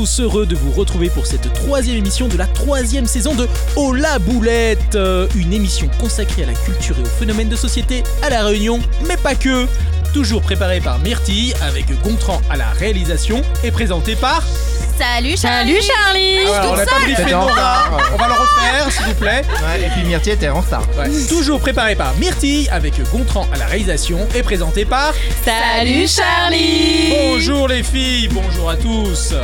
Tous, 0.00 0.20
heureux 0.20 0.46
de 0.46 0.56
vous 0.56 0.72
retrouver 0.72 1.10
pour 1.10 1.26
cette 1.26 1.52
troisième 1.52 1.98
émission 1.98 2.26
de 2.26 2.38
la 2.38 2.46
troisième 2.46 3.04
saison 3.04 3.34
de 3.34 3.46
Oh 3.76 3.92
la 3.92 4.18
boulette, 4.18 4.94
euh, 4.94 5.28
une 5.36 5.52
émission 5.52 5.90
consacrée 6.00 6.44
à 6.44 6.46
la 6.46 6.54
culture 6.54 6.96
et 6.98 7.02
aux 7.02 7.18
phénomènes 7.18 7.50
de 7.50 7.56
société 7.56 8.02
à 8.22 8.30
la 8.30 8.42
Réunion, 8.42 8.80
mais 9.06 9.18
pas 9.18 9.34
que. 9.34 9.66
Toujours 10.14 10.40
préparée 10.40 10.80
par 10.80 11.00
Myrtille, 11.00 11.52
avec 11.60 11.84
Gontran 12.02 12.40
à 12.48 12.56
la 12.56 12.70
réalisation 12.70 13.42
et 13.62 13.70
présentée 13.70 14.16
par. 14.16 14.42
Salut 14.96 15.36
Charlie 15.36 15.74
Salut 15.74 15.82
Charlie 15.82 16.38
Ah, 16.46 16.62
on 16.70 16.76
n'a 16.76 16.86
pas 16.86 17.36
en 17.36 17.46
retard. 17.46 18.10
On 18.14 18.16
va 18.16 18.26
le 18.28 18.32
refaire 18.32 18.90
s'il 18.90 19.04
vous 19.04 19.14
plaît. 19.20 19.42
Ouais, 19.50 19.86
et 19.86 19.90
puis 19.90 20.04
Myrtille 20.04 20.32
était 20.32 20.48
en 20.48 20.62
retard. 20.62 20.88
Ouais. 20.98 21.10
Toujours 21.28 21.60
préparé 21.60 21.94
par 21.94 22.14
Myrtille, 22.14 22.70
avec 22.70 22.94
Gontran 23.12 23.46
à 23.52 23.58
la 23.58 23.66
réalisation 23.66 24.26
et 24.34 24.42
présenté 24.42 24.86
par. 24.86 25.12
Salut 25.44 26.08
Charlie 26.08 27.10
Bonjour 27.10 27.68
les 27.68 27.82
filles, 27.82 28.28
bonjour 28.28 28.70
à 28.70 28.76
tous. 28.76 29.34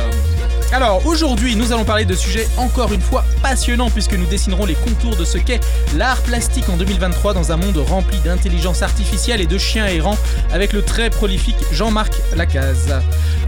Alors 0.73 1.05
aujourd'hui 1.05 1.55
nous 1.55 1.71
allons 1.71 1.85
parler 1.85 2.03
de 2.05 2.13
sujets 2.13 2.47
encore 2.57 2.91
une 2.91 3.01
fois 3.01 3.23
passionnants 3.41 3.89
puisque 3.89 4.13
nous 4.13 4.25
dessinerons 4.25 4.65
les 4.65 4.75
contours 4.75 5.15
de 5.15 5.23
ce 5.23 5.37
qu'est 5.37 5.61
l'art 5.95 6.21
plastique 6.21 6.67
en 6.69 6.75
2023 6.75 7.33
dans 7.33 7.51
un 7.51 7.57
monde 7.57 7.77
rempli 7.77 8.19
d'intelligence 8.19 8.81
artificielle 8.81 9.39
et 9.39 9.45
de 9.45 9.57
chiens 9.57 9.87
errants 9.87 10.17
avec 10.51 10.73
le 10.73 10.81
très 10.81 11.09
prolifique 11.09 11.57
Jean-Marc 11.71 12.13
Lacaze. 12.35 12.93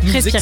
Nous 0.04 0.14
Respire. 0.14 0.42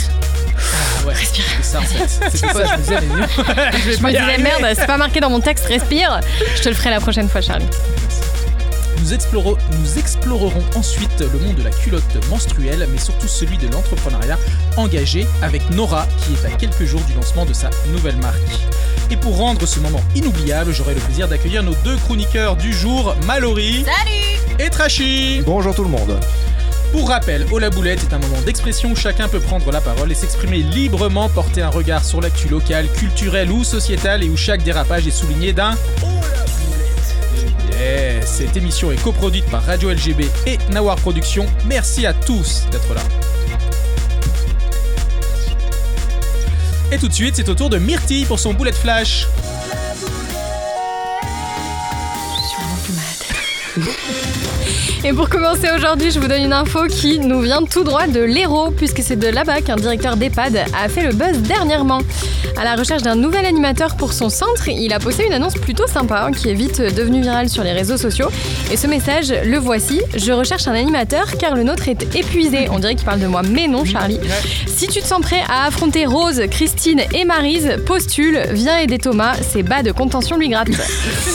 Ah 0.55 1.07
ouais, 1.07 1.13
Respire. 1.13 1.45
c'est 1.57 1.63
ça 1.63 1.79
en 1.79 1.81
fait. 1.81 2.29
C'est 2.31 2.37
ça, 2.37 2.65
je 2.65 2.71
me 2.73 2.77
disais, 2.81 2.99
mais 3.01 3.81
je 3.85 3.91
Je 3.97 4.01
me 4.01 4.41
merde, 4.43 4.75
c'est 4.75 4.87
pas 4.87 4.97
marqué 4.97 5.19
dans 5.19 5.29
mon 5.29 5.39
texte, 5.39 5.65
respire. 5.65 6.19
Je 6.55 6.61
te 6.61 6.69
le 6.69 6.75
ferai 6.75 6.89
la 6.91 6.99
prochaine 6.99 7.29
fois 7.29 7.41
Charlie. 7.41 7.65
Nous, 8.99 9.13
explorerons, 9.13 9.57
nous 9.79 9.99
explorerons 9.99 10.63
ensuite 10.75 11.19
le 11.19 11.39
monde 11.39 11.55
de 11.55 11.63
la 11.63 11.69
culotte 11.69 12.29
menstruelle, 12.29 12.87
mais 12.91 12.97
surtout 12.97 13.27
celui 13.27 13.57
de 13.57 13.67
l'entrepreneuriat 13.67 14.37
engagé 14.75 15.27
avec 15.41 15.69
Nora, 15.71 16.07
qui 16.19 16.33
est 16.33 16.45
à 16.47 16.55
quelques 16.55 16.85
jours 16.85 17.01
du 17.01 17.13
lancement 17.13 17.45
de 17.45 17.53
sa 17.53 17.69
nouvelle 17.91 18.17
marque. 18.17 18.37
Et 19.09 19.17
pour 19.17 19.37
rendre 19.37 19.65
ce 19.65 19.79
moment 19.79 20.01
inoubliable, 20.15 20.71
j'aurai 20.73 20.93
le 20.93 20.99
plaisir 20.99 21.27
d'accueillir 21.27 21.63
nos 21.63 21.75
deux 21.83 21.95
chroniqueurs 21.97 22.55
du 22.55 22.73
jour, 22.73 23.15
Mallory 23.25 23.85
Salut 23.85 24.57
et 24.59 24.69
Trashy. 24.69 25.41
Bonjour 25.45 25.73
tout 25.73 25.83
le 25.83 25.89
monde. 25.89 26.19
Pour 26.91 27.09
rappel, 27.09 27.45
Oh 27.51 27.59
la 27.59 27.69
boulette 27.69 28.01
est 28.03 28.13
un 28.13 28.19
moment 28.19 28.41
d'expression 28.45 28.91
où 28.91 28.95
chacun 28.95 29.27
peut 29.27 29.39
prendre 29.39 29.71
la 29.71 29.81
parole 29.81 30.11
et 30.11 30.15
s'exprimer 30.15 30.59
librement, 30.59 31.29
porter 31.29 31.61
un 31.61 31.69
regard 31.69 32.03
sur 32.03 32.21
l'actu 32.21 32.47
locale, 32.47 32.87
culturelle 32.93 33.51
ou 33.51 33.63
sociétale 33.63 34.23
et 34.23 34.29
où 34.29 34.37
chaque 34.37 34.63
dérapage 34.63 35.05
est 35.05 35.11
souligné 35.11 35.53
d'un 35.53 35.75
cette 38.27 38.57
émission 38.57 38.91
est 38.91 39.01
coproduite 39.01 39.45
par 39.49 39.63
Radio 39.63 39.89
LGB 39.89 40.29
et 40.45 40.57
Nawar 40.71 40.97
Productions. 40.97 41.45
Merci 41.65 42.05
à 42.05 42.13
tous 42.13 42.65
d'être 42.71 42.93
là. 42.93 43.01
Et 46.91 46.97
tout 46.97 47.07
de 47.07 47.13
suite, 47.13 47.35
c'est 47.35 47.49
au 47.49 47.55
tour 47.55 47.69
de 47.69 47.77
Myrtille 47.77 48.25
pour 48.25 48.39
son 48.39 48.53
boulette 48.53 48.75
flash. 48.75 49.27
Je 53.75 54.26
Et 55.03 55.13
pour 55.13 55.29
commencer 55.29 55.67
aujourd'hui, 55.75 56.11
je 56.11 56.19
vous 56.19 56.27
donne 56.27 56.41
une 56.41 56.53
info 56.53 56.87
qui 56.87 57.19
nous 57.19 57.41
vient 57.41 57.61
tout 57.61 57.83
droit 57.83 58.07
de 58.07 58.19
l'Hérault, 58.19 58.71
puisque 58.71 59.01
c'est 59.03 59.15
de 59.15 59.27
là-bas 59.27 59.61
qu'un 59.61 59.75
directeur 59.75 60.17
d'EHPAD 60.17 60.57
a 60.57 60.89
fait 60.89 61.03
le 61.03 61.13
buzz 61.13 61.37
dernièrement. 61.39 61.99
À 62.57 62.63
la 62.63 62.75
recherche 62.75 63.03
d'un 63.03 63.15
nouvel 63.15 63.45
animateur 63.45 63.95
pour 63.95 64.13
son 64.13 64.29
centre, 64.29 64.67
il 64.67 64.91
a 64.91 64.99
posté 64.99 65.27
une 65.27 65.33
annonce 65.33 65.53
plutôt 65.53 65.85
sympa, 65.85 66.25
hein, 66.25 66.31
qui 66.31 66.49
est 66.49 66.55
vite 66.55 66.81
devenue 66.81 67.21
virale 67.21 67.47
sur 67.47 67.63
les 67.63 67.71
réseaux 67.71 67.97
sociaux. 67.97 68.29
Et 68.71 68.77
ce 68.77 68.87
message, 68.87 69.31
le 69.45 69.57
voici. 69.59 70.01
Je 70.15 70.31
recherche 70.31 70.67
un 70.67 70.73
animateur 70.73 71.37
car 71.37 71.55
le 71.55 71.63
nôtre 71.63 71.87
est 71.87 72.15
épuisé. 72.15 72.67
On 72.71 72.79
dirait 72.79 72.95
qu'il 72.95 73.05
parle 73.05 73.19
de 73.19 73.27
moi, 73.27 73.43
mais 73.43 73.67
non, 73.67 73.85
Charlie. 73.85 74.19
Si 74.65 74.87
tu 74.87 75.01
te 75.01 75.07
sens 75.07 75.21
prêt 75.21 75.41
à 75.47 75.67
affronter 75.67 76.05
Rose, 76.05 76.41
Christine 76.49 77.01
et 77.13 77.23
Marise, 77.23 77.77
postule, 77.85 78.41
viens 78.51 78.79
aider 78.79 78.97
Thomas, 78.97 79.35
ses 79.35 79.61
bas 79.61 79.83
de 79.83 79.91
contention 79.91 80.37
lui 80.37 80.49
grattent. 80.49 80.69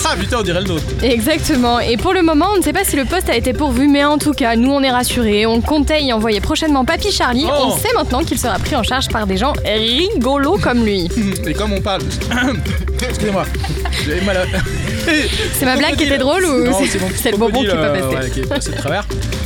Ah 0.05 0.15
putain, 0.19 0.39
on 0.39 0.43
dirait 0.43 0.61
le 0.61 0.67
nôtre. 0.67 0.83
Exactement. 1.01 1.79
Et 1.79 1.95
pour 1.95 2.13
le 2.13 2.21
moment, 2.21 2.47
on 2.53 2.57
ne 2.57 2.63
sait 2.63 2.73
pas 2.73 2.83
si 2.83 2.97
le 2.97 3.05
poste 3.05 3.29
a 3.29 3.35
été 3.35 3.52
pourvu, 3.53 3.87
mais 3.87 4.03
en 4.03 4.17
tout 4.17 4.33
cas, 4.33 4.55
nous 4.55 4.71
on 4.71 4.81
est 4.81 4.91
rassurés. 4.91 5.45
On 5.45 5.61
comptait 5.61 6.03
y 6.03 6.11
envoyer 6.13 6.41
prochainement 6.41 6.85
Papy 6.85 7.11
Charlie. 7.11 7.45
Oh. 7.47 7.67
On 7.67 7.77
sait 7.77 7.93
maintenant 7.95 8.23
qu'il 8.23 8.37
sera 8.37 8.59
pris 8.59 8.75
en 8.75 8.83
charge 8.83 9.07
par 9.09 9.27
des 9.27 9.37
gens 9.37 9.53
rigolos 9.65 10.57
comme 10.57 10.83
lui. 10.85 11.09
Et 11.47 11.53
comme 11.53 11.73
on 11.73 11.81
parle. 11.81 12.01
Excusez-moi, 13.09 13.45
j'ai 14.05 14.21
mal 14.21 14.37
à. 14.37 14.43
C'est 15.53 15.65
ma 15.65 15.75
blague 15.75 15.95
qui 15.95 16.03
était 16.03 16.17
drôle 16.17 16.45
ou 16.45 16.67
c'est- 17.15 17.31
le 17.31 17.37
bonbon 17.37 17.59
qui 17.59 17.65
est 17.65 17.69
pas 17.69 17.75
euh, 17.75 17.93
passé 18.11 18.15
ouais, 18.15 18.29
qui 18.31 18.39
est 18.41 18.47
passé 18.47 18.71
de 18.71 18.77
travers. 18.77 19.05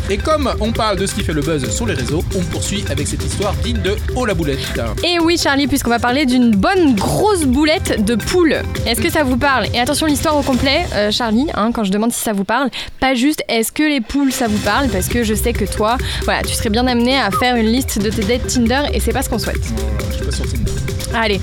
Et 0.09 0.17
comme 0.17 0.49
on 0.61 0.71
parle 0.71 0.97
de 0.97 1.05
ce 1.05 1.15
qui 1.15 1.23
fait 1.23 1.33
le 1.33 1.41
buzz 1.41 1.69
sur 1.69 1.85
les 1.85 1.93
réseaux, 1.93 2.23
on 2.35 2.41
poursuit 2.43 2.85
avec 2.89 3.07
cette 3.07 3.23
histoire 3.23 3.53
digne 3.55 3.81
de 3.81 3.95
Oh 4.15 4.25
la 4.25 4.33
boulette. 4.33 4.59
Et 5.03 5.19
oui, 5.19 5.37
Charlie, 5.37 5.67
puisqu'on 5.67 5.89
va 5.89 5.99
parler 5.99 6.25
d'une 6.25 6.51
bonne 6.51 6.95
grosse 6.95 7.43
boulette 7.43 8.05
de 8.05 8.15
poule. 8.15 8.55
Est-ce 8.85 9.01
que 9.01 9.09
ça 9.09 9.23
vous 9.23 9.37
parle? 9.37 9.65
Et 9.73 9.79
attention, 9.79 10.05
l'histoire 10.05 10.37
au 10.37 10.43
complet, 10.43 10.85
euh, 10.93 11.11
Charlie, 11.11 11.47
hein, 11.55 11.71
quand 11.73 11.83
je 11.83 11.91
demande 11.91 12.13
si 12.13 12.21
ça 12.21 12.31
vous 12.31 12.45
parle, 12.45 12.69
pas 13.01 13.15
juste 13.15 13.43
est-ce 13.49 13.73
que 13.73 13.83
les 13.83 13.99
poules 13.99 14.31
ça 14.31 14.47
vous 14.47 14.59
parle, 14.59 14.87
parce 14.87 15.09
que 15.09 15.23
je 15.23 15.33
sais 15.33 15.51
que 15.51 15.65
toi, 15.65 15.97
voilà, 16.23 16.41
tu 16.41 16.53
serais 16.53 16.69
bien 16.69 16.87
amené 16.87 17.19
à 17.19 17.29
faire 17.31 17.57
une 17.57 17.67
liste 17.67 18.01
de 18.01 18.09
tes 18.09 18.23
dates 18.23 18.47
Tinder 18.47 18.83
et 18.93 19.01
c'est 19.01 19.13
pas 19.13 19.23
ce 19.23 19.29
qu'on 19.29 19.39
souhaite. 19.39 19.57
Je 20.09 20.15
suis 20.15 20.25
pas 20.25 20.31
sur 20.31 20.45
Tinder. 20.45 20.86
Allez, 21.13 21.39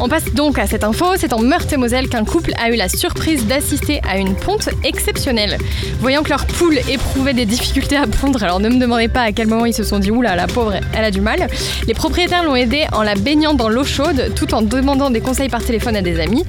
on 0.00 0.08
passe 0.08 0.32
donc 0.34 0.58
à 0.58 0.66
cette 0.66 0.84
info. 0.84 1.14
C'est 1.16 1.32
en 1.32 1.40
Meurthe-et-Moselle 1.40 2.08
qu'un 2.08 2.24
couple 2.24 2.52
a 2.60 2.70
eu 2.70 2.76
la 2.76 2.88
surprise 2.88 3.46
d'assister 3.46 4.00
à 4.08 4.18
une 4.18 4.34
ponte 4.34 4.68
exceptionnelle. 4.84 5.58
Voyant 6.00 6.22
que 6.22 6.30
leur 6.30 6.46
poule 6.46 6.78
éprouvait 6.88 7.34
des 7.34 7.46
difficultés 7.46 7.96
à 7.96 8.06
pondre, 8.06 8.42
alors 8.42 8.58
ne 8.58 8.68
me 8.68 8.78
demandez 8.78 9.08
pas 9.08 9.22
à 9.22 9.32
quel 9.32 9.46
moment 9.46 9.66
ils 9.66 9.74
se 9.74 9.84
sont 9.84 9.98
dit 9.98 10.10
oula, 10.10 10.34
la 10.34 10.46
pauvre, 10.46 10.74
elle 10.94 11.04
a 11.04 11.10
du 11.10 11.20
mal. 11.20 11.46
Les 11.86 11.94
propriétaires 11.94 12.42
l'ont 12.42 12.56
aidée 12.56 12.84
en 12.92 13.02
la 13.02 13.14
baignant 13.14 13.54
dans 13.54 13.68
l'eau 13.68 13.84
chaude 13.84 14.32
tout 14.34 14.54
en 14.54 14.62
demandant 14.62 15.10
des 15.10 15.20
conseils 15.20 15.48
par 15.48 15.62
téléphone 15.62 15.96
à 15.96 16.02
des 16.02 16.18
amis. 16.18 16.44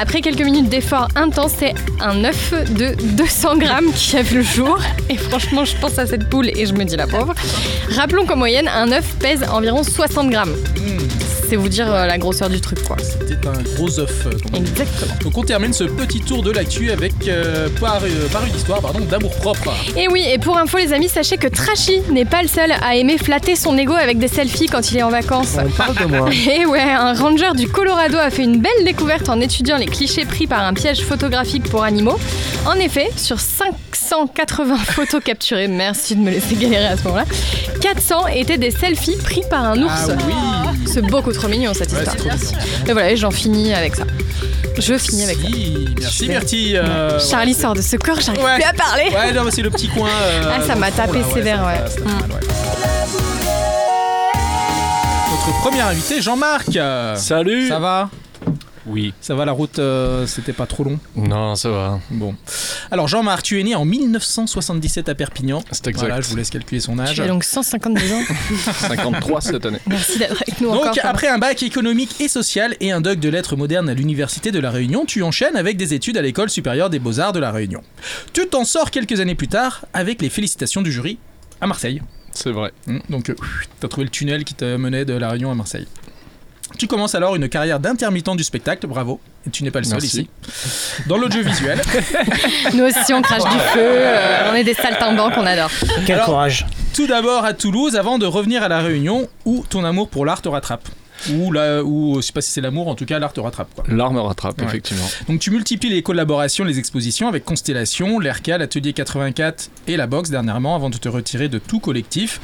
Après 0.00 0.20
quelques 0.20 0.42
minutes 0.42 0.68
d'efforts 0.68 1.08
intenses, 1.16 1.52
c'est 1.58 1.74
un 2.00 2.24
œuf 2.24 2.54
de 2.72 2.94
200 3.16 3.58
grammes 3.58 3.92
qui 3.94 4.16
a 4.16 4.22
vu 4.22 4.38
le 4.38 4.42
jour. 4.42 4.78
Et 5.10 5.16
franchement, 5.16 5.64
je 5.64 5.76
pense 5.76 5.98
à 5.98 6.06
cette 6.06 6.28
poule 6.28 6.48
et 6.48 6.66
je 6.66 6.72
me 6.72 6.84
dis 6.84 6.96
la 6.96 7.06
pauvre. 7.06 7.34
Rappelons 7.90 8.26
qu'en 8.26 8.36
moyenne, 8.36 8.68
un 8.68 8.90
œuf 8.92 9.16
pèse 9.18 9.44
environ 9.50 9.82
60 9.82 10.30
grammes. 10.30 10.54
C'est 11.48 11.56
vous 11.56 11.68
dire 11.68 11.92
euh, 11.92 12.06
la 12.06 12.18
grosseur 12.18 12.48
du 12.48 12.60
truc, 12.60 12.82
quoi. 12.82 12.96
C'était 13.00 13.46
un 13.46 13.62
gros 13.76 14.00
œuf. 14.00 14.26
euh. 14.26 14.30
Exactement. 14.56 15.14
Donc 15.22 15.38
on 15.38 15.42
termine 15.44 15.72
ce 15.72 15.84
petit 15.84 16.20
tour 16.20 16.42
de 16.42 16.50
l'actu 16.50 16.90
avec 16.90 17.12
euh, 17.28 17.68
par, 17.80 18.00
euh, 18.02 18.28
par 18.32 18.44
une 18.44 18.54
histoire 18.54 18.80
pardon 18.80 19.00
d'amour 19.00 19.30
propre. 19.36 19.72
Et 19.96 20.08
oui, 20.08 20.24
et 20.28 20.38
pour 20.38 20.58
info, 20.58 20.78
les 20.78 20.92
amis, 20.92 21.08
sachez 21.08 21.36
que 21.36 21.46
Trashy 21.46 22.00
n'est 22.10 22.24
pas 22.24 22.42
le 22.42 22.48
seul 22.48 22.72
à 22.82 22.96
aimer 22.96 23.16
flatter 23.18 23.54
son 23.54 23.78
ego 23.78 23.92
avec 23.92 24.18
des 24.18 24.28
selfies 24.28 24.66
quand 24.66 24.90
il 24.90 24.98
est 24.98 25.02
en 25.04 25.10
vacances. 25.10 25.56
On 25.64 25.68
parle 25.70 25.94
de 25.96 26.04
moi. 26.06 26.28
Et 26.50 26.66
ouais, 26.66 26.80
un 26.80 27.14
ranger 27.14 27.52
du 27.54 27.68
Colorado 27.68 28.18
a 28.18 28.30
fait 28.30 28.42
une 28.44 28.60
belle 28.60 28.84
découverte 28.84 29.28
en 29.28 29.40
étudiant 29.40 29.76
les 29.76 29.86
clichés 29.86 30.24
pris 30.24 30.46
par 30.48 30.62
un 30.62 30.74
piège 30.74 31.00
photographique 31.02 31.64
pour 31.70 31.84
animaux. 31.84 32.18
En 32.66 32.74
effet, 32.74 33.08
sur 33.16 33.38
580 33.38 34.76
photos 34.86 35.22
capturées, 35.22 35.68
merci 35.68 36.16
de 36.16 36.20
me 36.20 36.30
laisser 36.30 36.56
galérer 36.56 36.86
à 36.86 36.96
ce 36.96 37.04
moment-là, 37.04 37.24
400 37.80 38.26
étaient 38.34 38.58
des 38.58 38.70
selfies 38.72 39.16
pris 39.22 39.42
par 39.48 39.64
un 39.64 39.80
ours. 39.82 40.08
Ah 40.10 40.16
oui. 40.26 40.34
C'est 40.86 41.02
beaucoup 41.02 41.32
trop 41.36 41.48
mignon 41.48 41.72
cette 41.74 41.92
Ouais, 41.92 42.02
histoire. 42.02 42.34
Et 42.86 42.92
voilà, 42.92 43.10
et 43.12 43.16
j'en 43.16 43.30
finis 43.30 43.72
avec 43.74 43.94
ça. 43.96 44.04
Je 44.78 44.98
finis 44.98 45.24
avec 45.24 45.36
ça. 45.38 45.42
Merci, 45.48 45.88
merci 46.00 46.28
Myrtille. 46.28 46.76
euh, 46.76 47.18
Charlie 47.18 47.54
sort 47.54 47.74
de 47.74 47.80
ce 47.82 47.96
corps, 47.96 48.20
j'arrive 48.20 48.42
Ouais. 48.44 48.56
plus 48.56 48.64
à 48.64 48.72
parler. 48.72 49.04
Ouais, 49.14 49.32
non, 49.32 49.44
mais 49.44 49.50
c'est 49.50 49.62
le 49.62 49.70
petit 49.70 49.88
coin. 49.88 50.08
euh, 50.08 50.54
Ah, 50.58 50.62
ça 50.66 50.74
m'a 50.74 50.90
tapé 50.90 51.20
là, 51.20 51.24
sévère, 51.32 51.60
ouais. 51.64 52.02
ouais. 52.04 52.06
Notre 55.30 55.60
premier 55.60 55.80
invité, 55.80 56.20
Jean-Marc. 56.22 56.68
Salut 57.16 57.68
Ça 57.68 57.78
va? 57.78 58.10
Oui. 58.86 59.12
Ça 59.20 59.34
va 59.34 59.44
la 59.44 59.52
route, 59.52 59.78
euh, 59.78 60.26
c'était 60.26 60.52
pas 60.52 60.66
trop 60.66 60.84
long 60.84 60.98
Non, 61.16 61.56
ça 61.56 61.70
va. 61.70 62.00
Bon. 62.10 62.34
Alors 62.90 63.08
Jean-Marc, 63.08 63.42
tu 63.42 63.60
es 63.60 63.62
né 63.64 63.74
en 63.74 63.84
1977 63.84 65.08
à 65.08 65.14
Perpignan. 65.14 65.62
C'est 65.72 65.86
exact. 65.88 66.06
Voilà, 66.06 66.20
je 66.20 66.28
vous 66.28 66.36
laisse 66.36 66.50
calculer 66.50 66.80
son 66.80 66.98
âge. 66.98 67.18
As 67.20 67.26
donc 67.26 67.44
152 67.44 68.12
ans. 68.12 68.22
53 68.88 69.40
cette 69.40 69.66
année. 69.66 69.78
Merci 69.86 70.18
d'être 70.18 70.42
avec 70.46 70.60
nous 70.60 70.70
encore. 70.70 70.86
Donc, 70.86 70.98
après 71.02 71.28
un 71.28 71.38
bac 71.38 71.62
économique 71.62 72.20
et 72.20 72.28
social 72.28 72.76
et 72.80 72.92
un 72.92 73.00
doc 73.00 73.18
de 73.18 73.28
lettres 73.28 73.56
modernes 73.56 73.88
à 73.88 73.94
l'Université 73.94 74.52
de 74.52 74.58
La 74.58 74.70
Réunion, 74.70 75.04
tu 75.04 75.22
enchaînes 75.22 75.56
avec 75.56 75.76
des 75.76 75.94
études 75.94 76.16
à 76.16 76.22
l'École 76.22 76.50
supérieure 76.50 76.90
des 76.90 76.98
beaux-arts 76.98 77.32
de 77.32 77.40
La 77.40 77.50
Réunion. 77.50 77.82
Tu 78.32 78.46
t'en 78.46 78.64
sors 78.64 78.90
quelques 78.90 79.20
années 79.20 79.34
plus 79.34 79.48
tard 79.48 79.84
avec 79.94 80.22
les 80.22 80.30
félicitations 80.30 80.82
du 80.82 80.92
jury 80.92 81.18
à 81.60 81.66
Marseille. 81.66 82.02
C'est 82.32 82.52
vrai. 82.52 82.72
Hmm, 82.86 82.98
Donc, 83.08 83.30
euh, 83.30 83.34
t'as 83.80 83.88
trouvé 83.88 84.04
le 84.04 84.10
tunnel 84.10 84.44
qui 84.44 84.54
te 84.54 84.76
menait 84.76 85.04
de 85.04 85.14
La 85.14 85.30
Réunion 85.30 85.50
à 85.50 85.54
Marseille. 85.54 85.86
Tu 86.78 86.86
commences 86.86 87.14
alors 87.14 87.36
une 87.36 87.48
carrière 87.48 87.80
d'intermittent 87.80 88.36
du 88.36 88.44
spectacle, 88.44 88.86
bravo. 88.86 89.20
Et 89.46 89.50
tu 89.50 89.64
n'es 89.64 89.70
pas 89.70 89.78
le 89.80 89.84
seul 89.84 89.94
Merci. 90.00 90.06
ici. 90.06 91.02
Dans 91.06 91.16
l'audiovisuel. 91.16 91.80
Nous 92.74 92.84
aussi, 92.84 93.12
on 93.14 93.22
crache 93.22 93.42
du 93.44 93.58
feu, 93.72 93.80
euh, 93.80 94.50
on 94.50 94.54
est 94.54 94.64
des 94.64 94.74
saltimbanques, 94.74 95.34
on 95.36 95.46
adore. 95.46 95.70
Quel 96.06 96.16
Alors- 96.16 96.26
courage. 96.26 96.66
Tout 96.94 97.06
d'abord 97.06 97.44
à 97.44 97.52
Toulouse 97.52 97.94
avant 97.96 98.18
de 98.18 98.26
revenir 98.26 98.62
à 98.62 98.68
La 98.68 98.80
Réunion 98.80 99.28
où 99.44 99.64
ton 99.68 99.84
amour 99.84 100.08
pour 100.08 100.24
l'art 100.24 100.40
te 100.42 100.48
rattrape. 100.48 100.88
Ou 101.34 101.52
là, 101.52 101.82
ou 101.82 102.16
je 102.16 102.20
sais 102.26 102.32
pas 102.32 102.40
si 102.40 102.50
c'est 102.50 102.60
l'amour, 102.60 102.88
en 102.88 102.94
tout 102.94 103.04
cas 103.06 103.18
l'art 103.18 103.32
te 103.32 103.40
rattrape. 103.40 103.68
Quoi. 103.74 103.84
L'arme 103.88 104.18
rattrape, 104.18 104.58
Ouais. 104.60 104.66
effectivement. 104.66 105.06
Donc 105.28 105.40
tu 105.40 105.50
multiplies 105.50 105.90
les 105.90 106.02
collaborations, 106.02 106.64
les 106.64 106.78
expositions 106.78 107.28
avec 107.28 107.44
Constellation, 107.44 108.18
l'RK, 108.18 108.48
l'Atelier 108.48 108.92
84 108.92 109.70
et 109.88 109.96
la 109.96 110.06
Box 110.06 110.30
dernièrement 110.30 110.74
avant 110.76 110.90
de 110.90 110.96
te 110.98 111.08
retirer 111.08 111.48
de 111.48 111.58
tout 111.58 111.80
collectif. 111.80 112.40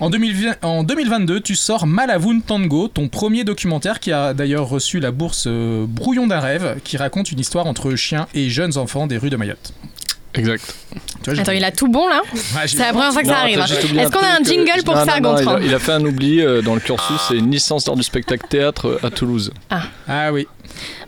En, 0.00 0.10
2020 0.10 0.56
en 0.62 0.82
2022, 0.84 1.40
tu 1.40 1.54
sors 1.54 1.86
Malavoun 1.86 2.42
Tango, 2.42 2.88
ton 2.88 3.08
premier 3.08 3.44
documentaire 3.44 4.00
qui 4.00 4.12
a 4.12 4.34
d'ailleurs 4.34 4.68
reçu 4.68 5.00
la 5.00 5.10
bourse 5.10 5.44
euh, 5.46 5.86
Brouillon 5.88 6.26
d'un 6.26 6.40
rêve, 6.40 6.76
qui 6.84 6.96
raconte 6.96 7.30
une 7.32 7.40
histoire 7.40 7.66
entre 7.66 7.94
chiens 7.94 8.26
et 8.34 8.48
jeunes 8.50 8.76
enfants 8.78 9.06
des 9.06 9.18
rues 9.18 9.30
de 9.30 9.36
Mayotte. 9.36 9.72
Exact. 10.34 10.74
Tu 10.92 10.98
vois, 11.26 11.34
j'ai- 11.34 11.40
Attends, 11.42 11.52
il 11.52 11.64
a 11.64 11.70
tout 11.72 11.88
bon 11.88 12.06
là 12.08 12.22
Ouais, 12.56 12.66
C'est 12.66 12.78
la 12.78 12.92
première 12.92 13.12
fois 13.12 13.22
que 13.22 13.28
ça 13.28 13.38
arrive. 13.38 13.60
hein. 13.60 13.66
Est-ce 13.66 14.10
qu'on 14.10 14.18
a 14.18 14.40
un 14.40 14.42
jingle 14.44 14.82
pour 14.84 14.94
non, 14.96 15.04
ça, 15.04 15.20
non, 15.20 15.32
non, 15.32 15.38
il, 15.38 15.44
Gontran 15.44 15.56
a, 15.56 15.60
il 15.60 15.74
a 15.74 15.78
fait 15.78 15.92
un 15.92 16.04
oubli 16.04 16.40
euh, 16.40 16.60
dans 16.62 16.74
le 16.74 16.80
cursus, 16.80 17.20
c'est 17.28 17.36
une 17.36 17.50
licence 17.50 17.84
d'art 17.84 17.96
du 17.96 18.02
spectacle 18.02 18.46
théâtre 18.48 18.98
à 19.02 19.10
Toulouse. 19.10 19.52
Ah 19.70 20.32
oui. 20.32 20.46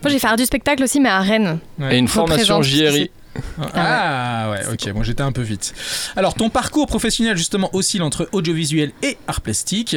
Moi 0.01 0.11
j'ai 0.11 0.19
fait 0.19 0.27
art 0.27 0.37
du 0.37 0.45
spectacle 0.45 0.83
aussi, 0.83 0.99
mais 0.99 1.09
à 1.09 1.19
Rennes. 1.19 1.59
Ouais. 1.79 1.95
Et 1.95 1.97
une 1.97 2.07
formation 2.07 2.61
JRI. 2.61 3.11
Ah 3.75 4.49
ouais, 4.51 4.61
ok, 4.73 4.93
bon 4.93 5.03
j'étais 5.03 5.21
un 5.21 5.31
peu 5.31 5.41
vite. 5.43 5.73
Alors 6.15 6.33
ton 6.33 6.49
parcours 6.49 6.87
professionnel 6.87 7.37
justement 7.37 7.69
oscille 7.75 8.01
entre 8.01 8.27
audiovisuel 8.31 8.91
et 9.03 9.17
art 9.27 9.41
plastique. 9.41 9.95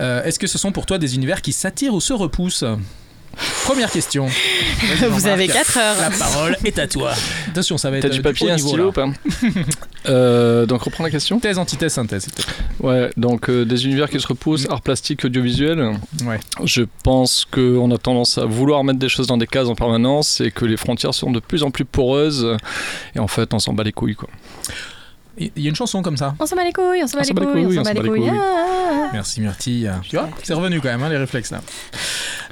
Euh, 0.00 0.22
Est-ce 0.24 0.38
que 0.38 0.46
ce 0.46 0.58
sont 0.58 0.72
pour 0.72 0.84
toi 0.84 0.98
des 0.98 1.14
univers 1.14 1.40
qui 1.42 1.52
s'attirent 1.52 1.94
ou 1.94 2.00
se 2.00 2.12
repoussent? 2.12 2.64
Première 3.64 3.90
question. 3.90 4.26
Vous 5.10 5.26
avez 5.26 5.48
4 5.48 5.78
heures. 5.78 5.96
La 6.00 6.10
parole 6.10 6.56
est 6.64 6.78
à 6.78 6.86
toi. 6.86 7.12
Attention, 7.48 7.78
ça 7.78 7.90
va 7.90 7.98
être 7.98 8.02
T'as 8.04 8.08
du 8.10 8.22
papier, 8.22 8.50
un 8.50 8.56
niveau, 8.56 8.68
stylo 8.68 8.82
là. 8.84 8.88
ou 8.88 8.92
pas 8.92 9.08
Euh, 10.06 10.66
Donc 10.66 10.82
reprends 10.82 11.04
la 11.04 11.10
question. 11.10 11.40
Thèse, 11.40 11.58
antithèse, 11.58 11.92
synthèse. 11.94 12.26
Ouais, 12.80 13.10
donc 13.16 13.48
euh, 13.48 13.64
des 13.64 13.86
univers 13.86 14.10
qui 14.10 14.20
se 14.20 14.26
repoussent, 14.26 14.66
art 14.68 14.82
plastique, 14.82 15.24
audiovisuel. 15.24 15.92
Ouais. 16.24 16.38
Je 16.64 16.82
pense 17.02 17.46
qu'on 17.50 17.90
a 17.90 17.98
tendance 17.98 18.36
à 18.38 18.44
vouloir 18.44 18.84
mettre 18.84 18.98
des 18.98 19.08
choses 19.08 19.26
dans 19.26 19.38
des 19.38 19.46
cases 19.46 19.68
en 19.68 19.74
permanence 19.74 20.40
et 20.40 20.50
que 20.50 20.64
les 20.66 20.76
frontières 20.76 21.14
sont 21.14 21.30
de 21.30 21.40
plus 21.40 21.62
en 21.62 21.70
plus 21.70 21.84
poreuses. 21.86 22.56
Et 23.14 23.18
en 23.18 23.28
fait, 23.28 23.54
on 23.54 23.58
s'en 23.58 23.72
bat 23.72 23.82
les 23.84 23.92
couilles, 23.92 24.14
quoi. 24.16 24.28
Il 25.38 25.50
y 25.56 25.66
a 25.66 25.68
une 25.68 25.74
chanson 25.76 26.00
comme 26.02 26.16
ça. 26.16 26.34
On 26.38 26.46
s'en 26.46 26.54
bat 26.56 26.64
les 26.64 26.72
couilles, 26.72 27.02
on 27.02 27.06
s'en 27.06 27.18
bat 27.18 27.24
les 27.24 27.34
couilles, 27.34 27.66
on 27.78 27.84
s'en 27.84 27.92
bat 27.92 27.92
les 28.02 28.08
couilles. 28.08 28.30
Ah. 28.30 29.10
Merci 29.12 29.40
Myrtille. 29.40 29.90
Tu 30.08 30.16
vois, 30.16 30.28
c'est 30.42 30.54
revenu 30.54 30.80
quand 30.80 30.88
même, 30.88 31.02
hein, 31.02 31.08
les 31.08 31.16
réflexes 31.16 31.50
là. 31.50 31.60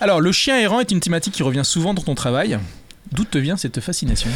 Alors, 0.01 0.21
le 0.21 0.33
chien 0.33 0.59
errant 0.59 0.81
est 0.81 0.91
une 0.91 1.01
thématique 1.01 1.35
qui 1.35 1.43
revient 1.43 1.65
souvent 1.65 1.95
dans 1.95 2.03
ton 2.03 2.15
travail. 2.15 2.59
D'où 3.13 3.25
te 3.25 3.39
vient 3.39 3.57
cette 3.57 3.81
fascination 3.81 4.31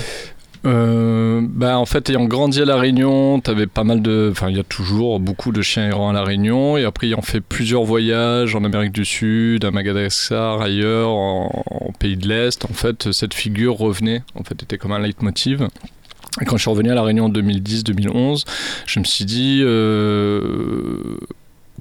Euh, 0.65 1.41
bah, 1.43 1.79
en 1.79 1.87
fait, 1.87 2.11
ayant 2.11 2.25
grandi 2.25 2.61
à 2.61 2.65
La 2.65 2.77
Réunion, 2.77 3.41
t'avais 3.41 3.67
pas 3.67 3.85
mal 3.85 4.03
de. 4.03 4.29
Enfin, 4.33 4.49
il 4.51 4.57
y 4.57 4.61
a 4.61 4.65
toujours 4.65 5.21
beaucoup 5.21 5.53
de 5.53 5.63
chiens 5.63 5.87
errants 5.87 6.11
à 6.11 6.13
La 6.13 6.25
Réunion. 6.25 6.77
Et 6.77 6.85
après, 6.85 7.07
ayant 7.09 7.23
fait 7.23 7.41
plusieurs 7.41 7.85
voyages 7.85 8.55
en 8.55 8.65
Amérique 8.65 8.93
du 8.93 9.05
Sud, 9.05 9.65
à 9.65 9.71
Madagascar, 9.71 10.61
ailleurs, 10.61 11.11
en, 11.11 11.65
en 11.71 11.93
pays 11.93 12.17
de 12.17 12.29
l'Est, 12.29 12.65
en 12.65 12.75
fait, 12.75 13.13
cette 13.13 13.35
figure 13.35 13.77
revenait. 13.77 14.23
En 14.35 14.43
fait, 14.45 14.63
était 14.63 14.79
comme 14.79 14.93
un 14.93 14.99
leitmotiv. 14.99 15.69
Quand 16.45 16.57
je 16.57 16.63
suis 16.63 16.71
revenu 16.71 16.91
à 16.91 16.95
La 16.95 17.03
Réunion 17.03 17.27
en 17.27 17.31
2010-2011, 17.31 18.45
je 18.87 19.01
me 19.01 19.05
suis 19.05 19.25
dit. 19.25 19.61
euh, 19.63 21.19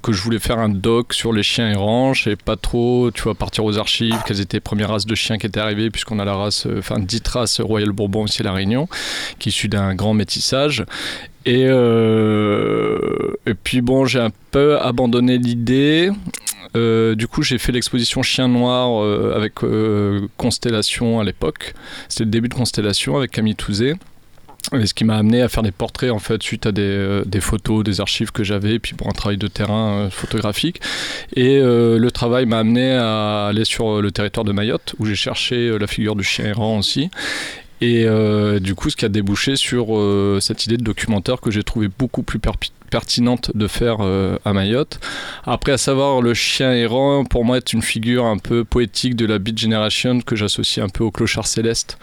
que 0.05 0.13
je 0.13 0.21
voulais 0.21 0.37
faire 0.39 0.59
un 0.59 0.69
doc 0.69 1.13
sur 1.13 1.33
les 1.33 1.41
chiens 1.41 1.67
errants, 1.71 2.13
je 2.13 2.25
savais 2.25 2.35
pas 2.35 2.55
trop, 2.57 3.09
tu 3.11 3.23
vois, 3.23 3.33
partir 3.33 3.65
aux 3.65 3.79
archives, 3.79 4.15
quelles 4.27 4.39
étaient 4.39 4.57
les 4.57 4.61
premières 4.61 4.89
races 4.89 5.07
de 5.07 5.15
chiens 5.15 5.39
qui 5.39 5.47
étaient 5.47 5.59
arrivées, 5.59 5.89
puisqu'on 5.89 6.19
a 6.19 6.25
la 6.25 6.35
race, 6.35 6.67
euh, 6.67 6.77
enfin, 6.77 6.99
dite 6.99 7.27
race 7.27 7.59
Royal 7.59 7.91
Bourbon 7.91 8.23
aussi 8.23 8.43
à 8.43 8.45
La 8.45 8.51
Réunion, 8.53 8.87
qui 9.39 9.49
est 9.49 9.51
issue 9.51 9.67
d'un 9.67 9.95
grand 9.95 10.13
métissage. 10.13 10.85
Et, 11.47 11.65
euh, 11.67 13.33
puis 13.63 13.81
bon, 13.81 14.05
j'ai 14.05 14.19
un 14.19 14.31
peu 14.51 14.79
abandonné 14.79 15.39
l'idée. 15.39 16.11
Euh, 16.75 17.15
du 17.15 17.27
coup, 17.27 17.41
j'ai 17.41 17.57
fait 17.57 17.71
l'exposition 17.71 18.21
Chien 18.21 18.47
Noir 18.47 19.01
euh, 19.01 19.33
avec 19.35 19.63
euh, 19.63 20.27
Constellation 20.37 21.19
à 21.19 21.23
l'époque. 21.23 21.73
C'était 22.09 22.25
le 22.25 22.31
début 22.31 22.49
de 22.49 22.53
Constellation 22.53 23.17
avec 23.17 23.31
Camille 23.31 23.55
Touzé. 23.55 23.95
Et 24.73 24.85
ce 24.87 24.93
qui 24.93 25.03
m'a 25.03 25.17
amené 25.17 25.41
à 25.41 25.49
faire 25.49 25.63
des 25.63 25.71
portraits 25.71 26.11
en 26.11 26.19
fait 26.19 26.41
suite 26.41 26.65
à 26.65 26.71
des, 26.71 26.81
euh, 26.81 27.41
photos, 27.41 27.83
des 27.83 28.01
archives 28.01 28.31
que 28.31 28.43
j'avais, 28.43 28.79
puis 28.79 28.93
pour 28.93 29.07
un 29.07 29.11
travail 29.11 29.37
de 29.37 29.47
terrain 29.47 30.05
euh, 30.05 30.09
photographique. 30.09 30.81
Et 31.35 31.57
euh, 31.57 31.97
le 31.97 32.11
travail 32.11 32.45
m'a 32.45 32.59
amené 32.59 32.93
à 32.93 33.47
aller 33.47 33.65
sur 33.65 34.01
le 34.01 34.11
territoire 34.11 34.43
de 34.43 34.51
Mayotte 34.51 34.95
où 34.99 35.05
j'ai 35.05 35.15
cherché 35.15 35.77
la 35.77 35.87
figure 35.87 36.15
du 36.15 36.23
chien 36.23 36.45
errant 36.45 36.77
aussi. 36.77 37.09
Et 37.81 38.05
euh, 38.05 38.59
du 38.59 38.73
coup, 38.73 38.89
ce 38.89 38.95
qui 38.95 39.05
a 39.05 39.09
débouché 39.09 39.55
sur 39.57 39.97
euh, 39.97 40.39
cette 40.39 40.65
idée 40.65 40.77
de 40.77 40.83
documentaire 40.83 41.41
que 41.41 41.51
j'ai 41.51 41.63
trouvé 41.63 41.89
beaucoup 41.89 42.23
plus 42.23 42.39
pertinente 42.89 43.51
de 43.53 43.67
faire 43.67 43.97
euh, 43.99 44.37
à 44.45 44.53
Mayotte. 44.53 44.99
Après, 45.43 45.73
à 45.73 45.77
savoir, 45.77 46.21
le 46.21 46.33
chien 46.33 46.71
errant, 46.71 47.25
pour 47.25 47.43
moi, 47.43 47.57
est 47.57 47.73
une 47.73 47.81
figure 47.81 48.25
un 48.25 48.37
peu 48.37 48.63
poétique 48.63 49.17
de 49.17 49.25
la 49.25 49.39
Beat 49.39 49.59
Generation 49.59 50.21
que 50.21 50.37
j'associe 50.37 50.85
un 50.85 50.87
peu 50.87 51.03
au 51.03 51.11
clochard 51.11 51.47
céleste. 51.47 51.97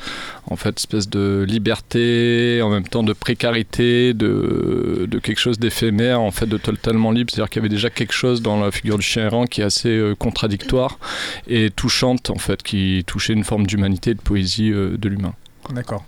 En 0.47 0.57
fait, 0.57 0.77
espèce 0.77 1.09
de 1.09 1.47
liberté, 1.49 2.61
en 2.63 2.69
même 2.69 2.87
temps 2.87 3.03
de 3.03 3.15
précarité, 3.15 4.13
de, 4.13 5.07
de 5.09 5.19
quelque 5.21 5.41
chose 5.41 5.59
d'éphémère, 5.59 6.21
en 6.21 6.33
fait, 6.33 6.47
de 6.47 6.59
totalement 6.59 7.13
libre. 7.13 7.31
C'est-à-dire 7.33 7.49
qu'il 7.49 7.63
y 7.63 7.65
avait 7.65 7.75
déjà 7.75 7.89
quelque 7.89 8.13
chose 8.13 8.43
dans 8.43 8.61
la 8.61 8.71
figure 8.71 8.99
du 8.99 9.05
chien 9.05 9.25
errant 9.25 9.47
qui 9.47 9.63
est 9.63 9.65
assez 9.65 10.13
contradictoire 10.19 10.99
et 11.47 11.71
touchante, 11.71 12.29
en 12.29 12.39
fait, 12.39 12.63
qui 12.63 13.05
touchait 13.07 13.33
une 13.33 13.45
forme 13.45 13.67
d'humanité 13.67 14.11
et 14.11 14.15
de 14.15 14.21
poésie 14.21 14.71
de 14.71 15.09
l'humain. 15.09 15.33
D'accord. 15.71 16.05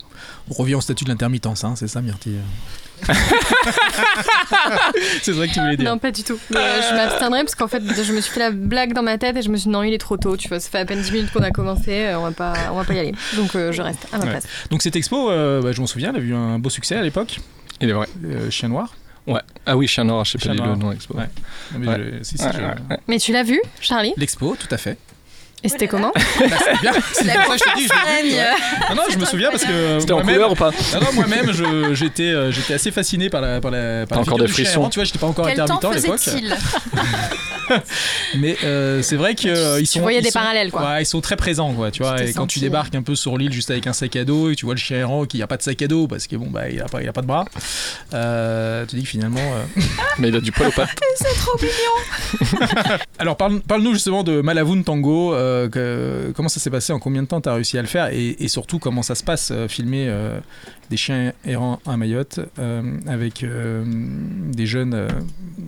On 0.49 0.53
revient 0.53 0.75
au 0.75 0.81
statut 0.81 1.03
de 1.05 1.09
l'intermittence, 1.09 1.63
hein, 1.63 1.73
c'est 1.75 1.87
ça 1.87 2.01
Myrtille? 2.01 2.39
C'est 5.21 5.31
vrai 5.31 5.47
que 5.47 5.53
tu 5.53 5.59
voulais 5.59 5.77
dire. 5.77 5.89
Non, 5.91 5.97
pas 5.97 6.11
du 6.11 6.23
tout. 6.23 6.37
Mais, 6.49 6.57
euh, 6.57 6.81
je 6.89 6.95
m'abstiendrai 6.95 7.41
parce 7.41 7.55
qu'en 7.55 7.67
fait, 7.67 7.81
je 7.81 8.13
me 8.13 8.21
suis 8.21 8.31
fait 8.33 8.39
la 8.39 8.51
blague 8.51 8.93
dans 8.93 9.03
ma 9.03 9.17
tête 9.17 9.35
et 9.37 9.41
je 9.41 9.49
me 9.49 9.57
suis 9.57 9.65
dit 9.65 9.69
non, 9.73 9.83
il 9.83 9.93
est 9.93 9.97
trop 9.97 10.17
tôt. 10.17 10.37
Tu 10.37 10.47
vois, 10.47 10.59
ça 10.59 10.69
fait 10.69 10.79
à 10.79 10.85
peine 10.85 11.01
10 11.01 11.11
minutes 11.11 11.31
qu'on 11.31 11.43
a 11.43 11.51
commencé, 11.51 12.05
euh, 12.05 12.19
on 12.19 12.23
va 12.23 12.31
pas, 12.31 12.53
on 12.71 12.75
va 12.75 12.83
pas 12.83 12.93
y 12.93 12.99
aller. 12.99 13.13
Donc 13.35 13.55
euh, 13.55 13.71
je 13.71 13.81
reste 13.81 14.07
à 14.13 14.17
ma 14.17 14.23
Ouais. 14.25 14.29
place. 14.31 14.45
Donc 14.71 14.81
cette 14.81 14.95
expo, 14.95 15.29
euh, 15.29 15.61
bah, 15.61 15.71
je 15.71 15.81
m'en 15.81 15.87
souviens, 15.87 16.11
elle 16.15 16.21
a 16.21 16.23
eu 16.23 16.33
un 16.33 16.57
beau 16.59 16.69
succès 16.69 16.95
à 16.95 17.01
l'époque. 17.01 17.39
Il 17.81 17.89
est 17.89 17.93
vrai. 17.93 18.07
Euh, 18.23 18.49
Chien 18.49 18.69
noir? 18.69 18.93
Ouais. 19.27 19.41
Ah 19.65 19.75
oui, 19.75 19.87
Chien 19.87 20.03
Noir, 20.03 20.23
je 20.23 20.33
sais 20.33 20.37
Chien 20.39 20.51
pas 20.55 20.63
Noir. 20.63 20.75
le 20.75 20.81
nom 20.83 20.91
expo. 20.91 21.17
Ouais. 21.17 21.27
Non, 21.73 21.79
mais 21.79 21.87
Ouais. 21.87 22.11
je- 22.19 22.23
si, 22.23 22.37
si, 22.37 22.43
Ouais, 22.45 22.51
je- 22.53 22.59
ouais, 22.59 22.75
ouais. 22.91 22.97
Mais 23.07 23.17
tu 23.17 23.31
l'as 23.33 23.41
vu, 23.41 23.59
Charlie? 23.81 24.13
L'expo, 24.17 24.55
tout 24.57 24.67
à 24.69 24.77
fait. 24.77 24.99
Et 25.65 25.69
c'était 25.69 25.87
comment 25.87 26.11
Bah, 26.15 26.21
c'est 26.63 26.81
bien. 26.81 26.91
C'est 27.13 27.23
pour 27.23 27.53
ça 27.53 27.57
que 27.57 27.57
je 27.57 27.71
te 27.73 27.77
dis, 27.77 27.87
je 27.87 28.23
l'ai 28.23 28.29
vu, 28.29 28.35
ouais. 28.35 28.43
Non, 28.91 28.95
non, 28.97 29.01
je 29.09 29.17
me 29.17 29.25
souviens 29.25 29.49
parce 29.49 29.63
que 29.63 29.99
C'était 29.99 30.11
en 30.11 30.17
moi-même- 30.17 30.35
couleur 30.35 30.51
ou 30.51 30.55
pas 30.55 30.69
Non, 30.93 31.01
non, 31.01 31.11
moi-même, 31.13 31.51
je- 31.51 31.93
j'étais, 31.95 32.23
euh, 32.29 32.51
j'étais 32.51 32.75
assez 32.75 32.91
fasciné 32.91 33.29
par 33.31 33.41
la, 33.41 33.59
par 33.61 33.71
la, 33.71 34.05
par 34.05 34.09
T'as 34.09 34.15
la 34.17 34.21
encore 34.21 34.33
figure 34.35 34.37
des 34.37 34.45
du 34.45 34.53
chien 34.53 34.65
frissons. 34.65 34.79
errant. 34.81 34.89
Tu 34.91 34.99
vois, 34.99 35.03
j'étais 35.05 35.17
pas 35.19 35.25
encore 35.27 35.47
Quel 35.47 35.57
temps 35.57 35.63
intermittent 35.77 35.97
à 35.97 36.01
l'époque. 36.01 36.19
faisait-il? 36.19 36.55
Mais 38.37 38.55
euh, 38.63 39.01
c'est 39.01 39.15
vrai 39.15 39.33
qu'ils 39.33 39.53
Tu 39.79 39.85
sont. 39.87 40.01
voyais 40.01 40.19
ils 40.19 40.23
des 40.23 40.29
sont- 40.29 40.37
parallèles, 40.39 40.69
quoi. 40.69 40.83
Ouais, 40.87 41.01
ils 41.01 41.05
sont 41.07 41.19
très 41.21 41.35
présents, 41.35 41.73
quoi. 41.73 41.89
Tu 41.89 42.03
vois, 42.03 42.21
et 42.21 42.25
quand 42.33 42.45
tu 42.45 42.59
senti. 42.59 42.59
débarques 42.59 42.93
un 42.93 43.01
peu 43.01 43.15
sur 43.15 43.37
l'île 43.39 43.51
juste 43.51 43.71
avec 43.71 43.87
un 43.87 43.93
sac 43.93 44.15
à 44.17 44.23
dos 44.23 44.51
et 44.51 44.55
tu 44.55 44.65
vois 44.65 44.75
le 44.75 44.79
chien 44.79 44.97
errant 44.99 45.25
qui 45.25 45.41
a 45.41 45.47
pas 45.47 45.57
de 45.57 45.63
sac 45.63 45.81
à 45.81 45.87
dos 45.87 46.05
parce 46.07 46.27
que 46.27 46.35
bon, 46.35 46.47
bah, 46.51 46.69
il 46.69 46.79
a 46.79 46.85
pas, 46.85 47.01
il 47.01 47.09
a 47.09 47.13
pas 47.13 47.21
de 47.21 47.27
bras. 47.27 47.45
Euh, 48.13 48.85
tu 48.85 48.97
dis 48.97 49.01
que 49.03 49.09
finalement. 49.09 49.39
euh, 49.39 49.81
Mais 50.19 50.27
il 50.29 50.35
a 50.35 50.41
du 50.41 50.51
poil 50.51 50.69
aux 50.69 50.71
pattes. 50.71 50.89
Alors 53.17 53.37
parle- 53.37 53.61
parle-nous 53.61 53.93
justement 53.93 54.23
de 54.23 54.41
Malavoun 54.41 54.83
Tango, 54.83 55.33
euh, 55.33 55.54
que- 55.71 56.31
comment 56.35 56.49
ça 56.49 56.59
s'est 56.59 56.69
passé, 56.69 56.93
en 56.93 56.99
combien 56.99 57.23
de 57.23 57.27
temps 57.27 57.41
tu 57.41 57.49
as 57.49 57.53
réussi 57.53 57.77
à 57.77 57.81
le 57.81 57.87
faire 57.87 58.07
et, 58.13 58.35
et 58.39 58.47
surtout 58.47 58.79
comment 58.79 59.01
ça 59.03 59.15
se 59.15 59.23
passe, 59.23 59.49
euh, 59.51 59.67
filmer 59.67 60.05
euh, 60.07 60.39
des 60.89 60.97
chiens 60.97 61.33
errants 61.45 61.79
à 61.85 61.97
Mayotte 61.97 62.39
euh, 62.59 62.81
avec 63.07 63.43
euh, 63.43 63.83
des 64.53 64.65
jeunes 64.67 64.93
euh, 64.93 65.07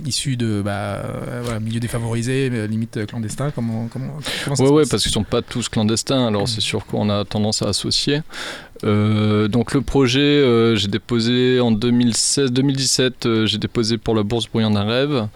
issus 0.06 0.38
de 0.38 0.62
bah, 0.64 0.72
euh, 1.06 1.42
voilà, 1.44 1.60
milieux 1.60 1.80
défavorisés, 1.80 2.50
euh, 2.54 2.68
limite 2.68 3.06
clandestins, 3.08 3.52
comment, 3.52 3.88
comment, 3.92 4.14
comment 4.44 4.56
ça 4.56 4.64
Ouais, 4.64 4.70
se 4.70 4.74
ouais, 4.74 4.82
passe? 4.84 4.90
parce 4.90 5.04
qu'ils 5.04 5.12
sont 5.12 5.24
pas 5.24 5.42
tous 5.42 5.70
clandestins, 5.70 6.28
alors 6.28 6.48
c'est 6.48 6.62
sûr 6.62 6.86
qu'on 6.86 7.10
a 7.10 7.26
tendance 7.26 7.62
à 7.62 7.70
associer. 7.70 8.22
Euh, 8.84 9.48
donc 9.48 9.74
le 9.74 9.82
projet, 9.82 10.20
euh, 10.20 10.76
j'ai 10.76 10.88
déposé 10.88 11.60
en 11.60 11.72
2016-2017, 11.72 13.12
euh, 13.26 13.46
j'ai 13.46 13.58
déposé 13.58 13.98
pour 13.98 14.14
la 14.16 14.24
bourse 14.24 14.48
Brouillant 14.48 14.72
d'un 14.72 14.84
rêve. 14.86 15.28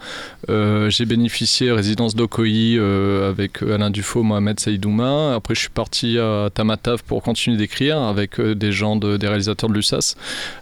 J'ai 0.90 1.04
bénéficié 1.06 1.70
résidence 1.72 2.14
d'Okoyi 2.14 2.78
avec 2.78 3.62
Alain 3.62 3.90
Dufaux, 3.90 4.22
Mohamed 4.22 4.60
Saïdouma. 4.60 5.34
Après, 5.34 5.54
je 5.54 5.60
suis 5.60 5.70
parti 5.70 6.18
à 6.18 6.48
Tamatave 6.52 7.02
pour 7.04 7.22
continuer 7.22 7.56
d'écrire 7.56 7.98
avec 8.00 8.40
des 8.40 8.72
gens, 8.72 8.96
de- 8.96 9.16
des 9.16 9.28
réalisateurs 9.28 9.68
de 9.70 9.74
l'USAS. 9.74 10.16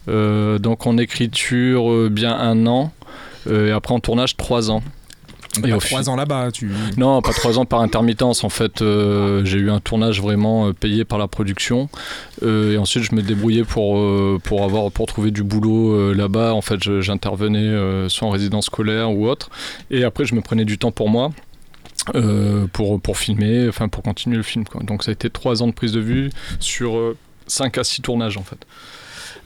Donc 0.06 0.86
en 0.86 0.96
écriture, 0.98 2.08
bien 2.10 2.36
un 2.36 2.66
an. 2.66 2.92
Et 3.50 3.70
après 3.70 3.94
en 3.94 4.00
tournage, 4.00 4.36
trois 4.36 4.70
ans. 4.70 4.82
Donc, 5.56 5.66
et 5.66 5.70
pas 5.70 5.78
trois 5.78 6.08
ans 6.08 6.14
là-bas, 6.14 6.52
tu... 6.52 6.70
Non, 6.96 7.22
pas 7.22 7.32
trois 7.32 7.58
ans 7.58 7.64
par 7.64 7.80
intermittence. 7.80 8.44
En 8.44 8.48
fait, 8.50 8.82
euh, 8.82 9.44
j'ai 9.44 9.58
eu 9.58 9.70
un 9.70 9.80
tournage 9.80 10.22
vraiment 10.22 10.68
euh, 10.68 10.72
payé 10.72 11.04
par 11.04 11.18
la 11.18 11.26
production. 11.26 11.88
Euh, 12.42 12.74
et 12.74 12.78
ensuite, 12.78 13.02
je 13.02 13.14
me 13.16 13.22
débrouillais 13.22 13.64
pour, 13.64 13.98
euh, 13.98 14.38
pour, 14.42 14.62
avoir, 14.62 14.92
pour 14.92 15.06
trouver 15.06 15.32
du 15.32 15.42
boulot 15.42 16.14
là-bas. 16.14 16.54
En 16.54 16.60
fait, 16.60 17.00
j'intervenais 17.00 18.08
soit 18.08 18.28
en 18.28 18.30
résidence 18.30 18.66
scolaire 18.66 19.10
ou 19.10 19.26
autre. 19.26 19.50
Et 19.90 20.04
après, 20.04 20.24
je 20.24 20.34
me 20.34 20.40
prenais 20.40 20.64
du 20.64 20.78
temps 20.78 20.92
pour 20.92 21.08
moi. 21.08 21.30
pour, 22.72 23.00
pour 23.00 23.18
filmer, 23.18 23.68
enfin 23.68 23.88
pour 23.88 24.02
continuer 24.02 24.36
le 24.36 24.42
film. 24.42 24.64
Quoi. 24.64 24.82
Donc 24.82 25.02
ça 25.02 25.10
a 25.10 25.12
été 25.12 25.30
trois 25.30 25.62
ans 25.62 25.66
de 25.66 25.72
prise 25.72 25.92
de 25.92 26.00
vue 26.00 26.30
sur 26.58 27.14
5 27.46 27.76
à 27.76 27.84
6 27.84 28.02
tournages 28.02 28.36
en 28.36 28.42
fait. 28.42 28.66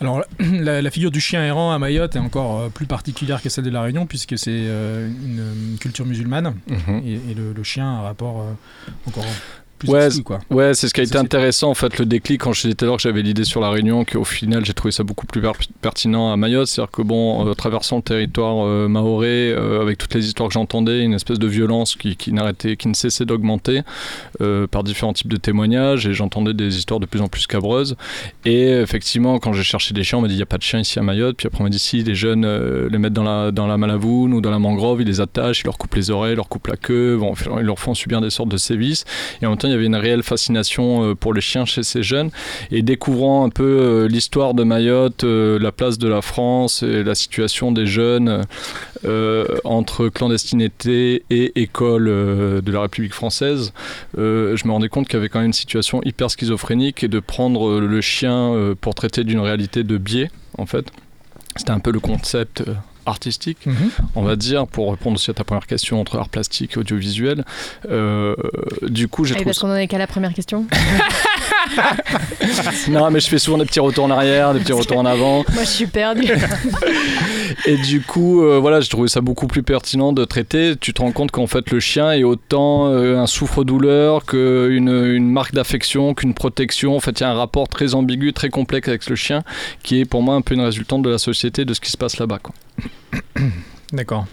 Alors, 0.01 0.23
la, 0.41 0.83
la 0.83 0.91
figure 0.91 1.11
du 1.11 1.21
chien 1.21 1.43
errant 1.45 1.73
à 1.73 1.79
Mayotte 1.79 2.17
est 2.17 2.21
encore 2.21 2.61
euh, 2.61 2.69
plus 2.69 2.87
particulière 2.87 3.41
que 3.43 3.49
celle 3.49 3.65
de 3.65 3.71
La 3.71 3.83
Réunion, 3.83 4.07
puisque 4.07 4.37
c'est 4.39 4.51
euh, 4.53 5.09
une, 5.09 5.73
une 5.73 5.79
culture 5.79 6.05
musulmane, 6.07 6.55
Mhm. 6.69 7.03
et, 7.07 7.13
et 7.31 7.35
le, 7.35 7.53
le 7.53 7.63
chien 7.63 7.85
a 7.87 7.99
un 7.99 8.03
rapport 8.03 8.41
euh, 8.41 8.53
encore 9.07 9.25
plus 9.85 9.93
Ouais, 9.93 10.07
exclu, 10.07 10.23
quoi. 10.25 10.41
Ouais, 10.51 10.75
c'est 10.75 10.89
ce 10.89 10.95
qui 10.95 11.01
a 11.01 11.05
été 11.05 11.17
intéressant 11.17 11.71
en 11.71 11.75
fait 11.75 11.99
le 11.99 12.07
déclic 12.07 12.41
quand 12.41 12.53
je 12.53 12.63
disais 12.63 12.75
tout 12.75 12.85
à 12.85 12.89
l'heure 12.89 12.97
que 12.97 13.03
j'avais 13.03 13.23
l'idée 13.23 13.45
sur 13.45 13.61
la 13.61 13.71
Réunion, 13.71 14.05
qu'au 14.05 14.25
final 14.25 14.65
j'ai 14.65 14.75
trouvé 14.75 14.93
ça 14.93 15.03
beaucoup 15.05 15.27
plus 15.27 15.41
per- 15.41 15.53
pertinent 15.81 16.33
à 16.33 16.37
Mayotte, 16.37 16.67
c'est-à-dire 16.69 16.91
que 16.91 17.03
bon, 17.03 17.47
euh, 17.49 17.55
traversant 17.55 17.97
le 17.97 18.03
territoire 18.03 18.67
euh, 18.67 18.89
maoré, 18.89 19.53
euh, 19.53 19.81
avec 19.81 19.99
toutes 19.99 20.15
les 20.15 20.27
histoires 20.27 20.49
que 20.49 20.55
j'entendais, 20.55 21.03
une 21.05 21.15
espèce 21.15 21.39
de 21.39 21.47
violence 21.47 21.95
qui, 21.97 22.17
qui 22.17 22.33
n'arrêtait, 22.33 22.77
qui 22.77 22.89
ne 22.89 22.95
cessait 22.95 23.25
d'augmenter 23.25 23.83
euh, 24.41 24.67
par 24.67 24.85
différents 24.85 25.13
types 25.13 25.29
de 25.29 25.37
témoignages, 25.37 26.07
et 26.07 26.15
j'entendais 26.15 26.55
des 26.55 26.77
histoires 26.79 27.01
de 27.01 27.07
plus 27.07 27.21
en 27.21 27.29
plus 27.29 27.43
scabreuses. 27.43 27.97
Et 28.45 28.69
effectivement, 28.71 29.39
quand 29.39 29.53
j'ai 29.53 29.63
cherché 29.63 29.95
des 29.95 30.03
chiens, 30.05 30.19
on 30.19 30.23
m'a 30.23 30.29
dit 30.29 30.35
il 30.35 30.39
n'y 30.39 30.43
a 30.43 30.47
pas 30.47 30.59
de 30.59 30.63
chiens 30.63 30.81
ici 30.81 30.99
à 30.99 31.03
Mayotte, 31.03 31.37
puis 31.37 31.47
après 31.47 31.61
on 31.61 31.65
m'a 31.65 31.71
dit 31.71 31.79
si 31.79 32.03
les 32.03 32.15
jeunes 32.15 32.47
les 32.89 32.99
mettent 32.99 33.13
dans 33.13 33.23
la 33.23 33.51
dans 33.51 33.67
la 33.67 33.77
malavoune 33.77 34.33
ou 34.35 34.41
dans 34.41 34.51
la 34.51 34.59
mangrove, 34.59 35.03
ils 35.03 35.07
les 35.07 35.21
attachent, 35.21 35.61
ils 35.61 35.67
leur 35.67 35.79
coupent 35.79 35.95
les 35.95 36.11
oreilles, 36.11 36.33
ils 36.33 36.37
leur 36.37 36.49
coupent 36.49 36.67
la 36.69 36.77
queue, 36.77 37.17
bon, 37.17 37.35
ils 37.59 37.65
leur 37.65 37.79
font 37.79 37.95
subir 37.95 38.21
des 38.21 38.31
sortes 38.31 38.49
de 38.49 38.57
sévices. 38.57 39.05
Et 39.43 39.47
en 39.47 39.51
même 39.51 39.59
temps, 39.59 39.69
il 39.69 39.74
y 39.75 39.77
avait 39.77 39.87
une 39.87 39.97
réelle 39.97 40.23
fascination 40.23 41.05
euh, 41.05 41.15
pour 41.15 41.35
les 41.35 41.41
chiens 41.41 41.65
chez 41.65 41.83
ces 41.83 42.03
jeunes. 42.03 42.31
Et 42.71 42.83
découvrant 42.83 43.45
un 43.45 43.51
peu 43.51 43.65
euh, 43.65 44.09
l'histoire 44.09 44.55
de 44.55 44.65
Mayotte, 44.65 45.25
euh, 45.25 45.59
la 45.59 45.73
place 45.73 45.99
de 45.99 46.09
la 46.09 46.23
France 46.23 46.83
et 46.83 47.03
la 47.03 47.15
situation 47.15 47.73
des 47.73 47.87
jeunes 47.87 48.45
entre 49.65 50.09
clandestinité 50.09 51.25
et 51.29 51.61
école 51.61 52.07
de 52.07 52.73
la 52.73 52.81
République 52.81 53.13
française, 53.13 53.73
je 54.17 54.67
me 54.67 54.73
rendais 54.73 54.89
compte 54.89 55.07
qu'il 55.07 55.15
y 55.15 55.19
avait 55.19 55.29
quand 55.29 55.41
même 55.41 55.49
une 55.49 55.53
situation 55.53 56.01
hyper 56.05 56.31
schizophrénique 56.31 57.05
et 57.05 57.09
de 57.09 57.21
prendre 57.21 57.81
le 57.81 58.01
chien 58.01 58.75
pour 58.81 58.95
traiter 58.95 59.25
d'une 59.25 59.41
réalité 59.41 59.83
de 59.85 59.99
biais, 59.99 60.31
en 60.57 60.65
fait. 60.65 60.87
C'était 61.57 61.73
un 61.73 61.81
peu 61.81 61.93
le 61.93 62.01
concept 62.01 62.65
artistique 63.07 63.59
Mhm. 63.67 63.91
on 64.15 64.23
va 64.23 64.37
dire, 64.37 64.67
pour 64.67 64.91
répondre 64.91 65.17
aussi 65.17 65.31
à 65.31 65.35
ta 65.35 65.45
première 65.45 65.67
question 65.67 66.01
entre 66.01 66.19
art 66.19 66.29
plastique 66.29 66.73
et 66.75 66.79
audiovisuel. 66.79 67.45
Euh, 67.91 68.35
du 68.83 69.09
coup, 69.09 69.25
j'ai 69.25 69.35
trouvé 69.35 69.45
parce 69.47 69.59
qu'on 69.59 69.71
en 69.71 69.77
est 69.77 69.87
qu'à 69.89 69.99
la 69.99 70.07
première 70.07 70.33
question. 70.35 70.67
Non, 72.89 73.11
mais 73.11 73.21
je 73.21 73.29
fais 73.29 73.39
souvent 73.39 73.59
des 73.59 73.65
petits 73.65 73.81
retours 73.81 74.05
en 74.05 74.11
arrière, 74.11 74.53
des 74.55 74.61
petits 74.61 74.73
retours 74.73 74.99
en 74.99 75.07
avant. 75.07 75.45
Moi, 75.55 75.65
je 75.65 75.69
suis 75.69 75.87
perdue. 75.87 76.29
Et 77.67 77.77
du 77.77 78.01
coup, 78.03 78.43
euh, 78.43 78.59
voilà, 78.59 78.81
j'ai 78.81 78.89
trouvé 78.89 79.09
ça 79.09 79.21
beaucoup 79.21 79.47
plus 79.47 79.63
pertinent 79.63 80.13
de 80.13 80.25
traiter. 80.25 80.75
Tu 80.81 80.93
te 80.95 81.01
rends 81.03 81.13
compte 81.13 81.31
qu'en 81.31 81.47
fait, 81.47 81.71
le 81.71 81.81
chien 81.81 82.13
est 82.13 82.25
autant 82.25 82.89
euh, 82.89 83.19
un 83.19 83.27
souffre-douleur 83.27 84.25
qu'une 84.25 84.89
une 84.89 85.31
marque 85.31 85.55
d'affection, 85.55 86.15
qu'une 86.15 86.35
protection. 86.35 86.97
En 86.97 87.01
fait, 87.01 87.21
il 87.21 87.23
y 87.23 87.27
a 87.27 87.31
un 87.31 87.35
rapport 87.35 87.69
très 87.69 87.95
ambigu, 87.95 88.33
très 88.33 88.49
complexe 88.51 88.89
avec 88.89 89.09
le 89.09 89.17
chien, 89.17 89.43
qui 89.83 90.01
est 90.01 90.05
pour 90.05 90.23
moi 90.23 90.35
un 90.35 90.41
peu 90.43 90.55
une 90.55 90.61
résultante 90.63 91.03
de 91.03 91.11
la 91.11 91.19
société, 91.19 91.65
de 91.65 91.75
ce 91.75 91.81
qui 91.81 91.91
se 91.91 91.97
passe 91.97 92.19
là-bas. 92.19 92.39
quoi. 92.43 92.55
D'accord. 93.93 94.27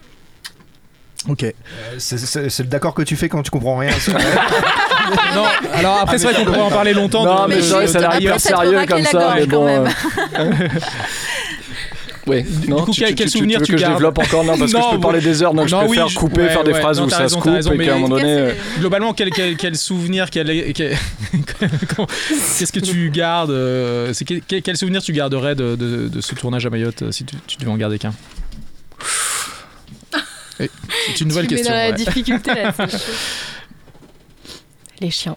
Ok. 1.30 1.44
Euh, 1.44 1.52
C'est 2.00 2.18
c'est- 2.18 2.50
c'est 2.50 2.64
le 2.64 2.70
d'accord 2.70 2.96
que 2.96 3.04
tu 3.04 3.16
fais 3.16 3.30
quand 3.30 3.44
tu 3.44 3.52
comprends 3.52 3.78
rien. 3.78 3.92
non, 5.36 5.44
alors 5.76 6.00
après, 6.02 6.18
c'est 6.18 6.26
vrai 6.26 6.34
qu'on 6.36 6.46
pourrait 6.46 6.62
en 6.62 6.70
parler 6.72 6.94
longtemps. 6.94 7.24
Non, 7.26 7.44
de- 7.44 7.50
mais 7.50 7.60
vrai, 7.60 7.86
ça 7.86 7.98
a 8.00 8.02
l'air 8.02 8.20
hyper 8.22 8.40
sérieux 8.40 8.86
comme 8.88 9.04
ça, 9.04 9.36
mais 9.36 9.46
quand 9.48 9.66
bon. 9.66 9.86
Euh, 12.28 12.32
Oui, 12.32 12.46
non, 12.68 12.84
coup, 12.86 12.92
tu, 12.92 13.00
quel- 13.02 13.10
tu- 13.10 13.16
quel 13.16 13.32
tu- 13.32 13.38
souvenir 13.38 13.58
tu 13.58 13.62
veux 13.62 13.66
tu 13.66 13.72
que 13.74 13.78
je 13.80 13.86
développe 13.94 14.20
encore 14.20 14.44
Non, 14.44 14.58
parce 14.58 14.72
que 14.72 14.78
Non, 14.78 14.84
je 14.84 14.90
peux 14.90 14.96
oui. 14.98 15.02
parler 15.02 15.22
des 15.22 15.44
heures, 15.44 15.54
donc 15.54 15.68
je 15.68 15.76
Non, 15.76 15.86
préfère 15.86 16.06
oui, 16.06 16.12
je- 16.12 16.20
couper, 16.20 16.42
ouais, 16.42 16.50
faire 16.50 16.64
des 16.64 16.72
ouais, 16.74 16.80
phrases 16.82 17.00
non, 17.00 17.06
où 17.06 17.10
ça 17.10 17.18
raison, 17.20 17.38
se 17.40 17.44
coupe, 17.44 17.54
raison, 17.54 17.72
et 17.74 17.78
qu'à 17.86 17.96
un 17.96 18.00
moment 18.00 18.16
donné... 18.18 18.30
euh, 18.32 18.54
Globalement, 18.80 19.14
quel, 19.14 19.30
quel, 19.32 19.56
quel 19.58 19.76
souvenir, 19.78 20.30
quel, 20.30 20.48
qu'est-ce 20.74 22.72
que 22.72 22.80
tu 22.80 23.10
gardes 23.10 23.52
euh, 23.52 24.14
quel, 24.48 24.62
quel- 24.62 24.78
souvenir 24.78 25.02
tu 25.02 25.14
garderais 25.14 25.56
de, 25.56 25.76
de- 25.76 26.08
de 26.08 26.22
ce 26.22 26.36
tournage 26.36 26.66
à 26.66 26.70
Mayotte 26.70 27.02
euh, 27.04 27.12
si 27.12 27.26
tu, 27.26 27.36
tu 27.48 27.58
devais 27.58 27.72
en 27.72 27.78
garder 27.78 28.00
qu'un? 28.00 28.14
Et 30.60 30.70
C'est 31.08 31.22
une 31.22 31.30
nouvelle 31.30 31.48
tu 31.48 31.56
mets 31.56 31.62
question. 31.62 31.74
dans 31.76 31.82
la 31.82 31.90
ouais. 31.90 31.96
difficulté 31.96 32.54
là. 32.54 32.72
c'est 32.78 32.92
chaud. 32.98 32.98
Les 35.00 35.10
chiens. 35.10 35.36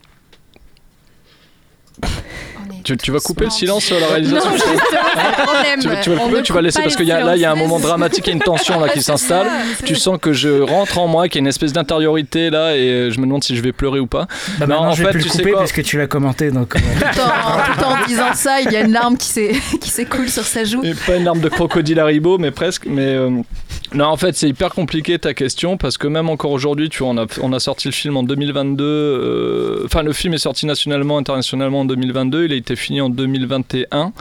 Tu, 2.85 2.97
tu 2.99 3.11
vas 3.11 3.19
couper 3.21 3.45
le 3.47 3.51
silence 3.51 3.85
sur 3.85 3.99
la 3.99 4.07
réalisation 4.09 4.51
Non, 4.51 4.57
tu, 5.81 5.89
vas- 5.89 5.97
tu 5.97 6.11
vas 6.11 6.15
le 6.17 6.21
couper 6.21 6.43
tu 6.43 6.53
vas 6.53 6.61
laisser 6.63 6.83
parce 6.83 6.97
qu'il 6.97 7.07
y 7.07 7.13
a 7.13 7.25
là 7.25 7.35
il 7.37 7.41
y 7.41 7.45
a 7.45 7.51
un 7.53 7.57
moment 7.57 7.81
dramatique 7.81 8.29
et 8.29 8.33
une 8.33 8.41
tension 8.41 8.79
là 8.79 8.89
qui 8.91 9.03
s'installe. 9.03 9.49
Tu 9.85 9.95
sens 9.97 10.19
que 10.21 10.33
je 10.33 10.61
rentre 10.61 10.99
en 10.99 11.07
moi, 11.09 11.29
qu'il 11.29 11.37
y 11.37 11.39
a 11.39 11.41
une 11.43 11.47
espèce 11.49 11.73
d'intériorité 11.73 12.51
là 12.51 12.77
et 12.77 13.11
je 13.11 13.19
me 13.21 13.27
demande 13.27 13.43
si 13.43 13.57
je 13.57 13.63
vais 13.63 13.73
pleurer 13.73 14.01
ou 14.01 14.07
pas. 14.07 14.27
Bah 14.59 14.67
Non, 14.67 14.77
en 14.77 14.93
je 14.93 14.99
vais 15.03 15.07
fait, 15.07 15.13
plus 15.13 15.23
tu 15.23 15.29
le 15.29 15.33
sais 15.33 15.39
couper 15.39 15.51
quoi 15.53 15.61
parce 15.61 15.73
que 15.73 15.81
tu 15.81 15.99
l'as 15.99 16.07
commenté. 16.07 16.51
Donc, 16.51 16.77
euh, 16.77 16.79
Tout 17.13 17.21
en, 17.21 17.75
tout 17.75 17.85
en 18.03 18.07
disant 18.07 18.35
ça, 18.35 18.61
il 18.61 18.71
y 18.71 18.77
a 18.77 18.81
une 18.83 18.93
larme 18.93 19.17
qui 19.19 19.91
s'écoule 19.91 20.29
sur 20.29 20.45
sa 20.45 20.65
joue. 20.65 20.83
Et 20.85 20.95
pas 20.95 21.17
une 21.17 21.25
larme 21.25 21.41
de 21.41 21.49
crocodile 21.49 21.99
Haribo, 22.01 22.39
mais 22.39 22.51
presque. 22.51 22.85
Mais 22.87 23.15
euh, 23.15 23.31
non, 23.95 24.07
en 24.07 24.17
fait, 24.17 24.35
c'est 24.35 24.49
hyper 24.49 24.71
compliqué 24.71 25.19
ta 25.19 25.35
question 25.35 25.77
parce 25.77 25.99
que 25.99 26.09
même 26.09 26.29
encore 26.29 26.51
aujourd'hui, 26.51 26.89
tu 26.89 27.05
vois, 27.05 27.15
on 27.43 27.53
a, 27.53 27.61
sorti 27.61 27.89
le 27.89 27.93
film 27.93 28.17
en 28.17 28.23
2022. 28.23 28.85
euh, 28.85 29.83
Enfin, 29.85 30.03
le 30.03 30.13
film 30.13 30.35
est 30.35 30.39
sorti 30.39 30.67
nationalement, 30.67 31.19
internationalement 31.19 31.81
en 31.81 31.85
2022. 31.85 32.47
Il 32.47 32.53
a 32.53 32.57
été 32.57 32.75
fini 32.77 33.01
en 33.01 33.09
2021. 33.09 34.13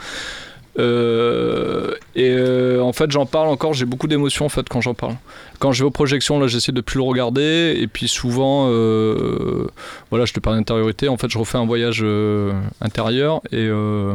Euh, 0.78 1.94
et 2.16 2.30
euh, 2.30 2.80
en 2.82 2.92
fait, 2.92 3.10
j'en 3.10 3.26
parle 3.26 3.48
encore. 3.48 3.74
J'ai 3.74 3.84
beaucoup 3.84 4.06
d'émotions 4.06 4.46
en 4.46 4.48
fait 4.48 4.68
quand 4.68 4.80
j'en 4.80 4.94
parle. 4.94 5.14
Quand 5.58 5.72
je 5.72 5.82
vais 5.82 5.86
aux 5.86 5.90
projections, 5.90 6.38
là, 6.38 6.46
j'essaie 6.46 6.72
de 6.72 6.80
plus 6.80 6.98
le 6.98 7.04
regarder. 7.04 7.76
Et 7.78 7.86
puis 7.86 8.08
souvent, 8.08 8.68
euh, 8.70 9.66
voilà, 10.10 10.24
je 10.24 10.32
te 10.32 10.40
parle 10.40 10.56
d'intériorité. 10.56 11.08
En 11.08 11.16
fait, 11.16 11.28
je 11.28 11.38
refais 11.38 11.58
un 11.58 11.66
voyage 11.66 12.00
euh, 12.02 12.52
intérieur 12.80 13.40
et 13.52 13.66
euh, 13.66 14.14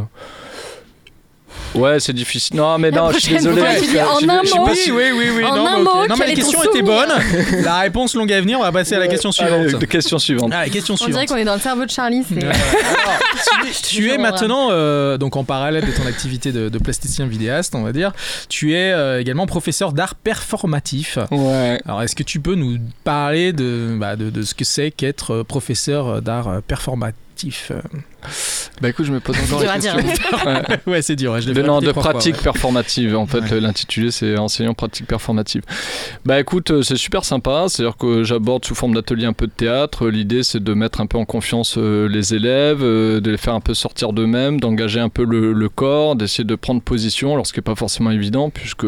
Ouais, 1.76 2.00
c'est 2.00 2.14
difficile. 2.14 2.56
Non, 2.56 2.78
mais 2.78 2.92
non, 2.92 3.12
je 3.12 3.20
suis 3.20 3.34
désolé. 3.34 3.62
fois, 3.62 3.76
je 3.76 3.80
dis 3.90 4.00
en 4.02 4.30
un 4.30 4.42
je 4.44 4.48
suis 4.50 4.60
mot. 4.60 4.66
pas 4.66 4.72
Oui, 4.72 4.92
oui, 4.92 5.12
oui, 5.18 5.26
oui. 5.38 5.44
En 5.46 5.56
non, 5.56 5.68
un 5.68 5.78
mot, 5.80 6.08
non, 6.08 6.16
mais 6.18 6.28
la 6.28 6.34
question 6.34 6.64
était 6.64 6.82
bonne. 6.82 7.10
La 7.64 7.80
réponse 7.80 8.16
longue 8.16 8.32
à 8.34 8.42
venir, 8.42 8.60
on 8.60 8.64
va 8.64 8.72
passer 8.72 8.96
à 8.96 9.00
la 9.00 9.08
question 9.08 9.30
Allez, 9.40 9.68
suivante. 9.70 9.86
question 9.88 10.20
suivante. 10.20 10.52
Ah, 10.54 10.64
la 10.64 10.70
question 10.70 10.96
On 10.96 10.98
dirait 10.98 11.12
suivante. 11.12 11.28
qu'on 11.28 11.36
est 11.38 11.46
dans 11.46 11.54
le 11.54 11.60
cerveau 11.60 11.86
de 11.86 11.90
Charlie. 11.92 12.24
Alors, 12.32 13.20
tu, 13.74 13.82
tu 13.84 14.12
es 14.12 14.18
maintenant, 14.18 14.70
euh, 14.72 15.18
donc 15.18 15.36
en 15.36 15.44
parallèle 15.44 15.86
de 15.86 15.92
ton 15.92 16.06
activité 16.08 16.52
de, 16.52 16.70
de 16.70 16.78
plasticien 16.80 17.28
vidéaste, 17.28 17.76
on 17.76 17.84
va 17.84 17.92
dire, 17.92 18.14
tu 18.50 18.74
es 18.74 18.92
euh, 18.92 19.20
également 19.22 19.46
professeur 19.46 19.94
d'art 19.94 20.16
performatif. 20.16 21.18
Ouais. 21.32 21.80
Alors, 21.86 22.02
est-ce 22.02 22.16
que 22.16 22.24
tu 22.24 22.40
peux 22.40 22.56
nous 22.56 22.78
parler 23.04 23.54
de, 23.54 23.96
bah, 24.00 24.16
de, 24.16 24.30
de 24.30 24.42
ce 24.42 24.54
que 24.56 24.66
c'est 24.66 24.92
qu'être 24.92 25.32
euh, 25.36 25.44
professeur 25.44 26.22
d'art 26.22 26.62
performatif 26.68 27.16
euh 27.72 27.82
Bah 28.82 28.90
écoute, 28.90 29.06
je 29.06 29.12
me 29.12 29.20
pose 29.20 29.36
encore 29.44 29.64
la 29.64 29.74
question. 29.80 29.96
Ouais. 30.46 30.62
Ouais, 30.88 31.02
c'est 31.02 31.16
dur. 31.16 31.32
ouais, 31.34 31.42
je 31.42 31.48
l'ai 31.48 31.54
De, 31.54 31.62
non, 31.62 31.80
de 31.80 31.92
fois, 31.94 32.02
pratique 32.04 32.36
ouais. 32.36 32.42
performative. 32.44 33.16
En 33.16 33.26
fait, 33.28 33.40
Ouais. 33.40 33.60
l'intitulé, 33.60 34.12
c'est 34.12 34.38
enseignant 34.38 34.74
pratique 34.74 35.08
performative. 35.08 35.62
Bah 36.26 36.40
écoute, 36.40 36.72
euh, 36.72 36.82
c'est 36.82 36.96
super 36.98 37.24
sympa. 37.26 37.66
C'est-à-dire 37.68 37.98
que 37.98 38.24
j'aborde 38.24 38.66
sous 38.66 38.76
forme 38.76 38.94
d'atelier 38.94 39.26
un 39.26 39.34
peu 39.34 39.48
de 39.48 39.52
théâtre. 39.52 40.08
L'idée, 40.10 40.44
c'est 40.44 40.64
de 40.64 40.74
mettre 40.74 41.02
un 41.02 41.06
peu 41.08 41.18
en 41.18 41.26
confiance 41.26 41.76
euh, 41.78 42.08
les 42.08 42.34
élèves, 42.34 42.82
de 42.82 43.22
les 43.30 43.38
faire 43.38 43.54
un 43.54 43.62
peu 43.62 43.74
sortir 43.74 44.14
d'eux-mêmes, 44.14 44.60
d'engager 44.60 45.00
un 45.00 45.10
peu 45.10 45.24
le, 45.24 45.54
le 45.54 45.70
corps, 45.70 46.16
d'essayer 46.16 46.44
de 46.44 46.56
prendre 46.56 46.82
position, 46.82 47.34
alors 47.34 47.46
ce 47.48 47.54
qui 47.54 47.60
n'est 47.60 47.64
pas 47.64 47.76
forcément 47.76 48.12
évident, 48.12 48.50
puisque. 48.50 48.86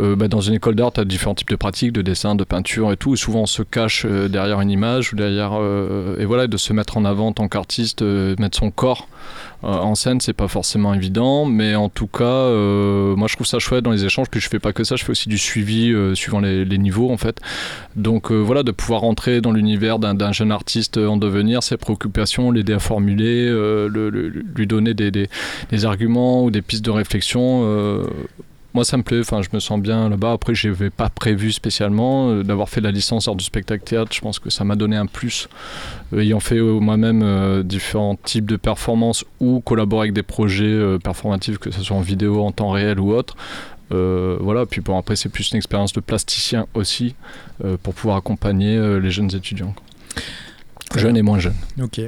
Euh, 0.00 0.16
bah, 0.16 0.28
dans 0.28 0.40
une 0.40 0.54
école 0.54 0.74
d'art, 0.74 0.92
tu 0.92 1.00
as 1.00 1.04
différents 1.04 1.34
types 1.34 1.50
de 1.50 1.56
pratiques, 1.56 1.92
de 1.92 2.02
dessin, 2.02 2.34
de 2.34 2.44
peinture 2.44 2.92
et 2.92 2.96
tout. 2.96 3.14
Souvent, 3.16 3.40
on 3.42 3.46
se 3.46 3.62
cache 3.62 4.06
euh, 4.08 4.28
derrière 4.28 4.60
une 4.60 4.70
image 4.70 5.12
ou 5.12 5.16
derrière. 5.16 5.52
euh, 5.54 6.16
et 6.18 6.24
voilà, 6.24 6.46
de 6.46 6.56
se 6.56 6.72
mettre 6.72 6.96
en 6.96 7.04
avant 7.04 7.28
en 7.28 7.32
tant 7.32 7.48
qu'artiste, 7.48 8.02
mettre 8.02 8.58
son 8.58 8.70
corps 8.70 9.08
en 9.62 9.94
scène, 9.94 10.20
c'est 10.20 10.32
pas 10.32 10.48
forcément 10.48 10.92
évident, 10.92 11.44
mais 11.44 11.76
en 11.76 11.88
tout 11.88 12.08
cas, 12.08 12.48
moi 13.14 13.28
je 13.28 13.36
trouve 13.36 13.46
ça 13.46 13.60
chouette 13.60 13.84
dans 13.84 13.92
les 13.92 14.04
échanges. 14.04 14.28
Puis 14.28 14.40
je 14.40 14.48
fais 14.48 14.58
pas 14.58 14.72
que 14.72 14.82
ça, 14.82 14.96
je 14.96 15.04
fais 15.04 15.10
aussi 15.12 15.28
du 15.28 15.38
suivi 15.38 15.94
suivant 16.14 16.40
les, 16.40 16.64
niveaux 16.78 17.12
en 17.12 17.16
fait. 17.16 17.38
Donc 17.94 18.32
voilà, 18.32 18.64
de 18.64 18.72
pouvoir 18.72 19.02
rentrer 19.02 19.40
dans 19.40 19.52
l'univers 19.52 20.00
d'un 20.00 20.32
jeune 20.32 20.50
artiste 20.50 20.96
en 20.98 21.16
devenir, 21.16 21.62
ses 21.62 21.76
préoccupations, 21.76 22.50
l'aider 22.50 22.72
à 22.72 22.80
formuler, 22.80 23.46
le- 23.46 23.88
le- 23.88 24.28
lui 24.28 24.66
donner 24.66 24.94
des 24.94 25.28
arguments 25.84 26.42
ou 26.42 26.50
des 26.50 26.62
pistes 26.62 26.84
de 26.84 26.90
réflexion. 26.90 28.02
Moi, 28.74 28.84
ça 28.84 28.96
me 28.96 29.02
plaît. 29.02 29.20
Enfin, 29.20 29.42
je 29.42 29.48
me 29.52 29.60
sens 29.60 29.80
bien 29.80 30.08
là-bas. 30.08 30.32
Après, 30.32 30.54
je 30.54 30.68
n'avais 30.68 30.90
pas 30.90 31.08
prévu 31.08 31.52
spécialement 31.52 32.30
euh, 32.30 32.42
d'avoir 32.42 32.68
fait 32.68 32.80
la 32.80 32.90
licence 32.90 33.28
art 33.28 33.36
du 33.36 33.44
spectacle 33.44 33.84
théâtre. 33.84 34.12
Je 34.12 34.20
pense 34.20 34.38
que 34.38 34.50
ça 34.50 34.64
m'a 34.64 34.76
donné 34.76 34.96
un 34.96 35.06
plus, 35.06 35.48
Euh, 36.12 36.20
ayant 36.20 36.40
fait 36.40 36.58
euh, 36.58 36.78
moi-même 36.80 37.62
différents 37.62 38.16
types 38.16 38.46
de 38.46 38.56
performances 38.56 39.24
ou 39.40 39.60
collaborer 39.60 40.04
avec 40.04 40.14
des 40.14 40.22
projets 40.22 40.98
performatifs, 41.02 41.58
que 41.58 41.70
ce 41.70 41.82
soit 41.82 41.96
en 41.96 42.00
vidéo, 42.00 42.42
en 42.44 42.52
temps 42.52 42.70
réel 42.70 43.00
ou 43.00 43.12
autre. 43.12 43.36
Voilà. 43.90 44.66
Puis 44.66 44.80
bon, 44.80 44.96
après, 44.98 45.16
c'est 45.16 45.28
plus 45.28 45.50
une 45.52 45.58
expérience 45.58 45.92
de 45.92 46.00
plasticien 46.00 46.66
aussi 46.74 47.14
pour 47.82 47.94
pouvoir 47.94 48.16
accompagner 48.16 48.78
les 49.00 49.10
jeunes 49.10 49.34
étudiants. 49.34 49.74
Jeune 50.98 51.16
et 51.16 51.22
moins 51.22 51.38
jeune. 51.38 51.54
Ok. 51.82 52.00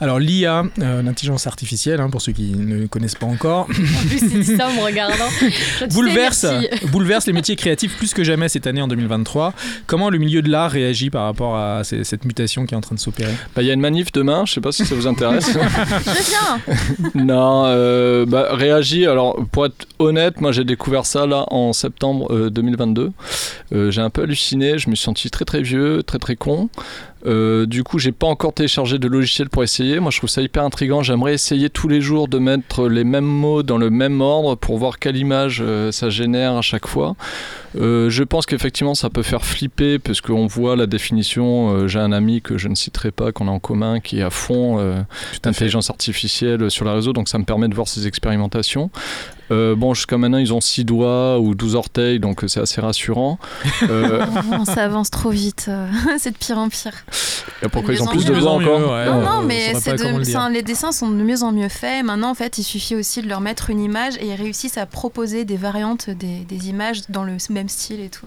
Alors 0.00 0.18
l'IA, 0.18 0.64
euh, 0.80 1.02
l'intelligence 1.02 1.46
artificielle, 1.46 2.00
hein, 2.00 2.10
pour 2.10 2.20
ceux 2.22 2.32
qui 2.32 2.52
ne 2.54 2.86
connaissent 2.86 3.14
pas 3.14 3.26
encore, 3.26 3.62
En 3.70 4.06
plus, 4.08 4.20
il 4.22 4.40
dit 4.40 4.56
ça 4.56 4.68
en 4.68 4.72
me 4.74 4.82
regardant. 4.82 5.14
Je- 5.40 5.86
bouleverse, 5.94 6.46
bouleverse 6.90 7.26
les 7.26 7.32
métiers 7.32 7.56
créatifs 7.56 7.96
plus 7.96 8.14
que 8.14 8.24
jamais 8.24 8.48
cette 8.48 8.66
année 8.66 8.82
en 8.82 8.88
2023. 8.88 9.52
Comment 9.86 10.10
le 10.10 10.18
milieu 10.18 10.42
de 10.42 10.50
l'art 10.50 10.70
réagit 10.70 11.10
par 11.10 11.24
rapport 11.24 11.56
à 11.56 11.82
ces- 11.84 12.04
cette 12.04 12.24
mutation 12.24 12.66
qui 12.66 12.74
est 12.74 12.76
en 12.76 12.80
train 12.80 12.94
de 12.94 13.00
s'opérer? 13.00 13.32
Bah, 13.54 13.62
Il 13.62 13.68
y 13.68 13.70
a 13.70 13.74
une 13.74 13.80
manif 13.80 14.12
demain, 14.12 14.44
je 14.46 14.52
sais 14.54 14.60
pas 14.60 14.72
si 14.72 14.84
ça 14.84 14.94
vous 14.94 15.06
intéresse. 15.06 15.50
Je 15.52 16.30
viens 16.30 17.14
non, 17.24 17.64
euh, 17.66 18.26
bah, 18.26 18.48
réagis. 18.52 19.06
Alors, 19.06 19.36
pour 19.52 19.66
être 19.66 19.86
honnête, 19.98 20.40
moi 20.40 20.52
j'ai 20.52 20.64
découvert 20.64 21.06
ça 21.06 21.26
là 21.26 21.44
en 21.52 21.72
septembre 21.72 22.32
euh, 22.32 22.50
2022. 22.50 23.12
Euh, 23.72 23.90
j'ai 23.90 24.00
un 24.00 24.10
peu 24.10 24.22
halluciné, 24.22 24.78
je 24.78 24.88
me 24.90 24.94
suis 24.94 25.04
senti 25.04 25.30
très 25.30 25.44
très 25.44 25.62
vieux, 25.62 26.02
très 26.02 26.18
très 26.18 26.36
con. 26.36 26.68
Euh, 27.24 27.66
du 27.66 27.82
coup, 27.82 27.98
j'ai 27.98 28.12
pas 28.12 28.26
encore 28.26 28.52
téléchargé 28.52 28.98
de 28.98 29.08
logiciel 29.08 29.48
pour 29.48 29.64
essayer. 29.64 30.00
Moi, 30.00 30.10
je 30.10 30.18
trouve 30.18 30.30
ça 30.30 30.42
hyper 30.42 30.62
intriguant. 30.64 31.02
J'aimerais 31.02 31.34
essayer 31.34 31.70
tous 31.70 31.88
les 31.88 32.00
jours 32.00 32.28
de 32.28 32.38
mettre 32.38 32.88
les 32.88 33.04
mêmes 33.04 33.24
mots 33.24 33.62
dans 33.62 33.78
le 33.78 33.90
même 33.90 34.20
ordre 34.20 34.54
pour 34.54 34.78
voir 34.78 34.98
quelle 34.98 35.16
image 35.16 35.62
euh, 35.64 35.90
ça 35.92 36.10
génère 36.10 36.56
à 36.56 36.62
chaque 36.62 36.86
fois. 36.86 37.16
Euh, 37.76 38.10
je 38.10 38.22
pense 38.22 38.46
qu'effectivement, 38.46 38.94
ça 38.94 39.10
peut 39.10 39.22
faire 39.22 39.44
flipper 39.44 39.98
parce 39.98 40.20
qu'on 40.20 40.46
voit 40.46 40.76
la 40.76 40.86
définition. 40.86 41.88
J'ai 41.88 41.98
un 41.98 42.12
ami 42.12 42.42
que 42.42 42.58
je 42.58 42.68
ne 42.68 42.74
citerai 42.74 43.10
pas, 43.10 43.32
qu'on 43.32 43.48
a 43.48 43.50
en 43.50 43.60
commun, 43.60 44.00
qui 44.00 44.20
est 44.20 44.22
à 44.22 44.30
fond 44.30 45.04
d'intelligence 45.42 45.90
artificielle 45.90 46.70
sur 46.70 46.84
les 46.84 46.92
réseaux, 46.92 47.12
donc 47.12 47.28
ça 47.28 47.38
me 47.38 47.44
permet 47.44 47.68
de 47.68 47.74
voir 47.74 47.88
ces 47.88 48.06
expérimentations. 48.06 48.90
Euh, 49.50 49.74
bon, 49.76 49.94
jusqu'à 49.94 50.18
maintenant, 50.18 50.38
ils 50.38 50.52
ont 50.52 50.60
6 50.60 50.84
doigts 50.84 51.38
ou 51.38 51.54
12 51.54 51.74
orteils, 51.76 52.18
donc 52.20 52.42
c'est 52.48 52.60
assez 52.60 52.80
rassurant. 52.80 53.38
Euh, 53.88 54.24
Ça 54.64 54.84
avance 54.84 55.10
trop 55.10 55.30
vite. 55.30 55.66
euh, 55.68 55.86
c'est 56.18 56.30
de 56.32 56.36
pire 56.36 56.58
en 56.58 56.68
pire. 56.68 56.92
et 57.62 57.68
pourquoi 57.68 57.94
De 57.94 57.98
ils 57.98 58.02
ont 58.02 58.06
mieux 58.06 58.10
en 58.10 58.12
plus 58.12 58.24
de 58.24 58.32
mieux. 58.34 58.40
doigts 58.40 58.52
encore 58.52 58.80
Ouais, 58.80 59.06
non, 59.06 59.20
euh, 59.20 59.24
non, 59.24 59.42
mais 59.42 59.72
de- 59.74 60.18
le 60.18 60.36
un- 60.36 60.50
les 60.50 60.62
dessins 60.62 60.92
sont 60.92 61.08
de 61.10 61.14
mieux 61.22 61.42
en 61.42 61.52
mieux 61.52 61.68
faits. 61.68 62.04
Maintenant, 62.04 62.30
en 62.30 62.34
fait, 62.34 62.58
il 62.58 62.64
suffit 62.64 62.94
aussi 62.96 63.22
de 63.22 63.28
leur 63.28 63.40
mettre 63.40 63.70
une 63.70 63.80
image 63.80 64.16
et 64.16 64.26
ils 64.28 64.34
réussissent 64.34 64.78
à 64.78 64.86
proposer 64.86 65.44
des 65.44 65.56
variantes 65.56 66.10
des, 66.10 66.40
des 66.40 66.68
images 66.68 67.02
dans 67.08 67.22
le 67.24 67.36
même 67.50 67.68
style 67.68 68.00
et 68.00 68.08
tout. 68.08 68.26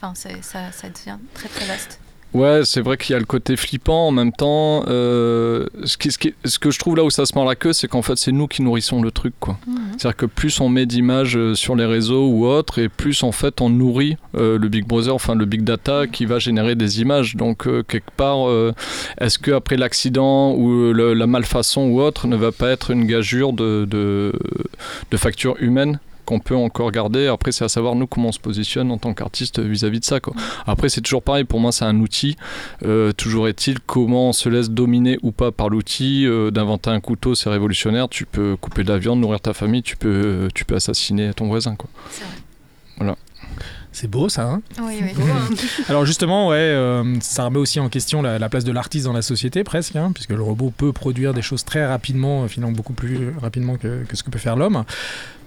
Enfin, 0.00 0.14
ça, 0.14 0.30
ça 0.42 0.88
devient 0.88 1.18
très 1.34 1.48
très 1.48 1.66
vaste. 1.66 2.00
Ouais, 2.34 2.62
c'est 2.64 2.82
vrai 2.82 2.98
qu'il 2.98 3.14
y 3.14 3.16
a 3.16 3.18
le 3.18 3.24
côté 3.24 3.56
flippant 3.56 4.08
en 4.08 4.10
même 4.10 4.32
temps. 4.32 4.84
euh, 4.88 5.64
ce, 5.84 5.96
qui, 5.96 6.10
ce, 6.10 6.18
qui- 6.18 6.34
ce 6.44 6.58
que 6.58 6.70
je 6.70 6.78
trouve 6.78 6.96
là 6.96 7.02
où 7.04 7.08
ça 7.08 7.24
se 7.24 7.34
mord 7.34 7.46
la 7.46 7.54
queue, 7.54 7.72
c'est 7.72 7.88
qu'en 7.88 8.02
fait, 8.02 8.16
c'est 8.16 8.32
nous 8.32 8.46
qui 8.46 8.60
nourrissons 8.60 9.00
le 9.00 9.10
truc, 9.10 9.32
quoi. 9.40 9.56
Mhm. 9.66 9.76
C'est-à-dire 9.96 10.16
que 10.16 10.26
plus 10.26 10.60
on 10.60 10.68
met 10.68 10.84
d'images 10.84 11.36
euh, 11.38 11.54
sur 11.54 11.76
les 11.76 11.86
réseaux 11.86 12.28
ou 12.28 12.44
autres, 12.46 12.78
et 12.78 12.90
plus 12.90 13.22
en 13.22 13.32
fait 13.32 13.62
on 13.62 13.70
nourrit 13.70 14.18
euh, 14.36 14.58
le 14.58 14.68
Big 14.68 14.86
Brother, 14.86 15.14
enfin 15.14 15.34
le 15.34 15.46
Big 15.46 15.62
Data 15.62 16.06
qui 16.06 16.26
va 16.26 16.38
générer 16.38 16.74
des 16.74 17.00
images. 17.00 17.36
Donc 17.36 17.66
euh, 17.66 17.82
quelque 17.82 18.10
part, 18.14 18.48
est-ce 19.18 19.38
que 19.38 19.52
après 19.52 19.76
l'accident 19.78 20.52
ou 20.52 20.92
le- 20.92 21.14
la 21.14 21.26
malfaçon 21.26 21.86
ou 21.88 22.02
autre 22.02 22.26
ne 22.26 22.36
va 22.36 22.52
pas 22.52 22.68
être 22.70 22.90
une 22.90 23.06
gageure 23.06 23.54
de, 23.54 23.86
de, 23.88 24.32
de 25.10 25.16
facture 25.16 25.56
humaine? 25.58 26.00
Qu'on 26.26 26.40
peut 26.40 26.54
encore 26.54 26.90
garder. 26.92 27.26
Après, 27.28 27.52
c'est 27.52 27.64
à 27.64 27.68
savoir 27.68 27.94
nous 27.94 28.06
comment 28.06 28.28
on 28.28 28.32
se 28.32 28.38
positionne 28.38 28.90
en 28.90 28.98
tant 28.98 29.14
qu'artiste 29.14 29.58
vis-à-vis 29.60 30.00
de 30.00 30.04
ça. 30.04 30.20
Quoi. 30.20 30.34
Après, 30.66 30.90
c'est 30.90 31.00
toujours 31.00 31.22
pareil. 31.22 31.44
Pour 31.44 31.60
moi, 31.60 31.72
c'est 31.72 31.86
un 31.86 31.98
outil. 32.00 32.36
Euh, 32.84 33.12
toujours 33.12 33.48
est-il 33.48 33.80
comment 33.80 34.28
on 34.28 34.32
se 34.34 34.48
laisse 34.50 34.68
dominer 34.68 35.18
ou 35.22 35.32
pas 35.32 35.52
par 35.52 35.70
l'outil. 35.70 36.26
Euh, 36.26 36.50
D'inventer 36.50 36.90
un 36.90 37.00
couteau, 37.00 37.34
c'est 37.34 37.48
révolutionnaire. 37.48 38.08
Tu 38.10 38.26
peux 38.26 38.56
couper 38.60 38.84
de 38.84 38.90
la 38.92 38.98
viande, 38.98 39.20
nourrir 39.20 39.40
ta 39.40 39.54
famille. 39.54 39.82
Tu 39.82 39.96
peux, 39.96 40.48
tu 40.54 40.64
peux 40.66 40.74
assassiner 40.74 41.32
ton 41.32 41.46
voisin. 41.46 41.74
Quoi. 41.76 41.88
C'est 42.10 42.24
vrai. 43.04 43.14
C'est 43.92 44.10
beau 44.10 44.28
ça. 44.28 44.42
hein? 44.42 44.60
Oui, 44.82 44.98
oui. 45.00 45.10
Alors 45.88 46.04
justement, 46.04 46.48
ouais, 46.48 46.56
euh, 46.58 47.18
ça 47.20 47.44
remet 47.46 47.56
aussi 47.58 47.80
en 47.80 47.88
question 47.88 48.20
la, 48.20 48.38
la 48.38 48.50
place 48.50 48.64
de 48.64 48.70
l'artiste 48.72 49.06
dans 49.06 49.14
la 49.14 49.22
société 49.22 49.64
presque, 49.64 49.96
hein, 49.96 50.10
puisque 50.12 50.32
le 50.32 50.42
robot 50.42 50.70
peut 50.76 50.92
produire 50.92 51.32
des 51.32 51.40
choses 51.40 51.64
très 51.64 51.86
rapidement, 51.86 52.42
euh, 52.44 52.48
finalement 52.48 52.76
beaucoup 52.76 52.92
plus 52.92 53.30
rapidement 53.40 53.76
que, 53.76 54.04
que 54.04 54.14
ce 54.14 54.22
que 54.22 54.28
peut 54.28 54.38
faire 54.38 54.56
l'homme. 54.56 54.84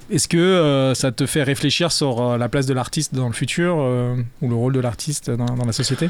Est-ce 0.10 0.28
que 0.28 0.38
euh, 0.38 0.96
ça 0.96 1.12
te 1.12 1.25
fait 1.25 1.44
réfléchir 1.44 1.92
sur 1.92 2.22
euh, 2.22 2.38
la 2.38 2.50
place 2.50 2.66
de 2.66 2.74
l'artiste 2.74 3.13
dans 3.13 3.28
le 3.28 3.34
futur 3.34 3.78
euh, 3.80 4.16
ou 4.42 4.50
le 4.50 4.56
rôle 4.56 4.74
de 4.74 4.80
l'artiste 4.80 5.30
dans, 5.30 5.46
dans 5.46 5.66
la 5.66 5.72
société? 5.72 6.10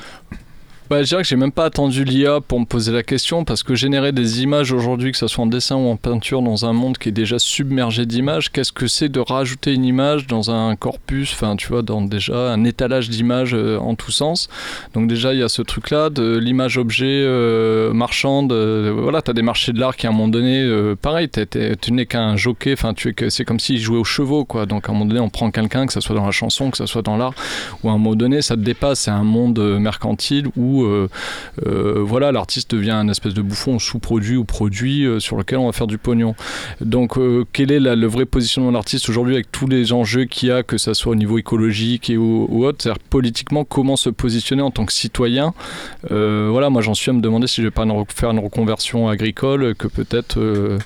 Bah, 0.89 1.03
je 1.03 1.07
dirais 1.09 1.21
que 1.21 1.27
j'ai 1.27 1.35
même 1.35 1.51
pas 1.51 1.65
attendu 1.65 2.03
l'IA 2.03 2.41
pour 2.41 2.59
me 2.59 2.65
poser 2.65 2.91
la 2.91 3.03
question 3.03 3.43
parce 3.45 3.61
que 3.61 3.75
générer 3.75 4.11
des 4.11 4.41
images 4.41 4.71
aujourd'hui, 4.71 5.11
que 5.11 5.19
ce 5.19 5.27
soit 5.27 5.43
en 5.43 5.47
dessin 5.47 5.75
ou 5.75 5.87
en 5.87 5.97
peinture, 5.97 6.41
dans 6.41 6.65
un 6.65 6.73
monde 6.73 6.97
qui 6.97 7.09
est 7.09 7.11
déjà 7.11 7.37
submergé 7.37 8.07
d'images, 8.07 8.51
qu'est-ce 8.51 8.71
que 8.71 8.87
c'est 8.87 9.07
de 9.07 9.19
rajouter 9.19 9.71
une 9.75 9.85
image 9.85 10.25
dans 10.25 10.49
un 10.49 10.75
corpus, 10.75 11.31
enfin 11.33 11.55
tu 11.57 11.67
vois, 11.67 11.83
dans 11.83 12.01
déjà 12.01 12.51
un 12.51 12.63
étalage 12.63 13.07
d'images 13.07 13.53
euh, 13.53 13.77
en 13.77 13.93
tous 13.93 14.09
sens? 14.09 14.49
Donc 14.95 15.07
déjà 15.07 15.35
il 15.35 15.39
y 15.41 15.43
a 15.43 15.47
ce 15.49 15.61
truc-là 15.61 16.09
de 16.09 16.37
l'image 16.39 16.79
objet 16.79 17.05
euh, 17.05 17.93
marchande. 17.93 18.51
euh, 18.51 18.91
voilà, 18.99 19.21
tu 19.21 19.29
as 19.29 19.35
des 19.35 19.43
marchés 19.43 19.73
de 19.73 19.79
l'art 19.79 19.95
qui 19.95 20.07
à 20.07 20.09
un 20.09 20.13
moment 20.13 20.27
donné, 20.27 20.67
pareil, 21.03 21.29
t'es- 21.29 21.75
tu 21.75 21.93
n'es 21.93 22.07
qu'un 22.07 22.35
jockey, 22.35 22.73
enfin 22.73 22.95
c'est 23.29 23.45
comme 23.45 23.59
s'il 23.59 23.77
jouait 23.79 23.99
aux 23.99 24.03
chevaux 24.03 24.43
quoi. 24.43 24.65
Donc 24.65 24.89
à 24.89 24.91
un 24.91 24.95
moment 24.95 25.05
donné 25.05 25.19
on 25.19 25.29
prend 25.29 25.51
quelqu'un, 25.51 25.85
que 25.85 25.93
ce 25.93 25.99
soit 26.01 26.15
dans 26.15 26.25
la 26.25 26.31
chanson, 26.31 26.71
que 26.71 26.77
ce 26.77 26.87
soit 26.87 27.03
dans 27.03 27.15
l'art, 27.15 27.35
ou 27.83 27.89
à 27.89 27.91
un 27.91 27.99
moment 27.99 28.15
donné 28.15 28.41
ça 28.41 28.55
te 28.55 28.61
dépasse, 28.61 29.01
c'est 29.01 29.11
un 29.11 29.23
monde 29.23 29.59
mercantile 29.79 30.47
où 30.57 30.78
euh, 30.85 31.09
euh, 31.65 32.01
voilà, 32.03 32.31
l'artiste 32.31 32.71
devient 32.75 32.91
un 32.91 33.07
espèce 33.09 33.33
de 33.33 33.41
bouffon 33.41 33.79
sous-produit 33.79 34.37
ou 34.37 34.45
produit 34.45 35.05
euh, 35.05 35.19
sur 35.19 35.35
lequel 35.37 35.59
on 35.59 35.65
va 35.65 35.71
faire 35.71 35.87
du 35.87 35.97
pognon. 35.97 36.35
Donc, 36.81 37.17
euh, 37.17 37.45
quel 37.53 37.71
est 37.71 37.79
la- 37.79 37.95
le 37.95 38.07
vrai 38.07 38.25
positionnement 38.25 38.71
de 38.71 38.75
l'artiste 38.75 39.09
aujourd'hui 39.09 39.33
avec 39.35 39.51
tous 39.51 39.67
les 39.67 39.93
enjeux 39.93 40.25
qu'il 40.25 40.49
y 40.49 40.51
a, 40.51 40.63
que 40.63 40.77
ça 40.77 40.93
soit 40.93 41.11
au 41.11 41.15
niveau 41.15 41.37
écologique 41.37 42.09
et 42.09 42.17
ou, 42.17 42.47
ou 42.49 42.65
autre, 42.65 42.79
c'est-à-dire 42.83 43.01
politiquement 43.09 43.63
comment 43.65 43.95
se 43.95 44.09
positionner 44.09 44.61
en 44.61 44.71
tant 44.71 44.85
que 44.85 44.93
citoyen? 44.93 45.53
Euh, 46.11 46.49
voilà, 46.51 46.69
moi 46.69 46.81
j'en 46.81 46.93
suis 46.93 47.09
à 47.09 47.13
me 47.13 47.21
demander 47.21 47.47
si 47.47 47.61
je 47.61 47.67
vais 47.67 47.71
pas 47.71 47.85
faire 48.09 48.31
une 48.31 48.39
reconversion 48.39 49.07
agricole, 49.09 49.75
que 49.75 49.87
peut-être 49.87 50.39
euh, 50.39 50.77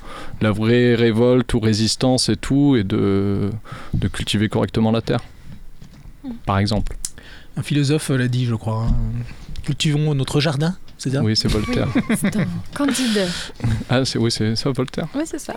la 0.42 0.52
vraie 0.52 0.96
révolte 0.96 1.54
ou 1.54 1.60
résistance 1.60 2.30
et 2.30 2.36
tout, 2.36 2.76
et 2.76 2.84
de, 2.84 3.50
de 3.94 4.08
cultiver 4.08 4.50
correctement 4.50 4.92
la 4.92 5.02
terre, 5.02 5.22
par 6.46 6.58
exemple. 6.60 6.96
Un 7.58 7.62
philosophe 7.64 8.10
l'a 8.10 8.28
dit, 8.28 8.46
je 8.46 8.56
crois. 8.56 8.88
Cultivons 9.64 10.14
notre 10.14 10.40
jardin, 10.42 10.76
c'est 10.98 11.12
ça? 11.12 11.22
Oui, 11.24 11.36
c'est 11.38 11.48
Voltaire. 11.48 11.88
C'est 12.18 12.36
un 12.36 12.46
Candide. 12.76 13.28
Ah, 13.90 14.04
c'est 14.04 14.20
oui, 14.20 14.30
c'est 14.30 14.56
ça, 14.58 14.72
Voltaire. 14.72 15.08
Oui, 15.16 15.22
c'est 15.26 15.40
ça. 15.40 15.54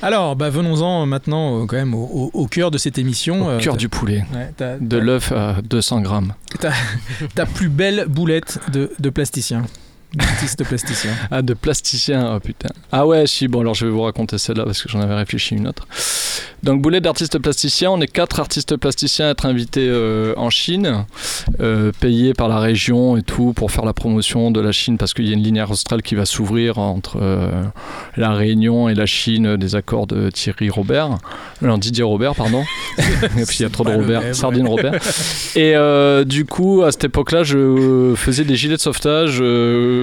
Alors, 0.00 0.36
bah, 0.36 0.48
venons-en 0.48 1.06
maintenant 1.06 1.62
euh, 1.62 1.66
quand 1.66 1.76
même 1.76 1.94
au, 1.94 2.04
au- 2.04 2.30
au 2.32 2.46
cœur 2.46 2.70
de 2.70 2.78
cette 2.78 2.98
émission. 2.98 3.46
Au 3.46 3.50
Euh, 3.50 3.58
cœur 3.58 3.74
t'as- 3.74 3.78
du 3.78 3.88
poulet. 3.88 4.24
ouais, 4.32 4.52
t'as- 4.56 4.78
De 4.78 4.96
l'œuf 4.96 5.32
à 5.32 5.56
200 5.62 6.00
grammes. 6.02 6.34
ta 7.34 7.46
plus 7.46 7.68
belle 7.68 8.06
boulette 8.08 8.60
de, 8.72 8.92
de 8.98 9.10
plasticien. 9.10 9.64
D'artiste 10.16 10.64
plasticien. 10.64 11.10
Ah, 11.30 11.42
de 11.42 11.54
plasticien, 11.54 12.34
oh 12.34 12.40
putain. 12.40 12.70
Ah 12.92 13.06
ouais, 13.06 13.26
si, 13.26 13.48
bon, 13.48 13.60
alors 13.60 13.74
je 13.74 13.84
vais 13.84 13.92
vous 13.92 14.02
raconter 14.02 14.38
celle-là 14.38 14.64
parce 14.64 14.82
que 14.82 14.88
j'en 14.88 15.00
avais 15.00 15.14
réfléchi 15.14 15.54
une 15.54 15.68
autre. 15.68 15.86
Donc, 16.62 16.82
boulet 16.82 17.00
d'artiste 17.00 17.38
plasticien, 17.38 17.90
on 17.90 18.00
est 18.00 18.06
quatre 18.08 18.40
artistes 18.40 18.76
plasticiens 18.76 19.28
à 19.28 19.30
être 19.30 19.46
invités 19.46 19.86
euh, 19.88 20.34
en 20.36 20.50
Chine, 20.50 21.04
euh, 21.60 21.92
payés 22.00 22.34
par 22.34 22.48
la 22.48 22.58
région 22.58 23.16
et 23.16 23.22
tout 23.22 23.52
pour 23.52 23.70
faire 23.70 23.84
la 23.84 23.92
promotion 23.92 24.50
de 24.50 24.60
la 24.60 24.72
Chine 24.72 24.98
parce 24.98 25.14
qu'il 25.14 25.28
y 25.28 25.30
a 25.30 25.34
une 25.34 25.42
ligne 25.42 25.60
astrale 25.60 26.02
qui 26.02 26.14
va 26.14 26.24
s'ouvrir 26.24 26.78
entre 26.78 27.18
euh, 27.20 27.62
la 28.16 28.32
Réunion 28.32 28.88
et 28.88 28.94
la 28.94 29.06
Chine, 29.06 29.56
des 29.56 29.76
accords 29.76 30.06
de 30.06 30.30
Thierry 30.30 30.70
Robert. 30.70 31.18
Non, 31.62 31.78
Didier 31.78 32.04
Robert, 32.04 32.34
pardon. 32.34 32.64
et 32.98 33.44
puis 33.44 33.58
il 33.60 33.62
y 33.62 33.66
a 33.66 33.70
trop 33.70 33.84
de 33.84 33.90
Robert, 33.90 34.22
même, 34.22 34.34
Sardine 34.34 34.66
Robert. 34.66 34.94
Et 35.56 35.74
du 36.24 36.44
coup, 36.44 36.82
à 36.82 36.90
cette 36.90 37.04
époque-là, 37.04 37.44
je 37.44 38.14
faisais 38.16 38.44
des 38.44 38.56
gilets 38.56 38.76
de 38.76 38.80
sauvetage 38.80 39.40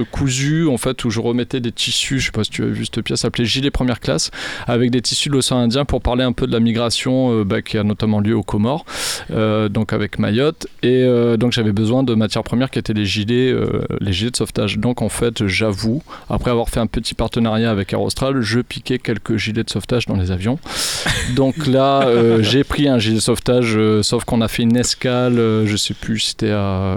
cousus, 0.04 0.68
en 0.68 0.78
fait, 0.78 1.04
où 1.04 1.10
je 1.10 1.20
remettais 1.20 1.60
des 1.60 1.72
tissus, 1.72 2.20
je 2.20 2.26
sais 2.26 2.32
pas 2.32 2.44
si 2.44 2.50
tu 2.50 2.62
as 2.62 2.66
vu 2.66 2.84
cette 2.84 3.00
pièce, 3.02 3.20
s'appelait 3.20 3.44
Gilet 3.44 3.70
première 3.70 4.00
classe, 4.00 4.30
avec 4.66 4.90
des 4.90 5.00
tissus 5.00 5.28
de 5.28 5.34
l'océan 5.34 5.58
Indien 5.58 5.84
pour 5.84 6.00
parler 6.00 6.24
un 6.24 6.32
peu 6.32 6.46
de 6.46 6.52
la 6.52 6.60
migration 6.60 7.40
euh, 7.40 7.44
bah, 7.44 7.62
qui 7.62 7.78
a 7.78 7.84
notamment 7.84 8.20
lieu 8.20 8.34
aux 8.34 8.42
Comores, 8.42 8.84
euh, 9.30 9.68
donc 9.68 9.92
avec 9.92 10.18
Mayotte. 10.18 10.66
Et 10.82 11.02
euh, 11.02 11.36
donc 11.36 11.52
j'avais 11.52 11.72
besoin 11.72 12.02
de 12.02 12.14
matières 12.14 12.44
premières 12.44 12.70
qui 12.70 12.78
étaient 12.78 12.92
les 12.92 13.06
gilets, 13.06 13.54
les 14.00 14.12
gilets 14.12 14.30
de 14.30 14.36
sauvetage. 14.36 14.78
Donc 14.78 15.02
en 15.02 15.08
fait, 15.08 15.46
j'avoue, 15.46 16.02
après 16.28 16.50
avoir 16.50 16.68
fait 16.68 16.80
un 16.80 16.86
petit 16.86 17.14
partenariat 17.14 17.70
avec 17.70 17.92
Aerostral, 17.92 18.40
je 18.40 18.60
piquais 18.60 18.98
quelques 18.98 19.36
gilets 19.36 19.64
de 19.64 19.70
sauvetage 19.70 20.06
dans 20.06 20.16
les 20.16 20.30
avions. 20.30 20.58
Donc 21.34 21.66
là, 21.66 22.08
j'ai 22.40 22.64
pris 22.64 22.88
un 22.88 22.98
gilet 22.98 23.16
de 23.16 23.20
sauvetage, 23.20 23.78
sauf 24.02 24.24
qu'on 24.24 24.40
a 24.40 24.48
fait 24.48 24.62
une 24.62 24.76
escale, 24.76 25.36
je 25.36 25.76
sais 25.76 25.94
plus, 25.94 26.20
c'était 26.20 26.50
à, 26.50 26.96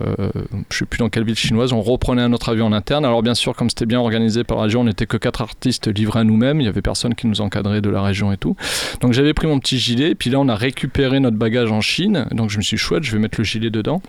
je 0.70 0.78
sais 0.78 0.86
plus 0.86 1.00
dans 1.00 1.10
quelle 1.10 1.24
ville 1.24 1.38
chinoise. 1.38 1.74
On 1.74 1.82
reprenait 1.82 2.22
un 2.22 2.34
autre 2.34 2.50
avion 2.50 2.68
en 2.68 2.74
interne. 2.74 2.87
Alors 2.96 3.22
bien 3.22 3.36
sûr, 3.36 3.56
comme 3.56 3.70
c'était 3.70 3.86
bien 3.86 4.00
organisé 4.00 4.44
par 4.44 4.58
la 4.58 4.64
région, 4.64 4.82
on 4.82 4.86
n'était 4.86 5.06
que 5.06 5.18
quatre 5.18 5.42
artistes 5.42 5.88
livrés 5.88 6.22
à 6.22 6.24
nous-mêmes. 6.24 6.62
Il 6.62 6.66
y 6.66 6.70
avait 6.70 6.82
personne 6.82 7.16
qui 7.16 7.28
nous 7.28 7.42
encadrait 7.42 7.82
de 7.82 7.90
la 7.90 8.02
région 8.02 8.32
et 8.32 8.38
tout. 8.38 8.56
Donc 9.02 9.14
j'avais 9.14 9.34
pris 9.34 9.48
mon 9.48 9.60
petit 9.60 9.78
gilet, 9.78 10.16
puis 10.16 10.30
là 10.30 10.40
on 10.40 10.48
a 10.48 10.56
récupéré 10.56 11.20
notre 11.20 11.38
bagage 11.38 11.72
en 11.72 11.82
Chine. 11.82 12.28
Donc 12.32 12.50
je 12.50 12.58
me 12.58 12.64
suis 12.64 12.78
chouette, 12.78 13.04
je 13.04 13.12
vais 13.12 13.20
mettre 13.20 13.40
le 13.40 13.44
gilet 13.44 13.70
dedans. 13.70 14.02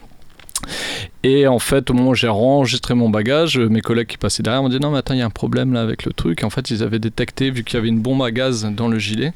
Et 1.25 1.49
en 1.49 1.59
fait, 1.59 1.91
au 1.91 1.95
moment 1.95 2.11
où 2.11 2.15
j'ai 2.15 2.29
enregistré 2.29 2.95
mon 2.95 3.09
bagage, 3.09 3.59
mes 3.59 3.81
collègues 3.81 4.07
qui 4.07 4.19
passaient 4.19 4.43
derrière 4.43 4.63
m'ont 4.63 4.69
dit 4.69 4.79
non 4.79 4.93
mais 4.93 4.99
attends, 4.99 5.15
il 5.15 5.21
y 5.21 5.23
a 5.23 5.27
un 5.27 5.31
problème 5.31 5.73
là 5.73 5.83
avec 5.83 6.05
le 6.05 6.13
truc. 6.13 6.43
Et 6.43 6.45
en 6.45 6.51
fait, 6.51 6.71
ils 6.71 6.83
avaient 6.83 7.01
détecté, 7.01 7.51
vu 7.51 7.65
qu'il 7.65 7.75
y 7.75 7.79
avait 7.79 7.89
une 7.89 8.01
bombe 8.01 8.23
à 8.23 8.31
gaz 8.31 8.65
dans 8.65 8.89
le 8.89 8.99
gilet, 8.99 9.33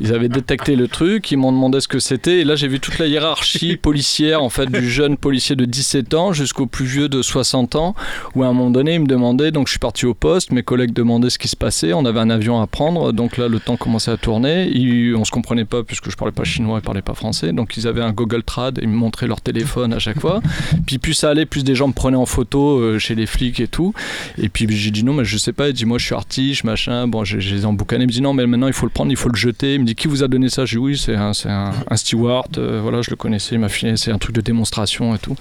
ils 0.00 0.14
avaient 0.14 0.30
détecté 0.30 0.76
le 0.76 0.88
truc, 0.88 1.30
ils 1.30 1.36
m'ont 1.36 1.52
demandé 1.52 1.80
ce 1.80 1.88
que 1.88 1.98
c'était. 1.98 2.38
Et 2.38 2.44
là, 2.44 2.56
j'ai 2.56 2.68
vu 2.68 2.80
toute 2.80 2.98
la 2.98 3.06
hiérarchie 3.06 3.76
policière, 3.82 4.42
en 4.42 4.48
fait, 4.48 4.66
du 4.66 4.88
jeune 4.90 5.16
policier 5.16 5.56
de 5.56 5.66
17 5.66 6.14
ans 6.14 6.32
jusqu'au 6.32 6.66
plus 6.66 6.86
vieux 6.86 7.08
de 7.08 7.20
60 7.20 7.76
ans, 7.76 7.94
où 8.34 8.42
à 8.42 8.46
un 8.46 8.52
moment 8.52 8.70
donné, 8.70 8.94
ils 8.94 9.00
me 9.00 9.06
demandaient, 9.06 9.50
donc 9.50 9.66
je 9.66 9.72
suis 9.72 9.78
parti 9.78 10.06
au 10.06 10.14
poste, 10.14 10.52
mes 10.52 10.62
collègues 10.62 10.92
demandaient 10.92 11.30
ce 11.30 11.38
qui 11.38 11.48
se 11.48 11.56
passait, 11.56 11.92
on 11.92 12.04
avait 12.06 12.20
un 12.20 12.30
avion 12.30 12.60
à 12.60 12.66
prendre, 12.66 13.12
donc 13.12 13.36
là, 13.36 13.48
le 13.48 13.60
temps 13.60 13.76
commençait 13.76 14.10
à 14.10 14.16
tourner, 14.16 14.68
ils, 14.68 15.14
on 15.14 15.24
se 15.24 15.30
comprenait 15.30 15.64
pas 15.64 15.82
puisque 15.82 16.10
je 16.10 16.16
parlais 16.16 16.32
pas 16.32 16.44
chinois 16.44 16.78
et 16.78 16.80
parlais 16.80 17.02
pas 17.02 17.14
français, 17.14 17.52
donc 17.52 17.76
ils 17.76 17.86
avaient 17.86 18.02
un 18.02 18.12
Google 18.12 18.42
Trad 18.42 18.78
et 18.78 18.82
ils 18.82 18.88
me 18.88 18.96
montraient 18.96 19.26
leur 19.26 19.40
téléphone 19.40 19.92
à 19.92 19.98
chaque 19.98 20.20
fois. 20.20 20.40
Puis 20.86 20.98
plus 21.10 21.14
ça 21.14 21.30
allait, 21.30 21.44
plus 21.44 21.64
des 21.64 21.74
gens 21.74 21.88
me 21.88 21.92
prenaient 21.92 22.16
en 22.16 22.24
photo 22.26 22.78
euh, 22.78 22.98
chez 23.00 23.16
les 23.16 23.26
flics 23.26 23.58
et 23.58 23.66
tout. 23.66 23.92
Et 24.38 24.48
puis 24.48 24.66
j'ai 24.76 24.92
dit 24.92 25.02
non, 25.02 25.12
mais 25.12 25.24
je 25.24 25.36
sais 25.38 25.52
pas. 25.52 25.66
Il 25.68 25.72
dit 25.74 25.84
moi 25.84 25.98
je 25.98 26.04
suis 26.06 26.14
artiste, 26.14 26.62
machin. 26.62 27.08
Bon, 27.08 27.24
j'ai 27.24 27.40
j'ai 27.40 27.64
emboucané. 27.64 28.04
Il 28.04 28.06
me 28.06 28.12
dit 28.12 28.20
non, 28.22 28.32
mais 28.32 28.46
maintenant 28.46 28.68
il 28.68 28.72
faut 28.72 28.86
le 28.86 28.92
prendre, 28.92 29.10
il 29.10 29.16
faut 29.16 29.28
le 29.28 29.34
jeter. 29.36 29.74
Il 29.74 29.80
me 29.80 29.86
dit 29.86 29.96
qui 29.96 30.06
vous 30.06 30.22
a 30.22 30.28
donné 30.28 30.48
ça? 30.50 30.64
J'ai 30.66 30.76
dit 30.76 30.82
oui, 30.82 30.96
c'est 30.96 31.16
un, 31.16 31.32
c'est 31.32 31.48
un, 31.48 31.72
un 31.90 31.96
steward. 31.96 32.58
euh, 32.58 32.78
voilà, 32.80 33.02
je 33.02 33.10
le 33.10 33.16
connaissais. 33.16 33.56
Il 33.56 33.58
m'a 33.60 33.68
filé, 33.68 33.96
c'est 33.96 34.12
un 34.12 34.18
truc 34.18 34.36
de 34.36 34.40
démonstration 34.40 35.12
et 35.16 35.18
tout. 35.18 35.34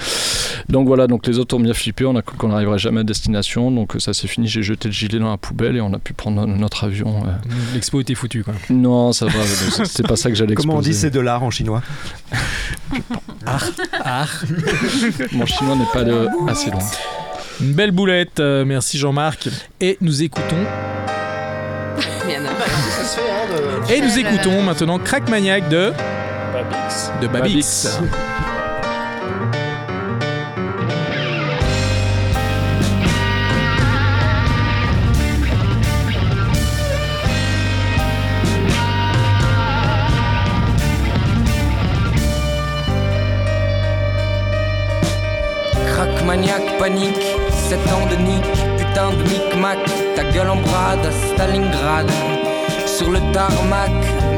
Donc 0.70 0.88
voilà, 0.88 1.06
donc 1.06 1.28
les 1.28 1.38
autres 1.38 1.56
ont 1.56 1.60
bien 1.60 1.76
flippé. 1.76 2.04
On 2.06 2.16
a 2.16 2.24
cru 2.24 2.36
qu'on 2.36 2.48
n'arriverait 2.48 2.80
jamais 2.80 3.02
à 3.02 3.04
destination. 3.04 3.70
Donc 3.70 3.94
ça 4.00 4.14
c'est 4.14 4.28
fini. 4.28 4.48
J'ai 4.48 4.64
jeté 4.64 4.88
le 4.88 4.94
gilet 4.94 5.20
dans 5.20 5.30
la 5.30 5.38
poubelle 5.38 5.76
et 5.76 5.82
on 5.82 5.94
a 5.94 6.00
pu 6.00 6.14
prendre 6.14 6.48
notre 6.48 6.84
avion. 6.86 7.28
euh. 7.28 7.30
L'expo 7.76 8.02
était 8.02 8.16
foutue 8.16 8.44
quoi. 8.44 8.56
Non, 8.72 9.12
ça 9.14 9.28
va. 9.28 9.34
c'est 9.86 10.08
pas 10.08 10.16
ça 10.16 10.30
que 10.30 10.36
j'allais 10.36 10.56
Comment 10.56 10.78
on 10.78 10.82
dit 10.82 10.96
c'est 10.96 11.12
de 11.12 11.20
l'art 11.20 11.44
en 11.44 11.52
chinois? 11.52 11.84
Ah, 13.46 14.26
Mon 15.34 15.46
chinois 15.60 15.76
n'est 15.76 15.86
pas 15.92 16.04
de... 16.06 16.28
assez 16.50 16.72
loin. 16.72 16.80
une 17.62 17.74
belle 17.74 17.92
boulette. 17.92 18.40
euh, 18.40 18.64
merci 18.66 18.98
Jean-Marc. 18.98 19.50
Et 19.82 19.98
nous 20.02 20.24
écoutons. 20.24 20.56
Et 23.90 24.02
nous 24.02 24.18
écoutons 24.20 24.62
maintenant 24.64 25.00
Crack 25.00 25.28
Maniac 25.30 25.68
de 25.68 25.92
de 27.22 27.28
Babix. 27.28 28.00
Maniaque, 46.30 46.78
panique, 46.78 47.26
7 47.50 47.80
ans 47.92 48.06
de 48.06 48.16
nick, 48.28 48.46
putain 48.78 49.10
de 49.18 49.24
micmac, 49.34 49.80
ta 50.16 50.24
gueule 50.26 50.52
en 50.52 50.58
brade 50.58 51.04
à 51.04 51.12
Stalingrad. 51.12 52.08
Sur 52.86 53.10
le 53.10 53.20
tarmac, 53.34 53.90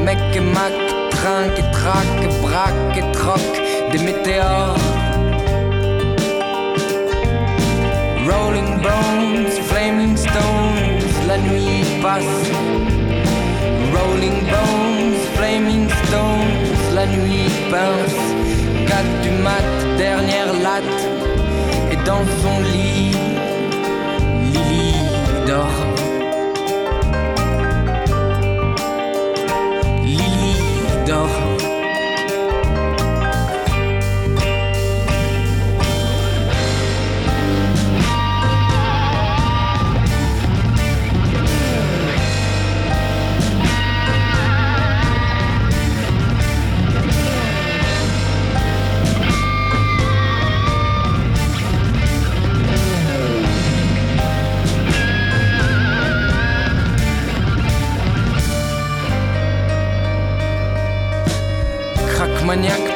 mec 0.02 0.16
et 0.34 0.40
mac, 0.40 0.72
trinque 1.10 1.58
et 1.58 1.70
traque, 1.70 2.24
braque 2.40 2.96
et 2.96 3.12
troque, 3.12 3.56
des 3.92 3.98
météores. 3.98 4.78
Rolling 8.26 8.72
Bones, 8.86 9.52
Flaming 9.68 10.16
Stones, 10.16 11.04
la 11.28 11.36
nuit 11.36 11.84
passe. 12.00 12.40
Rolling 13.94 14.40
Bones, 14.52 15.20
Flaming 15.36 15.86
Stones, 16.04 16.94
la 16.94 17.04
nuit 17.04 17.50
pince. 17.70 18.22
4 18.88 19.20
du 19.22 19.30
mat, 19.42 19.68
dernière 19.98 20.52
latte, 20.64 21.41
dans 22.04 22.24
son 22.42 22.60
lit, 22.60 23.12
Lily 24.52 24.94
dort. 25.46 25.80
Lily 30.04 30.54
dort. 31.06 31.41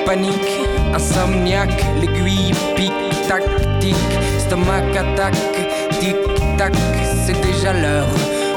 Panique, 0.06 0.60
insomniaque, 0.94 1.84
l'aiguille 2.00 2.54
pique, 2.76 2.92
tac, 3.28 3.42
tic, 3.80 3.96
stomac 4.38 4.84
attaque, 4.96 5.34
tic, 5.98 6.16
tac, 6.56 6.72
c'est 7.24 7.38
déjà 7.40 7.72
l'heure. 7.72 8.06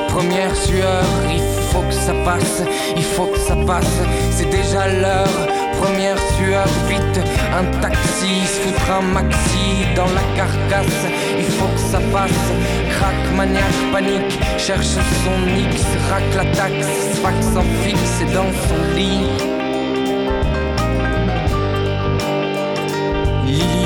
Première 0.09 0.55
sueur, 0.55 1.03
il 1.31 1.41
faut 1.71 1.81
que 1.81 1.93
ça 1.93 2.13
passe, 2.23 2.62
il 2.95 3.03
faut 3.03 3.25
que 3.25 3.39
ça 3.39 3.55
passe, 3.65 3.97
c'est 4.31 4.49
déjà 4.49 4.88
l'heure. 4.88 5.39
Première 5.81 6.19
sueur, 6.38 6.67
vite, 6.88 7.19
un 7.57 7.65
taxi, 7.81 8.45
se 8.45 8.59
foutre 8.62 8.91
un 8.91 9.01
maxi 9.01 9.85
dans 9.95 10.12
la 10.17 10.25
carcasse, 10.35 11.01
il 11.38 11.45
faut 11.45 11.67
que 11.67 11.79
ça 11.79 11.99
passe. 12.13 12.45
Crac, 12.91 13.15
maniaque, 13.35 13.81
panique, 13.91 14.39
cherche 14.57 14.97
son 15.23 15.39
X, 15.57 15.83
racle 16.12 16.38
la 16.38 16.45
taxe, 16.55 16.88
fax 17.23 17.38
en 17.55 17.63
fixe 17.83 18.21
et 18.21 18.33
dans 18.33 18.51
son 18.67 18.95
lit. 18.95 19.59
Lily 23.49 23.79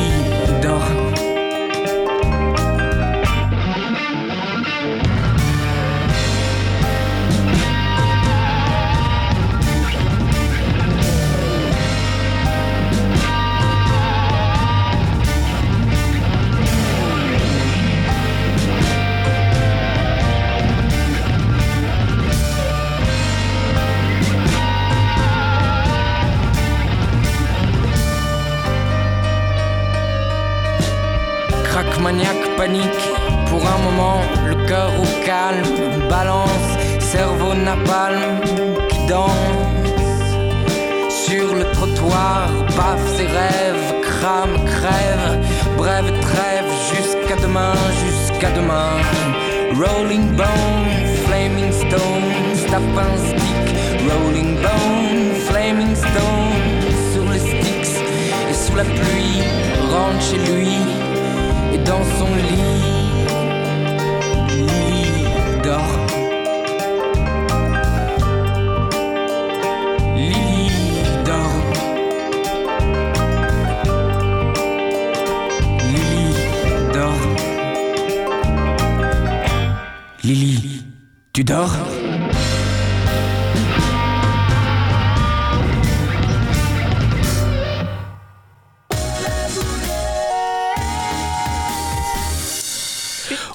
cerveau 37.74 37.86
napalm 37.86 38.88
qui 38.90 38.98
danse. 39.08 39.32
Sur 41.10 41.56
le 41.56 41.64
trottoir, 41.72 42.50
baffe 42.76 43.18
ses 43.18 43.28
rêves, 43.28 44.02
crame, 44.02 44.66
crève, 44.66 45.40
brève 45.78 46.12
trêve, 46.22 46.70
jusqu'à 46.94 47.36
demain, 47.42 47.74
jusqu'à 48.06 48.52
demain. 48.52 48.98
Rolling 49.76 50.36
bone, 50.36 50.88
flaming 51.26 51.72
stone, 51.72 52.70
tape 52.70 52.98
un 52.98 53.18
stick, 53.18 53.66
rolling 54.08 54.56
bone, 54.58 55.34
flaming 55.48 55.96
stone, 55.96 56.82
sur 57.12 57.26
les 57.32 57.40
sticks 57.40 58.04
et 58.50 58.54
sous 58.54 58.76
la 58.76 58.84
pluie, 58.84 59.42
rentre 59.92 60.22
chez 60.22 60.38
lui 60.38 60.78
et 61.74 61.80
dans 61.80 62.04
son 62.20 62.36
lit, 62.36 62.84
Lily 64.50 65.26
dort. 65.64 66.13
Tu 81.34 81.44
dors 81.44 81.76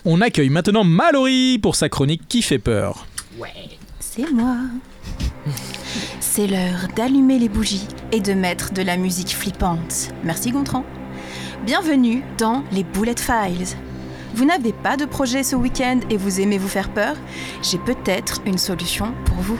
On 0.04 0.20
accueille 0.20 0.48
maintenant 0.48 0.82
Mallory 0.82 1.60
pour 1.60 1.76
sa 1.76 1.88
chronique 1.88 2.22
qui 2.28 2.42
fait 2.42 2.58
peur. 2.58 3.06
C'est 4.00 4.28
moi. 4.32 4.56
C'est 6.18 6.48
l'heure 6.48 6.88
d'allumer 6.96 7.38
les 7.38 7.48
bougies 7.48 7.86
et 8.10 8.18
de 8.18 8.32
mettre 8.32 8.72
de 8.72 8.82
la 8.82 8.96
musique 8.96 9.30
flippante. 9.30 10.12
Merci 10.24 10.50
Gontran. 10.50 10.84
Bienvenue 11.64 12.24
dans 12.38 12.64
les 12.72 12.82
Bullet 12.82 13.14
Files. 13.16 13.76
Vous 14.38 14.44
n'avez 14.44 14.72
pas 14.72 14.96
de 14.96 15.04
projet 15.04 15.42
ce 15.42 15.56
week-end 15.56 15.98
et 16.10 16.16
vous 16.16 16.38
aimez 16.38 16.58
vous 16.58 16.68
faire 16.68 16.90
peur? 16.90 17.16
J'ai 17.60 17.76
peut-être 17.76 18.40
une 18.46 18.56
solution 18.56 19.12
pour 19.24 19.38
vous. 19.38 19.58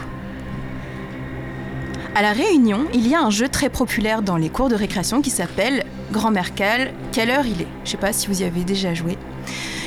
À 2.14 2.22
la 2.22 2.32
Réunion, 2.32 2.86
il 2.94 3.08
y 3.08 3.16
a 3.16 3.20
un 3.20 3.30
jeu 3.30 3.48
très 3.48 3.70
populaire 3.70 4.22
dans 4.22 4.36
les 4.36 4.50
cours 4.50 4.68
de 4.68 4.76
récréation 4.76 5.20
qui 5.20 5.30
s'appelle 5.30 5.84
Grand-mère 6.12 6.54
Cal, 6.54 6.92
quelle 7.10 7.30
heure 7.30 7.44
il 7.44 7.62
est? 7.62 7.66
Je 7.84 7.90
sais 7.90 7.96
pas 7.96 8.12
si 8.12 8.28
vous 8.28 8.40
y 8.40 8.44
avez 8.44 8.62
déjà 8.62 8.94
joué. 8.94 9.18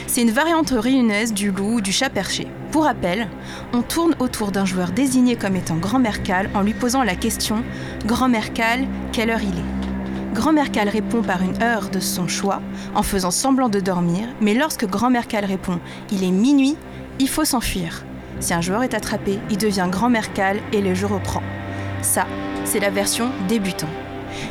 C'est 0.08 0.24
une 0.24 0.32
variante 0.32 0.72
réunionnaise 0.72 1.34
du 1.34 1.52
loup 1.52 1.76
ou 1.76 1.82
du 1.82 1.94
chat 1.94 2.10
perché. 2.10 2.50
Pour 2.72 2.84
rappel, 2.84 3.30
on 3.72 3.84
tourne 3.84 4.16
autour 4.20 4.52
d'un 4.52 4.66
joueur 4.66 4.92
désigné 4.92 5.38
comme 5.38 5.56
étant 5.56 5.78
Grand-mère 5.78 6.22
Cal 6.22 6.50
en 6.54 6.64
lui 6.64 6.74
posant 6.74 7.04
la 7.04 7.16
question 7.16 7.64
Grand-mère 8.06 8.52
Cal, 8.52 8.86
quelle 9.14 9.30
heure 9.30 9.42
il 9.42 9.58
est? 9.58 9.81
Grand-mère 10.34 10.72
Cal 10.72 10.88
répond 10.88 11.22
par 11.22 11.42
une 11.42 11.62
heure 11.62 11.90
de 11.90 12.00
son 12.00 12.28
choix, 12.28 12.62
en 12.96 13.04
faisant 13.04 13.32
semblant 13.32 13.68
de 13.68 13.82
dormir, 13.82 14.30
mais 14.40 14.54
lorsque 14.54 14.88
Grand-mère 14.88 15.28
Cal 15.28 15.44
répond 15.44 15.80
Il 16.10 16.24
est 16.24 16.32
minuit, 16.32 16.78
il 17.20 17.28
faut 17.28 17.44
s'enfuir. 17.44 18.06
Si 18.40 18.54
un 18.54 18.62
joueur 18.62 18.84
est 18.84 18.94
attrapé, 18.94 19.40
il 19.50 19.58
devient 19.58 19.88
Grand-mère 19.92 20.32
Cal 20.32 20.60
et 20.72 20.82
le 20.82 20.96
jeu 20.96 21.06
reprend. 21.06 21.44
Ça, 22.02 22.26
c'est 22.64 22.80
la 22.80 22.90
version 22.90 23.30
débutant. 23.50 23.90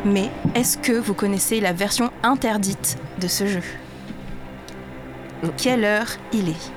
Mais 0.05 0.31
est-ce 0.55 0.77
que 0.77 0.93
vous 0.93 1.15
connaissez 1.15 1.61
la 1.61 1.73
version 1.73 2.11
interdite 2.23 2.99
de 3.19 3.27
ce 3.27 3.47
jeu? 3.47 3.63
Quelle 5.57 5.85
heure 5.85 6.09
il 6.35 6.51
est? 6.51 6.73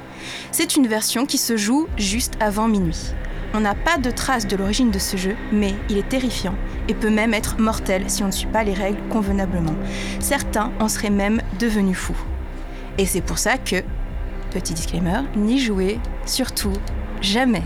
C'est 0.51 0.77
une 0.77 0.87
version 0.87 1.25
qui 1.25 1.37
se 1.37 1.57
joue 1.57 1.87
juste 1.97 2.35
avant 2.39 2.69
minuit. 2.69 3.13
On 3.55 3.59
n'a 3.59 3.75
pas 3.75 3.97
de 3.99 4.09
trace 4.09 4.47
de 4.47 4.55
l'origine 4.55 4.89
de 4.89 4.97
ce 4.97 5.15
jeu, 5.15 5.35
mais 5.51 5.75
il 5.87 5.99
est 5.99 6.09
terrifiant 6.09 6.55
et 6.87 6.95
peut 6.95 7.11
même 7.11 7.35
être 7.35 7.59
mortel 7.59 8.05
si 8.07 8.23
on 8.23 8.27
ne 8.27 8.31
suit 8.31 8.47
pas 8.47 8.63
les 8.63 8.73
règles 8.73 8.97
convenablement. 9.09 9.75
Certains 10.19 10.71
en 10.79 10.87
seraient 10.87 11.11
même 11.11 11.39
devenus 11.59 11.97
fous. 11.97 12.17
Et 12.97 13.05
c'est 13.05 13.21
pour 13.21 13.37
ça 13.37 13.59
que, 13.59 13.83
petit 14.51 14.73
disclaimer, 14.73 15.21
n'y 15.35 15.59
jouez 15.59 15.99
surtout 16.25 16.73
jamais. 17.21 17.61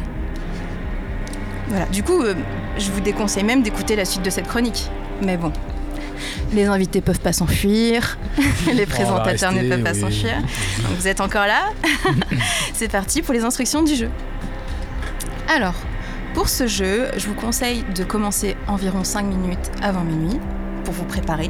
Voilà, 1.69 1.86
du 1.86 2.04
coup, 2.04 2.21
euh, 2.21 2.36
je 2.78 2.91
vous 2.91 3.00
déconseille 3.00 3.43
même 3.43 3.63
d'écouter 3.63 3.95
la 3.95 4.04
suite 4.04 4.23
de 4.23 4.30
cette 4.30 4.47
chronique. 4.47 4.89
Mais 5.21 5.38
bon, 5.38 5.54
les 6.54 6.65
invités 6.65 7.02
peuvent 7.02 7.19
pas 7.19 7.34
s'enfuir, 7.34 8.17
les 8.73 8.86
présentateurs 8.86 9.52
ne 9.52 9.67
peuvent 9.69 9.84
pas 9.84 9.93
oui. 9.93 10.00
s'enfuir. 10.02 10.36
Vous 10.97 11.08
êtes 11.08 11.21
encore 11.21 11.47
là 11.47 11.69
C'est 12.73 12.91
parti 12.91 13.21
pour 13.21 13.34
les 13.34 13.43
instructions 13.43 13.84
du 13.84 13.95
jeu. 13.95 14.10
Alors, 15.50 15.76
pour 16.34 16.50
ce 16.50 16.68
jeu, 16.68 17.06
je 17.16 17.28
vous 17.28 17.34
conseille 17.34 17.86
de 17.96 18.04
commencer 18.04 18.58
environ 18.68 19.06
5 19.06 19.24
minutes 19.24 19.72
avant 19.82 20.04
minuit 20.04 20.40
pour 20.84 20.94
vous 20.94 21.06
préparer. 21.06 21.50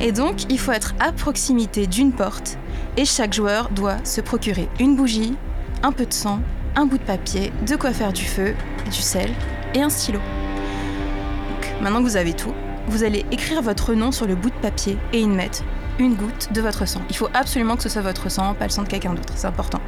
Et 0.00 0.12
donc, 0.12 0.44
il 0.50 0.58
faut 0.58 0.72
être 0.72 0.94
à 1.00 1.12
proximité 1.12 1.86
d'une 1.86 2.12
porte 2.12 2.58
et 2.98 3.06
chaque 3.06 3.32
joueur 3.32 3.70
doit 3.70 3.96
se 4.04 4.20
procurer 4.20 4.68
une 4.78 4.96
bougie, 4.96 5.34
un 5.82 5.92
peu 5.92 6.04
de 6.04 6.12
sang, 6.12 6.40
un 6.76 6.84
bout 6.84 6.98
de 6.98 7.04
papier, 7.04 7.52
de 7.66 7.74
quoi 7.76 7.92
faire 7.92 8.12
du 8.12 8.24
feu, 8.24 8.54
du 8.84 9.00
sel 9.00 9.30
et 9.74 9.80
un 9.80 9.88
stylo. 9.88 10.18
Donc, 10.18 11.82
maintenant 11.82 12.00
que 12.00 12.08
vous 12.08 12.16
avez 12.16 12.34
tout, 12.34 12.52
vous 12.88 13.02
allez 13.02 13.24
écrire 13.30 13.62
votre 13.62 13.94
nom 13.94 14.12
sur 14.12 14.26
le 14.26 14.34
bout 14.34 14.50
de 14.50 14.56
papier 14.56 14.98
et 15.14 15.20
y 15.20 15.26
mettre 15.26 15.64
une 15.98 16.14
goutte 16.14 16.52
de 16.52 16.60
votre 16.60 16.86
sang. 16.86 17.02
Il 17.10 17.16
faut 17.16 17.28
absolument 17.34 17.76
que 17.76 17.82
ce 17.82 17.88
soit 17.88 18.02
votre 18.02 18.30
sang, 18.30 18.54
pas 18.54 18.64
le 18.64 18.70
sang 18.70 18.82
de 18.82 18.88
quelqu'un 18.88 19.14
d'autre, 19.14 19.32
c'est 19.36 19.46
important. 19.46 19.80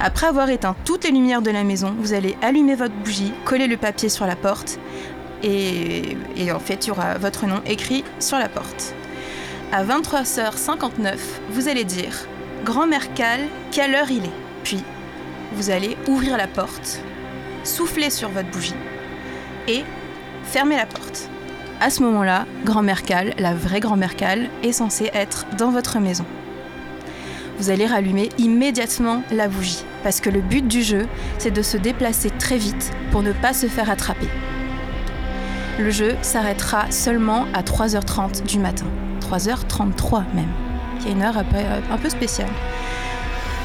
Après 0.00 0.26
avoir 0.26 0.50
éteint 0.50 0.76
toutes 0.84 1.04
les 1.04 1.10
lumières 1.10 1.42
de 1.42 1.50
la 1.50 1.64
maison, 1.64 1.94
vous 1.98 2.12
allez 2.12 2.36
allumer 2.42 2.74
votre 2.74 2.94
bougie, 2.94 3.32
coller 3.44 3.66
le 3.66 3.76
papier 3.76 4.08
sur 4.08 4.26
la 4.26 4.36
porte 4.36 4.78
et, 5.42 6.16
en 6.52 6.58
fait, 6.58 6.86
il 6.86 6.88
y 6.88 6.90
aura 6.90 7.18
votre 7.18 7.46
nom 7.46 7.60
écrit 7.66 8.02
sur 8.18 8.38
la 8.38 8.48
porte. 8.48 8.94
À 9.72 9.84
23h59, 9.84 11.16
vous 11.50 11.68
allez 11.68 11.84
dire 11.84 12.26
Grand-mère 12.64 13.12
Cal, 13.14 13.40
quelle 13.70 13.94
heure 13.94 14.10
il 14.10 14.24
est? 14.24 14.32
Puis, 14.62 14.82
vous 15.52 15.70
allez 15.70 15.98
ouvrir 16.08 16.38
la 16.38 16.46
porte, 16.46 17.00
souffler 17.62 18.08
sur 18.08 18.30
votre 18.30 18.50
bougie 18.50 18.74
et 19.68 19.84
fermer 20.44 20.76
la 20.76 20.86
porte. 20.86 21.28
À 21.84 21.90
ce 21.90 22.02
moment-là, 22.02 22.46
grand-mère 22.64 23.02
Cal, 23.02 23.34
la 23.36 23.52
vraie 23.52 23.80
grand-mère 23.80 24.16
Cal, 24.16 24.48
est 24.62 24.72
censée 24.72 25.10
être 25.12 25.44
dans 25.58 25.70
votre 25.70 25.98
maison. 25.98 26.24
Vous 27.58 27.68
allez 27.68 27.84
rallumer 27.84 28.30
immédiatement 28.38 29.22
la 29.30 29.48
bougie, 29.48 29.84
parce 30.02 30.22
que 30.22 30.30
le 30.30 30.40
but 30.40 30.66
du 30.66 30.82
jeu, 30.82 31.06
c'est 31.36 31.50
de 31.50 31.60
se 31.60 31.76
déplacer 31.76 32.30
très 32.30 32.56
vite 32.56 32.90
pour 33.10 33.22
ne 33.22 33.32
pas 33.32 33.52
se 33.52 33.66
faire 33.66 33.90
attraper. 33.90 34.28
Le 35.78 35.90
jeu 35.90 36.16
s'arrêtera 36.22 36.90
seulement 36.90 37.44
à 37.52 37.60
3h30 37.60 38.46
du 38.46 38.58
matin. 38.58 38.86
3h33 39.20 40.22
même, 40.34 40.48
qui 41.00 41.08
est 41.08 41.12
une 41.12 41.20
heure 41.20 41.36
un 41.36 41.98
peu, 41.98 42.08
spéciale. 42.08 42.48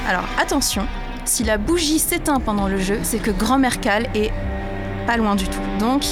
Alors 0.09 0.25
attention, 0.37 0.85
si 1.23 1.45
la 1.45 1.57
bougie 1.57 1.99
s'éteint 1.99 2.41
pendant 2.41 2.67
le 2.67 2.79
jeu, 2.79 2.99
c'est 3.01 3.19
que 3.19 3.31
grand-mère 3.31 3.79
Cal 3.79 4.09
est 4.13 4.33
pas 5.07 5.15
loin 5.15 5.35
du 5.35 5.45
tout. 5.45 5.61
Donc, 5.79 6.03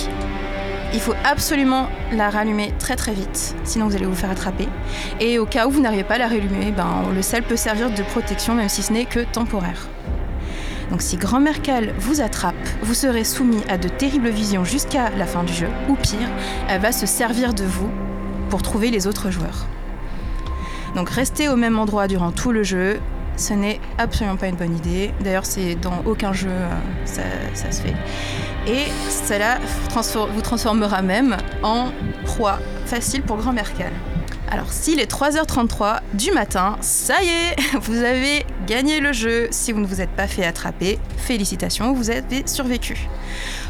il 0.98 1.00
faut 1.00 1.14
absolument 1.24 1.90
la 2.12 2.32
rallumer 2.32 2.74
très 2.80 2.96
très 2.96 3.14
vite, 3.14 3.56
sinon 3.64 3.86
vous 3.86 3.96
allez 3.96 4.08
vous 4.08 4.16
faire 4.16 4.32
attraper. 4.32 4.68
Et 5.20 5.38
au 5.38 5.46
cas 5.46 5.68
où 5.68 5.70
vous 5.70 5.80
n'arrivez 5.80 6.04
pas 6.04 6.16
à 6.16 6.18
la 6.18 6.28
rallumer, 6.28 6.72
ben, 6.72 7.04
le 7.14 7.22
sel 7.22 7.44
peut 7.44 7.56
servir 7.56 7.92
de 7.92 8.02
protection, 8.02 8.56
même 8.56 8.68
si 8.68 8.82
ce 8.82 8.92
n'est 8.92 9.06
que 9.06 9.20
temporaire. 9.20 9.90
Donc 10.90 11.04
si 11.04 11.18
grand-mère 11.18 11.58
vous 12.00 12.20
attrape, 12.20 12.56
vous 12.82 12.96
serez 12.96 13.26
soumis 13.26 13.62
à 13.70 13.78
de 13.78 13.88
terribles 13.88 14.30
visions 14.30 14.64
jusqu'à 14.64 15.12
la 15.12 15.28
fin 15.28 15.44
du 15.44 15.54
jeu, 15.54 15.68
ou 15.88 15.94
pire, 15.94 16.30
elle 16.68 16.82
va 16.82 16.92
se 16.92 17.06
servir 17.06 17.54
de 17.54 17.64
vous 17.64 17.92
pour 18.50 18.64
trouver 18.64 18.90
les 18.90 19.06
autres 19.06 19.30
joueurs. 19.30 19.68
Donc 20.96 21.12
restez 21.12 21.48
au 21.48 21.58
même 21.58 21.78
endroit 21.78 22.08
durant 22.08 22.32
tout 22.32 22.52
le 22.52 22.64
jeu, 22.64 23.00
ce 23.36 23.54
n'est 23.54 23.80
absolument 24.00 24.36
pas 24.36 24.48
une 24.48 24.56
bonne 24.56 24.76
idée. 24.76 25.14
D'ailleurs, 25.20 25.46
c'est 25.46 25.76
dans 25.76 26.02
aucun 26.08 26.34
jeu 26.34 26.50
euh, 26.50 26.70
ça 27.06 27.72
se 27.72 27.82
fait. 27.84 27.94
Et 28.68 28.88
cela 29.28 29.60
vous 30.34 30.42
transformera 30.42 31.02
même 31.02 31.38
en 31.64 31.92
proie 32.26 32.60
facile 32.86 33.22
pour 33.22 33.38
grand-mère 33.38 33.74
Cal. 33.78 33.94
Alors, 34.50 34.72
s'il 34.72 35.00
est 35.00 35.12
3h33 35.12 36.00
du 36.14 36.32
matin, 36.32 36.78
ça 36.82 37.22
y 37.24 37.28
est, 37.28 37.56
vous 37.82 37.98
avez 37.98 38.46
gagné 38.66 39.00
le 39.00 39.14
jeu. 39.14 39.48
Si 39.52 39.72
vous 39.72 39.80
ne 39.80 39.86
vous 39.86 40.02
êtes 40.02 40.10
pas 40.12 40.28
fait 40.28 40.46
attraper, 40.46 41.00
félicitations, 41.18 41.94
vous 41.94 42.10
avez 42.10 42.44
survécu. 42.46 43.08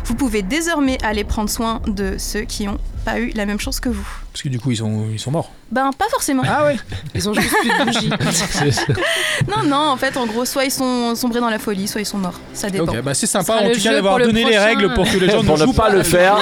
Vous 0.05 0.15
pouvez 0.15 0.41
désormais 0.41 0.97
aller 1.03 1.23
prendre 1.23 1.49
soin 1.49 1.81
de 1.87 2.15
ceux 2.17 2.41
qui 2.41 2.65
n'ont 2.65 2.79
pas 3.07 3.19
eu 3.19 3.31
la 3.35 3.45
même 3.45 3.59
chance 3.59 3.79
que 3.79 3.87
vous. 3.87 4.05
Parce 4.33 4.43
que 4.43 4.49
du 4.49 4.59
coup, 4.59 4.71
ils 4.71 4.77
sont, 4.77 5.05
ils 5.13 5.19
sont 5.19 5.31
morts. 5.31 5.49
Ben, 5.71 5.91
pas 5.97 6.09
forcément. 6.09 6.43
Ah 6.45 6.65
ouais 6.65 6.75
Ils 7.15 7.29
ont 7.29 7.33
juste 7.33 7.55
plus 7.61 7.69
de 7.69 7.85
bougies. 7.85 8.09
Non, 9.47 9.63
non, 9.63 9.89
en 9.91 9.97
fait, 9.97 10.17
en 10.17 10.25
gros, 10.25 10.43
soit 10.43 10.65
ils 10.65 10.71
sont 10.71 11.15
sombrés 11.15 11.39
dans 11.39 11.49
la 11.49 11.59
folie, 11.59 11.87
soit 11.87 12.01
ils 12.01 12.05
sont 12.05 12.17
morts. 12.17 12.39
Ça 12.53 12.69
dépend. 12.69 12.91
Ok, 12.91 13.01
bah 13.01 13.13
c'est 13.13 13.25
Ce 13.25 13.31
sympa 13.31 13.53
en 13.53 13.71
tout 13.71 13.79
cas 13.81 13.93
d'avoir 13.93 14.19
donné 14.19 14.43
les 14.43 14.57
règles 14.57 14.93
pour 14.93 15.09
que 15.09 15.17
les 15.17 15.29
gens 15.29 15.41
ne 15.41 15.49
ne 15.49 15.57
jouent 15.57 15.73
pas 15.73 15.89
le 15.89 15.99
ne 15.99 16.03
faire. 16.03 16.37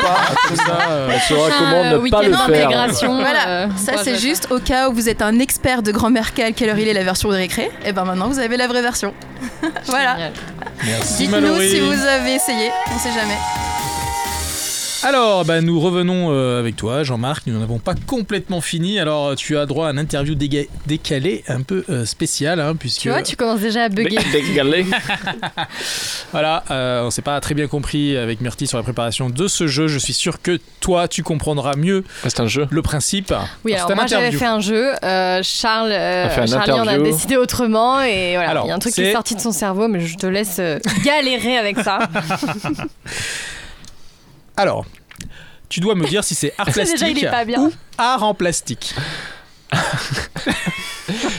ça, 0.56 0.89
euh, 0.89 1.10
On 1.13 1.19
se 1.19 1.34
Prochain, 1.34 1.54
recommande 1.54 1.86
euh, 1.86 2.04
de 2.04 2.10
pas 2.10 2.23
le 2.23 2.54
faire. 2.54 3.10
Voilà, 3.12 3.47
euh, 3.47 3.67
ça 3.78 4.04
c'est 4.04 4.17
juste 4.17 4.47
au 4.49 4.60
cas 4.60 4.89
où 4.89 4.93
vous 4.93 5.08
êtes 5.08 5.21
un 5.21 5.38
expert 5.38 5.84
de 5.84 5.91
grand-mère 5.91 6.34
Cal, 6.34 6.54
quelle 6.54 6.69
heure 6.69 6.80
il 6.80 6.88
est 6.88 6.93
la 6.93 7.04
version 7.04 7.30
de 7.30 7.36
récré, 7.36 7.69
et 7.86 7.91
ben 7.91 8.06
maintenant 8.06 8.28
vous 8.28 8.39
avez 8.39 8.58
la 8.58 8.67
vraie 8.67 8.82
version. 8.82 9.13
voilà. 9.86 10.17
Dites-nous 11.17 11.62
si 11.62 11.80
vous 11.80 12.06
avez 12.06 12.34
essayé, 12.36 12.71
on 12.93 12.97
sait 12.97 13.13
jamais. 13.13 13.38
Alors, 15.08 15.46
bah, 15.46 15.62
nous 15.62 15.80
revenons 15.80 16.30
euh, 16.32 16.60
avec 16.60 16.76
toi, 16.76 17.04
Jean-Marc. 17.04 17.46
Nous 17.46 17.60
n'avons 17.60 17.78
pas 17.78 17.94
complètement 18.08 18.60
fini. 18.60 18.98
Alors, 18.98 19.36
tu 19.36 19.56
as 19.56 19.68
droit 19.68 19.86
à 19.88 19.91
un 19.91 20.00
interview 20.00 20.34
déga- 20.34 20.68
décalé, 20.88 21.44
un 21.48 21.62
peu 21.62 21.84
euh, 21.91 22.06
spécial, 22.06 22.60
hein, 22.60 22.76
puisque 22.76 23.02
Tu 23.02 23.10
vois, 23.10 23.22
tu 23.22 23.36
commences 23.36 23.60
déjà 23.60 23.84
à 23.84 23.89
bugger. 23.89 24.18
Dégalé. 24.34 24.84
voilà, 26.32 26.63
euh, 26.72 27.04
on 27.04 27.12
s'est 27.12 27.22
pas 27.22 27.39
très 27.39 27.54
bien 27.54 27.68
compris 27.68 28.18
avec 28.18 28.41
Myrtille 28.41 28.65
sur 28.68 28.80
la 28.80 28.84
préparation 28.84 29.30
de 29.30 29.48
ce 29.48 29.68
jeu. 29.68 29.88
Je 29.88 30.00
suis 30.00 30.13
sûr 30.13 30.41
que 30.41 30.60
toi, 30.80 31.08
tu 31.08 31.22
comprendras 31.22 31.76
mieux 31.76 32.04
C'est 32.24 32.39
un 32.39 32.48
jeu. 32.48 32.65
le 32.72 32.82
principe. 32.82 33.32
Oui, 33.63 33.74
C'est 33.74 33.78
alors 33.78 33.91
un 33.91 33.96
moi 33.96 34.06
j'avais 34.08 34.30
interview. 34.30 34.39
fait 34.39 34.46
un 34.48 34.60
jeu, 34.60 34.91
euh, 35.04 35.41
Charles, 35.44 35.91
euh, 35.91 36.26
A 36.26 36.30
fait 36.30 36.41
un 36.41 36.48
Charlie 36.48 36.72
en 36.72 36.78
a 36.80 36.82
interview. 36.94 37.04
décidé 37.04 37.38
autrement 37.38 38.02
et 38.02 38.34
voilà, 38.34 38.50
Alors, 38.50 38.65
il 38.65 38.70
y 38.70 38.72
a 38.72 38.76
un 38.76 38.80
truc 38.80 38.94
qui 38.96 39.02
est 39.04 39.13
sorti 39.13 39.36
de 39.36 39.39
son 39.41 39.52
cerveau, 39.52 39.88
mais 39.88 40.00
je 40.00 40.18
te 40.18 40.26
laisse 40.26 40.58
euh, 40.58 40.80
galérer 41.06 41.58
avec 41.60 41.78
ça. 41.78 42.00
Alors, 44.58 44.86
tu 45.70 45.80
dois 45.80 45.96
me 45.96 46.06
dire 46.08 46.24
si 46.24 46.36
c'est 46.36 46.54
art 46.58 46.65
plastique 46.72 46.94
Déjà, 47.00 47.10
il 47.10 47.24
est 47.24 47.30
pas 47.30 47.46
bien. 47.46 47.62
ou 47.62 47.74
art 47.98 48.24
en 48.24 48.34
plastique. 48.34 48.94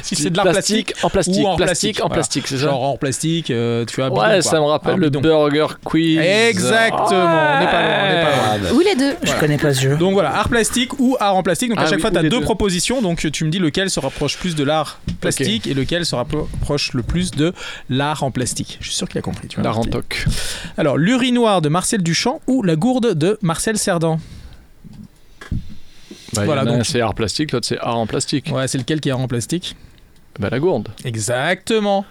si 0.07 0.17
c'est 0.17 0.31
de 0.31 0.37
l'art 0.37 0.47
plastique, 0.47 0.95
en 1.03 1.11
plastique, 1.11 1.45
ou 1.45 1.47
en 1.47 1.57
plastique, 1.57 1.67
plastique, 1.97 1.97
en 2.01 2.07
voilà. 2.09 2.15
plastique, 2.15 2.47
c'est 2.49 2.57
ça 2.57 2.63
genre 2.63 2.83
en 2.83 2.97
plastique, 2.97 3.51
euh, 3.51 3.85
tu 3.85 3.97
vois. 3.97 4.11
bidon, 4.11 4.21
Ouais, 4.23 4.43
ça 4.43 4.57
me 4.61 4.65
rappelle 4.67 4.97
le 4.97 5.09
bidon. 5.11 5.21
Burger 5.21 5.67
Quiz. 5.85 6.19
Exactement, 6.19 7.05
on 7.11 7.61
n'est 7.61 7.67
pas 7.67 7.83
loin, 7.83 7.97
on 8.03 8.09
n'est 8.09 8.23
pas 8.23 8.59
loin. 8.59 8.73
Ou 8.73 8.81
les 8.81 8.95
deux. 8.95 9.15
Je 9.23 9.33
connais 9.41 9.59
pas 9.59 9.75
ce 9.75 9.81
jeu. 9.83 9.97
Donc 9.97 10.13
voilà, 10.15 10.35
art 10.37 10.49
plastique 10.49 10.99
ou 11.01 11.17
art 11.21 11.35
en 11.37 11.43
plastique. 11.43 11.71
Donc 11.71 11.79
à 11.79 11.83
Ah 11.83 11.85
chaque 11.87 11.97
oui, 11.97 12.01
fois, 12.03 12.11
tu 12.11 12.19
as 12.19 12.23
deux 12.23 12.29
deux. 12.31 12.41
propositions. 12.41 13.03
Donc 13.03 13.31
tu 13.31 13.45
me 13.45 13.51
dis 13.51 13.59
lequel 13.59 13.91
se 13.91 14.01
rapproche 14.01 14.37
plus 14.39 14.55
de 14.55 14.65
l'art 14.65 15.01
plastique 15.21 15.67
et 15.67 15.75
lequel 15.75 16.07
se 16.07 16.15
rapproche 16.15 16.93
le 16.93 17.03
plus 17.03 17.31
de 17.33 17.53
l'art 17.91 18.23
en 18.23 18.31
plastique. 18.31 18.79
Je 18.81 18.87
suis 18.89 18.97
sûr 18.97 19.09
qu'il 19.09 19.19
a 19.19 19.23
compris. 19.23 19.49
Tu 19.49 19.57
vois, 19.57 19.65
La 19.65 19.71
Marty. 19.71 19.87
rentoc. 19.91 20.27
Alors, 20.79 20.97
l'urinoir 20.97 21.61
de 21.63 21.69
Marcel 21.69 22.03
Duchamp 22.03 22.41
ou 22.47 22.63
la 22.63 22.77
gourde 22.77 23.15
de 23.15 23.39
Marcel 23.43 23.77
Cerdan 23.79 24.19
Bah, 26.33 26.43
il 26.43 26.45
Voilà, 26.47 26.63
en 26.63 26.67
donc- 26.67 26.81
un, 26.81 26.85
c'est 26.85 27.01
art 27.01 27.15
plastique, 27.15 27.53
l'autre 27.53 27.67
c'est 27.67 27.79
art 27.79 27.97
en 27.99 28.07
plastique. 28.07 28.51
Ouais, 28.53 28.69
c'est 28.69 28.79
lequel 28.79 29.01
qui 29.01 29.09
est 29.09 29.13
en 29.13 29.27
plastique? 29.29 29.77
Bah 30.39 30.49
la 30.51 30.59
gourde. 30.59 30.89
Exactement. 31.05 32.05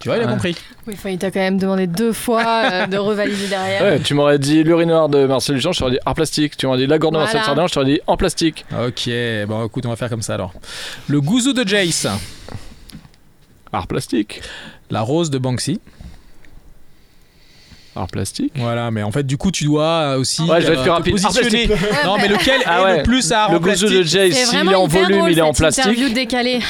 Tu 0.00 0.08
vois, 0.08 0.16
il 0.18 0.22
a 0.22 0.26
Ouais. 0.26 0.32
compris. 0.32 0.56
Oui, 0.86 0.94
enfin, 0.96 1.10
il 1.10 1.18
t'a 1.18 1.30
quand 1.32 1.40
même 1.40 1.58
demandé 1.58 1.88
deux 1.88 2.12
fois 2.12 2.44
euh, 2.72 2.86
de 2.86 2.96
revalider 2.98 3.48
derrière. 3.48 3.82
Ouais, 3.82 3.98
tu 4.00 4.14
m'aurais 4.14 4.38
dit 4.38 4.62
l'urinoir 4.62 5.08
de 5.08 5.26
Marcel 5.26 5.56
Duchamp, 5.56 5.72
je 5.72 5.78
t'aurais 5.80 5.90
dit 5.92 5.98
art 6.06 6.14
plastique. 6.14 6.56
Tu 6.56 6.66
m'aurais 6.66 6.78
dit 6.78 6.86
la 6.86 6.98
gourde 6.98 7.14
de 7.14 7.18
Marcel 7.18 7.40
Voilà. 7.40 7.46
Sardin, 7.46 7.66
je 7.66 7.72
t'aurais 7.72 7.86
dit 7.86 8.00
en 8.06 8.16
plastique. 8.16 8.64
Ok, 8.72 9.10
bon 9.48 9.66
écoute, 9.66 9.86
on 9.86 9.90
va 9.90 9.96
faire 9.96 10.08
comme 10.08 10.22
ça 10.22 10.34
alors. 10.34 10.52
Le 11.08 11.20
gouzou 11.20 11.52
de 11.52 11.66
Jace, 11.66 12.06
Art 13.72 13.86
plastique. 13.86 14.40
la 14.90 15.00
rose 15.02 15.30
de 15.30 15.38
Banksy. 15.38 15.80
Art 17.98 18.06
plastique. 18.08 18.52
Voilà, 18.56 18.90
mais 18.90 19.02
en 19.02 19.10
fait, 19.12 19.24
du 19.24 19.36
coup, 19.36 19.50
tu 19.50 19.64
dois 19.64 20.16
aussi 20.16 20.42
Ouais, 20.42 20.60
je 20.60 20.66
vais 20.68 20.72
être 20.74 20.80
euh, 20.80 21.00
plus 21.00 21.14
te 21.14 21.22
rapide. 21.26 21.30
positionner. 21.42 21.68
non, 22.04 22.16
mais 22.16 22.28
lequel 22.28 22.60
Ah 22.66 22.80
est 22.80 22.84
ouais. 22.84 22.96
le 22.98 23.02
plus 23.02 23.32
à 23.32 23.48
Le 23.50 23.56
en 23.56 23.60
gouzou 23.60 23.86
de 23.86 23.90
plastique 24.02 24.04
Jay, 24.06 24.30
s'il 24.32 24.68
est 24.70 24.74
en 24.74 24.86
volume, 24.86 25.26
il 25.30 25.38
est 25.38 25.42
en 25.42 25.52
plastique. 25.52 26.14
décalée. 26.14 26.60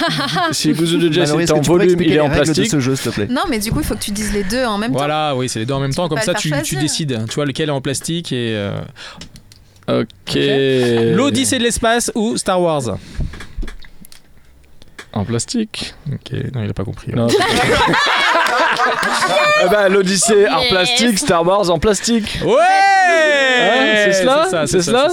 Si 0.52 0.68
le 0.68 0.74
gouzou 0.74 0.98
de 0.98 1.12
Jay 1.12 1.22
est 1.22 1.50
en 1.52 1.60
volume, 1.60 2.00
il 2.00 2.12
est 2.12 2.20
en 2.20 2.30
plastique. 2.30 2.70
ce 2.70 2.80
jeu, 2.80 2.96
s'il 2.96 3.10
te 3.10 3.14
plaît? 3.14 3.26
Non, 3.30 3.42
mais 3.48 3.58
du 3.58 3.70
coup, 3.70 3.80
il 3.80 3.86
faut 3.86 3.94
que 3.94 4.02
tu 4.02 4.10
dises 4.10 4.32
les 4.32 4.44
deux 4.44 4.64
en 4.64 4.78
même 4.78 4.90
temps. 4.92 4.98
Voilà, 4.98 5.34
oui, 5.36 5.48
c'est 5.48 5.58
les 5.60 5.66
deux 5.66 5.74
en 5.74 5.80
même 5.80 5.94
temps, 5.94 6.08
comme 6.08 6.20
ça 6.20 6.32
le 6.32 6.62
tu, 6.62 6.76
décides, 6.76 7.24
tu 7.28 7.34
vois 7.34 7.44
lequel 7.46 7.68
est 7.68 7.72
en 7.72 7.80
plastique 7.80 8.32
et... 8.32 8.54
euh, 8.56 8.80
Ok. 9.90 10.34
L'Odyssée 11.16 11.58
de 11.58 11.62
l'espace 11.62 12.12
ou 12.14 12.36
Star 12.36 12.60
Wars? 12.60 12.98
En 15.14 15.24
plastique. 15.24 15.94
Ok, 16.12 16.32
non, 16.54 16.62
il 16.62 16.68
a 16.70 16.74
pas 16.74 16.84
compris. 16.84 17.12
Non. 17.14 17.26
Eh 19.64 19.68
ben, 19.68 19.88
l'Odyssée 19.88 20.46
art 20.46 20.62
Yes. 20.62 20.70
plastique, 20.70 21.18
Star 21.18 21.46
Wars 21.46 21.70
en 21.70 21.78
plastique. 21.78 22.40
Ouais 22.44 22.54
c'est 24.04 24.12
cela 24.12 24.46
ça, 24.50 24.66
C'est 24.66 24.82
cela. 24.82 25.08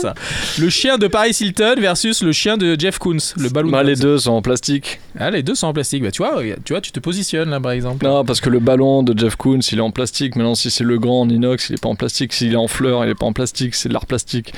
Le 0.60 0.70
chien 0.70 0.98
de 0.98 1.08
Paris 1.08 1.36
Hilton 1.40 1.76
versus 1.80 2.22
le 2.22 2.32
chien 2.32 2.58
de 2.58 2.76
Jeff 2.80 2.98
Koons, 3.00 3.18
le 3.38 3.50
ballon. 3.50 3.70
Bah, 3.70 3.84
les 3.84 3.96
deux 3.96 4.18
sont 4.18 4.32
en 4.32 4.42
plastique. 4.42 5.00
Ah, 5.20 5.32
les 5.32 5.44
deux 5.44 5.56
sont 5.56 5.68
en 5.68 5.74
plastique. 5.74 6.04
Bah, 6.04 6.12
tu 6.12 6.22
vois, 6.24 6.42
tu 6.64 6.74
vois, 6.74 6.82
tu 6.82 6.92
te 6.92 7.00
positionnes 7.00 7.50
là, 7.50 7.60
par 7.60 7.72
exemple. 7.72 8.06
Non, 8.06 8.24
parce 8.26 8.42
que 8.42 8.50
le 8.50 8.60
ballon 8.60 9.04
de 9.04 9.18
Jeff 9.18 9.36
Koons, 9.36 9.60
il 9.72 9.78
est 9.78 9.82
en 9.82 9.92
plastique. 9.92 10.36
Maintenant, 10.36 10.56
si 10.56 10.70
c'est 10.70 10.84
le 10.84 10.98
grand 11.00 11.22
en 11.22 11.30
inox, 11.30 11.70
il 11.70 11.76
est 11.76 11.82
pas 11.82 11.90
en 11.90 11.96
plastique. 11.96 12.34
S'il 12.34 12.54
est 12.54 12.58
en 12.58 12.68
fleur, 12.68 13.04
il 13.06 13.10
est 13.12 13.16
pas 13.16 13.26
en 13.26 13.34
plastique. 13.34 13.76
C'est 13.76 13.90
de 13.90 13.94
l'art 13.94 14.06
plastique. 14.06 14.54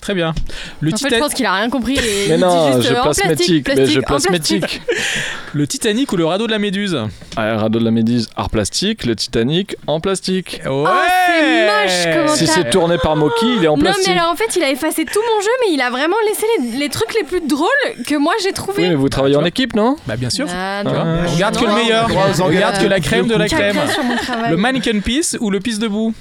Très 0.00 0.14
bien. 0.14 0.34
Le, 0.80 0.92
En 0.92 0.96
fait, 0.96 1.04
Titan- 1.04 1.16
je 1.16 1.20
pense 1.20 1.34
qu'il 1.34 1.46
a 1.46 1.54
rien 1.54 1.70
compris. 1.70 1.96
Et 1.96 2.28
Mais 2.28 2.34
il 2.34 2.40
non, 2.40 2.70
dit 2.70 2.76
juste 2.76 2.88
je 2.88 2.94
euh, 2.94 3.00
en 3.00 3.02
plastique. 3.02 3.68
Mais 3.68 3.86
je 3.86 4.00
en 4.00 4.82
le 5.54 5.66
Titanic 5.66 6.12
ou 6.12 6.16
le 6.16 6.24
radeau 6.24 6.46
de 6.46 6.52
la 6.52 6.58
Méduse? 6.58 6.98
Ah, 7.36 7.56
radeau 7.58 7.78
de 7.78 7.84
la 7.84 7.90
Méduse, 7.92 8.28
art 8.36 8.50
plastique. 8.50 9.04
Le 9.04 9.14
Titanic, 9.16 9.76
en 9.86 10.00
plastique. 10.00 10.60
Ouais 10.66 10.70
Oh, 10.84 10.88
c'est 11.88 12.06
moche, 12.06 12.16
comment 12.16 12.36
Si 12.36 12.46
c'est 12.46 12.70
tourné 12.70 12.96
par 12.98 13.16
Moki, 13.16 13.46
il 13.58 13.64
est 13.64 13.68
en 13.68 13.76
Non, 13.76 13.82
plastique. 13.82 14.08
mais 14.08 14.18
alors 14.18 14.30
en 14.32 14.36
fait, 14.36 14.54
il 14.56 14.62
a 14.62 14.70
effacé 14.70 15.04
tout 15.04 15.20
mon 15.34 15.40
jeu, 15.40 15.50
mais 15.66 15.74
il 15.74 15.80
a 15.80 15.90
vraiment 15.90 16.16
laissé 16.26 16.46
les, 16.58 16.78
les 16.78 16.88
trucs 16.88 17.14
les 17.14 17.24
plus 17.24 17.40
drôles 17.40 17.68
que 18.06 18.14
moi 18.16 18.32
j'ai 18.42 18.48
Oui, 18.48 18.54
trouvé. 18.54 18.88
mais 18.88 18.94
vous 18.94 19.08
travaillez 19.08 19.36
en 19.36 19.44
équipe, 19.44 19.74
non? 19.74 19.96
Bah, 20.06 20.16
bien 20.16 20.30
sûr. 20.30 20.46
Ah, 20.52 20.82
vois, 20.84 20.92
non. 20.92 21.16
on 21.26 21.32
regarde 21.34 21.56
que 21.56 21.64
le 21.64 21.70
Non. 21.70 21.76
meilleur. 21.76 22.08
On 22.10 22.42
engueulades. 22.42 22.82
que 22.82 22.86
la 22.86 23.00
crème 23.00 23.26
de 23.26 23.34
la 23.36 23.48
crème. 23.48 23.76
Le 24.50 24.56
mannequin 24.56 25.00
piece 25.00 25.36
ou 25.40 25.50
le 25.50 25.60
pisse 25.60 25.78
debout 25.78 26.14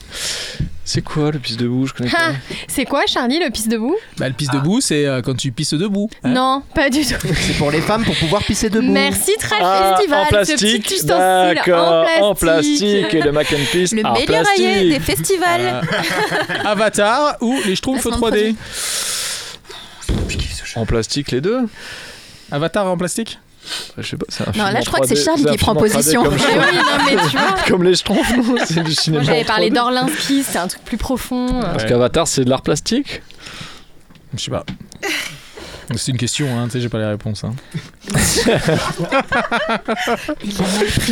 C'est 0.83 1.03
quoi 1.03 1.31
le 1.31 1.37
piste 1.39 1.59
debout 1.59 1.85
Je 1.85 1.93
connais 1.93 2.09
pas. 2.09 2.17
Ah, 2.19 2.53
c'est 2.67 2.85
quoi, 2.85 3.03
Charlie, 3.05 3.39
le 3.39 3.51
pisse 3.51 3.67
debout? 3.67 3.95
Bah, 4.17 4.27
le 4.27 4.33
pisse 4.33 4.49
debout, 4.49 4.81
c'est 4.81 5.05
euh, 5.05 5.21
quand 5.21 5.35
tu 5.37 5.51
pisses 5.51 5.75
debout. 5.75 6.09
Hein 6.23 6.29
Non, 6.33 6.63
pas 6.73 6.89
du 6.89 7.05
tout. 7.05 7.13
C'est 7.35 7.57
pour 7.57 7.69
les 7.71 7.81
femmes 7.81 8.03
pour 8.03 8.15
pouvoir 8.15 8.43
pisser 8.43 8.69
debout. 8.69 8.91
Merci, 8.91 9.31
Trash 9.39 9.59
Ah, 9.61 9.93
Festival. 9.95 10.19
en 10.19 10.25
ce 10.25 10.29
plastique, 10.29 10.83
petit 10.83 10.93
ustensile 10.95 11.55
d'accord, 11.55 12.05
en 12.21 12.33
plastique. 12.35 13.13
et 13.13 13.21
le 13.21 13.31
mac 13.31 13.47
and 13.53 13.57
peace, 13.71 13.91
Le 13.91 14.01
meilleur 14.03 14.25
plastique. 14.25 14.89
des 14.89 14.99
festivals. 14.99 15.61
Euh, 15.61 15.81
Avatar 16.65 17.37
ou 17.41 17.55
les 17.65 17.75
Schtroumpfs 17.75 18.01
Placement 18.01 18.29
de 18.31 18.35
3D 18.37 18.55
En 20.75 20.85
plastique 20.85 21.31
les 21.31 21.41
deux 21.41 21.59
Avatar 22.51 22.87
en 22.87 22.97
plastique? 22.97 23.39
Je 23.97 24.01
sais 24.07 24.17
pas, 24.17 24.25
c'est 24.29 24.43
un 24.43 24.47
Non, 24.47 24.53
film 24.53 24.65
là, 24.65 24.79
en 24.79 24.81
je 24.81 24.85
crois 24.87 24.99
que 25.01 25.07
c'est 25.07 25.13
3D, 25.15 25.23
Charles 25.25 25.47
un 25.47 25.51
qui 25.51 25.57
prend 25.57 25.73
film 25.73 25.85
en 25.85 25.87
3D 25.87 25.93
position. 25.93 26.23
Comme, 26.23 26.35
Mais 26.37 26.41
oui, 26.57 26.75
non, 26.77 26.83
mais 27.05 27.11
tu 27.29 27.37
vois. 27.37 27.55
comme 27.67 27.83
les 27.83 27.95
Schtroumpfs, 27.95 28.35
non 28.37 28.55
C'est 28.65 28.83
du 28.83 28.93
cinéma. 28.93 29.23
Moi, 29.23 29.31
j'avais 29.31 29.45
parlé 29.45 29.69
3D. 29.69 29.73
d'Orlinski, 29.73 30.43
c'était 30.43 30.57
un 30.59 30.67
truc 30.67 30.83
plus 30.83 30.97
profond. 30.97 31.47
euh. 31.59 31.61
Parce 31.71 31.85
qu'Avatar, 31.85 32.27
c'est 32.27 32.43
de 32.43 32.49
l'art 32.49 32.61
plastique 32.63 33.21
Je 34.35 34.41
sais 34.43 34.51
pas. 34.51 34.65
C'est 35.97 36.11
une 36.11 36.17
question, 36.17 36.47
hein, 36.57 36.65
tu 36.67 36.71
sais, 36.71 36.79
j'ai 36.81 36.87
pas 36.89 36.99
les 36.99 37.05
réponses. 37.05 37.43
Hein. 37.43 37.53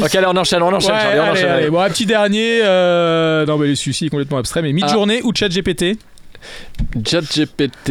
Ok, 0.01 0.15
allez, 0.15 0.27
on 0.27 0.37
enchaîne, 0.37 0.61
on 0.63 0.73
enchaîne, 0.73 0.93
Ouais, 0.95 1.01
Charlie, 1.01 1.19
on 1.19 1.23
allez, 1.23 1.31
enchaîne. 1.31 1.45
allez. 1.49 1.61
allez. 1.63 1.69
Bon, 1.69 1.79
un 1.81 1.89
petit 1.89 2.05
dernier. 2.05 2.61
euh, 2.63 3.45
Non, 3.45 3.57
mais 3.57 3.75
celui-ci 3.75 4.05
est 4.05 4.09
complètement 4.09 4.37
abstrait. 4.37 4.61
Mais 4.61 4.71
mid-journée 4.73 5.21
ou 5.23 5.31
chat 5.35 5.49
GPT 5.49 5.97
ChatGPT, 7.05 7.87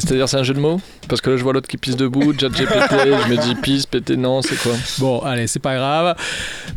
c'est-à-dire 0.00 0.28
c'est 0.28 0.36
un 0.38 0.42
jeu 0.42 0.54
de 0.54 0.60
mots? 0.60 0.80
Parce 1.08 1.20
que 1.20 1.30
là, 1.30 1.36
je 1.36 1.42
vois 1.42 1.52
l'autre 1.52 1.68
qui 1.68 1.76
pisse 1.76 1.96
debout, 1.96 2.32
ChatGPT, 2.38 2.92
je 2.92 3.28
me 3.32 3.36
dis 3.36 3.54
pisse, 3.56 3.86
pété, 3.86 4.16
non, 4.16 4.42
c'est 4.42 4.56
quoi? 4.56 4.72
Bon, 4.98 5.20
allez, 5.20 5.46
c'est 5.46 5.60
pas 5.60 5.74
grave. 5.76 6.16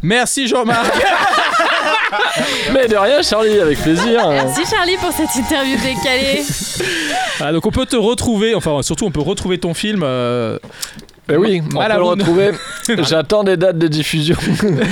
Merci 0.02 0.48
Jean-Marc. 0.48 0.94
Mais 2.74 2.88
de 2.88 2.96
rien, 2.96 3.22
Charlie, 3.22 3.60
avec 3.60 3.80
plaisir. 3.82 4.28
Merci 4.30 4.62
Charlie 4.70 4.98
pour 4.98 5.12
cette 5.12 5.36
interview 5.36 5.76
décalée. 5.78 6.44
Ah, 7.40 7.52
donc 7.52 7.66
on 7.66 7.72
peut 7.72 7.86
te 7.86 7.96
retrouver, 7.96 8.56
enfin 8.56 8.82
surtout 8.82 9.06
on 9.06 9.12
peut 9.12 9.22
retrouver 9.22 9.58
ton 9.58 9.74
film. 9.74 10.02
euh, 10.04 10.58
Eh 11.32 11.38
oui, 11.38 11.62
on 11.66 11.80
peut 11.80 11.94
le 11.96 12.04
retrouver. 12.04 12.52
J'attends 13.08 13.44
des 13.44 13.58
dates 13.58 13.78
de 13.78 13.88
diffusion. 13.88 14.36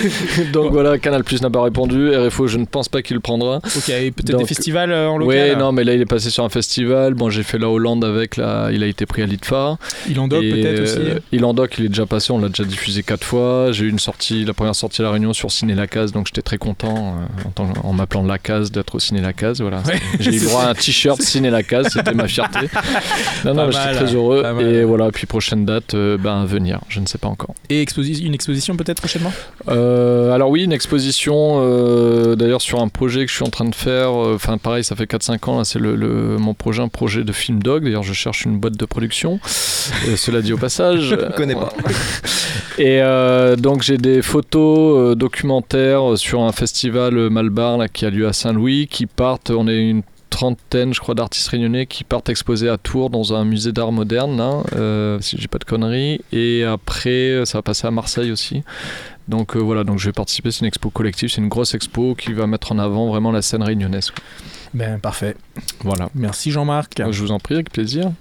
Donc 0.53 0.71
voilà, 0.71 0.97
Canal 0.99 1.23
Plus 1.23 1.41
n'a 1.41 1.49
pas 1.49 1.63
répondu. 1.63 2.15
RFO, 2.15 2.47
je 2.47 2.57
ne 2.57 2.65
pense 2.65 2.89
pas 2.89 3.01
qu'il 3.01 3.15
le 3.15 3.21
prendra. 3.21 3.57
Ok, 3.57 3.89
et 3.89 4.11
peut-être 4.11 4.37
des 4.37 4.45
festivals 4.45 4.91
euh, 4.91 5.09
en 5.09 5.17
Oui, 5.19 5.35
local. 5.35 5.57
non, 5.57 5.71
mais 5.71 5.83
là 5.83 5.93
il 5.93 6.01
est 6.01 6.05
passé 6.05 6.29
sur 6.29 6.43
un 6.43 6.49
festival. 6.49 7.13
Bon, 7.15 7.29
j'ai 7.29 7.43
fait 7.43 7.57
la 7.57 7.69
Hollande 7.69 8.05
avec, 8.05 8.37
là, 8.37 8.69
il 8.71 8.83
a 8.83 8.87
été 8.87 9.05
pris 9.05 9.23
à 9.23 9.25
l'ITFA. 9.25 9.77
Il 10.09 10.19
en 10.19 10.27
doc 10.27 10.43
Et, 10.43 10.51
peut-être 10.51 10.79
euh, 10.79 10.83
aussi. 10.83 11.21
Il 11.31 11.45
en 11.45 11.53
doc, 11.53 11.75
il 11.79 11.85
est 11.85 11.89
déjà 11.89 12.05
passé, 12.05 12.31
on 12.31 12.39
l'a 12.39 12.49
déjà 12.49 12.63
diffusé 12.65 13.03
quatre 13.03 13.23
fois. 13.23 13.71
J'ai 13.71 13.85
eu 13.85 13.89
une 13.89 13.99
sortie, 13.99 14.45
la 14.45 14.53
première 14.53 14.75
sortie 14.75 15.01
à 15.01 15.05
La 15.05 15.11
Réunion 15.11 15.33
sur 15.33 15.51
Ciné 15.51 15.73
La 15.73 15.87
Case, 15.87 16.11
donc 16.11 16.27
j'étais 16.27 16.41
très 16.43 16.57
content 16.57 17.15
euh, 17.57 17.61
en, 17.63 17.87
en 17.89 17.93
m'appelant 17.93 18.23
La 18.23 18.37
Case 18.37 18.71
d'être 18.71 18.95
au 18.95 18.99
Ciné 18.99 19.21
La 19.21 19.33
Case. 19.33 19.61
Voilà. 19.61 19.77
Ouais. 19.87 19.99
J'ai 20.19 20.35
eu 20.35 20.39
droit 20.45 20.63
à 20.63 20.69
un 20.69 20.73
t-shirt 20.75 21.21
Ciné 21.21 21.49
La 21.49 21.63
Case, 21.63 21.87
c'était 21.91 22.13
ma 22.13 22.27
fierté. 22.27 22.67
Non, 23.45 23.53
non, 23.53 23.71
j'étais 23.71 23.93
très 23.93 24.13
heureux. 24.13 24.43
Et 24.61 24.83
voilà, 24.83 25.09
puis 25.11 25.25
prochaine 25.25 25.65
date, 25.65 25.93
euh, 25.95 26.17
ben, 26.27 26.43
venir, 26.45 26.79
je 26.89 26.99
ne 26.99 27.05
sais 27.05 27.17
pas 27.17 27.29
encore. 27.29 27.55
Et 27.69 27.81
exposi- 27.83 28.21
une 28.25 28.33
exposition 28.33 28.75
peut-être 28.75 28.99
prochainement? 28.99 29.31
Euh, 29.69 30.31
alors 30.33 30.49
oui, 30.49 30.63
une 30.63 30.73
exposition, 30.73 31.59
euh, 31.61 32.35
d'ailleurs 32.35 32.61
sur 32.61 32.81
un 32.81 32.89
projet 32.89 33.25
que 33.25 33.31
je 33.31 33.35
suis 33.37 33.45
en 33.45 33.49
train 33.49 33.63
de 33.65 33.73
faire, 33.75 34.09
euh, 34.11 34.33
enfin 34.35 34.57
pareil, 34.57 34.83
ça 34.83 34.95
fait 34.97 35.05
4-5 35.05 35.47
ans, 35.49 35.63
c'est 35.63 35.79
le, 35.79 35.95
le- 35.95 36.37
mon 36.37 36.53
projet, 36.53 36.81
un 36.83 36.89
projet 36.89 37.23
de 37.23 37.31
film 37.31 37.63
dog, 37.63 37.83
d'ailleurs 37.85 38.03
je 38.03 38.11
cherche 38.13 38.43
une 38.43 38.57
boîte 38.59 38.75
de 38.75 38.85
production, 38.85 39.39
cela 39.45 40.41
dit 40.41 40.51
au 40.51 40.57
passage. 40.57 40.99
Je 41.09 41.15
ne 41.15 41.31
connais 41.31 41.55
pas. 41.55 41.71
Et 42.77 43.01
euh, 43.01 43.55
donc 43.55 43.81
j'ai 43.81 43.97
des 43.97 44.21
photos 44.21 45.11
euh, 45.11 45.15
documentaires 45.15 46.17
sur 46.17 46.41
un 46.41 46.51
festival 46.51 47.29
Malbar 47.29 47.77
là, 47.77 47.87
qui 47.87 48.05
a 48.05 48.09
lieu 48.09 48.27
à 48.27 48.33
Saint-Louis, 48.33 48.87
qui 48.87 49.05
partent, 49.05 49.49
on 49.51 49.67
est 49.67 49.77
une 49.89 50.03
trentaine, 50.37 50.93
je 50.93 50.99
crois, 50.99 51.15
d'artistes 51.15 51.47
réunionnais 51.47 51.87
qui 51.87 52.03
partent 52.03 52.29
exposer 52.29 52.69
à 52.69 52.77
Tours 52.77 53.09
dans 53.09 53.33
un 53.33 53.43
musée 53.43 53.71
d'art 53.71 53.91
moderne, 53.91 54.39
hein, 54.39 54.61
euh, 54.75 55.19
si 55.19 55.35
j'ai 55.39 55.47
pas 55.47 55.57
de 55.57 55.63
conneries. 55.63 56.21
Et 56.31 56.63
après, 56.63 57.41
ça 57.45 57.57
va 57.57 57.63
passer 57.63 57.87
à 57.87 57.91
Marseille 57.91 58.31
aussi. 58.31 58.61
Donc 59.27 59.55
euh, 59.55 59.59
voilà, 59.59 59.83
donc 59.83 59.97
je 59.97 60.05
vais 60.05 60.13
participer. 60.13 60.51
C'est 60.51 60.59
une 60.59 60.67
expo 60.67 60.91
collective, 60.91 61.29
c'est 61.29 61.41
une 61.41 61.49
grosse 61.49 61.73
expo 61.73 62.13
qui 62.13 62.33
va 62.33 62.45
mettre 62.45 62.71
en 62.71 62.77
avant 62.77 63.07
vraiment 63.07 63.31
la 63.31 63.41
scène 63.41 63.63
réunionnaise. 63.63 64.11
quoi. 64.11 64.23
Ben 64.75 64.99
parfait. 64.99 65.35
Voilà. 65.79 66.09
Merci 66.13 66.51
Jean-Marc. 66.51 67.01
Je 67.09 67.19
vous 67.19 67.31
en 67.31 67.39
prie, 67.39 67.55
avec 67.55 67.71
plaisir. 67.71 68.11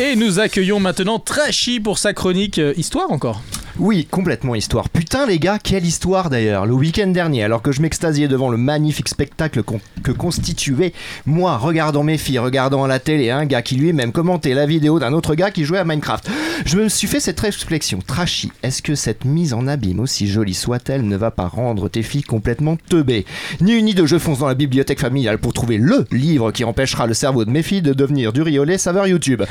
Et 0.00 0.16
nous 0.16 0.38
accueillons 0.40 0.80
maintenant 0.80 1.18
Trashy 1.18 1.80
pour 1.80 1.98
sa 1.98 2.14
chronique 2.14 2.58
euh, 2.58 2.72
Histoire 2.78 3.12
encore. 3.12 3.42
Oui, 3.80 4.06
complètement 4.08 4.54
histoire. 4.54 4.88
Putain 4.88 5.26
les 5.26 5.40
gars, 5.40 5.58
quelle 5.60 5.84
histoire 5.84 6.30
d'ailleurs. 6.30 6.64
Le 6.64 6.74
week-end 6.74 7.08
dernier, 7.08 7.42
alors 7.42 7.60
que 7.60 7.72
je 7.72 7.82
m'extasiais 7.82 8.28
devant 8.28 8.48
le 8.48 8.56
magnifique 8.56 9.08
spectacle 9.08 9.64
con- 9.64 9.80
que 10.04 10.12
constituait 10.12 10.92
moi 11.26 11.56
regardant 11.58 12.04
mes 12.04 12.16
filles, 12.16 12.38
regardant 12.38 12.84
à 12.84 12.88
la 12.88 13.00
télé 13.00 13.30
un 13.30 13.46
gars 13.46 13.62
qui 13.62 13.74
lui 13.74 13.92
même 13.92 14.12
commentait 14.12 14.54
la 14.54 14.66
vidéo 14.66 15.00
d'un 15.00 15.12
autre 15.12 15.34
gars 15.34 15.50
qui 15.50 15.64
jouait 15.64 15.78
à 15.78 15.84
Minecraft, 15.84 16.30
je 16.64 16.76
me 16.78 16.88
suis 16.88 17.08
fait 17.08 17.18
cette 17.18 17.40
réflexion. 17.40 17.98
Trashy, 18.06 18.52
est-ce 18.62 18.80
que 18.80 18.94
cette 18.94 19.24
mise 19.24 19.52
en 19.52 19.66
abîme, 19.66 19.98
aussi 19.98 20.28
jolie 20.28 20.54
soit-elle, 20.54 21.02
ne 21.08 21.16
va 21.16 21.32
pas 21.32 21.48
rendre 21.48 21.88
tes 21.88 22.02
filles 22.04 22.22
complètement 22.22 22.76
teubées? 22.88 23.26
Ni 23.60 23.72
une 23.72 23.86
ni 23.86 23.94
deux, 23.94 24.06
je 24.06 24.18
fonce 24.18 24.38
dans 24.38 24.46
la 24.48 24.54
bibliothèque 24.54 25.00
familiale 25.00 25.38
pour 25.38 25.52
trouver 25.52 25.78
LE 25.78 26.06
livre 26.12 26.52
qui 26.52 26.62
empêchera 26.62 27.06
le 27.08 27.14
cerveau 27.14 27.44
de 27.44 27.50
mes 27.50 27.62
filles 27.64 27.82
de 27.82 27.92
devenir 27.92 28.32
du 28.32 28.42
riolet 28.42 28.78
saveur 28.78 29.08
YouTube. 29.08 29.42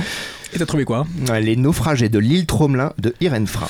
Et 0.55 0.59
t'as 0.59 0.65
trouvé 0.65 0.85
quoi? 0.85 1.05
Les 1.41 1.55
naufragés 1.55 2.09
de 2.09 2.19
l'île 2.19 2.45
Tromelin 2.45 2.93
de 2.99 3.13
Irène 3.21 3.47
Fra. 3.47 3.67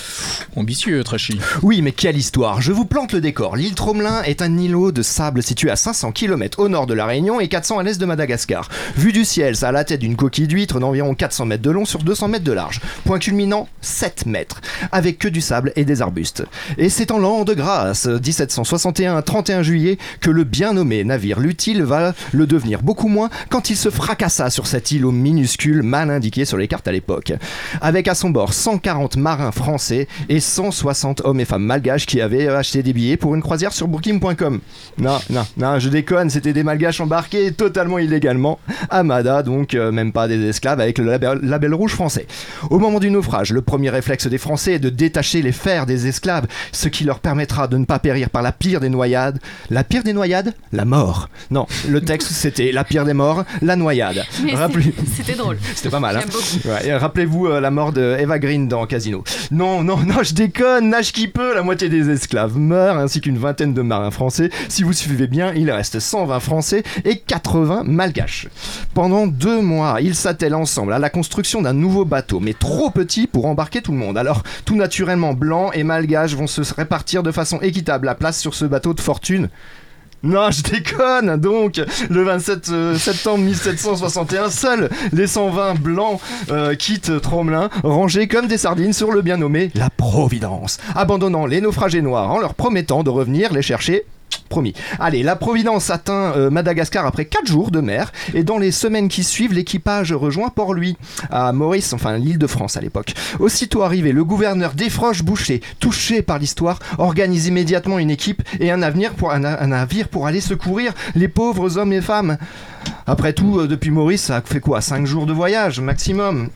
Ambitieux, 0.56 1.03
Trashy. 1.03 1.39
Oui, 1.62 1.82
mais 1.82 1.91
quelle 1.91 2.17
histoire 2.17 2.62
Je 2.62 2.71
vous 2.71 2.86
plante 2.86 3.13
le 3.13 3.21
décor. 3.21 3.56
L'île 3.56 3.75
Tromelin 3.75 4.21
est 4.23 4.41
un 4.41 4.58
îlot 4.58 4.91
de 4.91 5.01
sable 5.01 5.41
situé 5.43 5.69
à 5.69 5.75
500 5.75 6.12
km 6.12 6.60
au 6.60 6.69
nord 6.69 6.88
de 6.88 6.93
la 6.93 7.06
Réunion 7.06 7.39
et 7.39 7.47
400 7.47 7.79
à 7.79 7.84
l'est 7.84 7.99
de 7.99 8.06
Madagascar. 8.06 8.69
Vu 8.95 9.12
du 9.12 9.25
ciel, 9.25 9.56
ça 9.56 9.69
a 9.69 9.71
la 9.71 9.84
tête 9.84 9.99
d'une 9.99 10.15
coquille 10.15 10.47
d'huître 10.47 10.79
d'environ 10.79 11.15
400 11.15 11.45
mètres 11.45 11.63
de 11.63 11.71
long 11.71 11.86
sur 11.86 12.03
200 12.03 12.27
mètres 12.27 12.45
de 12.45 12.51
large. 12.51 12.82
Point 13.06 13.19
culminant, 13.19 13.67
7 13.82 14.25
mètres, 14.25 14.62
avec 14.91 15.19
que 15.19 15.27
du 15.27 15.41
sable 15.41 15.73
et 15.75 15.86
des 15.86 16.01
arbustes. 16.01 16.43
Et 16.77 16.89
c'est 16.89 17.12
en 17.12 17.17
l'an 17.17 17.43
de 17.43 17.53
grâce, 17.53 18.06
1761 18.06 19.21
31 19.21 19.63
juillet, 19.63 19.97
que 20.19 20.29
le 20.29 20.43
bien 20.43 20.73
nommé 20.73 21.03
navire 21.03 21.39
l'utile 21.39 21.84
va 21.84 22.13
le 22.32 22.47
devenir 22.47 22.82
beaucoup 22.82 23.08
moins 23.08 23.30
quand 23.49 23.70
il 23.70 23.76
se 23.76 23.89
fracassa 23.89 24.49
sur 24.49 24.68
cet 24.68 24.91
îlot 24.91 25.11
minuscule 25.11 25.84
mal 25.84 26.09
indiqué 26.09 26.45
sur 26.45 26.57
les 26.57 26.68
cartes 26.68 26.88
à 26.88 26.91
l'époque. 26.91 27.34
Avec 27.82 28.07
à 28.07 28.15
son 28.15 28.30
bord 28.30 28.53
140 28.53 29.18
marins 29.18 29.51
français 29.51 30.07
et 30.30 30.32
160 30.39 31.21
hommes 31.25 31.39
et 31.39 31.45
femmes 31.45 31.63
malgaches 31.63 32.05
qui 32.05 32.21
avaient 32.21 32.47
acheté 32.47 32.84
des 32.84 32.93
billets 32.93 33.17
pour 33.17 33.36
une 33.36 33.41
croisière 33.41 33.73
sur 33.73 33.88
booking.com. 33.88 34.59
Non, 34.97 35.19
non, 35.29 35.45
non, 35.57 35.79
je 35.79 35.89
déconne, 35.89 36.29
c'était 36.29 36.53
des 36.53 36.63
malgaches 36.63 37.01
embarqués 37.01 37.51
totalement 37.51 37.99
illégalement. 37.99 38.59
Amada, 38.89 39.43
donc 39.43 39.73
euh, 39.73 39.91
même 39.91 40.11
pas 40.11 40.27
des 40.27 40.41
esclaves, 40.49 40.79
avec 40.79 40.97
le 40.97 41.05
label, 41.05 41.39
label 41.41 41.73
rouge 41.73 41.93
français. 41.93 42.27
Au 42.69 42.79
moment 42.79 42.99
du 42.99 43.09
naufrage, 43.11 43.51
le 43.51 43.61
premier 43.61 43.89
réflexe 43.89 44.27
des 44.27 44.38
Français 44.38 44.73
est 44.73 44.79
de 44.79 44.89
détacher 44.89 45.41
les 45.41 45.51
fers 45.51 45.86
des 45.86 46.07
esclaves, 46.07 46.47
ce 46.71 46.88
qui 46.88 47.03
leur 47.03 47.19
permettra 47.19 47.67
de 47.67 47.77
ne 47.77 47.86
pas 47.86 47.99
périr 47.99 48.29
par 48.29 48.41
la 48.41 48.51
pire 48.51 48.79
des 48.79 48.89
noyades. 48.89 49.39
La 49.69 49.84
pire 49.84 50.03
des 50.03 50.13
noyades? 50.13 50.53
La 50.71 50.86
mort. 50.86 51.29
Non, 51.51 51.67
le 51.88 52.01
texte 52.01 52.27
c'était 52.31 52.71
la 52.71 52.84
pire 52.84 53.05
des 53.05 53.13
morts, 53.13 53.43
la 53.61 53.75
noyade. 53.75 54.23
Rappelez- 54.53 54.93
C'était 55.15 55.34
drôle. 55.36 55.57
c'était 55.75 55.89
pas 55.89 55.99
mal, 55.99 56.17
hein. 56.17 56.21
Ouais, 56.65 56.88
et 56.88 56.93
Rappelez-vous 56.93 57.47
euh, 57.47 57.59
la 57.59 57.71
mort 57.71 57.91
de 57.91 58.15
Eva 58.19 58.39
Green 58.39 58.67
dans 58.67 58.86
Casino. 58.86 59.23
Non, 59.51 59.84
non, 59.84 59.97
non, 59.97 60.22
je 60.24 60.34
déconne, 60.34 60.89
nage 60.89 61.11
qui 61.11 61.28
peut, 61.28 61.53
la 61.53 61.63
moitié 61.63 61.89
des 61.89 62.09
esclaves 62.09 62.57
meurent, 62.57 62.97
ainsi 62.97 63.21
qu'une 63.21 63.38
vingtaine 63.38 63.74
de 63.74 63.82
marins 63.82 64.11
français. 64.11 64.49
Si 64.69 64.84
vous 64.84 64.93
suivez 64.93 65.28
bien, 65.28 65.53
il 65.53 65.69
reste 65.69 65.99
120 65.99 66.39
français 66.39 66.84
et 67.03 67.17
80 67.17 67.84
malgaches. 67.86 68.47
Pendant 68.93 69.28
deux 69.28 69.61
mois, 69.61 69.99
ils 70.01 70.15
s'attellent 70.15 70.55
ensemble 70.55 70.93
à 70.93 70.99
la 70.99 71.09
construction 71.09 71.61
d'un 71.61 71.74
nouveau 71.74 72.05
bateau, 72.05 72.39
mais 72.39 72.53
trop 72.53 72.89
petit 72.89 73.28
pour 73.28 73.45
embarquer 73.45 73.82
tout 73.82 73.91
le 73.91 73.97
monde. 73.97 74.17
Alors, 74.17 74.43
tout 74.65 74.76
naturellement, 74.76 75.34
blancs 75.34 75.71
et 75.74 75.84
malgaches 75.84 76.36
vont 76.36 76.47
se 76.47 76.61
répartir 76.74 77.24
de 77.24 77.32
façon 77.32 77.59
équitable 77.61 78.05
la 78.05 78.15
place 78.15 78.39
sur 78.39 78.53
ce 78.53 78.65
bateau 78.65 78.93
de 78.93 79.01
fortune. 79.01 79.49
Non, 80.24 80.51
je 80.51 80.63
déconne 80.63 81.36
Donc, 81.36 81.82
le 82.09 82.24
27 82.24 82.69
euh, 82.69 82.97
septembre 82.97 83.39
1761, 83.39 84.49
seuls 84.49 84.89
les 85.11 85.28
120 85.28 85.74
blancs 85.82 86.21
euh, 86.49 86.76
quittent 86.76 87.19
Tromelin, 87.19 87.69
rangés 87.84 88.30
comme 88.30 88.47
des 88.47 88.57
sardines 88.57 88.93
sur 88.93 89.11
le 89.11 89.21
bien 89.21 89.36
nommé 89.36 89.69
La 89.76 89.89
Providence, 89.89 90.78
abandonnant 90.95 91.45
les 91.45 91.59
naufragés 91.59 92.01
noirs 92.01 92.32
en 92.32 92.39
leur 92.39 92.53
promettant 92.53 93.03
de 93.03 93.09
revenir 93.09 93.51
les 93.51 93.61
chercher. 93.61 94.05
Promis. 94.49 94.73
Allez, 94.99 95.23
la 95.23 95.36
Providence 95.36 95.89
atteint 95.89 96.34
euh, 96.36 96.49
Madagascar 96.49 97.05
après 97.05 97.25
4 97.25 97.47
jours 97.47 97.71
de 97.71 97.79
mer 97.79 98.11
et 98.34 98.43
dans 98.43 98.57
les 98.57 98.71
semaines 98.71 99.07
qui 99.07 99.23
suivent, 99.23 99.53
l'équipage 99.53 100.13
rejoint 100.13 100.49
Port-Louis, 100.49 100.97
à 101.29 101.51
Maurice, 101.53 101.93
enfin 101.93 102.17
l'île 102.17 102.38
de 102.38 102.47
France 102.47 102.77
à 102.77 102.81
l'époque. 102.81 103.13
Aussitôt 103.39 103.84
arrivé, 103.84 104.11
le 104.11 104.23
gouverneur 104.23 104.73
Desfroches 104.73 105.23
Boucher, 105.23 105.61
touché 105.79 106.21
par 106.21 106.39
l'histoire, 106.39 106.79
organise 106.97 107.47
immédiatement 107.47 107.99
une 107.99 108.11
équipe 108.11 108.43
et 108.59 108.71
un, 108.71 108.81
avenir 108.81 109.13
pour, 109.13 109.34
navire 109.38 110.07
pour 110.07 110.27
aller 110.27 110.41
secourir 110.41 110.93
les 111.15 111.27
pauvres 111.27 111.77
hommes 111.77 111.93
et 111.93 112.01
femmes. 112.01 112.38
Après 113.07 113.34
tout, 113.34 113.59
euh, 113.59 113.67
depuis 113.67 113.91
Maurice, 113.91 114.23
ça 114.23 114.41
fait 114.43 114.59
quoi? 114.59 114.81
5 114.81 115.05
jours 115.05 115.25
de 115.25 115.34
voyage 115.34 115.79
maximum 115.79 116.49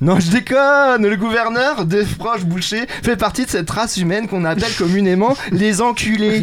non, 0.00 0.18
je 0.18 0.30
déconne 0.30 1.06
Le 1.06 1.16
gouverneur 1.16 1.84
Desfroches 1.84 2.44
Boucher 2.44 2.86
fait 3.02 3.16
partie 3.16 3.44
de 3.44 3.50
cette 3.50 3.70
race 3.70 3.96
humaine 3.96 4.26
qu'on 4.26 4.44
appelle 4.44 4.74
communément 4.76 5.36
les 5.52 5.80
enculés. 5.80 6.42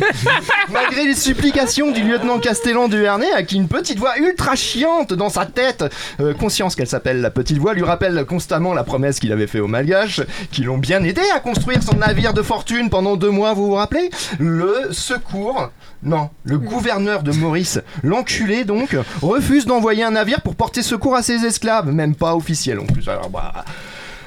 Malgré 0.71 1.03
les 1.03 1.15
supplications 1.15 1.91
du 1.91 2.01
lieutenant 2.01 2.39
Castellan 2.39 2.87
de 2.87 2.99
Hernay, 3.01 3.31
à 3.33 3.43
qui 3.43 3.57
une 3.57 3.67
petite 3.67 3.99
voix 3.99 4.17
ultra 4.17 4.55
chiante 4.55 5.13
dans 5.13 5.29
sa 5.29 5.45
tête, 5.45 5.83
euh, 6.21 6.33
conscience 6.33 6.75
qu'elle 6.75 6.87
s'appelle 6.87 7.19
la 7.19 7.29
petite 7.29 7.57
voix, 7.57 7.73
lui 7.73 7.83
rappelle 7.83 8.25
constamment 8.25 8.73
la 8.73 8.83
promesse 8.83 9.19
qu'il 9.19 9.33
avait 9.33 9.47
fait 9.47 9.59
aux 9.59 9.67
Malgaches, 9.67 10.21
qui 10.51 10.63
l'ont 10.63 10.77
bien 10.77 11.03
aidé 11.03 11.21
à 11.35 11.39
construire 11.39 11.83
son 11.83 11.97
navire 11.97 12.33
de 12.33 12.41
fortune 12.41 12.89
pendant 12.89 13.17
deux 13.17 13.31
mois, 13.31 13.53
vous 13.53 13.67
vous 13.67 13.75
rappelez? 13.75 14.09
Le 14.39 14.87
secours 14.91 15.71
non, 16.03 16.29
le 16.43 16.57
gouverneur 16.57 17.23
de 17.23 17.31
Maurice, 17.31 17.79
l'enculé 18.03 18.63
donc, 18.63 18.97
refuse 19.21 19.65
d'envoyer 19.65 20.03
un 20.03 20.11
navire 20.11 20.41
pour 20.41 20.55
porter 20.55 20.81
secours 20.81 21.15
à 21.15 21.21
ses 21.21 21.45
esclaves, 21.45 21.91
même 21.91 22.15
pas 22.15 22.35
officiel 22.35 22.79
en 22.79 22.85
plus. 22.85 23.07
Alors 23.07 23.29
bah, 23.29 23.65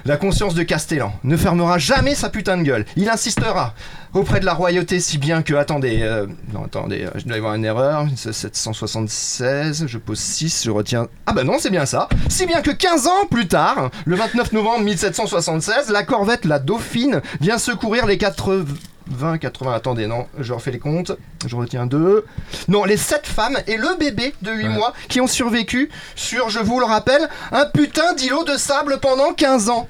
la 0.05 0.19
conscience 0.19 0.55
de 0.55 0.63
Castellan 0.63 1.13
ne 1.25 1.37
fermera 1.37 1.79
jamais 1.79 2.15
sa 2.15 2.29
putain 2.29 2.59
de 2.59 2.63
gueule. 2.63 2.85
Il 2.95 3.09
insistera 3.09 3.73
auprès 4.13 4.39
de 4.39 4.45
la 4.45 4.53
royauté 4.53 5.01
si 5.01 5.17
bien 5.17 5.43
que 5.43 5.55
attendez, 5.55 6.01
euh, 6.03 6.27
non 6.53 6.65
attendez, 6.65 7.07
euh, 7.07 7.11
je 7.17 7.25
dois 7.25 7.37
y 7.37 7.39
avoir 7.39 7.55
une 7.55 7.65
erreur, 7.65 8.07
c'est 8.15 8.35
776, 8.35 9.87
je 9.87 9.99
pose 9.99 10.19
6, 10.19 10.65
je 10.67 10.71
retiens. 10.71 11.09
Ah 11.27 11.33
bah 11.33 11.43
non, 11.43 11.57
c'est 11.59 11.71
bien 11.71 11.87
ça. 11.87 12.09
Si 12.29 12.47
bien 12.47 12.61
que 12.61 12.71
15 12.71 13.07
ans 13.07 13.27
plus 13.31 13.49
tard, 13.49 13.91
le 14.05 14.15
29 14.15 14.53
novembre 14.53 14.85
1776, 14.85 15.89
la 15.91 16.03
corvette 16.03 16.45
la 16.45 16.59
Dauphine 16.59 17.23
vient 17.41 17.59
secourir 17.59 18.07
les 18.07 18.19
80 18.19 18.65
20, 19.07 19.39
80, 19.39 19.73
attendez, 19.75 20.07
non, 20.07 20.27
je 20.39 20.53
refais 20.53 20.71
les 20.71 20.79
comptes, 20.79 21.13
je 21.47 21.55
retiens 21.57 21.87
deux. 21.87 22.25
Non, 22.69 22.85
les 22.85 22.97
7 22.97 23.27
femmes 23.27 23.59
et 23.67 23.77
le 23.77 23.97
bébé 23.99 24.35
de 24.43 24.51
8 24.53 24.65
Ouais. 24.65 24.69
mois 24.71 24.93
qui 25.09 25.21
ont 25.21 25.27
survécu 25.27 25.91
sur, 26.17 26.49
je 26.49 26.61
vous 26.61 26.81
le 26.81 26.87
rappelle, 26.87 27.29
un 27.53 27.67
putain 27.67 28.15
d'îlot 28.15 28.45
de 28.45 28.57
sable 28.57 28.99
pendant 29.01 29.33
15 29.35 29.69
ans. 29.69 29.87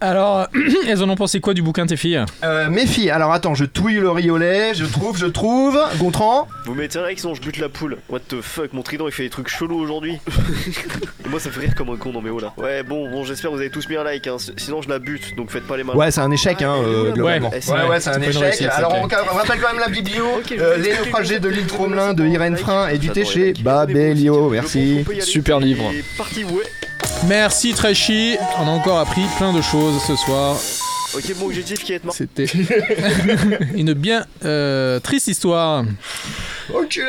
Alors, 0.00 0.46
elles 0.88 1.02
en 1.02 1.08
ont 1.08 1.16
pensé 1.16 1.40
quoi 1.40 1.54
du 1.54 1.62
bouquin, 1.62 1.86
tes 1.86 1.96
filles? 1.96 2.24
Euh, 2.44 2.70
mes 2.70 2.86
filles, 2.86 3.10
alors 3.10 3.32
attends, 3.32 3.54
je 3.54 3.64
touille 3.64 3.96
le 3.96 4.10
riolet, 4.10 4.74
je 4.74 4.84
trouve, 4.84 5.18
je 5.18 5.26
trouve. 5.26 5.78
Gontran? 5.98 6.46
Vous 6.64 6.74
mettez 6.74 6.98
un 6.98 7.02
like 7.02 7.18
sinon 7.18 7.34
je 7.34 7.40
bute 7.40 7.58
la 7.58 7.68
poule. 7.68 7.98
What 8.08 8.20
the 8.28 8.40
fuck, 8.40 8.72
mon 8.72 8.82
trident 8.82 9.06
il 9.06 9.12
fait 9.12 9.24
des 9.24 9.30
trucs 9.30 9.48
chelous 9.48 9.78
aujourd'hui. 9.78 10.18
Et 11.24 11.28
moi 11.28 11.40
ça 11.40 11.48
me 11.48 11.54
fait 11.54 11.60
rire 11.60 11.74
comme 11.74 11.90
un 11.90 11.96
con 11.96 12.12
dans 12.12 12.20
mes 12.20 12.30
hauts 12.30 12.40
là. 12.40 12.52
Ouais, 12.58 12.82
bon, 12.82 13.10
bon, 13.10 13.24
j'espère 13.24 13.50
que 13.50 13.56
vous 13.56 13.60
avez 13.60 13.70
tous 13.70 13.88
mis 13.88 13.96
un 13.96 14.04
like, 14.04 14.26
hein. 14.26 14.36
sinon 14.56 14.82
je 14.82 14.88
la 14.88 14.98
bute, 14.98 15.34
donc 15.36 15.50
faites 15.50 15.66
pas 15.66 15.76
les 15.76 15.84
malins. 15.84 15.98
Ouais, 15.98 16.10
c'est 16.10 16.20
un 16.20 16.30
échec, 16.30 16.62
hein, 16.62 16.76
euh, 16.84 17.12
globalement. 17.12 17.50
Ouais, 17.50 17.60
Ouais, 17.68 17.88
ouais, 17.88 18.00
c'est 18.00 18.10
un 18.10 18.20
échec. 18.22 18.42
réussite, 18.42 18.68
Alors, 18.70 18.94
on, 18.94 19.06
rappelle 19.06 19.60
quand 19.60 19.72
même 19.72 19.80
la 19.80 19.88
biblio. 19.88 20.24
Euh, 20.58 20.76
les 20.78 20.96
naufragés 20.96 21.38
de 21.38 21.48
l'île 21.48 21.66
Tromelin 21.66 22.14
de 22.14 22.26
Irène. 22.26 22.56
Frein 22.56 22.88
Téché. 23.12 23.52
likes. 23.52 23.62
Babelio, 23.62 24.50
merci. 24.50 25.04
Super 25.20 25.60
livre. 25.60 25.92
Parti, 26.16 26.42
ouais. 26.44 26.87
Merci, 27.26 27.74
Trashy. 27.74 28.36
On 28.60 28.68
a 28.68 28.70
encore 28.70 28.98
appris 28.98 29.22
plein 29.36 29.52
de 29.52 29.60
choses 29.60 30.00
ce 30.06 30.16
soir. 30.16 30.56
Ok, 31.14 31.34
bon 31.36 31.46
objectif 31.46 31.84
qui 31.84 31.92
est 31.94 32.04
mort. 32.04 32.14
C'était 32.14 32.44
une 33.74 33.92
bien 33.94 34.24
euh, 34.44 35.00
triste 35.00 35.28
histoire. 35.28 35.84
Enculé 36.74 37.06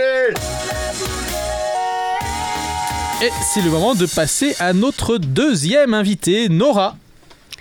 Et 3.21 3.29
c'est 3.53 3.61
le 3.61 3.69
moment 3.69 3.95
de 3.95 4.05
passer 4.05 4.55
à 4.59 4.73
notre 4.73 5.17
deuxième 5.17 5.93
invité, 5.93 6.49
Nora. 6.49 6.95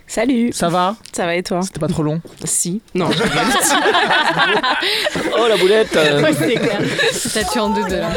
Salut, 0.07 0.53
Ça 0.55 0.71
va? 0.71 0.97
Ça 1.13 1.27
va 1.27 1.35
et 1.35 1.43
toi? 1.43 1.61
C'était 1.61 1.81
pas 1.81 1.89
trop 1.89 2.03
long 2.03 2.23
Si. 2.45 2.81
Non, 2.95 3.11
je 3.11 3.23
Oh 5.39 5.47
la 5.49 5.57
boulette 5.59 5.95
euh, 5.97 6.33
c'est 6.39 6.55
clair. 6.55 6.81
Ça 7.13 7.45
tue 7.45 7.59
en 7.59 7.69
deux 7.69 7.85
de 7.85 7.97
là. 7.97 8.09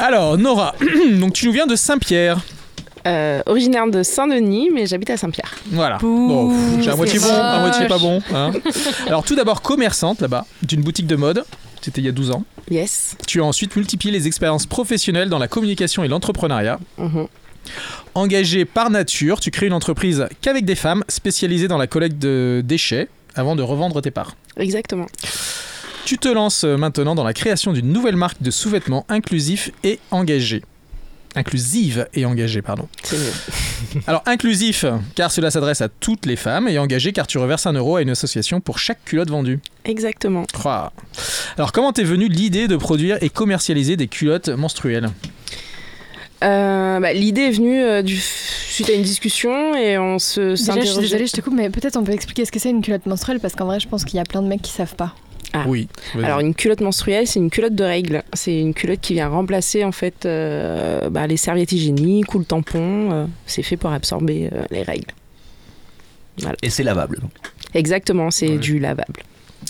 Alors, 0.00 0.36
Nora, 0.38 0.74
donc 1.12 1.34
tu 1.34 1.46
nous 1.46 1.52
viens 1.52 1.66
de 1.66 1.76
Saint-Pierre. 1.76 2.40
Euh, 3.06 3.42
originaire 3.46 3.86
de 3.86 4.02
Saint-Denis, 4.02 4.70
mais 4.72 4.86
j'habite 4.86 5.10
à 5.10 5.16
Saint-Pierre. 5.18 5.54
Voilà. 5.70 5.98
Bon, 5.98 6.48
pff, 6.48 6.82
j'ai 6.82 6.90
à 6.90 6.96
moitié 6.96 7.18
bon, 7.18 7.28
à 7.34 7.60
moitié 7.60 7.86
pas 7.86 7.98
bon. 7.98 8.22
hein. 8.34 8.52
Alors, 9.06 9.24
tout 9.24 9.34
d'abord, 9.34 9.60
commerçante 9.60 10.20
là-bas, 10.22 10.46
d'une 10.62 10.80
boutique 10.80 11.06
de 11.06 11.16
mode. 11.16 11.44
C'était 11.82 12.00
il 12.00 12.04
y 12.06 12.08
a 12.08 12.12
12 12.12 12.30
ans. 12.30 12.44
Yes. 12.70 13.14
Tu 13.26 13.42
as 13.42 13.44
ensuite 13.44 13.76
multiplié 13.76 14.10
les 14.10 14.26
expériences 14.26 14.64
professionnelles 14.64 15.28
dans 15.28 15.38
la 15.38 15.48
communication 15.48 16.02
et 16.02 16.08
l'entrepreneuriat. 16.08 16.78
Mhm. 16.96 17.26
Engagé 18.14 18.64
par 18.64 18.88
nature, 18.90 19.40
tu 19.40 19.50
crées 19.50 19.66
une 19.66 19.72
entreprise 19.74 20.26
qu'avec 20.40 20.64
des 20.64 20.74
femmes 20.74 21.04
spécialisée 21.08 21.68
dans 21.68 21.78
la 21.78 21.86
collecte 21.86 22.18
de 22.18 22.62
déchets 22.64 23.08
avant 23.34 23.54
de 23.56 23.62
revendre 23.62 24.00
tes 24.00 24.10
parts. 24.10 24.34
Exactement. 24.56 25.06
Tu 26.04 26.18
te 26.18 26.28
lances 26.28 26.64
euh, 26.64 26.76
maintenant 26.76 27.14
dans 27.14 27.24
la 27.24 27.32
création 27.32 27.72
d'une 27.72 27.90
nouvelle 27.92 28.16
marque 28.16 28.40
de 28.42 28.50
sous-vêtements 28.50 29.04
inclusif 29.08 29.70
et 29.82 29.98
engagée. 30.10 30.62
Inclusive 31.36 32.06
et 32.14 32.24
engagée, 32.26 32.62
pardon. 32.62 32.88
Alors 34.06 34.22
inclusif, 34.26 34.84
car 35.14 35.32
cela 35.32 35.50
s'adresse 35.50 35.80
à 35.80 35.88
toutes 35.88 36.26
les 36.26 36.36
femmes, 36.36 36.68
et 36.68 36.78
engagé, 36.78 37.12
car 37.12 37.26
tu 37.26 37.38
reverses 37.38 37.66
un 37.66 37.72
euro 37.72 37.96
à 37.96 38.02
une 38.02 38.10
association 38.10 38.60
pour 38.60 38.78
chaque 38.78 39.04
culotte 39.04 39.30
vendue. 39.30 39.58
Exactement. 39.84 40.44
Ouah. 40.64 40.92
Alors 41.56 41.72
comment 41.72 41.92
t'es 41.92 42.04
venue 42.04 42.28
l'idée 42.28 42.68
de 42.68 42.76
produire 42.76 43.18
et 43.20 43.30
commercialiser 43.30 43.96
des 43.96 44.06
culottes 44.06 44.48
menstruelles? 44.48 45.10
Euh, 46.42 47.00
bah, 47.00 47.12
L'idée 47.12 47.42
est 47.42 47.50
venue 47.52 47.82
euh, 47.82 48.02
du... 48.02 48.16
suite 48.16 48.90
à 48.90 48.92
une 48.92 49.02
discussion 49.02 49.74
et 49.74 49.98
on 49.98 50.18
se 50.18 50.40
Déjà, 50.50 50.80
je 50.80 50.86
suis 50.86 51.00
désolée, 51.00 51.26
je 51.26 51.32
te 51.32 51.40
coupe, 51.40 51.54
mais 51.54 51.70
peut-être 51.70 51.96
on 51.96 52.04
peut 52.04 52.12
expliquer 52.12 52.44
ce 52.44 52.52
que 52.52 52.58
c'est 52.58 52.70
une 52.70 52.82
culotte 52.82 53.06
menstruelle 53.06 53.40
parce 53.40 53.54
qu'en 53.54 53.64
vrai, 53.64 53.80
je 53.80 53.88
pense 53.88 54.04
qu'il 54.04 54.16
y 54.16 54.20
a 54.20 54.24
plein 54.24 54.42
de 54.42 54.48
mecs 54.48 54.62
qui 54.62 54.72
savent 54.72 54.94
pas. 54.94 55.14
Ah. 55.56 55.64
Oui. 55.68 55.88
Alors 56.22 56.40
une 56.40 56.52
culotte 56.54 56.80
menstruelle, 56.80 57.26
c'est 57.28 57.38
une 57.38 57.48
culotte 57.48 57.74
de 57.76 57.84
règles. 57.84 58.22
C'est 58.32 58.58
une 58.60 58.74
culotte 58.74 59.00
qui 59.00 59.14
vient 59.14 59.28
remplacer 59.28 59.84
en 59.84 59.92
fait 59.92 60.26
euh, 60.26 61.08
bah, 61.10 61.26
les 61.28 61.36
serviettes 61.36 61.70
hygiéniques 61.72 62.34
ou 62.34 62.40
le 62.40 62.44
tampon. 62.44 63.12
euh, 63.12 63.26
c'est 63.46 63.62
fait 63.62 63.76
pour 63.76 63.90
absorber 63.90 64.50
euh, 64.52 64.64
les 64.70 64.82
règles. 64.82 65.12
Et 66.62 66.70
c'est 66.70 66.82
lavable. 66.82 67.20
donc. 67.20 67.30
Exactement, 67.74 68.30
c'est 68.32 68.48
Ouais. 68.48 68.58
du 68.58 68.78
lavable. 68.80 69.22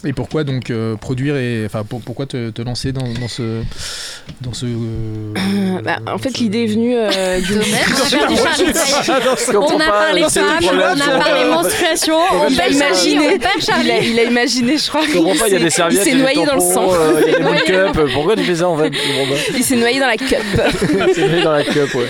Et 0.04 0.12
pourquoi 0.12 0.44
donc 0.44 0.70
euh, 0.70 0.96
produire 0.96 1.36
et 1.36 1.62
enfin 1.66 1.84
pour- 1.84 2.00
pourquoi 2.00 2.26
te, 2.26 2.50
te 2.50 2.62
lancer 2.62 2.92
dans, 2.92 3.02
dans 3.20 3.28
ce 3.28 3.62
dans 4.40 4.52
ce 4.52 4.66
euh, 4.66 5.80
Bah, 5.84 5.98
en 6.12 6.18
fait, 6.18 6.30
ce- 6.30 6.38
l'idée 6.38 6.64
est 6.64 6.66
venue 6.66 6.94
euh. 6.96 7.08
On 7.44 8.28
du 8.28 8.34
Charlie 9.04 9.22
On 9.54 9.80
a 9.80 9.86
parlé 9.86 10.22
femmes, 10.22 10.44
on 10.62 10.78
a 10.78 11.18
parlé 11.18 11.44
menstruation, 11.50 12.14
on 12.32 12.48
Il 12.48 12.60
a 12.60 12.64
perd 12.64 12.74
Charlie, 12.74 13.08
imaginé, 13.10 13.28
on 13.28 13.82
il 13.82 13.90
a, 13.90 13.98
il 14.24 14.30
imaginé, 14.30 14.78
je 14.78 14.88
crois. 14.88 15.02
Il 15.04 15.12
s'est- 15.12 15.60
Il 15.90 15.96
s'est 15.98 16.10
il 16.10 16.18
noyé 16.18 16.44
dans 16.46 16.54
le 16.54 16.60
sang. 16.60 16.88
euh, 16.92 17.20
il 17.26 17.32
y 17.32 17.34
a 17.34 17.38
des 17.38 17.44
boules 17.44 17.62
cup. 17.62 18.10
Pourquoi 18.12 18.36
tu 18.36 18.42
fais 18.44 18.56
ça 18.56 18.68
en 18.68 18.76
fait. 18.76 18.92
Il 19.56 19.62
s'est 19.64 19.76
noyé 19.76 20.00
dans 20.00 20.06
la 20.06 20.16
cup. 20.16 20.36
C'est 21.14 21.28
noyé 21.28 21.42
dans 21.42 21.52
la 21.52 21.64
cup, 21.64 21.94
ouais. 21.94 22.08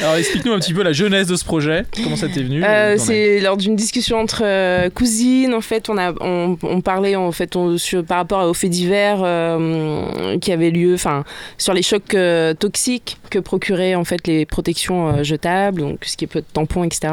Alors 0.00 0.14
explique-nous 0.16 0.52
un 0.52 0.58
petit 0.60 0.72
peu 0.74 0.82
la 0.82 0.92
jeunesse 0.92 1.26
de 1.26 1.36
ce 1.36 1.44
projet. 1.44 1.84
Comment 2.02 2.16
ça 2.16 2.28
t'est 2.28 2.42
venu 2.42 2.62
Euh, 2.64 2.94
es- 2.94 2.98
c'est 2.98 3.40
lors 3.40 3.56
d'une 3.56 3.74
discussion 3.76 4.18
entre 4.18 4.42
euh, 4.44 4.88
cousines, 4.90 5.54
en 5.54 5.60
fait, 5.60 5.88
on, 5.88 5.98
a, 5.98 6.12
on, 6.62 6.80
parlait 6.80 7.16
en 7.16 7.32
fait 7.32 7.56
par 8.06 8.18
rapport 8.18 8.48
aux 8.48 8.54
faits 8.54 8.70
divers 8.70 9.20
euh, 9.22 10.38
qui 10.38 10.52
avaient 10.52 10.70
lieu, 10.70 10.94
enfin, 10.94 11.24
sur 11.58 11.74
les 11.74 11.82
chocs 11.82 12.14
euh, 12.14 12.54
toxiques 12.54 13.18
que 13.30 13.38
procuraient 13.38 13.94
en 13.94 14.04
fait 14.04 14.26
les 14.26 14.46
protections 14.46 15.08
euh, 15.08 15.22
jetables, 15.22 15.80
donc 15.80 16.04
ce 16.04 16.16
qui 16.16 16.26
peut 16.26 16.40
être 16.40 16.52
tampons, 16.52 16.84
etc. 16.84 17.12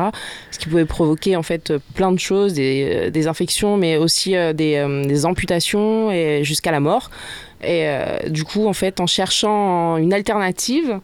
Ce 0.51 0.59
qui 0.59 0.68
pouvait 0.68 0.86
provoquer 0.86 1.36
en 1.36 1.43
fait 1.43 1.74
plein 1.95 2.11
de 2.11 2.20
choses, 2.20 2.53
des, 2.53 3.28
infections, 3.28 3.78
mais 3.78 3.97
aussi 3.97 4.36
des, 4.53 5.26
amputations 5.26 6.11
et 6.11 6.43
jusqu'à 6.43 6.72
la 6.72 6.80
mort. 6.80 7.09
Et 7.63 7.88
du 8.30 8.43
coup, 8.43 8.68
en 8.68 8.74
fait, 8.74 8.99
en 8.99 9.07
cherchant 9.07 9.97
une 9.97 10.13
alternative, 10.13 10.99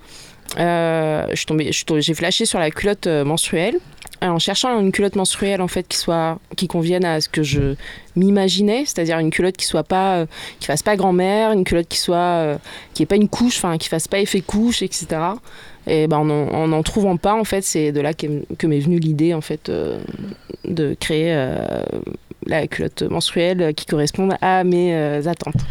euh, 0.60 1.28
j'ai 1.34 2.14
flashé 2.14 2.46
sur 2.46 2.60
la 2.60 2.70
culotte 2.70 3.08
menstruelle. 3.08 3.80
Euh, 4.24 4.28
En 4.28 4.40
cherchant 4.40 4.80
une 4.80 4.92
culotte 4.92 5.16
menstruelle 5.16 5.62
en 5.62 5.68
fait 5.68 5.88
qui 5.88 5.98
soit 5.98 6.40
qui 6.56 6.68
convienne 6.68 7.06
à 7.06 7.22
ce 7.22 7.30
que 7.30 7.44
je 7.44 7.76
m'imaginais, 8.16 8.84
c'est-à-dire 8.86 9.20
une 9.20 9.32
culotte 9.32 9.58
qui 9.58 9.66
soit 9.66 9.84
pas 9.84 10.18
euh, 10.18 10.26
qui 10.60 10.68
fasse 10.68 10.84
pas 10.84 10.96
grand-mère, 10.96 11.52
une 11.52 11.64
culotte 11.64 11.88
qui 11.88 11.98
soit 12.00 12.16
euh, 12.16 12.58
qui 12.94 13.04
ait 13.04 13.08
pas 13.08 13.16
une 13.16 13.30
couche, 13.30 13.58
enfin 13.58 13.78
qui 13.78 13.90
fasse 13.90 14.08
pas 14.08 14.20
effet 14.20 14.42
couche, 14.42 14.82
etc. 14.82 15.08
Et 15.88 16.08
ben 16.08 16.18
en 16.18 16.30
en, 16.30 16.72
en 16.72 16.84
trouvant 16.84 17.18
pas 17.18 17.34
en 17.34 17.44
fait, 17.44 17.62
c'est 17.62 17.92
de 17.92 18.00
là 18.00 18.14
que 18.14 18.68
m'est 18.68 18.80
venue 18.80 19.00
l'idée 19.00 19.34
en 19.34 19.42
fait 19.42 19.70
de 20.64 20.96
créer 21.00 21.34
la 22.48 22.68
culotte 22.68 23.04
menstruelle 23.04 23.74
qui 23.76 23.86
corresponde 23.86 24.34
à 24.42 24.64
mes 24.64 24.96
euh, 24.96 25.22
attentes. 25.28 25.62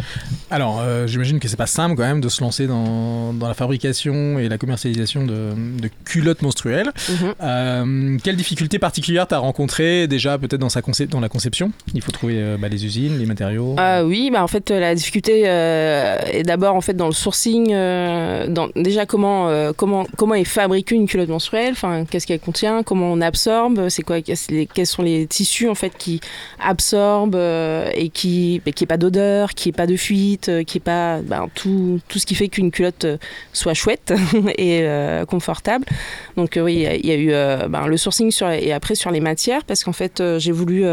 Alors, 0.53 0.81
euh, 0.83 1.07
j'imagine 1.07 1.41
que 1.41 1.49
c'est 1.49 1.57
pas 1.57 1.67
simple 1.67 1.97
quand 1.97 2.03
même 2.03 2.21
de 2.21 2.29
se 2.29 2.43
lancer 2.43 2.67
dans, 2.67 3.33
dans 3.33 3.49
la 3.49 3.55
fabrication 3.55 4.39
et 4.39 4.51
la 4.51 4.59
commercialisation 4.59 5.25
de, 5.25 5.53
de 5.81 5.89
culottes 6.05 6.43
menstruelles. 6.43 6.93
Mhm. 7.09 7.35
Euh, 7.43 8.19
quelles 8.23 8.37
difficultés 8.37 8.79
particulières 8.79 9.27
t'as 9.27 9.39
rencontrées 9.39 10.07
déjà 10.07 10.37
peut-être 10.37 10.61
dans, 10.61 10.69
sa 10.69 10.83
dans 11.09 11.21
la 11.21 11.31
conception? 11.31 11.73
Il 11.95 12.03
faut 12.03 12.13
trouver 12.13 12.35
euh, 12.37 12.59
bah, 12.61 12.69
les 12.69 12.85
usines, 12.85 13.19
les 13.19 13.25
matériaux. 13.25 13.77
Ah 13.79 14.05
oui, 14.05 14.31
bah 14.31 14.43
en 14.43 14.47
fait 14.47 14.69
la 14.71 14.95
difficulté 14.95 15.45
est 15.45 16.43
d'abord 16.45 16.75
en 16.77 16.83
fait 16.83 16.95
dans 16.95 17.07
le 17.07 17.15
sourcing. 17.15 17.71
dans, 17.71 18.69
déjà 18.77 19.07
comment 19.07 19.73
comment 19.75 20.05
comment 20.19 20.35
est 20.35 20.45
fabriquée 20.45 20.97
une 20.97 21.07
culotte 21.07 21.31
menstruelle? 21.31 21.73
Enfin 21.73 22.05
qu'est-ce 22.05 22.27
qu'elle 22.27 22.41
contient, 22.41 22.83
comment 22.83 23.11
on 23.11 23.23
absorbe, 23.23 23.89
c'est 23.89 24.03
quoi, 24.03 24.21
quels 24.21 24.87
sont 24.87 25.03
les 25.03 25.27
tissus 25.27 25.69
en 25.71 25.75
fait 25.75 25.93
qui 25.97 26.21
absorbent 26.65 27.35
euh, 27.37 27.91
et 27.95 28.09
qui 28.09 28.61
qui 28.75 28.87
pas 28.87 28.97
d'odeur, 28.97 29.55
qui 29.55 29.69
est 29.71 29.73
pas 29.73 29.87
de 29.87 29.97
fuite, 29.97 30.49
euh, 30.49 30.63
qui 30.65 30.79
est 30.79 30.81
pas 30.81 31.21
ben, 31.21 31.49
tout 31.55 32.01
ce 32.15 32.27
qui 32.27 32.35
fait 32.35 32.49
qu'une 32.49 32.71
culotte 32.71 33.05
euh, 33.05 33.17
soit 33.53 33.75
chouette 33.75 34.13
et 34.59 34.85
confortable. 35.29 35.85
Donc 36.37 36.59
oui, 36.63 36.87
il 37.03 37.07
y 37.07 37.13
a- 37.13 37.17
eu 37.17 37.69
ben, 37.69 37.87
le 37.87 37.97
sourcing 37.97 38.33
et 38.61 38.73
après 38.73 38.95
sur 38.95 39.11
les 39.11 39.21
matières 39.21 39.65
parce 39.65 39.85
qu'en 39.85 39.93
fait 39.93 40.23
j'ai 40.39 40.53
voulu 40.53 40.85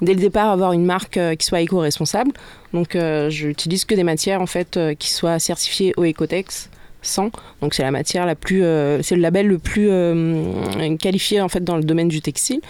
dès 0.00 0.14
le 0.14 0.20
départ 0.20 0.50
avoir 0.50 0.72
une 0.72 0.84
marque 0.84 1.18
qui 1.38 1.46
soit 1.46 1.60
éco-responsable. 1.60 2.32
Donc 2.72 2.96
j'utilise 3.28 3.84
que 3.84 3.94
des 3.94 4.04
matières 4.04 4.40
en 4.40 4.46
fait 4.46 4.78
qui 4.98 5.10
soient 5.10 5.38
certifiées 5.38 5.92
au 5.96 6.04
Ecotex 6.04 6.70
100. 7.02 7.30
Donc 7.60 7.74
c'est 7.74 7.82
la 7.82 7.90
matière 7.90 8.26
la 8.26 8.34
plus 8.34 8.60
c'est 9.02 9.16
le 9.16 9.20
label 9.22 9.46
le 9.46 9.58
plus 9.58 9.88
qualifié 10.98 11.40
en 11.40 11.48
fait 11.48 11.62
dans 11.64 11.76
le 11.76 11.82
domaine 11.84 12.08
du 12.08 12.20
textile. 12.20 12.60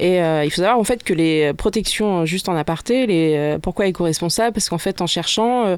Et 0.00 0.20
euh, 0.22 0.44
il 0.44 0.50
faut 0.50 0.62
savoir 0.62 0.78
en 0.78 0.84
fait 0.84 1.04
que 1.04 1.12
les 1.14 1.52
protections, 1.52 2.20
euh, 2.22 2.24
juste 2.24 2.48
en 2.48 2.56
aparté, 2.56 3.06
les, 3.06 3.34
euh, 3.36 3.58
pourquoi 3.58 3.86
éco-responsable 3.86 4.54
Parce 4.54 4.68
qu'en 4.70 4.78
fait 4.78 5.00
en 5.02 5.06
cherchant, 5.06 5.66
euh, 5.66 5.76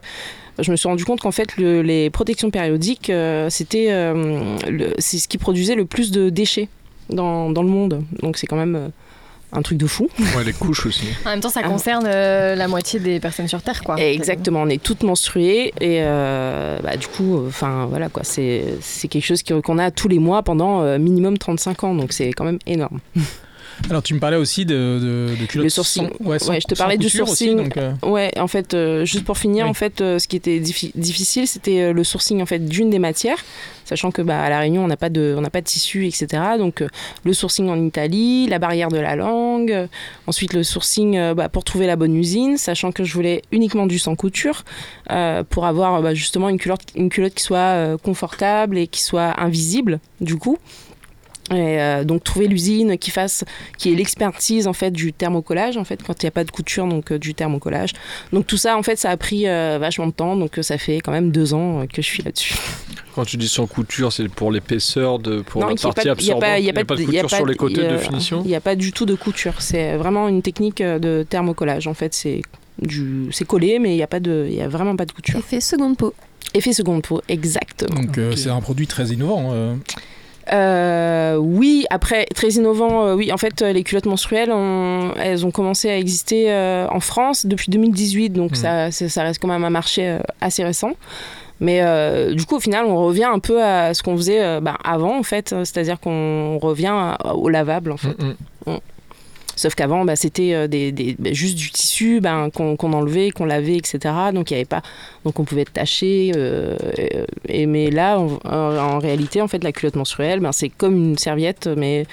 je 0.60 0.70
me 0.70 0.76
suis 0.76 0.88
rendu 0.88 1.04
compte 1.04 1.20
qu'en 1.20 1.32
fait 1.32 1.56
le- 1.56 1.82
les 1.82 2.08
protections 2.08 2.50
périodiques, 2.50 3.10
euh, 3.10 3.50
c'était 3.50 3.88
euh, 3.90 4.56
c'est 4.98 5.18
ce 5.18 5.26
qui 5.28 5.38
produisait 5.38 5.74
le 5.74 5.84
plus 5.86 6.12
de 6.12 6.30
déchets 6.30 6.68
dans, 7.10 7.50
dans 7.50 7.62
le 7.64 7.68
monde. 7.68 8.04
Donc 8.22 8.36
c'est 8.38 8.46
quand 8.46 8.56
même 8.56 8.76
euh, 8.76 8.88
un 9.54 9.60
truc 9.60 9.76
de 9.76 9.86
fou. 9.88 10.08
Ouais, 10.36 10.44
les 10.44 10.52
couches 10.52 10.86
aussi. 10.86 11.08
En 11.26 11.30
même 11.30 11.40
temps, 11.40 11.50
ça 11.50 11.60
Ah. 11.64 11.68
concerne 11.68 12.06
euh, 12.06 12.54
la 12.54 12.68
moitié 12.68 13.00
des 13.00 13.18
personnes 13.20 13.48
sur 13.48 13.60
Terre, 13.60 13.82
quoi. 13.82 13.96
Exactement, 14.00 14.62
on 14.62 14.68
est 14.68 14.80
toutes 14.82 15.02
menstruées 15.02 15.74
et 15.80 15.98
euh, 16.00 16.78
bah, 16.80 16.96
du 16.96 17.06
coup, 17.08 17.44
enfin 17.48 17.86
voilà 17.90 18.08
quoi, 18.08 18.22
c'est 18.24 18.64
c'est 18.80 19.08
quelque 19.08 19.26
chose 19.26 19.42
qu'on 19.42 19.78
a 19.78 19.90
tous 19.90 20.08
les 20.08 20.20
mois 20.20 20.42
pendant 20.42 20.80
euh, 20.82 20.98
minimum 20.98 21.36
35 21.38 21.84
ans, 21.84 21.94
donc 21.96 22.12
c'est 22.12 22.32
quand 22.32 22.44
même 22.44 22.60
énorme. 22.66 23.00
Alors 23.90 24.02
tu 24.02 24.14
me 24.14 24.20
parlais 24.20 24.36
aussi 24.36 24.64
de, 24.64 24.74
de, 25.34 25.36
de 25.40 25.46
culottes 25.46 25.64
Le 25.64 25.70
sourcing. 25.70 26.08
sans- 26.08 26.24
ouais, 26.26 26.38
sans- 26.38 26.50
Ouais, 26.50 26.60
je 26.60 26.66
te 26.66 26.74
parlais 26.74 26.96
du 26.98 27.06
aussi, 27.06 27.16
sourcing. 27.18 27.56
donc, 27.56 27.76
euh, 27.76 27.92
Ouais, 28.02 28.30
en 28.38 28.46
fait, 28.48 28.74
euh, 28.74 29.04
juste 29.04 29.24
pour 29.24 29.38
finir, 29.38 29.64
Oui. 29.64 29.70
en 29.70 29.74
fait, 29.74 30.00
euh, 30.00 30.18
ce 30.18 30.28
qui 30.28 30.36
était 30.36 30.58
diffi- 30.60 30.92
difficile, 30.94 31.46
c'était 31.46 31.92
le 31.92 32.04
sourcing 32.04 32.40
en 32.42 32.46
fait 32.46 32.60
d'une 32.60 32.90
des 32.90 32.98
matières, 32.98 33.38
sachant 33.84 34.10
que 34.10 34.22
bah, 34.22 34.40
à 34.40 34.48
la 34.50 34.60
Réunion, 34.60 34.84
on 34.84 34.86
n'a 34.88 34.96
pas 34.96 35.08
de, 35.08 35.34
on 35.36 35.40
n'a 35.40 35.50
pas 35.50 35.60
de 35.60 35.66
tissu, 35.66 36.06
etc. 36.06 36.26
Donc 36.58 36.84
le 37.24 37.32
sourcing 37.32 37.68
en 37.68 37.82
Italie, 37.84 38.46
la 38.48 38.58
barrière 38.58 38.88
de 38.88 38.98
la 38.98 39.16
langue, 39.16 39.88
ensuite 40.26 40.52
le 40.54 40.62
sourcing 40.62 41.34
bah, 41.34 41.48
pour 41.48 41.64
trouver 41.64 41.86
la 41.86 41.96
bonne 41.96 42.14
usine, 42.16 42.56
sachant 42.58 42.92
que 42.92 43.04
je 43.04 43.12
voulais 43.14 43.42
uniquement 43.52 43.86
du 43.86 43.98
sans 43.98 44.14
couture 44.16 44.64
pour 45.50 45.66
avoir 45.66 46.00
bah, 46.02 46.14
justement 46.14 46.48
une 46.48 46.58
culotte, 46.58 46.82
une 46.94 47.08
culotte 47.08 47.34
qui 47.34 47.42
soit 47.42 47.98
confortable 48.02 48.78
et 48.78 48.86
qui 48.86 49.02
soit 49.02 49.40
invisible, 49.40 49.98
du 50.20 50.36
coup. 50.36 50.58
Et 51.50 51.80
euh, 51.80 52.04
donc 52.04 52.22
trouver 52.22 52.46
l'usine 52.46 52.96
qui 52.96 53.10
fasse, 53.10 53.44
qui 53.76 53.90
ait 53.92 53.96
l'expertise 53.96 54.68
en 54.68 54.72
fait 54.72 54.92
du 54.92 55.12
thermocollage 55.12 55.76
en 55.76 55.84
fait 55.84 56.00
quand 56.02 56.22
il 56.22 56.26
n'y 56.26 56.28
a 56.28 56.30
pas 56.30 56.44
de 56.44 56.50
couture 56.52 56.86
donc 56.86 57.10
euh, 57.10 57.18
du 57.18 57.34
thermocollage. 57.34 57.90
Donc 58.32 58.46
tout 58.46 58.56
ça 58.56 58.78
en 58.78 58.82
fait 58.84 58.96
ça 58.96 59.10
a 59.10 59.16
pris 59.16 59.48
euh, 59.48 59.76
vachement 59.80 60.06
de 60.06 60.12
temps 60.12 60.36
donc 60.36 60.58
euh, 60.58 60.62
ça 60.62 60.78
fait 60.78 61.00
quand 61.00 61.10
même 61.10 61.32
deux 61.32 61.52
ans 61.52 61.80
euh, 61.80 61.86
que 61.86 62.00
je 62.00 62.06
suis 62.06 62.22
là-dessus. 62.22 62.54
Quand 63.14 63.24
tu 63.24 63.36
dis 63.36 63.48
sans 63.48 63.66
couture, 63.66 64.12
c'est 64.12 64.28
pour 64.28 64.50
l'épaisseur, 64.52 65.18
de, 65.18 65.42
pour 65.42 65.60
Non, 65.60 65.66
la 65.68 65.72
il 65.74 65.78
y 65.78 65.84
a 65.84 65.92
partie 65.92 66.08
pas 66.08 66.14
de- 66.14 66.20
il 66.22 66.26
y 66.26 66.30
a 66.30 66.32
absorbante. 66.36 66.40
pas- 66.40 66.58
y 66.60 66.68
a 66.68 66.72
de 66.72 66.82
pas 66.84 66.94
de- 66.94 67.00
il 67.02 67.04
y 67.12 67.18
a 67.18 67.22
couture 67.22 67.28
pas 67.30 67.36
sur 67.36 67.46
les 67.46 67.54
côtés 67.56 67.88
de 67.88 67.96
finition 67.98 68.40
Il 68.44 68.48
n'y 68.48 68.54
a 68.54 68.60
pas 68.60 68.76
du 68.76 68.92
tout 68.92 69.04
de 69.04 69.14
couture. 69.16 69.60
C'est 69.60 69.96
vraiment 69.96 70.28
une 70.28 70.42
technique 70.42 70.80
de 70.80 71.26
thermocollage 71.28 71.86
en 71.88 71.94
fait 71.94 72.14
c'est 72.14 72.40
du 72.80 73.26
c'est 73.32 73.44
collé 73.44 73.78
mais 73.80 73.92
il 73.92 73.96
n'y 73.96 74.02
a 74.02 74.06
pas 74.06 74.20
de 74.20 74.46
il 74.48 74.54
y 74.54 74.62
a 74.62 74.68
vraiment 74.68 74.94
pas 74.96 75.04
de 75.06 75.12
couture. 75.12 75.38
Effet 75.40 75.60
seconde 75.60 75.96
peau. 75.98 76.14
Effet 76.54 76.72
seconde 76.72 77.02
peau 77.02 77.20
exactement. 77.28 78.00
donc 78.00 78.16
euh, 78.16 78.36
c'est 78.36 78.48
un 78.50 78.60
produit 78.60 78.86
très 78.86 79.06
innovant. 79.08 79.50
Euh. 80.52 81.36
Oui, 81.36 81.86
après, 81.90 82.26
très 82.34 82.48
innovant, 82.50 83.06
euh, 83.06 83.14
oui. 83.14 83.32
En 83.32 83.36
fait, 83.36 83.62
euh, 83.62 83.72
les 83.72 83.82
culottes 83.84 84.06
menstruelles, 84.06 84.50
ont- 84.50 85.12
elles 85.22 85.44
ont 85.46 85.50
commencé 85.50 85.88
à 85.90 85.98
exister 85.98 86.50
euh, 86.50 86.86
en 86.90 87.00
France 87.00 87.46
depuis 87.46 87.70
2018, 87.70 88.30
donc 88.30 88.52
Mhm. 88.52 88.90
ça, 88.90 89.22
reste 89.22 89.40
quand 89.40 89.48
même 89.48 89.64
un 89.64 89.70
marché 89.70 90.18
assez 90.40 90.64
récent. 90.64 90.92
Mais 91.60 91.80
du 92.34 92.44
coup, 92.44 92.56
au 92.56 92.60
final, 92.60 92.86
on 92.86 92.96
revient 93.06 93.28
un 93.32 93.38
peu 93.38 93.62
à 93.62 93.94
ce 93.94 94.02
qu'on 94.02 94.16
faisait 94.16 94.60
bah, 94.60 94.76
avant, 94.84 95.16
en 95.18 95.22
fait. 95.22 95.50
C'est-à-dire 95.50 96.00
qu'on 96.00 96.58
revient 96.58 96.90
à- 96.92 97.34
au 97.36 97.48
lavable, 97.48 97.92
en 97.92 97.96
fait. 97.96 98.20
Mm, 98.20 98.34
mm. 98.72 98.78
Sauf 99.54 99.74
qu'avant, 99.74 100.04
bah, 100.04 100.16
c'était 100.16 100.54
euh, 100.54 100.66
des, 100.66 100.92
bah, 101.18 101.32
juste 101.32 101.56
du 101.56 101.70
tissu 101.70 102.20
ben, 102.20 102.50
qu'on 102.50 102.76
enlevait, 102.92 103.30
qu'on 103.30 103.44
lavait, 103.44 103.76
etc. 103.76 103.98
Donc 104.32 104.50
avait 104.52 104.64
pas, 104.64 104.82
on 105.24 105.44
pouvait 105.44 105.64
taché. 105.64 106.32
euh, 106.36 106.76
mais 107.48 107.90
là, 107.90 108.18
en, 108.18 108.38
en- 108.44 108.98
réalité, 108.98 109.40
en 109.42 109.48
fait, 109.48 109.62
la 109.62 109.72
culotte 109.72 109.96
menstruelle, 109.96 110.40
ben, 110.40 110.52
c'est 110.52 110.68
comme 110.70 110.96
une 110.96 111.18
serviette, 111.18 111.66
mais 111.76 112.06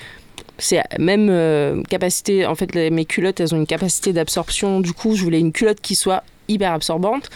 c'est 0.57 0.81
même 0.99 1.29
euh, 1.29 1.81
capacité. 1.83 2.45
En 2.45 2.55
fait, 2.55 2.75
les- 2.75 2.89
mes 2.89 3.05
culottes, 3.05 3.39
elles 3.39 3.55
ont 3.55 3.57
une 3.59 3.67
capacité 3.67 4.11
d'absorption. 4.13 4.81
Du 4.81 4.93
coup, 4.93 5.15
je 5.15 5.23
voulais 5.23 5.39
une 5.39 5.51
culotte 5.53 5.79
qui 5.81 5.95
soit 5.95 6.23
hyper 6.49 6.73
absorbante, 6.73 7.29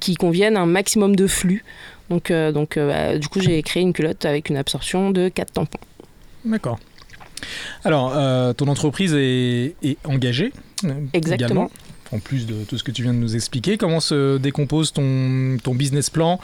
qui 0.00 0.14
convienne 0.14 0.56
un 0.56 0.66
maximum 0.66 1.16
de 1.16 1.26
flux. 1.26 1.64
Donc, 2.08 2.30
euh, 2.30 2.52
donc 2.52 2.76
euh, 2.78 3.12
bah, 3.12 3.18
du 3.18 3.28
coup, 3.28 3.40
j'ai 3.40 3.62
créé 3.62 3.82
une 3.82 3.92
culotte 3.92 4.24
avec 4.24 4.48
une 4.48 4.56
absorption 4.56 5.10
de 5.10 5.28
4 5.28 5.52
tampons. 5.52 5.78
D'accord. 6.44 6.78
Alors, 7.84 8.12
euh, 8.16 8.52
ton 8.52 8.68
entreprise 8.68 9.14
est, 9.14 9.74
est 9.82 9.96
engagée 10.04 10.52
euh, 10.84 10.90
Exactement. 11.12 11.46
également, 11.48 11.70
en 12.12 12.18
plus 12.18 12.46
de 12.46 12.64
tout 12.64 12.78
ce 12.78 12.82
que 12.84 12.90
tu 12.90 13.02
viens 13.02 13.12
de 13.12 13.18
nous 13.18 13.36
expliquer. 13.36 13.76
Comment 13.76 14.00
se 14.00 14.38
décompose 14.38 14.92
ton, 14.92 15.56
ton 15.62 15.74
business 15.74 16.08
plan 16.10 16.40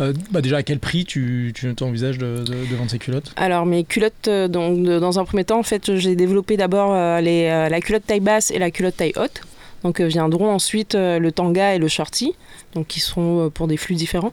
Euh, 0.00 0.12
bah 0.30 0.40
Déjà, 0.40 0.58
à 0.58 0.62
quel 0.62 0.78
prix 0.78 1.04
tu, 1.04 1.52
tu 1.54 1.74
envisages 1.82 2.18
de, 2.18 2.44
de- 2.44 2.66
de 2.70 2.76
vendre 2.76 2.90
ces 2.90 2.98
culottes? 2.98 3.32
Alors 3.36 3.66
mes 3.66 3.84
culottes, 3.84 4.28
donc, 4.28 4.82
dans 4.84 5.18
un 5.18 5.24
premier 5.24 5.44
temps, 5.44 5.58
en 5.58 5.62
fait, 5.64 5.96
j'ai 5.96 6.14
développé 6.16 6.56
d'abord 6.56 6.92
euh, 6.94 7.20
euh, 7.20 7.68
la 7.68 7.80
culotte 7.80 8.06
taille 8.06 8.20
basse 8.20 8.50
et 8.50 8.58
la 8.58 8.70
culotte 8.70 8.96
taille 8.96 9.12
haute. 9.16 9.40
Donc 9.84 10.00
viendront 10.00 10.50
ensuite 10.50 10.94
le 10.96 11.30
tanga 11.30 11.72
et 11.74 11.78
le 11.78 11.86
shorty, 11.86 12.32
donc 12.74 12.88
qui 12.88 12.98
seront 12.98 13.48
pour 13.48 13.68
des 13.68 13.76
flux 13.76 13.94
différents. 13.94 14.32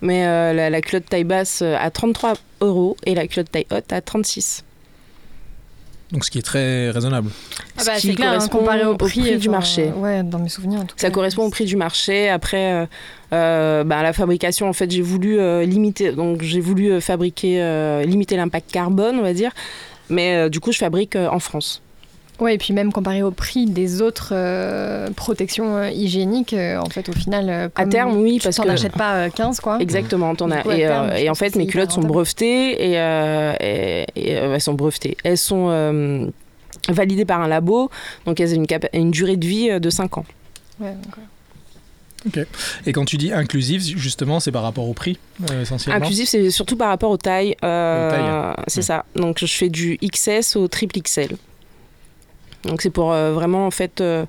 Mais 0.00 0.24
la, 0.24 0.70
la 0.70 0.80
culotte 0.80 1.04
taille 1.06 1.24
basse 1.24 1.60
à 1.60 1.90
33 1.90 2.32
euros 2.62 2.96
et 3.04 3.14
la 3.14 3.26
culotte 3.26 3.50
taille 3.50 3.66
haute 3.70 3.92
à 3.92 4.00
36. 4.00 4.64
Donc 6.12 6.24
ce 6.24 6.30
qui 6.30 6.38
est 6.38 6.42
très 6.42 6.90
raisonnable. 6.90 7.30
Ah 7.76 7.82
bah, 7.84 7.94
Ce 7.96 8.00
c'est 8.02 8.08
qui 8.10 8.14
clair, 8.14 8.28
correspond 8.34 8.58
comparé 8.58 8.84
au 8.84 8.92
au 8.92 8.96
prix, 8.96 9.20
prix 9.22 9.36
du 9.38 9.48
marché. 9.48 9.90
Ouais, 9.96 10.22
dans 10.22 10.38
mes 10.38 10.48
souvenirs 10.48 10.80
en 10.80 10.84
tout 10.84 10.94
Ça 10.96 11.08
cas. 11.08 11.14
correspond 11.14 11.44
au 11.46 11.50
prix 11.50 11.64
du 11.64 11.74
marché. 11.76 12.28
Après, 12.28 12.72
euh, 12.74 12.86
euh, 13.32 13.82
bah, 13.84 14.02
la 14.04 14.12
fabrication, 14.12 14.68
en 14.68 14.72
fait, 14.72 14.88
j'ai 14.90 15.02
voulu 15.02 15.38
euh, 15.40 15.64
limiter. 15.64 16.12
Donc, 16.12 16.42
j'ai 16.42 16.60
voulu 16.60 16.92
euh, 16.92 17.00
fabriquer, 17.00 17.60
euh, 17.60 18.04
limiter 18.04 18.36
l'impact 18.36 18.70
carbone, 18.70 19.16
on 19.18 19.22
va 19.22 19.32
dire. 19.32 19.50
Mais 20.08 20.36
euh, 20.36 20.48
du 20.48 20.60
coup, 20.60 20.70
je 20.70 20.78
fabrique 20.78 21.16
euh, 21.16 21.28
en 21.28 21.40
France. 21.40 21.82
Ouais, 22.38 22.54
et 22.54 22.58
puis 22.58 22.74
même 22.74 22.92
comparé 22.92 23.22
au 23.22 23.30
prix 23.30 23.64
des 23.64 24.02
autres 24.02 24.30
euh, 24.32 25.08
protections 25.16 25.76
euh, 25.76 25.90
hygiéniques, 25.90 26.52
euh, 26.52 26.76
en 26.78 26.90
fait, 26.90 27.08
au 27.08 27.12
final, 27.12 27.70
À 27.74 27.86
terme, 27.86 28.16
oui, 28.18 28.34
tu 28.38 28.44
parce 28.44 28.56
t'en 28.56 28.64
que 28.64 28.68
achètes 28.68 28.92
pas 28.92 29.14
euh, 29.14 29.30
15, 29.30 29.60
quoi. 29.60 29.78
Exactement, 29.80 30.34
t'en 30.34 30.50
as. 30.50 30.60
Et, 30.60 30.80
terme, 30.80 31.08
euh, 31.12 31.30
en 31.30 31.34
fait, 31.34 31.56
mes 31.56 31.66
culottes 31.66 31.92
sont 31.92 32.02
brevetées 32.02 32.90
et, 32.90 32.98
euh, 33.00 33.54
et- 33.60 34.04
et, 34.16 34.36
euh, 34.36 34.54
elles 34.54 34.60
sont 34.60 34.74
brevetées. 34.74 35.16
Elles 35.24 35.38
sont 35.38 35.68
euh, 35.70 36.26
validées 36.90 37.24
par 37.24 37.40
un 37.40 37.48
labo, 37.48 37.90
donc 38.26 38.38
elles 38.38 38.50
ont 38.52 38.56
une, 38.56 38.66
capa- 38.66 38.90
une 38.92 39.10
durée 39.10 39.36
de 39.36 39.46
vie 39.46 39.80
de 39.80 39.88
5 39.90 40.18
ans. 40.18 40.26
Ouais, 40.78 40.92
donc, 40.92 41.16
ouais. 41.16 41.22
Et 42.86 42.92
quand 42.92 43.04
tu 43.04 43.16
dis 43.18 43.32
inclusive, 43.32 43.80
justement, 43.80 44.40
c'est 44.40 44.50
par 44.52 44.62
rapport 44.64 44.88
au 44.88 44.94
prix, 44.94 45.16
euh, 45.50 45.62
essentiellement. 45.62 46.02
Inclusif, 46.02 46.28
c'est 46.28 46.50
surtout 46.50 46.76
par 46.76 46.88
rapport 46.88 47.10
aux 47.10 47.16
tailles. 47.16 47.54
euh, 47.62 48.52
C'est 48.66 48.78
ouais. 48.78 48.82
ça. 48.82 49.04
Donc 49.14 49.38
je 49.38 49.46
fais 49.46 49.68
du 49.68 49.96
XS 50.02 50.56
au 50.56 50.66
triple 50.66 50.98
XL. 51.00 51.36
Donc 52.66 52.82
c'est 52.82 52.90
pour 52.90 53.12
euh, 53.12 53.32
vraiment 53.32 53.66
en 53.66 53.70
fait 53.70 54.00
euh, 54.00 54.26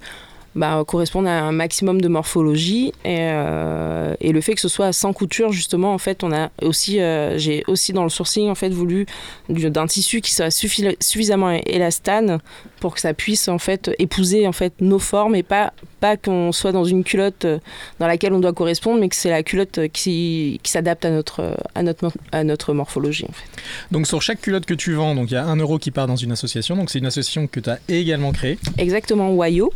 bah, 0.58 0.84
correspondre 0.86 1.30
à 1.30 1.39
un 1.39 1.51
maximum 1.53 2.01
de 2.01 2.08
morphologie 2.08 2.88
et, 3.05 3.18
euh, 3.32 4.14
et 4.20 4.32
le 4.34 4.41
fait 4.41 4.53
que 4.55 4.62
ce 4.62 4.68
soit 4.68 4.91
sans 4.91 5.14
couture 5.14 5.51
justement 5.53 5.93
en 5.93 5.97
fait 5.99 6.24
on 6.24 6.32
a 6.34 6.49
aussi 6.62 6.99
euh, 6.99 7.38
j'ai 7.38 7.64
aussi 7.68 7.93
dans 7.93 8.03
le 8.03 8.10
sourcing 8.10 8.49
en 8.49 8.55
fait 8.55 8.70
voulu 8.70 9.05
du- 9.49 9.70
d'un 9.70 9.88
tissu 9.88 10.20
qui 10.20 10.34
soit 10.34 10.49
suffi- 10.49 10.95
suffisamment 10.99 11.51
élastane 11.66 12.39
pour 12.80 12.93
que 12.95 12.99
ça 13.01 13.14
puisse 13.14 13.47
en 13.47 13.60
fait 13.60 13.91
épouser 13.99 14.47
en 14.47 14.51
fait 14.51 14.74
nos 14.82 14.99
formes 14.99 15.36
et 15.36 15.43
pas 15.43 15.72
pas 15.99 16.18
qu'on 16.18 16.51
soit 16.51 16.72
dans 16.72 16.84
une 16.86 17.03
culotte 17.03 17.45
euh, 17.45 17.60
dans 17.99 18.08
laquelle 18.08 18.34
on 18.34 18.39
doit 18.39 18.53
correspondre 18.53 18.99
mais 18.99 19.10
que 19.10 19.16
c'est 19.16 19.30
la 19.30 19.43
culotte 19.43 19.80
qui, 19.93 20.60
qui 20.64 20.72
s'adapte 20.72 21.05
à 21.05 21.12
notre 21.12 21.55
à 21.76 21.84
notre 21.84 22.12
à 22.32 22.43
notre 22.43 22.74
morphologie 22.74 23.26
en 23.30 23.34
fait. 23.34 23.47
Donc 23.91 24.08
sur 24.08 24.22
chaque 24.22 24.41
culotte 24.41 24.66
que 24.66 24.74
tu 24.74 24.93
vends, 24.93 25.16
donc 25.16 25.30
il 25.32 25.34
y 25.36 25.38
a 25.38 25.45
un 25.45 25.55
euro 25.55 25.78
qui 25.80 25.91
part 25.91 26.08
dans 26.08 26.16
une 26.16 26.32
association. 26.32 26.76
Donc 26.76 26.89
c'est 26.89 26.99
une 26.99 27.05
association 27.05 27.47
que 27.47 27.60
tu 27.60 27.70
as 27.70 27.80
également 27.89 28.32
créée. 28.32 28.58
Exactement 28.78 29.32
WAYO 29.34 29.72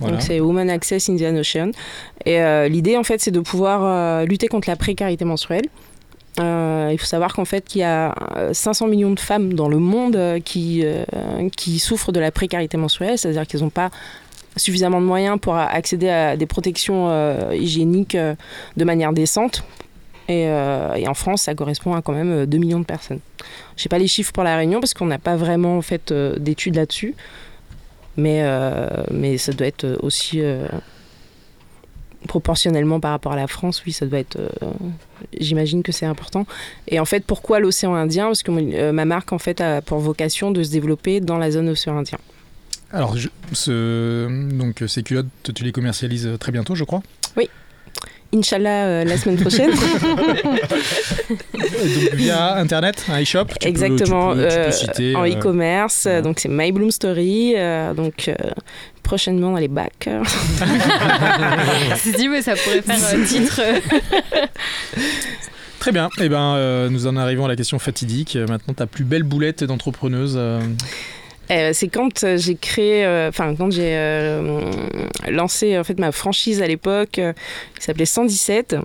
Donc 0.00 0.20
c'est 0.20 0.40
Women 0.40 0.70
Access 0.70 1.08
Indian 1.08 1.36
Ocean. 1.36 1.70
Et 2.24 2.40
euh, 2.40 2.68
l'idée 2.68 2.96
en 2.96 3.04
fait 3.04 3.20
c'est 3.20 3.30
de 3.30 3.40
pouvoir 3.40 3.80
euh, 3.84 4.24
lutter 4.26 4.48
contre 4.48 4.68
la 4.68 4.76
précarité 4.76 5.24
menstruelle. 5.24 5.66
Euh, 6.40 6.90
il 6.92 6.98
faut 6.98 7.06
savoir 7.06 7.32
qu'en 7.32 7.44
fait 7.44 7.64
qu'il 7.64 7.82
y 7.82 7.84
a 7.84 8.12
euh, 8.36 8.52
500 8.52 8.88
millions 8.88 9.12
de 9.12 9.20
femmes 9.20 9.52
dans 9.52 9.68
le 9.68 9.78
monde 9.78 10.40
qui, 10.44 10.84
qui 11.56 11.78
souffrent 11.78 12.12
de 12.12 12.20
la 12.20 12.30
précarité 12.30 12.76
menstruelle, 12.76 13.18
c'est-à-dire 13.18 13.46
qu'elles 13.46 13.62
n'ont 13.62 13.70
pas 13.70 13.90
suffisamment 14.56 15.00
de 15.00 15.06
moyens 15.06 15.38
pour 15.40 15.56
accéder 15.56 16.08
à 16.08 16.36
des 16.36 16.46
protections 16.46 17.50
hygiéniques 17.52 18.16
de 18.16 18.84
manière 18.84 19.12
décente. 19.12 19.64
Et, 20.28 20.48
en 20.48 21.14
France, 21.14 21.42
ça 21.42 21.54
correspond 21.54 21.94
à 21.94 22.02
quand 22.02 22.12
même 22.12 22.32
euh, 22.32 22.46
2 22.46 22.58
millions 22.58 22.80
de 22.80 22.84
personnes. 22.84 23.20
Je 23.76 23.82
sais 23.82 23.88
pas 23.88 23.98
les 23.98 24.06
chiffres 24.06 24.32
pour 24.32 24.44
la 24.44 24.56
Réunion 24.56 24.80
parce 24.80 24.94
qu'on 24.94 25.06
n'a 25.06 25.18
pas 25.18 25.36
vraiment 25.36 25.76
en 25.76 25.82
fait 25.82 26.12
d'études 26.12 26.76
là-dessus. 26.76 27.14
Mais, 28.16 28.40
euh, 28.42 28.88
mais 29.10 29.38
ça 29.38 29.52
doit 29.52 29.66
être 29.66 29.98
aussi 30.02 30.40
euh, 30.40 30.66
proportionnellement 32.28 33.00
par 33.00 33.10
rapport 33.10 33.32
à 33.32 33.36
la 33.36 33.46
France, 33.46 33.82
oui, 33.86 33.92
ça 33.92 34.06
doit 34.06 34.18
être. 34.18 34.36
euh, 34.38 34.48
J'imagine 35.38 35.82
que 35.82 35.92
c'est 35.92 36.06
important. 36.06 36.46
Et 36.88 36.98
en 37.00 37.04
fait, 37.04 37.24
pourquoi 37.24 37.60
l'océan 37.60 37.94
Indien? 37.94 38.26
Parce 38.26 38.42
que 38.42 38.50
euh, 38.52 38.92
ma 38.92 39.04
marque, 39.04 39.32
en 39.32 39.38
fait, 39.38 39.60
a 39.60 39.82
pour 39.82 39.98
vocation 39.98 40.50
de 40.50 40.62
se 40.62 40.70
développer 40.70 41.20
dans 41.20 41.38
la 41.38 41.50
zone 41.50 41.68
océan 41.68 41.98
Indien. 41.98 42.18
Alors, 42.92 43.16
je- 43.16 43.28
ce, 43.52 44.50
donc 44.56 44.84
ces 44.86 45.02
culottes, 45.02 45.26
tu 45.54 45.64
les 45.64 45.72
commercialises 45.72 46.30
très 46.38 46.52
bientôt, 46.52 46.74
je 46.74 46.84
crois? 46.84 47.02
Inch'Allah, 48.34 48.84
euh, 48.86 49.04
la 49.04 49.16
semaine 49.16 49.36
prochaine. 49.38 49.70
Donc 51.30 52.14
via 52.14 52.56
internet, 52.56 53.04
un 53.08 53.22
e-shop. 53.22 53.44
peux- 53.46 53.66
Exactement, 53.66 54.32
tu 54.34 54.38
peux, 54.42 54.48
tu 54.48 54.56
peux 54.66 54.72
citer, 54.72 55.16
en 55.16 55.22
euh, 55.24 55.28
e-commerce. 55.34 56.04
ouais. 56.06 56.22
Donc, 56.22 56.40
c'est 56.40 56.48
My 56.48 56.72
Bloom 56.72 56.90
Story. 56.90 57.54
euh, 57.56 57.94
donc, 57.94 58.28
euh, 58.28 58.34
prochainement 59.02 59.50
dans 59.52 59.58
les 59.58 59.68
bacs. 59.68 60.08
C'est 61.96 62.16
dit, 62.16 62.28
mais 62.28 62.42
ça 62.42 62.54
pourrait 62.56 62.82
faire 62.82 63.18
un 63.18 63.22
titre. 63.26 63.60
Très 65.78 65.92
bien. 65.92 66.08
Eh 66.20 66.28
ben, 66.30 66.54
euh, 66.56 66.88
nous 66.88 67.06
en 67.06 67.16
arrivons 67.16 67.44
à 67.44 67.48
la 67.48 67.56
question 67.56 67.78
fatidique. 67.78 68.36
Maintenant, 68.48 68.72
ta 68.74 68.86
plus 68.86 69.04
belle 69.04 69.22
boulette 69.22 69.62
d'entrepreneuse. 69.64 70.34
euh, 70.38 70.60
Euh, 71.50 71.70
c'est 71.72 71.88
quand 71.88 72.24
euh, 72.24 72.36
j'ai 72.36 72.54
créé, 72.54 73.04
euh, 73.04 73.28
enfin 73.28 73.54
quand 73.54 73.70
j'ai 73.70 73.94
euh, 73.94 74.60
lancé 75.28 75.78
en 75.78 75.84
fait 75.84 75.98
ma 75.98 76.12
franchise 76.12 76.62
à 76.62 76.66
l'époque, 76.66 77.20
qui 77.20 77.84
s'appelait 77.84 78.06
117. 78.06 78.76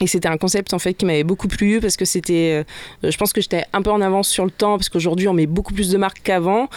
Et 0.00 0.06
c'était 0.06 0.28
un 0.28 0.38
concept 0.38 0.74
en 0.74 0.78
fait 0.78 0.94
qui 0.94 1.04
m'avait 1.04 1.22
beaucoup 1.22 1.48
plu 1.48 1.78
parce 1.80 1.96
que 1.96 2.04
c'était, 2.04 2.64
je 3.04 3.16
pense 3.16 3.32
que 3.32 3.40
j'étais 3.40 3.64
un 3.72 3.82
peu 3.82 3.90
en 3.90 4.00
avance 4.00 4.28
sur 4.28 4.44
le 4.44 4.50
temps 4.50 4.76
parce 4.76 4.88
qu'aujourd'hui 4.88 5.28
on 5.28 5.32
met 5.32 5.46
beaucoup 5.46 5.74
plus 5.74 5.90
de 5.90 5.98
marques 5.98 6.22
qu'avant. 6.24 6.68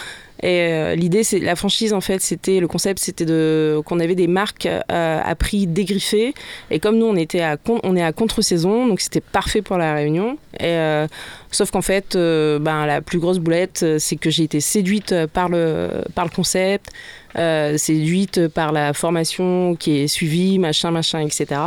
Et 0.42 0.60
euh, 0.60 0.94
l'idée, 0.94 1.24
c'est 1.24 1.38
la 1.38 1.56
franchise 1.56 1.92
en 1.92 2.00
fait, 2.00 2.20
c'était 2.20 2.60
le 2.60 2.68
concept, 2.68 2.98
c'était 2.98 3.24
de 3.24 3.80
qu'on 3.84 4.00
avait 4.00 4.14
des 4.14 4.26
marques 4.26 4.66
euh, 4.66 5.20
à 5.22 5.34
prix 5.34 5.66
dégriffé. 5.66 6.34
Et 6.70 6.78
comme 6.78 6.98
nous, 6.98 7.06
on 7.06 7.16
était 7.16 7.40
à 7.40 7.56
on 7.82 7.96
est 7.96 8.02
à 8.02 8.12
contre-saison, 8.12 8.86
donc 8.86 9.00
c'était 9.00 9.20
parfait 9.20 9.62
pour 9.62 9.78
la 9.78 9.94
réunion. 9.94 10.38
Et 10.60 10.64
euh, 10.64 11.06
sauf 11.50 11.70
qu'en 11.70 11.82
fait, 11.82 12.16
euh, 12.16 12.58
ben 12.58 12.86
la 12.86 13.00
plus 13.00 13.18
grosse 13.18 13.38
boulette, 13.38 13.80
euh, 13.82 13.96
c'est 13.98 14.16
que 14.16 14.30
j'ai 14.30 14.44
été 14.44 14.60
séduite 14.60 15.14
par 15.32 15.48
le 15.48 16.02
par 16.14 16.24
le 16.24 16.30
concept, 16.30 16.90
euh, 17.38 17.76
séduite 17.76 18.48
par 18.48 18.72
la 18.72 18.92
formation 18.92 19.76
qui 19.76 19.98
est 19.98 20.08
suivie, 20.08 20.58
machin, 20.58 20.90
machin, 20.90 21.20
etc. 21.20 21.60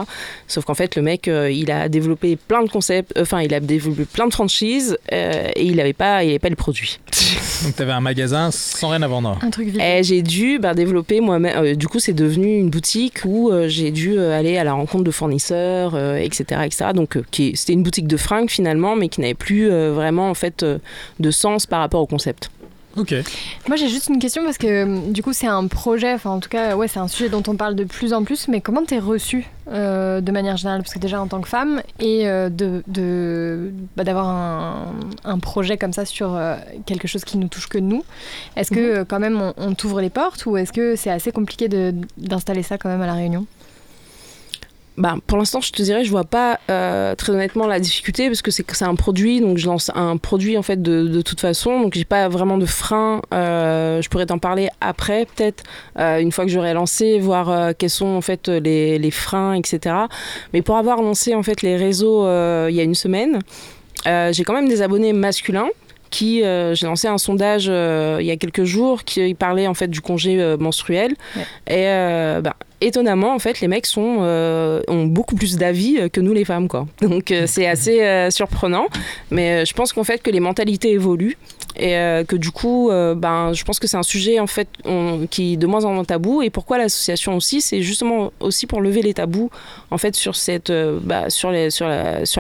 Sauf 0.48 0.66
qu'en 0.66 0.74
fait, 0.74 0.96
le 0.96 1.02
mec, 1.02 1.28
euh, 1.28 1.52
il 1.52 1.72
a 1.72 1.90
développé 1.90 2.36
plein 2.36 2.64
de 2.64 2.70
concepts, 2.70 3.16
euh, 3.18 3.22
enfin, 3.22 3.42
il 3.42 3.54
a 3.54 3.60
développé 3.60 4.06
plein 4.06 4.28
de 4.28 4.34
franchises 4.34 4.98
euh, 5.12 5.48
et 5.56 5.66
il 5.66 5.76
n'avait 5.76 5.94
pas, 5.94 6.24
il 6.24 6.30
avait 6.30 6.40
pas 6.40 6.50
les 6.50 6.56
produits. 6.56 7.00
Donc, 7.64 7.76
tu 7.76 7.82
avais 7.82 7.92
un 7.92 8.00
magasin 8.00 8.52
sans 8.52 8.90
rien 8.90 9.02
à 9.02 9.08
vendre. 9.08 9.38
Un 9.42 9.50
truc 9.50 9.68
vide. 9.68 9.82
Et 9.82 10.02
j'ai 10.04 10.22
dû 10.22 10.60
bah, 10.60 10.74
développer 10.74 11.20
moi-même. 11.20 11.58
euh, 11.58 11.76
du 11.76 11.88
coup, 11.88 12.00
c'est 12.00 12.14
devenu 12.14 12.58
une 12.58 12.70
boutique 12.70 13.20
où 13.26 13.50
euh, 13.52 13.68
j'ai 13.68 13.92
dû 13.92 14.18
euh, 14.18 14.38
aller 14.38 14.58
à 14.58 14.64
la 14.64 14.74
rencontre 14.74 15.04
de 15.04 15.12
fournisseurs, 15.12 15.94
euh, 15.96 16.16
etc., 16.16 16.62
etc. 16.66 16.86
Donc, 16.94 17.18
euh, 17.18 17.24
c'était 17.32 17.74
une 17.74 17.84
boutique 17.84 18.08
de 18.08 18.18
fringues 18.18 18.50
finalement, 18.50 18.96
mais 18.96 19.10
qui 19.10 19.22
n'avait 19.22 19.34
plus 19.34 19.70
euh, 19.70 19.92
vraiment 19.94 20.30
en 20.30 20.34
fait 20.34 20.64
euh, 20.64 20.78
de 21.20 21.32
sens 21.32 21.66
par 21.66 21.80
rapport 21.82 22.02
au 22.02 22.08
concept. 22.08 22.50
Ok. 22.98 23.14
Moi, 23.68 23.78
j'ai 23.78 23.88
juste 23.88 24.08
une 24.10 24.20
question 24.20 24.44
parce 24.44 24.58
que 24.58 24.68
euh, 24.68 25.12
du 25.12 25.22
coup, 25.22 25.32
c'est 25.32 25.48
un 25.48 25.68
projet, 25.68 26.12
enfin, 26.14 26.32
en 26.32 26.40
tout 26.40 26.50
cas, 26.50 26.76
ouais, 26.76 26.88
c'est 26.88 27.00
un 27.00 27.08
sujet 27.08 27.30
dont 27.30 27.44
on 27.48 27.56
parle 27.56 27.76
de 27.76 27.84
plus 27.84 28.14
en 28.14 28.24
plus. 28.24 28.48
Mais 28.48 28.62
comment 28.62 28.84
t'es 28.84 28.98
reçue 29.00 29.46
euh, 29.72 30.22
de 30.22 30.32
manière 30.32 30.58
générale? 30.58 30.82
Parce 30.82 30.94
que 30.96 31.00
déjà, 31.00 31.22
en 31.22 31.28
tant 31.28 31.40
que 31.40 31.48
femme, 31.48 31.82
et 32.00 32.28
euh, 32.28 32.50
de, 32.50 32.84
de- 32.88 33.72
bah, 33.96 34.04
d'avoir 34.04 34.28
un, 34.28 34.94
un 35.24 35.40
projet 35.40 35.78
comme 35.78 35.94
ça 35.94 36.04
sur 36.06 36.36
euh, 36.36 36.56
quelque 36.88 37.08
chose 37.08 37.24
qui 37.24 37.38
nous 37.38 37.48
touche 37.48 37.68
que 37.70 37.78
nous, 37.78 38.04
est-ce 38.56 38.72
que 38.72 38.80
euh, 38.80 39.06
quand 39.08 39.20
même 39.20 39.40
on, 39.40 39.54
on 39.58 39.76
t'ouvre 39.76 40.02
les 40.02 40.10
portes 40.10 40.46
ou 40.48 40.58
est-ce 40.58 40.74
que 40.74 40.96
c'est 40.96 41.12
assez 41.12 41.32
compliqué 41.32 41.68
de- 41.70 41.94
d'installer 42.18 42.64
ça 42.64 42.78
quand 42.80 42.90
même 42.90 43.02
à 43.02 43.08
La 43.08 43.14
Réunion? 43.14 43.46
Bah, 45.00 45.16
pour 45.28 45.38
l'instant, 45.38 45.62
je 45.62 45.72
te 45.72 45.82
dirais, 45.82 46.04
je 46.04 46.10
vois 46.12 46.26
pas 46.26 46.60
euh, 46.70 47.16
très 47.16 47.32
honnêtement 47.32 47.68
la 47.68 47.80
difficulté 47.80 48.28
parce 48.28 48.42
que 48.42 48.52
c'est 48.52 48.84
un 48.84 48.96
produit, 48.96 49.40
donc 49.40 49.58
je 49.58 49.66
lance 49.66 49.90
un 49.96 50.18
produit 50.18 50.58
en 50.58 50.62
fait 50.62 50.82
de, 50.82 51.08
de 51.08 51.22
toute 51.22 51.40
façon, 51.40 51.80
donc 51.80 51.94
j'ai 51.94 52.04
pas 52.04 52.28
vraiment 52.28 52.58
de 52.58 52.66
frein. 52.66 53.22
euh, 53.34 54.02
je 54.02 54.10
pourrais 54.10 54.26
t'en 54.26 54.40
parler 54.40 54.68
après, 54.82 55.26
peut-être 55.26 55.64
euh, 55.98 56.20
une 56.20 56.34
fois 56.34 56.44
que 56.44 56.52
j'aurai 56.52 56.74
lancé, 56.74 57.18
voir 57.18 57.50
euh, 57.50 57.72
quels 57.78 57.90
sont 57.90 58.08
en 58.08 58.20
fait 58.20 58.50
les, 58.50 59.00
les 59.00 59.12
freins, 59.12 59.54
etc. 59.54 59.96
Mais 60.52 60.62
pour 60.62 60.76
avoir 60.76 61.02
lancé 61.02 61.34
en 61.34 61.44
fait 61.44 61.62
les 61.62 61.78
réseaux 61.78 62.26
euh, 62.26 62.68
il 62.70 62.76
y 62.76 62.82
a 62.82 62.84
une 62.84 62.94
semaine, 62.94 63.40
euh, 64.06 64.34
j'ai 64.34 64.44
quand 64.44 64.54
même 64.54 64.68
des 64.68 64.82
abonnés 64.82 65.14
masculins 65.14 65.70
qui 66.10 66.44
euh, 66.44 66.74
j'ai 66.76 66.86
lancé 66.86 67.08
un 67.08 67.18
sondage 67.18 67.68
euh, 67.70 68.18
il 68.20 68.26
y 68.26 68.32
a 68.32 68.38
quelques 68.38 68.64
jours 68.64 69.04
qui 69.04 69.34
parlait 69.34 69.68
en 69.68 69.74
fait 69.74 69.88
du 69.88 70.02
congé 70.02 70.42
euh, 70.42 70.58
menstruel. 70.58 71.16
Ouais. 71.36 71.44
et 71.76 72.42
bah, 72.42 72.56
étonnamment 72.82 73.34
en 73.34 73.40
fait 73.40 73.60
les 73.60 73.68
mecs 73.68 73.86
sont 73.86 74.20
ont 74.88 75.06
beaucoup 75.06 75.36
plus 75.36 75.58
d'avis 75.58 76.10
que 76.12 76.22
nous 76.22 76.34
les 76.34 76.46
femmes 76.46 76.68
quoi. 76.68 76.88
Donc 77.02 77.34
c'est 77.46 77.68
assez 77.68 78.30
surprenant. 78.32 78.88
Mais 79.32 79.66
je 79.66 79.74
pense 79.74 79.94
qu'en 79.94 80.04
fait 80.04 80.22
que 80.22 80.32
les 80.32 80.40
mentalités 80.40 80.92
évoluent 80.92 81.38
et 81.76 81.96
euh, 81.96 82.24
que 82.24 82.36
du 82.36 82.52
coup 82.52 82.90
euh, 82.90 83.16
ben 83.16 83.54
je 83.54 83.64
pense 83.64 83.80
que 83.80 83.88
c'est 83.88 83.98
un 83.98 84.04
sujet 84.04 84.40
en 84.40 84.48
fait 84.48 84.68
qui 85.30 85.54
est 85.54 85.58
de 85.58 85.68
moins 85.68 85.86
en 85.86 85.94
moins 85.94 86.06
tabou. 86.06 86.42
Et 86.42 86.50
pourquoi 86.50 86.78
l'association 86.78 87.36
aussi 87.36 87.62
c'est 87.62 87.82
justement 87.82 88.32
aussi 88.40 88.68
pour 88.68 88.82
lever 88.82 89.02
les 89.02 89.14
tabous 89.14 89.50
en 89.92 89.98
fait 89.98 90.16
sur 90.16 90.36
cette 90.36 90.70
euh, 90.70 91.00
bah, 91.02 91.30
sur 91.30 91.52
les 91.52 91.70
sur 91.70 91.88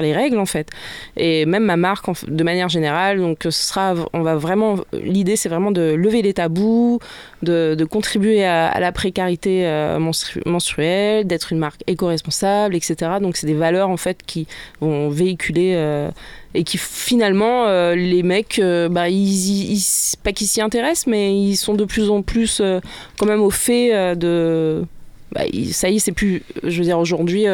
les 0.01 0.13
règles 0.13 0.39
en 0.39 0.45
fait. 0.45 0.69
Et 1.17 1.45
même 1.45 1.63
ma 1.63 1.77
marque 1.77 2.07
de 2.27 2.43
manière 2.43 2.69
générale 2.69 3.19
donc 3.19 3.39
ce 3.43 3.51
sera 3.51 3.93
on 4.13 4.21
va 4.21 4.35
vraiment 4.35 4.77
l'idée 4.93 5.35
c'est 5.35 5.49
vraiment 5.49 5.71
de 5.71 5.93
lever 5.93 6.21
les 6.21 6.33
tabous 6.33 6.99
de, 7.41 7.75
contribuer 7.89 8.45
à, 8.45 8.79
la 8.79 8.91
précarité 8.91 9.63
menstru- 9.99 10.47
menstruelle 10.47 11.25
d'être 11.25 11.51
une 11.51 11.59
marque 11.59 11.81
éco-responsable 11.87 12.75
etc 12.75 13.13
donc 13.21 13.37
c'est 13.37 13.47
des 13.47 13.53
valeurs 13.53 13.89
en 13.89 13.97
fait 13.97 14.19
qui 14.25 14.47
vont 14.81 15.09
véhiculer 15.09 15.75
et 16.53 16.63
qui 16.63 16.77
finalement 16.77 17.65
euh, 17.65 17.95
les 17.95 18.23
mecs 18.23 18.59
euh, 18.59 18.89
bah 18.89 19.09
ils, 19.09 19.79
pas 20.23 20.31
qu'ils 20.31 20.47
s'y 20.47 20.61
intéressent 20.61 21.07
mais 21.07 21.35
ils 21.35 21.55
sont 21.55 21.73
de 21.73 21.85
plus 21.85 22.09
en 22.09 22.21
plus 22.21 22.59
euh, 22.59 22.79
quand 23.17 23.27
même 23.27 23.41
au 23.41 23.51
fait 23.51 24.15
de 24.15 24.83
bah, 25.31 25.41
ça 25.71 25.89
y 25.89 25.97
est 25.97 25.99
c'est 25.99 26.11
plus 26.11 26.43
je 26.63 26.77
veux 26.79 26.85
dire 26.85 26.97
aujourd'hui 26.97 27.45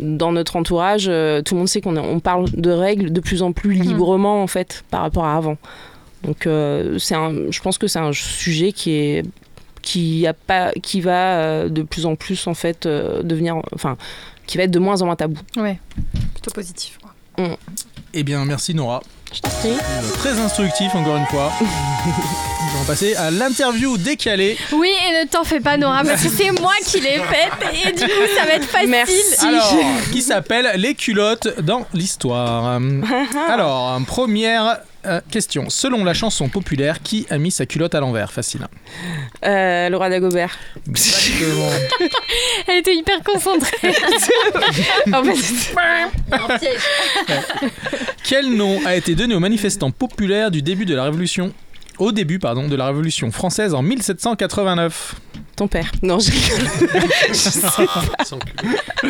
dans 0.00 0.32
notre 0.32 0.56
entourage 0.56 1.04
tout 1.04 1.54
le 1.54 1.58
monde 1.58 1.68
sait 1.68 1.80
qu'on 1.80 1.96
on 1.96 2.20
parle 2.20 2.50
de 2.50 2.70
règles 2.70 3.12
de 3.12 3.20
plus 3.20 3.42
en 3.42 3.52
plus 3.52 3.72
librement 3.72 4.42
en 4.42 4.46
fait 4.46 4.82
par 4.90 5.02
rapport 5.02 5.26
à 5.26 5.36
avant 5.36 5.58
donc 6.22 6.48
c'est 6.98 7.14
un 7.14 7.50
je 7.50 7.60
pense 7.60 7.76
que 7.76 7.86
c'est 7.86 7.98
un 7.98 8.12
sujet 8.12 8.72
qui 8.72 8.92
est 8.92 9.24
qui 9.82 10.26
a 10.26 10.32
pas 10.32 10.72
qui 10.72 11.02
va 11.02 11.68
de 11.68 11.82
plus 11.82 12.06
en 12.06 12.16
plus 12.16 12.46
en 12.46 12.54
fait 12.54 12.86
devenir 12.86 13.56
enfin 13.74 13.98
qui 14.46 14.56
va 14.56 14.64
être 14.64 14.70
de 14.70 14.78
moins 14.78 15.02
en 15.02 15.06
moins 15.06 15.16
tabou 15.16 15.40
Ouais, 15.56 15.78
plutôt 16.32 16.52
positif. 16.52 16.98
quoi. 17.02 17.56
Eh 18.18 18.22
bien, 18.22 18.46
merci 18.46 18.74
Nora. 18.74 19.02
je 19.30 19.40
t'en 19.40 19.50
prie 19.50 19.68
Euh, 19.70 20.00
Très 20.18 20.38
instructif 20.40 20.94
encore 20.94 21.16
une 21.16 21.26
fois. 21.26 21.52
Nous 21.60 22.76
allons 22.78 22.84
passer 22.86 23.14
à 23.14 23.30
l'interview 23.30 23.98
décalée. 23.98 24.56
Oui, 24.72 24.88
et 24.88 25.22
ne 25.24 25.28
t'en 25.28 25.44
fais 25.44 25.60
pas, 25.60 25.76
Nora, 25.76 26.02
parce 26.02 26.22
que 26.22 26.30
c'est 26.30 26.50
moi 26.52 26.72
qui 26.86 26.98
l'ai 27.00 27.18
faite 27.30 27.52
et 27.86 27.92
du 27.92 28.04
coup, 28.04 28.26
ça 28.38 28.46
va 28.46 28.52
être 28.54 28.64
facile. 28.64 28.88
Merci. 28.88 29.46
Alors, 29.46 29.74
qui 30.12 30.22
s'appelle 30.22 30.70
Les 30.76 30.94
culottes 30.94 31.60
dans 31.60 31.84
l'histoire. 31.92 32.80
Alors, 33.50 34.00
première 34.06 34.78
euh, 35.04 35.20
question. 35.30 35.68
Selon 35.68 36.04
la 36.04 36.14
chanson 36.14 36.48
populaire, 36.48 37.02
qui 37.02 37.26
a 37.30 37.38
mis 37.38 37.50
sa 37.50 37.66
culotte 37.66 37.94
à 37.94 38.00
l'envers? 38.00 38.32
Facile. 38.32 38.66
Euh, 39.44 39.88
Laura 39.88 40.08
Dagobert 40.08 40.58
Exactement. 40.88 41.70
Elle 42.68 42.78
était 42.78 42.94
hyper 42.94 43.22
concentrée. 43.22 43.76
en 45.12 45.24
fait 45.24 45.74
Un 46.32 46.58
piège. 46.58 46.80
Quel 48.24 48.54
nom 48.54 48.80
a 48.84 48.96
été 48.96 49.14
donné 49.14 49.34
aux 49.34 49.40
manifestants 49.40 49.90
populaires 49.90 50.50
du 50.50 50.62
début 50.62 50.86
de 50.86 50.94
la 50.94 51.04
Révolution? 51.04 51.52
Au 51.98 52.12
début 52.12 52.38
pardon, 52.38 52.68
de 52.68 52.76
la 52.76 52.86
Révolution 52.86 53.30
française 53.30 53.74
en 53.74 53.82
1789 53.82 55.14
ton 55.56 55.68
père 55.68 55.90
non 56.02 56.18
je 56.18 56.30
rigole 56.30 56.68
Je 57.28 57.34
sais 57.34 57.60
pas. 57.60 58.04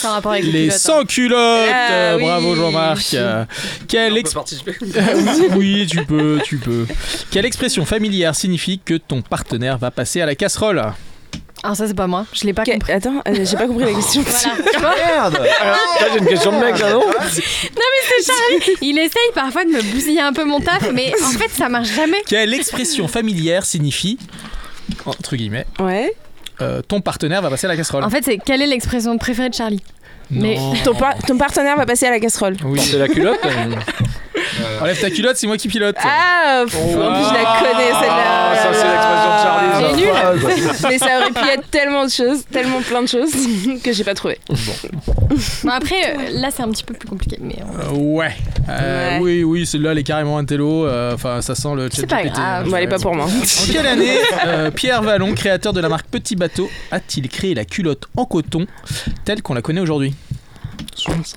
Sans 0.00 0.12
rapport 0.12 0.32
avec 0.32 0.44
les, 0.44 0.52
Les 0.52 0.58
culottes, 0.68 0.74
hein. 0.74 0.78
sans 0.78 1.04
culottes 1.04 1.70
Ah 1.72 2.16
oui. 2.16 2.22
Bravo 2.22 2.54
Jean-Marc 2.54 3.14
Euh, 3.14 3.44
Quelle 3.88 4.16
ex- 4.16 4.32
participer. 4.32 4.74
Oui, 5.56 5.86
tu 5.90 6.04
peux, 6.04 6.40
tu 6.44 6.56
peux. 6.58 6.86
Quelle 7.30 7.44
expression 7.44 7.84
familière 7.84 8.34
signifie 8.34 8.78
que 8.84 8.94
ton 8.94 9.20
partenaire 9.22 9.78
va 9.78 9.90
passer 9.90 10.20
à 10.20 10.26
la 10.26 10.34
casserole? 10.34 10.82
Ah, 11.62 11.74
ça, 11.74 11.86
c'est 11.86 11.94
pas 11.94 12.06
moi. 12.06 12.24
Je 12.32 12.44
l'ai 12.44 12.52
pas 12.54 12.64
compris. 12.64 12.92
attends 12.92 13.22
euh, 13.28 13.44
j'ai 13.44 13.56
pas 13.56 13.66
compris 13.66 13.84
la 13.84 13.92
question 13.92 14.22
Voilà. 14.78 14.94
Merde 15.06 15.34
Là, 16.00 16.06
j'ai 16.12 16.18
une 16.18 16.26
question 16.26 16.52
de 16.52 16.64
mec, 16.64 16.78
là, 16.78 16.92
non 16.92 17.02
Il 18.80 18.98
essaye 18.98 19.30
parfois 19.34 19.64
de 19.64 19.70
me 19.70 19.82
bousiller 19.82 20.20
un 20.20 20.32
peu 20.32 20.44
mon 20.44 20.60
taf, 20.60 20.90
mais 20.92 21.12
en 21.24 21.30
fait, 21.30 21.50
ça 21.50 21.68
marche 21.68 21.88
jamais. 21.94 22.22
Quelle 22.26 22.54
expression 22.54 23.08
familière 23.08 23.64
signifie, 23.64 24.18
entre 25.06 25.36
guillemets, 25.36 25.66
ouais 25.78 26.14
euh, 26.62 26.82
ton 26.82 27.00
partenaire 27.00 27.40
va 27.40 27.48
passer 27.48 27.64
à 27.66 27.68
la 27.68 27.76
casserole 27.76 28.04
En 28.04 28.10
fait, 28.10 28.22
c'est 28.22 28.36
quelle 28.36 28.60
est 28.60 28.66
l'expression 28.66 29.16
préférée 29.16 29.48
de 29.48 29.54
Charlie? 29.54 29.82
Mais- 30.30 30.56
Non. 30.56 30.74
ton, 30.84 30.94
par- 30.94 31.16
ton 31.26 31.38
partenaire 31.38 31.76
va 31.76 31.86
passer 31.86 32.06
à 32.06 32.10
la 32.10 32.20
casserole 32.20 32.56
Oui. 32.64 32.78
C'est 32.78 32.98
la 32.98 33.08
culotte 33.08 33.40
euh, 34.60 34.80
Enlève 34.80 35.00
ta 35.00 35.10
culotte, 35.10 35.36
c'est 35.36 35.46
moi 35.46 35.56
qui 35.56 35.68
pilote. 35.68 35.96
ah 36.02 36.62
pff, 36.64 36.74
en 36.76 36.86
plus 36.86 36.92
je 36.94 37.34
la 37.34 37.40
Ah. 37.46 37.58
connais 37.60 37.90
Ah, 37.92 38.00
celle-là 38.00 38.62
ça, 38.62 38.68
c'est 38.72 38.88
l'expression 38.88 39.30
de 39.30 39.42
Charlie. 39.42 39.92
est 39.92 39.96
nulle. 39.96 40.70
mais 40.90 40.98
ça 40.98 41.18
aurait 41.20 41.32
pu 41.32 41.48
être 41.58 41.70
tellement 41.70 42.04
de 42.04 42.10
choses 42.10 42.44
tellement 42.50 42.80
plein 42.80 43.02
de 43.02 43.08
choses 43.08 43.32
que 43.84 43.92
j'ai 43.92 44.04
pas 44.04 44.14
trouvé 44.14 44.38
Bon, 45.62 45.70
après, 45.70 45.94
euh, 46.16 46.40
là, 46.40 46.48
c'est 46.54 46.62
un 46.62 46.70
petit 46.70 46.82
peu 46.84 46.94
plus 46.94 47.08
compliqué. 47.08 47.36
Mais 47.40 47.56
euh, 47.60 47.90
Euh, 47.92 47.96
ouais. 47.96 48.32
Euh, 48.68 49.00
Ouais. 49.10 49.18
Oui, 49.20 49.44
oui, 49.44 49.66
celle-là, 49.66 49.92
elle 49.92 49.98
est 49.98 50.02
carrément 50.02 50.38
un 50.38 50.44
télo. 50.44 50.86
euh, 50.86 51.14
Enfin, 51.14 51.40
ça 51.42 51.54
sent 51.54 51.68
le 51.76 51.88
C'est 51.92 52.06
pas 52.06 52.22
grave. 52.24 52.34
hein, 52.38 52.62
bon 52.66 52.76
elle 52.76 52.84
est 52.84 52.88
pas 52.88 52.98
pour 52.98 53.14
moi 53.14 53.26
En 53.26 53.72
quelle 53.72 53.86
année 53.86 54.16
euh, 54.46 54.70
Pierre 54.70 55.02
Vallon, 55.02 55.32
créateur 55.34 55.72
de 55.72 55.80
la 55.80 55.88
marque 55.88 56.06
Petit 56.08 56.36
Bateau, 56.36 56.68
a-t-il 56.90 57.28
créé 57.28 57.54
la 57.54 57.64
culotte 57.64 58.04
en 58.16 58.24
coton 58.24 58.66
telle 59.24 59.42
qu'on 59.42 59.54
la 59.54 59.62
connaît 59.62 59.80
aujourd'hui? 59.80 60.14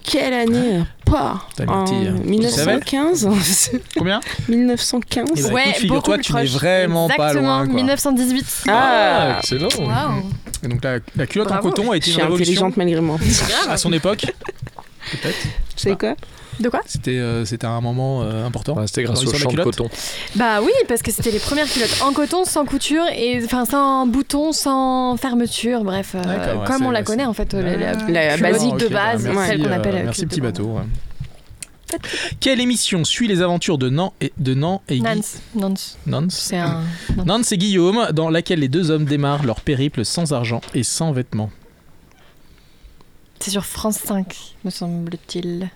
Quelle 0.04 0.34
année 0.34 0.84
pas 1.06 1.42
en 1.60 1.66
menti, 1.66 1.94
hein. 1.94 2.16
1915 2.26 3.30
Combien 3.98 4.20
1915 4.50 5.30
Eh 5.36 5.42
ben, 5.42 5.54
ouais, 5.54 5.62
écoute, 5.64 5.76
figure-toi, 5.76 6.16
beaucoup 6.18 6.24
tu 6.24 6.34
plus 6.34 6.42
n'es 6.42 6.48
vraiment 6.48 7.08
pas 7.10 7.34
loin. 7.34 7.66
quoi. 7.66 7.74
1918. 7.76 8.64
ah 8.70 9.36
excellent. 9.40 9.68
Waouh. 9.80 10.24
Et 10.64 10.68
donc 10.68 10.84
la, 10.84 11.00
la 11.16 11.28
culotte 11.28 11.50
Bravo. 11.50 11.68
en 11.68 11.72
coton 11.72 11.92
a 11.92 11.98
été 11.98 12.12
une 12.12 12.18
révolution 12.18 12.42
intelligente 12.44 12.78
malgré 12.78 13.02
moi 13.02 13.18
à 13.70 13.78
son 13.78 13.92
époque. 13.94 14.26
Peut-être. 15.12 15.38
c'est 15.76 15.98
quoi? 15.98 16.16
De 16.60 16.70
quoi 16.70 16.82
C'était 16.86 17.18
euh, 17.18 17.46
c'était 17.46 17.66
un 17.66 17.82
moment 17.82 18.22
euh, 18.24 18.46
important. 18.46 18.86
C'était 18.88 19.04
grâce 19.04 19.24
au 19.26 19.34
champ 19.34 19.52
de 19.52 19.62
coton. 19.64 19.90
Bah 20.36 20.62
oui, 20.62 20.72
parce 20.88 21.02
que 21.02 21.12
c'était 21.12 21.32
les 21.32 21.40
premières 21.40 21.68
culottes 21.68 22.02
en 22.04 22.14
coton, 22.14 22.46
sans 22.46 22.66
couture, 22.66 23.04
et 23.16 23.42
enfin 23.44 23.66
sans 23.66 24.06
bouton, 24.08 24.52
sans 24.52 25.18
fermeture, 25.18 25.84
bref, 25.84 26.16
euh, 26.16 26.58
ouais, 26.60 26.66
comme 26.66 26.86
on 26.86 26.92
la 26.92 27.04
connaît 27.04 27.26
en 27.26 27.34
fait, 27.34 27.54
euh, 27.54 27.96
la, 28.08 28.36
la 28.36 28.38
basique 28.38 28.78
de 28.78 28.88
bah, 28.88 29.14
base, 29.14 29.24
merci, 29.26 29.50
celle 29.50 29.64
qu'on 29.64 29.72
appelle 29.72 29.96
euh, 29.96 30.04
Merci 30.06 30.26
petit 30.26 30.42
bateau. 30.42 30.66
ouais. 30.66 30.82
Quelle 32.40 32.60
émission 32.60 33.04
suit 33.04 33.28
les 33.28 33.42
aventures 33.42 33.78
de 33.78 33.90
Nan 33.90 34.10
et 34.20 34.34
de 34.38 34.54
Nan 34.56 34.80
et 34.90 35.00
Nance, 35.00 35.38
Nance, 35.54 35.98
Nance 36.08 36.34
c'est 36.36 36.58
un. 36.58 36.82
Nance 37.26 37.52
et 37.52 37.58
Guillaume, 37.58 38.08
dans 38.14 38.30
laquelle 38.32 38.60
les 38.60 38.68
deux 38.68 38.90
hommes 38.90 39.06
démarrent 39.06 39.44
leur 39.46 39.62
périple 39.62 40.04
sans 40.04 40.34
argent 40.34 40.62
et 40.74 40.82
sans 40.84 41.12
vêtements. 41.12 41.52
C'est 43.40 43.52
sur 43.52 43.66
France 43.66 43.98
5, 44.06 44.56
me 44.64 44.70
semble-t-il. 44.72 45.70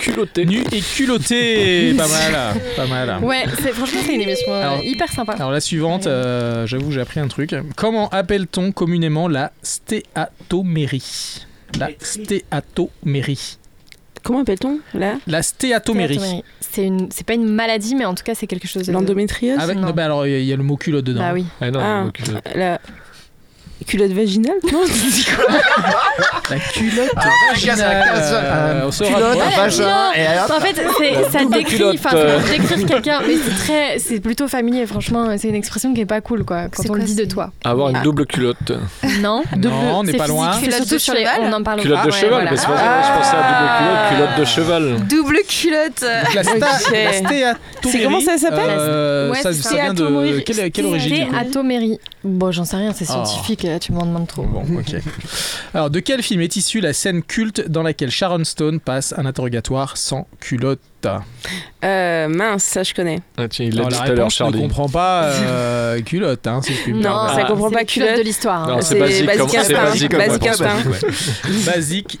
Culotté. 0.00 0.46
Nu 0.46 0.62
et 0.72 0.80
culotté 0.80 1.94
Pas 1.96 2.08
mal, 2.08 2.54
pas 2.76 2.86
mal. 2.86 3.22
Ouais, 3.24 3.44
c'est- 3.62 3.70
franchement, 3.72 4.00
c'est 4.04 4.14
une 4.14 4.22
émission 4.22 4.52
euh, 4.52 4.62
Alors- 4.62 4.82
hyper 4.84 5.08
sympa. 5.12 5.32
Alors 5.34 5.52
la 5.52 5.60
suivante, 5.60 6.06
euh, 6.08 6.66
j'avoue 6.66 6.90
j'ai 6.90 7.00
appris 7.00 7.20
un 7.20 7.28
truc. 7.28 7.54
Comment 7.76 8.08
appelle-t-on 8.08 8.72
communément 8.72 9.28
la 9.28 9.52
stéatomérie? 9.62 11.46
La 11.78 11.90
stéatomérie. 12.00 13.58
comment 14.24 14.40
appelle-t-on 14.40 14.80
là 14.98 15.14
La 15.28 15.42
stéatomérie. 15.42 16.42
C'est 16.60 16.84
une, 16.84 17.08
c'est 17.12 17.24
pas 17.26 17.34
une 17.34 17.48
maladie, 17.48 17.94
mais 17.94 18.04
en 18.06 18.14
tout 18.14 18.24
cas, 18.24 18.34
c'est 18.34 18.46
quelque 18.48 18.66
chose. 18.66 18.86
de- 18.86 18.92
l'endométriose 18.92 19.58
Avec, 19.60 19.76
Non. 19.76 19.88
non, 19.88 19.92
bah 19.92 20.04
alors 20.04 20.26
il 20.26 20.32
y 20.32 20.34
a- 20.34 20.38
il 20.40 20.44
y, 20.46 20.52
a 20.52 20.56
le 20.56 20.62
mot 20.64 20.76
culotte 20.76 21.04
dedans. 21.04 21.20
Bah 21.20 21.32
oui. 21.32 21.44
Ah 21.60 21.70
non, 21.70 21.80
Ah. 21.80 22.02
le 22.06 22.10
culotte. 22.10 22.42
la 22.56 22.80
culotte 23.86 24.12
vaginale 24.12 24.56
non 24.72 24.80
c'est 24.86 25.34
quoi 25.34 25.44
La 26.50 26.58
culotte 26.58 27.14
vaginale. 27.52 28.04
Euh, 28.14 28.82
on 28.86 28.90
saura 28.90 29.10
Culotte, 29.14 29.38
vagin, 29.56 30.12
et. 30.16 30.52
En 30.52 30.60
fait, 30.60 30.82
c'est- 30.98 31.30
ça 31.30 31.38
double 31.40 31.54
décrit, 31.54 31.76
culotte, 31.76 31.96
enfin, 32.04 32.16
euh. 32.16 32.38
décrire 32.50 32.86
quelqu'un, 32.86 33.20
mais 33.26 33.34
c'est 33.36 33.54
très, 33.64 33.98
c'est 33.98 34.20
plutôt 34.20 34.48
familier. 34.48 34.86
Franchement, 34.86 35.26
c'est 35.38 35.48
une 35.48 35.54
expression 35.54 35.94
qui 35.94 36.00
est 36.00 36.06
pas 36.06 36.20
cool, 36.20 36.44
quoi. 36.44 36.64
Quand 36.74 36.82
on 36.90 36.94
le 36.94 37.02
dit 37.04 37.14
de 37.14 37.24
toi. 37.24 37.52
Avoir 37.64 37.90
une 37.90 37.96
Ah. 37.96 38.02
double 38.02 38.26
culotte. 38.26 38.72
Non. 39.20 39.42
Non, 39.56 39.70
on 39.98 40.02
n'est 40.02 40.12
c'est 40.12 40.18
pas 40.18 40.26
loin. 40.26 40.58
Culotte 40.60 40.88
de 40.88 40.98
sur 40.98 41.14
les. 41.14 41.20
cheval 41.24 41.40
On 41.42 41.52
en 41.52 41.62
parle. 41.62 41.80
Culotte 41.80 42.00
Ah, 42.02 42.06
de 42.06 42.10
cheval, 42.10 42.48
je 42.50 42.56
pensais 42.56 43.36
à 43.36 43.42
double 43.46 43.70
culotte, 43.78 44.08
culotte 44.10 44.38
de 44.40 44.44
cheval. 44.44 44.96
Double 45.08 45.38
culotte. 45.48 46.04
C'est 47.84 48.02
comment 48.02 48.20
ça 48.20 48.36
s'appelle 48.38 48.70
euh, 48.70 49.32
ça, 49.34 49.50
vient 49.50 49.94
de 49.94 50.40
quelle, 50.40 50.86
origine 50.86 51.26
Stéatomérie. 51.28 51.98
Bon, 52.24 52.50
j'en 52.52 52.64
sais 52.64 52.76
rien, 52.76 52.92
c'est 52.94 53.06
Oh. 53.08 53.12
scientifique, 53.24 53.64
tu 53.78 53.92
m'en 53.92 54.04
demandes 54.06 54.26
trop. 54.26 54.42
Bon, 54.44 54.62
ok. 54.62 54.94
Alors, 55.74 55.90
de 55.90 56.00
quel 56.00 56.22
film 56.22 56.40
est 56.40 56.56
issue 56.56 56.80
la 56.80 56.92
scène 56.92 57.22
culte 57.22 57.68
dans 57.68 57.82
laquelle 57.82 58.10
Sharon 58.10 58.44
Stone 58.44 58.80
passe 58.80 59.14
un 59.16 59.26
interrogatoire 59.26 59.96
sans 59.96 60.26
culotte? 60.40 60.80
Euh, 61.82 62.28
mince 62.28 62.62
ça 62.62 62.82
je 62.82 62.92
connais 62.92 63.20
Ah, 63.38 63.48
tiens, 63.48 63.64
il 63.64 63.74
l'a 63.74 63.84
dit 63.84 63.88
tout 63.96 64.02
à 64.02 64.06
l'heure, 64.08 64.16
réponse 64.16 64.34
ne 64.34 64.36
Charlie. 64.36 64.60
comprend 64.60 64.86
pas 64.88 65.24
euh, 65.24 66.00
culotte, 66.04 66.46
hein, 66.46 66.60
si 66.62 66.74
je 66.74 66.82
puis 66.82 66.92
me 66.92 67.02
Non, 67.02 67.26
ça 67.34 67.44
comprend 67.44 67.68
c'est 67.70 67.74
pas 67.74 67.84
culotte. 67.84 68.18
de 68.18 68.22
l'histoire. 68.22 68.68
hein. 68.68 68.80
C'est 68.82 68.98
basique, 68.98 69.24
basique 69.24 69.38
comme- 69.48 69.78
basique 69.78 70.10
comme 70.10 70.58
Basique. 70.58 71.64
Basique 71.64 72.18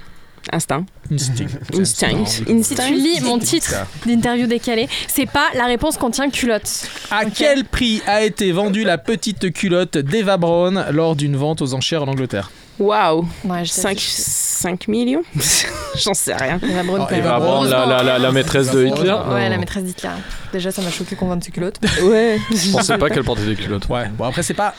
Instinct. 0.52 0.86
Instinct. 1.12 1.46
Instinct. 1.74 2.44
Instinct. 2.48 2.86
Tu 2.86 2.94
lis 2.94 3.20
mon 3.20 3.38
titre 3.38 3.74
d'interview 4.06 4.46
décalée. 4.46 4.88
C'est 5.08 5.26
pas 5.26 5.48
la 5.54 5.66
réponse 5.66 5.96
contient 5.96 6.30
culotte. 6.30 6.88
À 7.10 7.24
quel 7.26 7.64
prix 7.64 8.02
a 8.06 8.22
été 8.22 8.52
vendue 8.52 8.84
la 8.84 8.98
petite 8.98 9.52
culotte 9.52 9.98
d'Eva 9.98 10.36
Brown 10.36 10.86
lors 10.92 11.16
d'une 11.16 11.36
vente 11.36 11.62
aux 11.62 11.74
enchères 11.74 12.02
en 12.02 12.08
Angleterre? 12.08 12.50
Waouh 12.78 13.26
wow. 13.44 13.64
5, 13.64 14.88
millions 14.88 15.22
J'en 16.02 16.14
sais 16.14 16.34
rien. 16.34 16.58
Eva 16.62 16.82
Braun, 16.82 17.06
oh, 17.08 17.14
Eva 17.14 17.38
Braun 17.38 17.68
la, 17.68 18.02
la, 18.02 18.18
la, 18.18 18.32
maîtresse 18.32 18.70
de 18.70 18.86
Hitler 18.86 19.14
Ouais, 19.28 19.48
la 19.50 19.56
oh. 19.56 19.60
maîtresse 19.60 19.84
d'Hitler. 19.84 20.10
Déjà, 20.52 20.70
ça 20.70 20.80
m'a 20.80 20.90
choqué 20.90 21.14
qu'on 21.14 21.28
vende 21.28 21.44
ses 21.44 21.50
culottes. 21.50 21.78
Ouais. 22.02 22.38
Je 22.50 22.72
pensais 22.72 22.96
pas 22.96 23.10
qu'elle 23.10 23.24
portait 23.24 23.44
des 23.44 23.56
culottes. 23.56 23.86
Ouais. 23.88 24.08
Bon, 24.16 24.24
après, 24.24 24.42
c'est 24.42 24.54
pas 24.54 24.74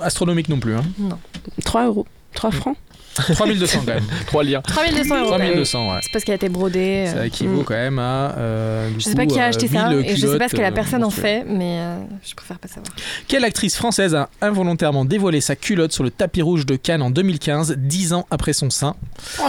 astronomique 0.00 0.50
non 0.50 0.60
plus. 0.60 0.74
Hein. 0.76 0.84
Non. 0.98 1.18
3 1.64 1.86
euros. 1.86 2.06
3 2.34 2.50
francs 2.50 2.76
3200 3.14 3.80
quand 3.84 3.94
même. 3.94 4.04
3 4.26 4.44
liens. 4.44 4.62
3200 4.62 5.18
euros. 5.18 5.28
3200, 5.28 5.90
ouais. 5.90 5.98
C'est 6.02 6.12
parce 6.12 6.24
qu'elle 6.24 6.32
a 6.32 6.36
été 6.36 6.48
brodée. 6.48 7.06
Euh, 7.06 7.14
ça 7.14 7.26
équivaut 7.26 7.60
mm. 7.60 7.64
quand 7.64 7.74
même 7.74 7.98
à. 7.98 8.34
Euh, 8.38 8.90
je 8.98 9.04
sais 9.04 9.14
pas 9.14 9.26
qui 9.26 9.38
a 9.38 9.44
euh, 9.44 9.48
acheté 9.48 9.68
ça 9.68 9.92
et 9.92 10.16
je 10.16 10.26
sais 10.26 10.38
pas 10.38 10.48
ce 10.48 10.54
que 10.54 10.60
la 10.60 10.68
euh, 10.68 10.72
personne 10.72 11.04
en 11.04 11.10
fait, 11.10 11.44
mais 11.46 11.78
je 12.24 12.34
préfère 12.34 12.58
pas 12.58 12.68
savoir. 12.68 12.92
Quelle 13.28 13.44
actrice 13.44 13.76
française 13.76 14.14
a 14.14 14.28
involontairement 14.40 15.04
dévoilé 15.04 15.40
sa 15.40 15.56
culotte 15.56 15.92
sur 15.92 16.04
le 16.04 16.10
tapis 16.10 16.42
rouge 16.42 16.66
de 16.66 16.76
Cannes 16.76 17.02
en 17.02 17.10
2015, 17.10 17.76
10 17.76 18.12
ans 18.12 18.26
après 18.30 18.52
son 18.52 18.70
sein? 18.70 18.94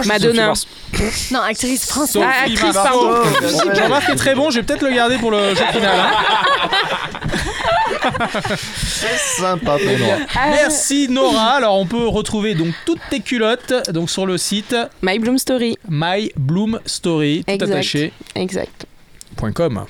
Madonna. 0.06 0.52
non, 1.32 1.40
actrice 1.40 1.86
française. 1.86 2.22
Ah, 2.24 2.44
actrice, 2.46 2.74
pardon. 2.74 3.22
Jean-Marc 3.74 4.08
est 4.08 4.16
très 4.16 4.34
bon, 4.34 4.50
je 4.50 4.60
vais 4.60 4.62
peut-être 4.62 4.82
le 4.82 4.94
garder 4.94 5.16
pour 5.18 5.30
le 5.30 5.54
jeu 5.54 5.64
final. 5.72 5.98
Hein. 5.98 6.12
C'est 8.86 9.40
sympa 9.40 9.76
pour 9.78 10.40
Merci 10.50 11.08
Nora. 11.08 11.52
Alors 11.54 11.78
on 11.78 11.86
peut 11.86 12.06
retrouver 12.06 12.56
toutes 12.84 13.00
tes 13.10 13.20
culottes 13.20 13.53
donc 13.92 14.10
sur 14.10 14.26
le 14.26 14.38
site 14.38 14.76
My 15.02 15.18
Bloom 15.18 15.38
Story. 15.38 15.76
My 15.88 16.30
Bloom 16.36 16.80
Story, 16.86 17.44
tout 17.46 17.52
exact. 17.52 17.70
attaché. 17.70 18.12
.com. 19.54 19.86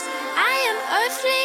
I 0.00 0.56
am 0.70 0.76
earthly. 1.04 1.41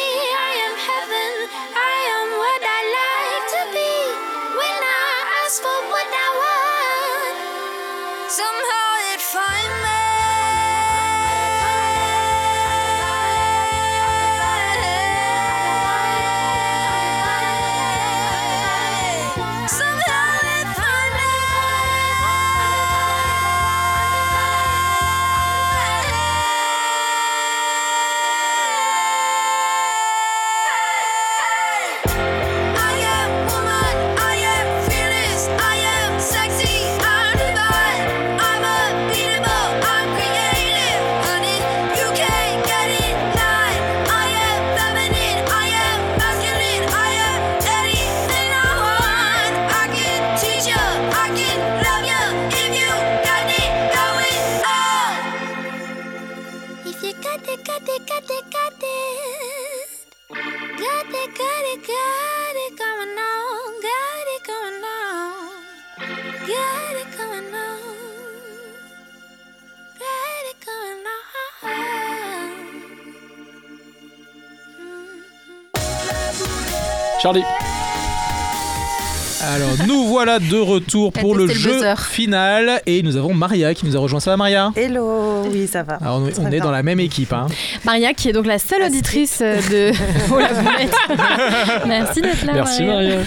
Alors 79.42 79.70
nous 79.86 80.06
voilà 80.06 80.38
de 80.38 80.58
retour 80.58 81.12
pour 81.12 81.34
le, 81.34 81.46
jeu 81.46 81.80
final 81.96 82.80
et 82.86 83.02
nous 83.02 83.16
avons 83.16 83.34
Maria 83.34 83.74
qui 83.74 83.84
nous 83.84 83.96
a 83.96 84.00
rejoint. 84.00 84.18
Ça 84.20 84.30
va 84.30 84.38
Maria? 84.38 84.72
Hello, 84.74 85.42
oui 85.52 85.66
ça 85.66 85.82
va. 85.82 85.96
Alors, 85.96 86.22
on, 86.38 86.50
est 86.50 86.60
dans 86.60 86.70
la 86.70 86.82
même 86.82 87.00
équipe. 87.00 87.34
Hein. 87.34 87.46
Maria 87.84 88.14
qui 88.14 88.30
est 88.30 88.32
donc 88.32 88.46
la 88.46 88.58
seule 88.58 88.82
auditrice 88.82 89.40
euh, 89.42 89.56
de... 89.70 89.92
Merci 91.86 92.22
d'être 92.22 92.46
là. 92.46 92.52
Merci 92.54 92.84
Maria. 92.84 93.16
Maria. 93.16 93.26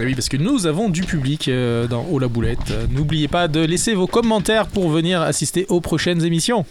Oui, 0.00 0.14
parce 0.14 0.28
que 0.28 0.36
nous 0.36 0.66
avons 0.66 0.88
du 0.90 1.02
public 1.02 1.48
euh, 1.48 1.86
dans 1.86 2.06
Oh 2.10 2.18
la 2.18 2.28
boulette. 2.28 2.70
Euh, 2.70 2.86
n'oubliez 2.90 3.26
pas 3.26 3.48
de 3.48 3.60
laisser 3.60 3.94
vos 3.94 4.06
commentaires 4.06 4.66
pour 4.68 4.90
venir 4.90 5.22
assister 5.22 5.66
aux 5.68 5.80
prochaines 5.80 6.24
émissions. 6.24 6.64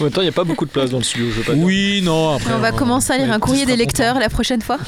En 0.00 0.04
même 0.04 0.12
temps, 0.12 0.20
il 0.20 0.24
n'y 0.24 0.28
a 0.28 0.32
pas 0.32 0.44
beaucoup 0.44 0.64
de 0.64 0.70
place 0.70 0.90
dans 0.90 0.98
le 0.98 1.04
studio, 1.04 1.26
je 1.30 1.36
veux 1.38 1.42
pas 1.42 1.54
dire. 1.54 1.64
Oui, 1.64 2.00
non, 2.02 2.34
après. 2.36 2.52
On 2.54 2.58
va 2.58 2.72
commencer 2.72 3.12
à 3.12 3.18
lire 3.18 3.32
un 3.32 3.38
courrier 3.40 3.66
des 3.66 3.76
lecteurs 3.76 4.18
la 4.18 4.28
prochaine 4.28 4.62
fois. 4.62 4.78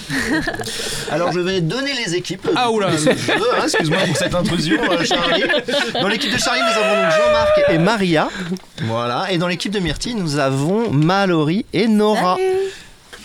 Alors 1.11 1.33
je 1.33 1.41
vais 1.41 1.61
donner 1.61 1.93
les 2.07 2.15
équipes. 2.15 2.49
Ah, 2.57 2.71
oula. 2.71 2.89
hein, 2.89 3.63
Excuse-moi 3.65 3.99
pour 4.07 4.17
cette 4.17 4.35
intrusion, 4.35 4.79
euh, 4.91 5.05
Charlie. 5.05 5.45
Dans 6.01 6.09
l'équipe 6.09 6.33
de 6.33 6.39
Charlie, 6.39 6.61
nous 6.61 6.83
avons 6.83 7.03
donc 7.03 7.11
Jean-Marc 7.13 7.61
et 7.71 7.79
Maria. 7.79 8.29
Voilà. 8.83 9.31
Et 9.31 9.39
dans 9.39 9.49
l'équipe 9.49 9.73
de 9.73 9.79
Myrtille, 9.81 10.15
nous 10.15 10.39
avons 10.39 10.91
Mallory 10.91 11.65
et 11.73 11.89
Nora. 11.89 12.37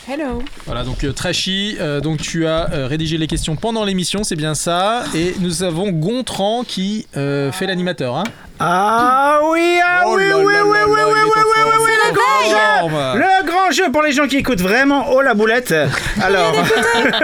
Hello. 0.10 0.42
Voilà, 0.66 0.84
donc 0.84 1.04
euh, 1.04 1.14
Trashy, 1.14 1.78
euh, 1.80 2.02
donc 2.02 2.20
tu 2.22 2.48
as 2.48 2.72
euh, 2.74 2.88
rédigé 2.88 3.18
les 3.20 3.28
questions 3.28 3.56
pendant 3.56 3.86
l'émission, 3.86 4.24
c'est 4.24 4.36
bien 4.36 4.56
ça. 4.56 5.04
Et 5.14 5.36
nous 5.40 5.62
avons 5.64 5.90
Gontran 5.92 6.64
qui 6.68 7.06
euh, 7.16 7.52
fait 7.52 7.68
l'animateur. 7.68 8.18
Hein. 8.18 8.24
Ah 8.64 9.40
oui, 9.44 9.80
ah 9.84 10.04
Oh 10.06 10.14
oui, 10.16 10.24
oui, 10.24 10.34
oui, 10.36 10.44
oui, 10.46 10.62
oui, 10.64 10.80
oui, 10.86 11.02
oui, 11.04 11.22
oui, 11.26 11.42
forme. 11.50 11.72
oui, 11.74 11.78
oui, 11.84 11.92
le 12.06 12.14
grand 12.14 13.41
jeu. 13.72 13.92
Pour 13.92 14.02
les 14.02 14.12
gens 14.12 14.28
qui 14.28 14.38
écoutent 14.38 14.62
vraiment 14.62 15.08
oh 15.12 15.22
la 15.22 15.34
boulette. 15.34 15.74
Alors, 16.22 16.56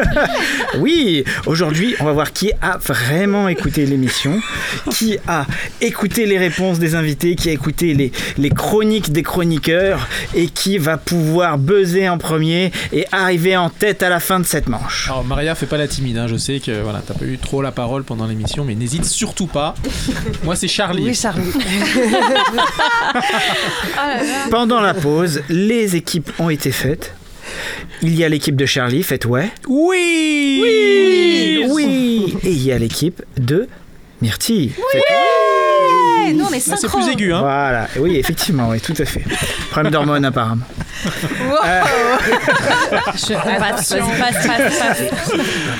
oui, 0.79 1.23
aujourd'hui, 1.45 1.95
on 1.99 2.05
va 2.05 2.13
voir 2.13 2.33
qui 2.33 2.51
a 2.61 2.77
vraiment 2.77 3.47
écouté 3.47 3.85
l'émission, 3.85 4.39
qui 4.91 5.17
a 5.27 5.45
écouté 5.81 6.25
les 6.25 6.37
réponses 6.37 6.79
des 6.79 6.95
invités, 6.95 7.35
qui 7.35 7.49
a 7.49 7.51
écouté 7.51 7.93
les, 7.93 8.11
les 8.37 8.49
chroniques 8.49 9.11
des 9.11 9.23
chroniqueurs 9.23 10.07
et 10.33 10.47
qui 10.47 10.77
va 10.77 10.97
pouvoir 10.97 11.57
buzzer 11.57 12.09
en 12.09 12.17
premier 12.17 12.71
et 12.91 13.05
arriver 13.11 13.57
en 13.57 13.69
tête 13.69 14.03
à 14.03 14.09
la 14.09 14.19
fin 14.19 14.39
de 14.39 14.45
cette 14.45 14.67
manche. 14.67 15.09
Alors 15.09 15.23
Maria, 15.23 15.55
fais 15.55 15.65
pas 15.65 15.77
la 15.77 15.87
timide, 15.87 16.17
hein. 16.17 16.27
je 16.27 16.37
sais 16.37 16.59
que 16.59 16.81
voilà, 16.81 17.01
t'as 17.05 17.13
pas 17.13 17.25
eu 17.25 17.37
trop 17.37 17.61
la 17.61 17.71
parole 17.71 18.03
pendant 18.03 18.25
l'émission, 18.25 18.65
mais 18.65 18.75
n'hésite 18.75 19.05
surtout 19.05 19.47
pas. 19.47 19.75
Moi 20.43 20.55
c'est 20.55 20.67
Charlie. 20.67 21.05
Oui, 21.05 21.15
Charlie. 21.15 21.51
Pendant 24.51 24.81
la 24.81 24.93
pause, 24.93 25.41
les 25.49 25.95
équipes 25.95 26.31
ont 26.39 26.49
été 26.49 26.71
faites. 26.71 27.13
Il 28.01 28.15
y 28.15 28.23
a 28.23 28.29
l'équipe 28.29 28.55
de 28.55 28.65
Charlie, 28.65 29.03
faites 29.03 29.25
ouais. 29.25 29.49
Oui 29.67 30.59
Oui 30.61 31.65
Oui 31.69 32.37
Et 32.43 32.51
il 32.51 32.63
y 32.63 32.71
a 32.71 32.77
l'équipe 32.77 33.21
de 33.37 33.67
Myrtille. 34.21 34.73
Faites 34.91 35.03
Hey, 35.09 36.33
nous 36.33 36.45
on 36.45 36.49
est 36.51 36.67
Là, 36.67 36.75
c'est 36.77 36.89
plus 36.89 37.07
aigu, 37.07 37.33
hein. 37.33 37.39
Voilà, 37.39 37.87
oui, 37.99 38.17
effectivement, 38.17 38.69
oui, 38.69 38.81
tout 38.81 38.93
à 38.97 39.05
fait. 39.05 39.23
Problème 39.71 39.93
d'hormones, 39.93 40.25
apparemment. 40.25 40.65
Euh, 41.05 41.81
Je 43.15 43.33
passe, 43.33 43.93
passe, 43.93 44.47
passe, 44.47 44.79
passe. 44.79 45.01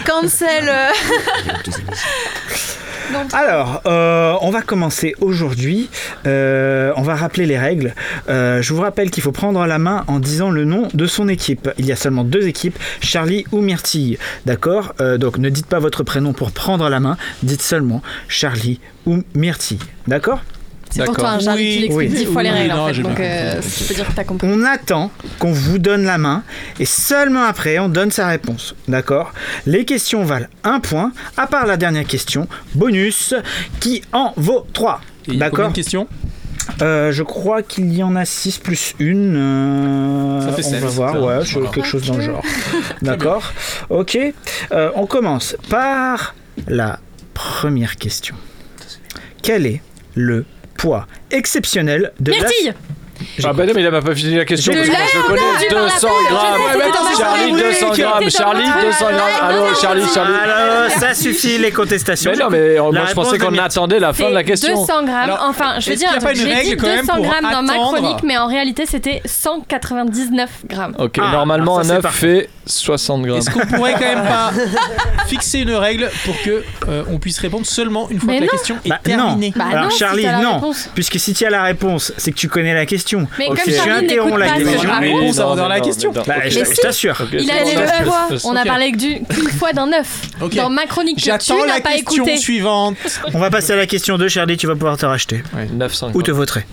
Cancel. 0.06 0.72
Alors, 3.34 3.82
euh, 3.86 4.34
on 4.42 4.50
va 4.50 4.62
commencer 4.62 5.16
aujourd'hui. 5.20 5.90
Euh, 6.26 6.92
on 6.96 7.02
va 7.02 7.16
rappeler 7.16 7.46
les 7.46 7.58
règles. 7.58 7.94
Euh, 8.30 8.62
je 8.62 8.74
vous 8.74 8.82
rappelle 8.82 9.12
qu'il 9.12 9.24
faut 9.24 9.32
prendre 9.32 9.66
la 9.66 9.78
main 9.78 10.04
en 10.08 10.20
disant 10.20 10.50
le 10.50 10.66
nom 10.66 10.88
de 10.94 11.06
son 11.06 11.28
équipe. 11.28 11.70
Il 11.78 11.86
y 11.86 11.92
a 11.92 11.96
seulement 11.96 12.24
deux 12.24 12.48
équipes, 12.48 12.78
Charlie 13.02 13.46
ou 13.52 13.62
Myrtille. 13.62 14.18
D'accord? 14.46 14.94
Donc 15.20 15.38
ne 15.38 15.50
dites 15.50 15.68
pas 15.68 15.80
votre 15.80 16.04
prénom 16.04 16.34
pour 16.34 16.52
prendre 16.52 16.90
la 16.90 17.00
main. 17.00 17.18
Dites 17.44 17.62
seulement 17.62 18.02
Charlie 18.28 18.80
ou 19.06 19.24
Myrtille. 19.36 19.80
D'accord? 20.08 20.42
C'est 20.90 21.04
pour 21.06 21.16
toi, 21.18 21.38
Charlie, 21.40 21.64
Oui, 21.64 21.74
qui 21.74 21.80
l'explique 21.82 22.10
oui. 22.12 22.18
dix 22.18 22.26
fois 22.26 22.44
les 22.44 22.50
Oui, 22.52 22.56
règles, 22.58 22.74
non, 22.74 22.82
en 22.84 22.88
fait. 22.88 22.94
j'ai 22.94 23.04
Donc, 23.04 23.20
euh, 23.20 23.62
peut 23.88 23.94
dire 23.94 24.08
que 24.08 24.14
t'as 24.14 24.24
compris. 24.24 24.48
On 24.50 24.64
attend 24.64 25.12
qu'on 25.40 25.52
vous 25.52 25.78
donne 25.80 26.04
la 26.04 26.18
main 26.18 26.44
et 26.80 26.86
seulement 26.86 27.44
après 27.44 27.78
on 27.80 27.90
donne 27.90 28.12
sa 28.12 28.28
réponse. 28.28 28.76
D'accord? 28.88 29.34
Les 29.66 29.86
questions 29.86 30.24
valent 30.24 30.48
un 30.64 30.80
point, 30.80 31.12
à 31.36 31.48
part 31.48 31.66
la 31.66 31.78
dernière 31.78 32.06
question, 32.06 32.48
bonus, 32.76 33.34
qui 33.80 34.02
en 34.14 34.34
vaut 34.38 34.66
3. 34.74 35.02
Et 35.28 35.32
il 35.34 35.38
y 35.40 35.44
a 35.44 35.50
combien 35.50 35.50
D'accord 35.50 35.70
de 35.72 35.76
questions? 35.76 36.08
Euh, 36.82 37.12
Je 37.12 37.24
crois 37.24 37.62
qu'il 37.64 37.94
y 37.94 38.04
en 38.04 38.16
a 38.16 38.26
6 38.26 38.58
plus 38.60 38.94
une. 39.00 39.36
euh, 39.38 40.42
Ça 40.42 40.52
fait 40.54 40.66
on 40.66 40.70
sept. 40.70 40.80
va 40.82 40.88
voir, 40.90 41.22
ouais, 41.24 41.46
sur 41.46 41.70
quelque 41.72 41.86
chose 41.88 42.06
dans 42.08 42.16
le 42.18 42.22
genre. 42.24 42.44
D'accord? 43.02 43.54
Ok. 43.90 44.18
Euh, 44.72 44.90
on 44.96 45.06
commence 45.06 45.56
par 45.70 46.36
la 46.68 47.00
première 47.34 47.96
question. 47.98 48.36
Quel 49.42 49.66
est 49.66 49.82
le 50.16 50.46
poids 50.78 51.08
exceptionnel 51.32 52.14
de 52.20 52.32
la... 52.32 52.74
Ah 53.44 53.54
bah 53.54 53.66
non, 53.66 53.74
mais 53.76 53.82
il 53.82 53.88
a 53.88 53.92
même 53.92 54.04
pas 54.04 54.16
fini 54.16 54.36
la 54.36 54.46
question. 54.46 54.74
Je 54.74 54.78
parce 54.78 54.90
que 54.90 54.94
moi, 54.94 55.08
je 55.12 55.18
le 55.18 55.24
connais. 55.24 55.42
entendu 55.42 55.66
dans 55.72 55.80
la 55.80 55.92
200 55.92 56.08
poule, 56.08 56.28
grammes. 56.30 56.62
ma 56.68 57.18
Charlie, 57.18 57.50
chronique. 57.52 57.66
200 57.66 57.88
grammes. 57.94 58.30
Charlie, 58.30 58.70
ma 58.70 58.82
200 58.82 59.06
grammes. 59.06 59.50
Allô, 59.50 59.76
Charlie, 59.82 60.04
Charlie. 60.14 60.34
Alors, 60.44 60.92
ça 60.92 61.14
suffit 61.14 61.58
les 61.58 61.72
contestations. 61.72 62.32
Mais 62.32 62.38
non, 62.38 62.50
mais 62.50 62.58
euh, 62.58 62.92
moi 62.92 63.06
je 63.08 63.14
pensais 63.14 63.38
qu'on 63.38 63.58
attendait 63.58 64.00
la 64.00 64.14
fin 64.14 64.30
de 64.30 64.34
la 64.36 64.44
question. 64.44 64.76
200 64.80 65.04
grammes. 65.06 65.38
Enfin, 65.42 65.80
je 65.80 65.90
veux 65.90 65.96
dire, 65.96 66.10
j'ai 66.34 66.64
dit 66.64 66.78
quand 66.78 66.88
même 66.88 67.06
200 67.06 67.14
pour 67.16 67.26
grammes 67.26 67.52
dans 67.52 67.62
ma 67.64 67.74
chronique, 67.74 68.24
mais 68.24 68.38
en 68.38 68.48
réalité, 68.48 68.86
c'était 68.86 69.22
199 69.26 70.50
grammes. 70.68 70.96
Ok, 70.98 71.18
Ah, 71.22 71.32
normalement 71.32 71.80
un 71.80 71.90
œuf 71.90 72.06
fait 72.14 72.50
60 72.66 73.24
grammes. 73.24 73.38
Est-ce 73.38 73.50
qu'on 73.50 73.66
pourrait 73.66 73.94
quand 73.94 74.00
même 74.02 74.24
pas 74.26 74.52
fixer 75.28 75.60
une 75.60 75.74
règle 75.76 76.10
pour 76.26 76.36
que 76.42 76.64
euh, 76.88 77.04
on 77.12 77.18
puisse 77.20 77.40
répondre 77.40 77.66
seulement 77.66 78.10
une 78.10 78.20
fois 78.20 78.36
que 78.36 78.42
la 78.42 78.48
question 78.48 78.76
est 78.86 78.90
Bah, 78.90 79.00
terminée? 79.04 79.54
Bah 79.56 79.66
Alors 79.72 79.92
Charlie, 79.92 80.26
non. 80.42 80.62
Puisque 80.96 81.20
si 81.20 81.34
tu 81.34 81.46
as 81.46 81.50
la 81.50 81.64
réponse, 81.64 82.14
c'est 82.18 82.32
que 82.32 82.38
tu 82.38 82.50
connais 82.50 82.74
la 82.74 82.86
question. 82.86 83.07
Mais 83.38 83.48
Ok. 83.50 83.64
comme 83.64 83.74
Charlie 83.74 83.92
n'écoute 83.92 84.12
interromps 84.12 84.38
la 84.40 84.48
pas 84.48 84.54
question. 84.58 84.90
la 84.90 84.98
réponse 85.00 85.40
avant 85.40 85.50
d'avoir 85.52 85.70
la 85.70 85.80
question. 85.80 86.12
Bah, 86.12 86.24
je, 86.26 86.32
Mais 86.60 86.66
je 86.66 86.66
si. 86.66 86.82
t'assure. 86.82 87.22
Il 87.32 87.50
a 87.52 87.54
je- 87.66 88.04
fois. 88.06 88.28
On 88.46 88.56
a 88.56 88.64
parlé 88.66 88.92
qu'une 88.92 89.26
fois 89.58 89.74
d'un 89.74 89.92
œuf. 89.94 90.22
Dans 90.56 90.70
ma 90.70 90.86
chronique 90.86 91.18
que 91.18 91.22
tu 91.22 91.28
J'attends 91.30 91.64
la 91.66 91.76
n'as 91.76 91.82
pas 91.82 91.92
question 91.94 92.24
écouté. 92.24 92.38
suivante. 92.38 92.96
On 93.34 93.40
va 93.40 93.50
passer 93.50 93.74
à 93.74 93.76
la 93.78 93.86
question 93.88 94.18
2, 94.18 94.28
Charlie, 94.28 94.58
tu 94.58 94.68
vas 94.68 94.74
pouvoir 94.74 94.98
te 94.98 95.06
racheter. 95.06 95.44
900 95.74 96.12
Ou 96.14 96.22
te 96.22 96.32
voterai. 96.32 96.66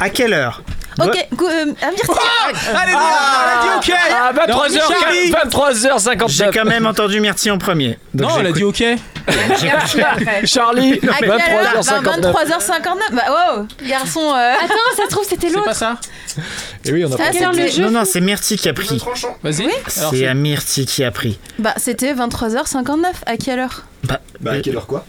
À 0.00 0.10
quelle 0.10 0.32
heure 0.32 0.62
Ok, 1.00 1.28
go- 1.36 1.46
euh, 1.46 1.72
à 1.80 1.90
Myrtille. 1.92 2.06
Allez, 2.74 2.90
elle 2.90 2.96
a 2.96 3.62
dit 3.62 3.90
ok 3.90 3.96
Ah, 4.10 4.32
Non, 4.48 4.56
23h, 4.56 5.00
Charlie. 5.00 5.30
23h59. 5.30 6.28
J'ai 6.28 6.50
quand 6.52 6.64
même 6.64 6.86
entendu 6.86 7.20
Myrtille 7.20 7.52
en 7.52 7.58
premier. 7.58 7.98
Donc 8.14 8.30
Non, 8.30 8.36
elle 8.40 8.46
a 8.48 8.52
dit 8.52 8.64
ok. 8.64 8.82
Charlie, 10.44 10.94
À 11.08 11.18
quelle 11.18 11.30
heure 11.30 11.38
23h59. 11.38 12.32
23h59. 12.32 13.12
Bah 13.12 13.22
wow, 13.58 13.66
garçon. 13.88 14.20
euh, 14.34 14.52
Attends, 14.64 14.74
ça 14.96 15.04
se 15.04 15.08
trouve, 15.10 15.24
c'était 15.28 15.48
C'est 15.48 15.54
l'autre. 15.54 15.66
pas 15.66 15.74
ça 15.74 15.96
Et 16.84 16.92
oui, 16.92 17.04
on 17.04 17.08
a 17.08 17.16
Ça, 17.16 17.30
pas 17.42 17.52
le 17.52 17.66
jeu 17.68 17.82
Non, 17.84 17.90
non, 17.90 18.04
c'est 18.04 18.20
Myrtille 18.20 18.58
qui 18.58 18.68
a 18.68 18.72
pris. 18.74 19.02
Vas-y. 19.42 19.64
Alors, 19.64 20.10
C'est 20.12 20.26
à 20.26 20.34
Myrtille 20.34 20.86
qui 20.86 21.04
a 21.04 21.10
pris. 21.10 21.38
Bah 21.58 21.74
c'était 21.76 22.14
23h59. 22.14 23.04
À 23.26 23.36
quelle 23.36 23.58
heure? 23.60 23.84
Bah, 24.08 24.20
Bah, 24.40 24.52
à 24.52 24.60
quelle 24.60 24.76
heure 24.76 24.86
quoi 24.86 25.04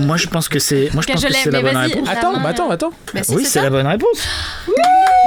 moi 0.00 0.16
je 0.16 0.26
pense 0.28 0.48
que 0.48 0.58
c'est 0.58 0.90
moi 0.94 1.02
je 1.06 1.12
pense 1.12 1.20
je 1.22 1.26
que 1.28 1.34
c'est 1.34 1.50
la 1.50 1.62
mais 1.62 1.72
bonne 1.72 1.76
réponse. 1.82 2.08
Attends, 2.08 2.32
bah 2.34 2.48
attends, 2.48 2.70
attends. 2.70 2.90
Bah 3.14 3.20
Oui, 3.28 3.44
c'est 3.44 3.60
la 3.62 3.70
bonne 3.70 3.86
réponse. 3.86 4.18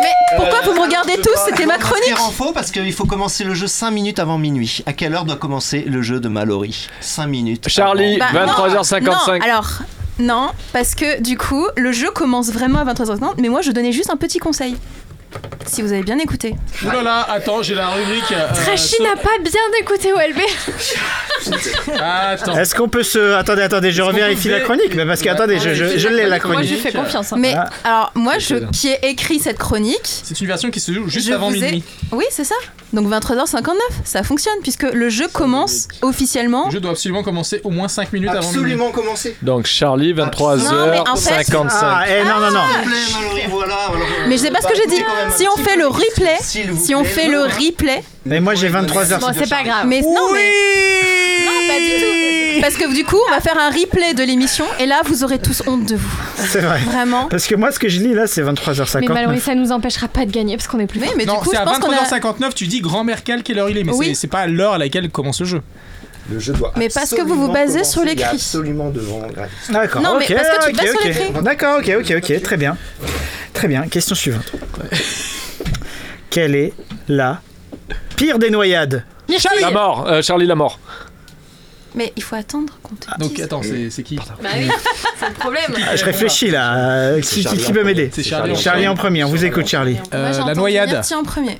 Mais 0.01 0.37
pourquoi 0.37 0.61
vous 0.61 0.73
me 0.73 0.81
regardez 0.81 1.13
tous 1.15 1.37
C'était 1.47 1.65
ma 1.65 1.77
chronique. 1.77 2.19
En 2.19 2.31
faux 2.31 2.51
parce 2.53 2.71
qu'il 2.71 2.91
faut 2.93 3.05
commencer 3.05 3.43
le 3.43 3.53
jeu 3.53 3.67
5 3.67 3.91
minutes 3.91 4.19
avant 4.19 4.37
minuit. 4.37 4.81
À 4.85 4.93
quelle 4.93 5.13
heure 5.13 5.25
doit 5.25 5.35
commencer 5.37 5.83
le 5.87 6.01
jeu 6.01 6.19
de 6.19 6.27
Mallory? 6.27 6.87
5 7.01 7.27
minutes. 7.27 7.69
Charlie, 7.69 8.17
Bah, 8.17 8.27
non, 8.33 8.53
23h55. 8.53 9.01
Non, 9.03 9.41
alors. 9.43 9.69
Non, 10.17 10.49
parce 10.71 10.95
que 10.95 11.21
du 11.21 11.37
coup, 11.37 11.65
le 11.75 11.91
jeu 11.91 12.09
commence 12.11 12.49
vraiment 12.49 12.79
à 12.79 12.93
23h50, 12.93 13.33
mais 13.39 13.49
moi 13.49 13.61
je 13.61 13.71
donnais 13.71 13.91
juste 13.91 14.09
un 14.09 14.15
petit 14.17 14.39
conseil. 14.39 14.77
Si 15.65 15.81
vous 15.81 15.91
avez 15.91 16.03
bien 16.03 16.19
écouté. 16.19 16.55
Ouh 16.83 16.91
là 16.91 17.01
là, 17.01 17.27
attends, 17.29 17.63
j'ai 17.63 17.73
la 17.75 17.87
rubrique. 17.89 18.31
euh, 18.31 18.47
Trashy 18.53 18.95
saut- 18.97 19.03
n'a 19.03 19.15
pas 19.15 19.37
bien 19.41 19.61
écouté 19.81 20.13
OLB. 20.13 20.39
Attends. 21.99 22.57
Est-ce 22.57 22.75
qu'on 22.75 22.87
peut 22.89 23.03
se 23.03 23.33
attendez 23.33 23.61
attendez, 23.63 23.91
je 23.91 24.01
revérifie 24.01 24.49
la 24.49 24.61
chronique 24.61 24.93
mais 24.95 25.05
parce 25.05 25.21
que 25.21 25.29
attendez, 25.29 25.59
je, 25.59 25.73
je, 25.73 25.97
je 25.97 26.07
l'ai 26.07 26.23
la 26.23 26.29
Moi, 26.29 26.39
chronique. 26.39 26.69
je 26.69 26.73
lui 26.75 26.79
fais 26.81 26.91
confiance. 26.91 27.33
hein. 27.33 27.37
Mais 27.39 27.53
Ah. 27.55 27.69
alors, 27.83 28.11
moi 28.15 28.37
je, 28.39 28.55
qui 28.71 28.89
ai 28.89 29.09
écrit 29.09 29.39
cette 29.39 29.57
chronique, 29.57 29.99
C'est 30.23 30.39
une 30.39 30.47
version 30.47 30.69
qui 30.71 30.79
se 30.79 30.91
joue 30.91 31.07
juste 31.09 31.27
Je 31.27 31.33
avant 31.33 31.51
ai- 31.51 31.59
minuit. 31.59 31.83
oui, 32.11 32.25
c'est 32.29 32.43
ça. 32.43 32.55
Donc 32.93 33.07
23h59, 33.09 33.73
ça 34.05 34.23
fonctionne 34.23 34.55
puisque 34.61 34.83
le 34.83 35.09
jeu 35.09 35.27
commence 35.27 35.87
officiellement. 36.01 36.67
Le 36.67 36.71
jeu 36.73 36.79
doit 36.79 36.91
absolument 36.91 37.23
commencer 37.23 37.59
au 37.63 37.69
moins 37.69 37.87
5 37.87 38.13
minutes 38.13 38.29
avant 38.29 38.39
minuit. 38.41 38.59
Absolument 38.59 38.91
commencer. 38.91 39.35
Donc 39.41 39.65
Charlie, 39.65 40.13
Non, 40.13 40.25
mais 40.27 40.99
en 40.99 41.15
fait- 41.15 41.43
23h55. 41.43 41.69
Ah, 41.81 42.03
eh 42.07 42.23
non 42.23 42.39
non 42.39 42.51
non. 42.51 42.61
Mais 44.27 44.37
je 44.37 44.41
sais 44.43 44.51
pas 44.51 44.61
ce 44.61 44.67
que 44.67 44.75
j'ai 44.75 44.87
dit. 44.87 45.03
Si 45.31 45.45
on 45.47 45.57
fait 45.57 45.75
le 45.77 45.87
replay, 45.87 46.37
si 46.41 46.95
on 46.95 47.03
fait 47.03 47.27
le 47.27 47.41
replay, 47.41 48.03
Mais 48.25 48.39
moi 48.39 48.55
j'ai 48.55 48.67
23 48.67 49.13
heures. 49.13 49.19
Bon, 49.19 49.27
c'est 49.37 49.49
pas 49.49 49.63
grave. 49.63 49.85
mais 49.87 50.01
non 50.01 50.31
mais 50.33 50.51
non 51.45 51.67
pas 51.67 51.79
du 51.79 52.01
tout. 52.01 52.05
Parce 52.61 52.75
que 52.75 52.95
du 52.95 53.03
coup, 53.03 53.17
on 53.27 53.31
va 53.31 53.41
faire 53.41 53.57
un 53.59 53.69
replay 53.69 54.13
de 54.13 54.23
l'émission 54.23 54.65
et 54.79 54.85
là 54.85 55.01
vous 55.05 55.23
aurez 55.23 55.39
tous 55.39 55.61
honte 55.67 55.85
de 55.85 55.95
vous. 55.95 56.17
C'est 56.47 56.61
vrai. 56.61 56.79
Vraiment. 56.79 57.25
Parce 57.25 57.47
que 57.47 57.55
moi 57.55 57.71
ce 57.71 57.79
que 57.79 57.89
je 57.89 57.99
lis 57.99 58.13
là 58.13 58.27
c'est 58.27 58.41
Mais 58.43 58.51
23h59. 58.51 59.11
malheureusement, 59.13 59.41
ça 59.43 59.55
nous 59.55 59.71
empêchera 59.71 60.07
pas 60.07 60.25
de 60.25 60.31
gagner 60.31 60.55
parce 60.55 60.67
qu'on 60.67 60.79
est 60.79 60.87
plus 60.87 61.01
Oui, 61.01 61.09
mais 61.17 61.25
non, 61.25 61.33
du 61.33 61.39
coup, 61.39 61.49
c'est 61.51 61.57
à 61.57 61.65
pense 61.65 61.79
qu'on 61.79 61.91
a 61.91 62.03
23h59, 62.03 62.53
tu 62.53 62.67
dis 62.67 62.79
grand 62.81 63.03
Mercal, 63.03 63.43
quelle 63.43 63.59
heure 63.59 63.69
il 63.69 63.77
est, 63.77 63.83
mais 63.83 63.91
Oui. 63.93 64.15
c'est- 64.15 64.27
pas 64.27 64.47
l'heure 64.47 64.73
à 64.73 64.77
laquelle 64.77 65.09
commence 65.09 65.41
le 65.41 65.45
jeu. 65.45 65.61
Le 66.31 66.39
jeu 66.39 66.53
doit 66.53 66.71
Mais 66.77 66.89
parce 66.89 67.11
que 67.13 67.21
vous 67.21 67.35
vous 67.35 67.51
basez 67.51 67.83
sur 67.83 68.03
l'écrit. 68.03 68.23
Absolument 68.35 68.89
devant. 68.89 69.21
D'accord. 69.69 70.01
Non, 70.01 70.17
mais 70.17 70.25
ok, 70.25 70.33
parce 70.35 70.49
que 70.49 70.65
tu 70.65 70.71
te 70.73 70.77
ok, 70.77 70.83
bases 70.83 70.89
sur 70.89 70.99
ok. 70.99 71.05
l'écrit. 71.05 71.43
D'accord, 71.43 71.79
ok, 71.79 71.91
ok, 71.99 72.13
ok, 72.17 72.41
très 72.41 72.57
bien. 72.57 72.77
Très 73.55 73.67
bien, 73.67 73.87
question 73.87 74.15
suivante. 74.15 74.51
Quelle 76.29 76.55
est 76.55 76.73
la 77.07 77.41
pire 78.15 78.37
des 78.37 78.49
noyades 78.49 79.03
Myrtille 79.29 79.49
La 79.61 79.71
mort, 79.71 80.05
euh, 80.07 80.21
Charlie 80.21 80.45
la 80.45 80.55
mort. 80.55 80.79
Mais 81.95 82.11
il 82.17 82.23
faut 82.23 82.35
attendre 82.35 82.77
qu'on 82.83 82.95
te 82.95 83.07
Donc 83.19 83.33
dise. 83.33 83.45
attends, 83.45 83.61
c'est 83.63 83.89
c'est 83.89 84.03
qui 84.03 84.17
Bah 84.17 84.49
oui, 84.57 84.67
c'est 85.17 85.29
le 85.29 85.33
problème. 85.33 85.73
Ah, 85.89 85.95
je 85.95 86.03
réfléchis 86.03 86.51
là. 86.51 86.75
Euh, 86.77 87.21
Qui, 87.21 87.45
qui- 87.45 87.57
qui 87.57 87.71
peut 87.71 87.83
m'aider 87.85 88.09
C'est 88.13 88.21
Charlie 88.23 88.51
en 88.51 88.55
Charlie 88.55 88.87
en 88.87 88.95
premier, 88.95 89.23
on 89.23 89.29
vous 89.29 89.45
écoute 89.45 89.65
Charlie. 89.67 89.97
Euh, 90.13 90.45
la 90.45 90.53
noyade. 90.53 91.01
En 91.15 91.23
premier. 91.23 91.57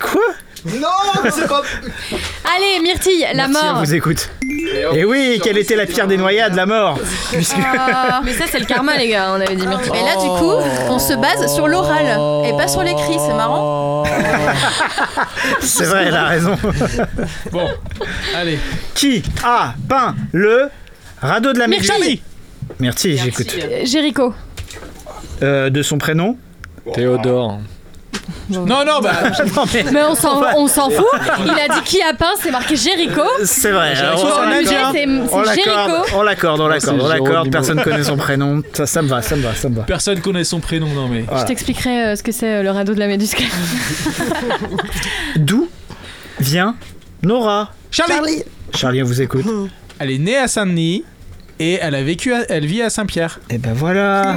Quoi? 0.00 0.22
Non, 0.80 0.88
mais 1.22 1.30
c'est 1.30 1.46
pas. 1.46 1.62
Allez, 2.56 2.80
Myrtille, 2.82 3.20
la 3.20 3.48
Merci, 3.48 3.52
mort. 3.52 3.74
on 3.76 3.80
vous 3.80 3.94
écoute. 3.94 4.30
Et 4.94 5.04
oui, 5.04 5.38
quelle 5.42 5.58
était 5.58 5.76
la 5.76 5.84
pire 5.84 6.06
des 6.06 6.16
noyades, 6.16 6.54
la 6.54 6.64
mort 6.66 6.98
Puisque... 7.32 7.56
Ah. 7.76 8.20
Mais 8.24 8.32
ça, 8.32 8.44
c'est 8.50 8.58
le 8.60 8.64
karma, 8.66 8.96
les 8.96 9.08
gars, 9.08 9.30
on 9.32 9.40
avait 9.40 9.56
dit 9.56 9.66
Myrtille. 9.66 9.90
Mais 9.92 10.02
là, 10.02 10.14
du 10.14 10.28
coup, 10.28 10.52
on 10.88 10.98
se 10.98 11.12
base 11.14 11.52
sur 11.54 11.68
l'oral 11.68 12.46
et 12.46 12.52
pas 12.56 12.68
sur 12.68 12.82
l'écrit, 12.82 13.16
c'est 13.18 13.34
marrant. 13.34 14.04
C'est 15.60 15.84
vrai, 15.84 16.04
elle 16.06 16.14
a 16.14 16.26
raison. 16.26 16.56
Bon, 17.50 17.68
allez. 18.34 18.58
Qui 18.94 19.22
a 19.42 19.74
peint 19.88 20.14
le 20.32 20.68
radeau 21.20 21.52
de 21.52 21.58
la 21.58 21.66
Méduse 21.66 21.90
Myrtille. 21.90 22.22
Merci, 22.80 23.16
j'écoute. 23.16 23.56
Jéricho. 23.84 24.34
Euh, 25.42 25.70
de 25.70 25.82
son 25.82 25.98
prénom 25.98 26.36
Théodore. 26.92 27.60
Non, 28.48 28.64
non, 28.66 29.00
bah. 29.02 29.12
Non, 29.56 29.64
mais- 29.72 29.84
Mais 29.92 30.02
on 30.04 30.14
s'en, 30.14 30.42
on 30.56 30.66
s'en 30.66 30.90
fout. 30.90 31.04
Il 31.44 31.50
a 31.50 31.74
dit 31.74 31.82
qui 31.84 32.02
a 32.02 32.14
peint, 32.14 32.32
c'est 32.40 32.50
marqué 32.50 32.76
Jéricho. 32.76 33.22
C'est 33.44 33.70
vrai, 33.70 33.94
Jéricho, 33.94 34.26
on, 34.26 34.48
l'accorde, 34.48 34.94
c'est- 34.94 35.06
on 35.08 35.44
c'est 35.44 35.56
l'accorde, 35.56 36.06
on 36.14 36.22
l'accorde, 36.22 36.60
on 36.60 36.68
l'accorde, 36.68 37.00
on 37.02 37.08
l'accorde, 37.08 37.50
personne 37.50 37.82
connaît 37.82 38.04
son 38.04 38.16
prénom, 38.16 38.62
ça, 38.72 38.86
ça 38.86 39.02
me 39.02 39.08
va, 39.08 39.22
ça 39.22 39.36
me 39.36 39.42
va, 39.42 39.54
ça 39.54 39.68
me 39.68 39.76
va. 39.76 39.82
Personne 39.82 40.20
connaît 40.20 40.44
son 40.44 40.60
prénom, 40.60 40.88
non 40.88 41.08
mais. 41.08 41.22
Voilà. 41.22 41.42
Je 41.42 41.46
t'expliquerai 41.46 42.04
euh, 42.04 42.16
ce 42.16 42.22
que 42.22 42.32
c'est 42.32 42.56
euh, 42.56 42.62
le 42.62 42.70
radeau 42.70 42.94
de 42.94 42.98
la 43.00 43.06
Méduse. 43.06 43.34
D'où 45.36 45.68
vient 46.40 46.76
Nora? 47.22 47.72
Charlie. 47.90 48.42
Charlie, 48.74 49.02
on 49.02 49.06
vous 49.06 49.22
écoute. 49.22 49.44
Elle 49.98 50.10
est 50.10 50.18
née 50.18 50.36
à 50.36 50.48
Saint-Denis 50.48 51.04
et 51.58 51.74
elle 51.80 51.94
a 51.94 52.02
vécu, 52.02 52.32
à- 52.32 52.44
elle 52.48 52.66
vit 52.66 52.82
à 52.82 52.90
Saint-Pierre. 52.90 53.38
Et 53.50 53.58
ben 53.58 53.72
voilà. 53.74 54.34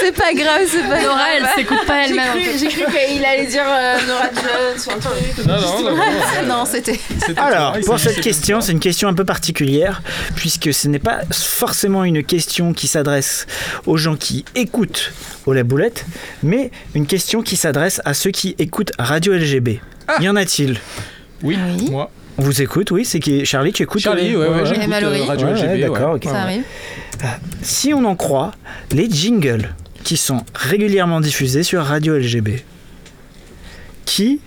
C'est 0.00 0.12
pas 0.14 0.32
grave, 0.34 0.62
c'est 0.68 0.88
pas 0.88 1.02
Nora, 1.02 1.24
elle 1.36 1.46
s'écoute 1.54 1.86
pas 1.86 2.04
elle-même. 2.06 2.38
J'ai 2.58 2.68
cru 2.68 2.84
qu'il 2.92 3.24
allait 3.24 3.46
dire 3.46 3.64
euh, 3.66 3.98
Nora 4.06 4.28
Jones 4.34 4.82
ou 4.86 4.90
un 4.90 4.98
truc. 4.98 5.46
Non, 5.46 5.60
non, 5.60 5.90
non. 5.96 6.56
Non, 6.58 6.64
c'était. 6.66 6.98
Alors, 7.36 7.76
pour 7.86 7.98
cette 7.98 8.20
question, 8.20 8.60
c'est 8.60 8.72
une 8.72 8.80
question 8.80 9.08
un 9.08 9.14
peu 9.14 9.24
particulière, 9.24 10.02
puisque 10.36 10.72
ce 10.72 10.88
n'est 10.88 10.98
pas 10.98 11.20
forcément 11.32 12.04
une 12.04 12.22
question 12.24 12.72
qui 12.72 12.86
s'adresse 12.88 13.46
aux 13.86 13.96
gens 13.96 14.16
qui 14.16 14.44
écoutent 14.54 15.12
au 15.46 15.52
la 15.52 15.62
boulette, 15.62 16.04
mais 16.42 16.70
une 16.94 17.06
question 17.06 17.42
qui 17.42 17.56
s'adresse 17.56 18.00
à 18.04 18.14
ceux 18.14 18.30
qui 18.30 18.54
écoutent 18.58 18.92
Radio 18.98 19.32
LGB. 19.34 19.80
Y 20.20 20.28
en 20.28 20.36
a-t-il? 20.36 20.78
Oui, 21.44 21.56
Oui. 21.78 21.90
moi. 21.90 22.10
On 22.36 22.42
vous 22.42 22.62
écoute, 22.62 22.90
oui, 22.90 23.04
c'est 23.04 23.20
qui 23.20 23.44
Charlie, 23.46 23.72
tu 23.72 23.84
écoutes 23.84 24.00
Charlie, 24.00 24.34
ouais, 24.34 24.48
ouais, 24.48 24.66
j'écoute 24.66 24.88
Mallory. 24.88 25.20
euh, 25.20 25.24
Radio 25.24 25.46
Ouais, 25.46 25.52
ouais, 25.52 25.66
ouais. 25.68 25.78
d'accord, 25.78 26.14
ok. 26.16 26.24
Ça 26.24 26.42
arrive. 26.42 26.64
Si 27.62 27.94
on 27.94 28.04
en 28.04 28.16
croit, 28.16 28.50
les 28.90 29.08
jingles 29.08 29.72
qui 30.02 30.16
sont 30.16 30.40
régulièrement 30.54 31.20
diffusés 31.20 31.62
sur 31.62 31.84
Radio 31.84 32.16
LGB, 32.18 32.64
qui 34.04 34.40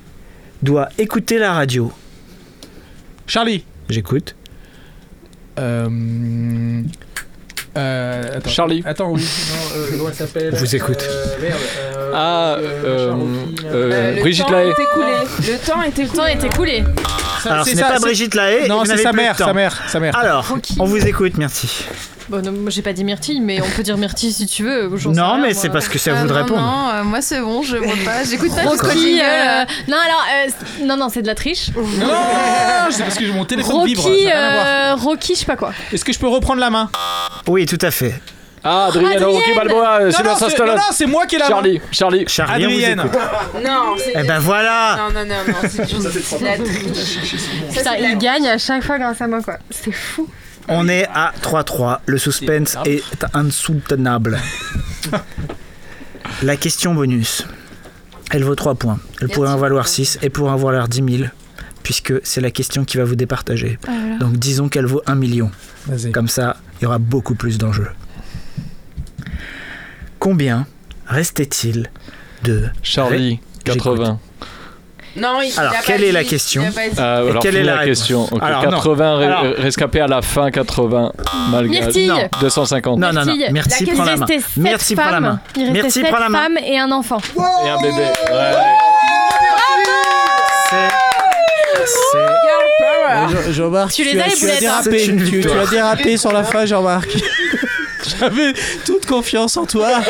doit 0.62 0.89
écouter 0.98 1.38
la 1.39 1.54
radio? 1.54 1.91
Charlie. 3.26 3.64
J'écoute. 3.89 4.36
Euh, 5.60 6.82
euh, 7.78 8.38
attends. 8.38 8.50
Charlie. 8.50 8.82
Attends, 8.86 9.10
oui. 9.12 9.22
Non, 9.22 9.78
euh, 9.80 9.88
comment 9.92 10.10
elle 10.10 10.16
s'appelle 10.16 10.56
vous 10.56 10.76
écoute. 10.76 11.04
Euh, 11.10 11.42
merde. 11.42 11.60
euh, 11.96 12.12
Ah, 12.14 12.56
euh, 12.60 12.84
euh, 12.86 13.14
euh, 13.72 14.20
Brigitte 14.22 14.46
temps 14.48 14.52
Lahaye. 14.54 14.70
Le 14.70 15.58
temps 15.66 15.82
est 15.84 16.00
Le 16.44 16.84
Ça- 17.48 17.54
Alors, 17.54 17.66
c'est 17.66 17.72
ce 17.72 17.76
n'est 17.78 17.82
ça, 17.84 17.89
pas 17.93 18.00
Brigitte 18.00 18.36
Lahaye. 18.36 18.68
Non, 18.70 18.84
c'est 18.86 18.98
sa 18.98 19.14
mère, 19.14 19.38
sa 19.38 19.54
mère, 19.54 19.82
sa 19.88 20.00
mère. 20.00 20.16
Alors, 20.18 20.45
on 20.80 20.86
vous 20.86 21.06
écoute, 21.06 21.34
merci. 21.38 21.70
Bon, 22.30 22.43
non, 22.43 22.52
moi 22.52 22.70
j'ai 22.72 22.82
pas 22.82 22.91
dit 22.91 23.06
Myrtille, 23.06 23.39
mais 23.39 23.62
on 23.62 23.70
peut 23.70 23.84
dire 23.84 23.98
Myrtille 23.98 24.34
si 24.34 24.48
tu 24.48 24.64
veux. 24.64 24.89
Non, 25.06 25.38
mais 25.38 25.54
c'est 25.54 25.70
parce 25.70 25.88
que 25.88 25.98
c'est 25.98 26.12
à 26.12 26.16
Ah, 26.18 26.22
vous 26.24 26.28
de 26.28 26.34
non, 26.34 26.39
répondre. 26.39 26.62
Non, 26.62 26.89
euh, 26.89 27.04
moi 27.06 27.22
c'est 27.22 27.39
bon, 27.39 27.64
je 27.64 27.78
vois 27.78 27.93
pas. 28.04 28.26
J'écoute 28.30 28.54
pas 28.54 28.64
Rocky. 28.64 29.00
jingle. 29.00 29.22
euh, 29.24 29.64
Non, 29.88 29.95
alors. 29.98 30.26
euh, 30.45 30.86
non, 30.86 30.98
non, 30.98 31.08
c'est 31.08 31.22
de 31.22 31.28
la 31.28 31.36
triche. 31.36 31.70
Non, 31.76 31.84
non, 31.84 32.06
non, 32.08 32.91
c'est 32.91 33.04
parce 33.04 33.16
que 33.16 33.32
mon 33.32 33.45
téléphone 33.45 33.86
vibre. 33.86 34.02
ça 34.04 34.10
Rocky, 34.10 34.26
n'a 34.26 34.32
rien 34.34 34.43
à 34.43 34.54
voir. 34.54 34.66
euh, 34.68 34.95
Rocky, 34.95 35.34
je 35.36 35.39
sais 35.39 35.45
pas 35.45 35.56
quoi. 35.56 35.72
Est-ce 35.93 36.04
que 36.04 36.12
je 36.12 36.20
peux 36.20 36.28
reprendre 36.28 36.60
la 36.60 36.70
main? 36.70 36.89
Oui, 37.48 37.66
tout 37.66 37.80
à 37.82 37.91
fait. 37.91 38.14
Ah, 38.64 38.86
Adrienne, 38.88 39.08
Adrienne 39.14 39.24
Rocky 39.26 39.53
Balboa, 39.55 39.99
euh, 40.01 40.05
Non, 40.05 40.12
Sylvester 40.12 40.36
c'est 40.39 40.43
non, 40.45 40.49
Stallone. 40.49 40.76
non, 40.76 40.82
c'est 40.91 41.05
moi 41.05 41.26
qui 41.26 41.36
ai 41.36 41.39
la 41.39 41.45
main. 41.45 41.49
Charlie, 41.55 41.82
Charlie. 41.91 42.26
Charlie, 42.28 42.66
on 42.66 42.70
vous 42.70 42.76
Adrienne. 42.76 42.99
écoute. 42.99 43.20
Non, 43.66 43.95
c'est. 43.97 44.14
Eh 44.16 44.24
ben 44.28 44.39
voilà 44.39 44.97
Non, 44.97 45.14
non, 45.20 45.26
non, 45.26 45.36
non, 45.47 45.70
c'est 45.70 45.89
juste 45.89 46.10
c'est 46.22 46.39
de 46.39 46.43
la 46.45 46.58
triche. 46.58 46.97
Ça, 46.97 47.22
Putain, 47.22 47.91
c'est 47.91 47.97
de 47.97 48.03
la 48.03 48.10
il 48.10 48.18
gagne 48.18 48.47
à 48.47 48.58
chaque 48.58 48.84
fois 48.84 48.97
grâce 48.99 49.22
à 49.22 49.28
moi, 49.28 49.41
quoi. 49.41 49.58
C'est 49.70 49.91
fou. 49.91 50.28
On 50.68 50.89
est 50.89 51.08
à 51.14 51.32
3-3. 51.41 51.99
Le 52.08 52.18
suspense 52.18 52.78
est 52.86 53.01
insoutenable. 53.34 54.38
La 56.43 56.58
question 56.58 56.93
bonus. 56.93 57.45
Elle 58.32 58.43
vaut 58.43 58.55
3 58.55 58.76
points. 58.76 58.99
Elle 59.22 59.30
pourrait 59.30 59.49
en 59.49 59.58
valoir 59.58 59.88
6 59.88 60.20
et 60.22 60.30
pourrait 60.30 60.51
en 60.51 60.58
valoir 60.58 60.88
10 60.89 61.18
000, 61.20 61.30
puisque 61.84 62.14
c'est 62.24 62.41
la 62.41 62.51
question 62.51 62.84
qui 62.84 62.97
va 62.97 63.05
vous 63.05 63.16
départager. 63.16 63.80
Donc 64.20 64.34
disons 64.34 64.68
qu'elle 64.68 64.86
vaut 64.88 65.01
1 65.05 65.16
million. 65.16 65.49
Vas-y. 65.86 66.12
Comme 66.12 66.28
ça, 66.28 66.58
il 66.80 66.84
y 66.84 66.88
aura 66.88 66.97
beaucoup 66.97 67.36
plus 67.36 67.58
d'enjeux. 67.58 67.88
Combien 70.28 70.68
restait-il 71.08 71.90
de... 72.44 72.66
Charlie, 72.84 73.40
J'écoute. 73.66 73.96
80. 73.98 74.20
Non, 75.16 75.40
il, 75.42 75.58
Alors, 75.58 75.72
il 75.72 75.76
a 75.78 75.82
quelle 75.86 76.02
pas 76.02 76.08
est 76.08 76.12
la 76.12 76.24
dit, 76.24 76.30
question 76.30 76.64
il 76.64 76.68
a 76.68 76.72
pas 76.74 76.90
dit. 76.90 76.96
Ah, 76.98 77.16
alors, 77.20 77.42
quelle 77.42 77.56
est 77.56 77.64
la 77.64 77.76
la 77.76 77.80
réponse 77.80 77.98
question 78.00 78.24
Ok, 78.30 78.44
Alors, 78.44 78.64
non. 78.66 78.72
80 78.72 79.18
ré- 79.20 79.26
Alors- 79.26 79.44
rescapés 79.58 80.02
à 80.02 80.08
la 80.08 80.22
fin, 80.22 80.52
80 80.52 81.14
malgré 81.50 81.80
Myrtille. 81.80 82.08
Non. 82.10 82.28
250. 82.42 83.00
Non, 83.00 83.14
non, 83.14 83.24
non. 83.24 83.36
Merci, 83.54 83.86
Il 83.86 83.94
prends 83.94 84.04
la 84.04 84.18
main. 84.18 84.26
Merci, 84.58 84.96
prends 84.98 85.12
la 85.12 85.20
main. 85.22 85.40
Il 85.56 85.62
restait 85.64 85.82
Merci, 85.82 86.00
sept 86.02 86.10
prends 86.10 86.20
la 86.20 86.28
main. 86.30 86.40
femmes 86.44 86.58
et 86.62 86.78
un 86.78 86.92
enfant. 86.92 87.22
Et 87.66 87.70
un 87.70 87.78
bébé. 87.82 87.96
Ouais. 87.96 88.12
C'est... 90.70 90.90
Jean-Marc, 93.54 93.94
Tu 93.94 94.04
les 94.04 94.20
as, 94.20 94.26
une 94.28 95.24
Tu, 95.24 95.40
tu 95.40 95.50
as 95.50 95.66
dérapé 95.68 96.18
sur 96.18 96.34
la 96.34 96.44
fin, 96.52 96.66
Jean-Marc. 96.66 97.08
J'avais 98.20 98.54
toute 98.86 99.06
confiance 99.06 99.58
en 99.58 99.66
toi. 99.66 100.00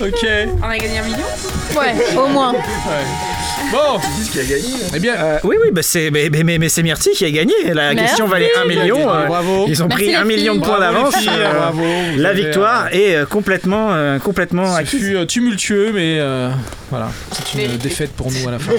ok. 0.00 0.26
On 0.62 0.68
a 0.68 0.76
gagné 0.78 0.98
un 0.98 1.04
million 1.04 1.18
Ouais, 1.78 1.94
au 2.16 2.26
moins. 2.28 2.52
Bon. 3.72 4.00
Eh 4.94 4.98
bien, 5.00 5.14
Euh, 5.16 5.38
oui, 5.44 5.56
oui, 5.62 5.70
bah 5.72 5.82
c'est, 5.82 6.10
mais, 6.10 6.28
mais, 6.30 6.44
mais, 6.44 6.58
mais 6.58 6.68
c'est 6.68 6.82
Myrtille 6.82 7.14
qui 7.14 7.24
a 7.24 7.30
gagné. 7.30 7.54
La 7.72 7.94
Merci. 7.94 8.04
question 8.06 8.26
valait 8.26 8.50
1 8.56 8.64
million. 8.66 8.98
euh, 9.10 9.26
bravo. 9.26 9.64
Ils 9.68 9.82
ont 9.82 9.86
Merci, 9.88 10.04
pris 10.04 10.12
les 10.12 10.14
1 10.16 10.24
million 10.24 10.54
de 10.54 10.58
filles. 10.58 10.68
points 10.68 10.78
Bravo, 10.78 10.92
les 10.96 10.98
d'avance. 11.02 11.16
filles, 11.16 11.30
euh, 11.36 11.52
bravo, 11.58 11.82
vous 12.14 12.18
la 12.20 12.28
avez, 12.30 12.42
victoire 12.42 12.88
est 12.94 13.14
euh, 13.16 13.26
complètement, 13.26 13.88
euh, 13.92 14.18
complètement 14.18 14.72
Ce 14.74 14.80
acquise. 14.80 15.00
fut 15.00 15.16
euh, 15.16 15.24
tumultueux, 15.26 15.90
mais 15.94 16.18
euh, 16.20 16.50
voilà, 16.90 17.10
c'est 17.52 17.64
une 17.64 17.76
défaite 17.78 18.12
pour 18.12 18.30
nous 18.30 18.46
à 18.48 18.52
la 18.52 18.58
fin. 18.58 18.72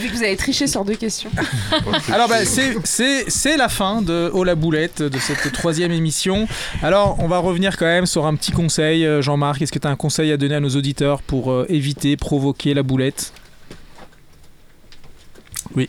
Vu 0.00 0.08
que 0.08 0.14
vous 0.14 0.22
avez 0.22 0.36
triché 0.36 0.66
sur 0.66 0.84
deux 0.84 0.94
questions. 0.94 1.30
Alors, 2.12 2.28
bah, 2.28 2.44
c'est- 2.44 2.76
c'est 2.84 3.24
c'est 3.28 3.56
la 3.56 3.68
fin 3.68 4.00
de 4.02 4.30
Oh 4.32 4.44
la 4.44 4.54
boulette, 4.54 5.02
de 5.02 5.18
cette 5.18 5.52
troisième 5.52 5.92
émission. 5.92 6.46
Alors, 6.82 7.16
on 7.20 7.28
va 7.28 7.38
revenir 7.38 7.76
quand 7.76 7.86
même 7.86 8.06
sur 8.06 8.26
un 8.26 8.34
petit 8.36 8.52
conseil. 8.52 8.97
Euh, 9.06 9.22
Jean-Marc, 9.22 9.62
est-ce 9.62 9.72
que 9.72 9.78
tu 9.78 9.86
as 9.86 9.90
un 9.90 9.96
conseil 9.96 10.32
à 10.32 10.36
donner 10.36 10.54
à 10.56 10.60
nos 10.60 10.70
auditeurs 10.70 11.22
pour 11.22 11.50
euh, 11.50 11.66
éviter, 11.68 12.16
provoquer 12.16 12.74
la 12.74 12.82
boulette? 12.82 13.32
Oui. 15.76 15.88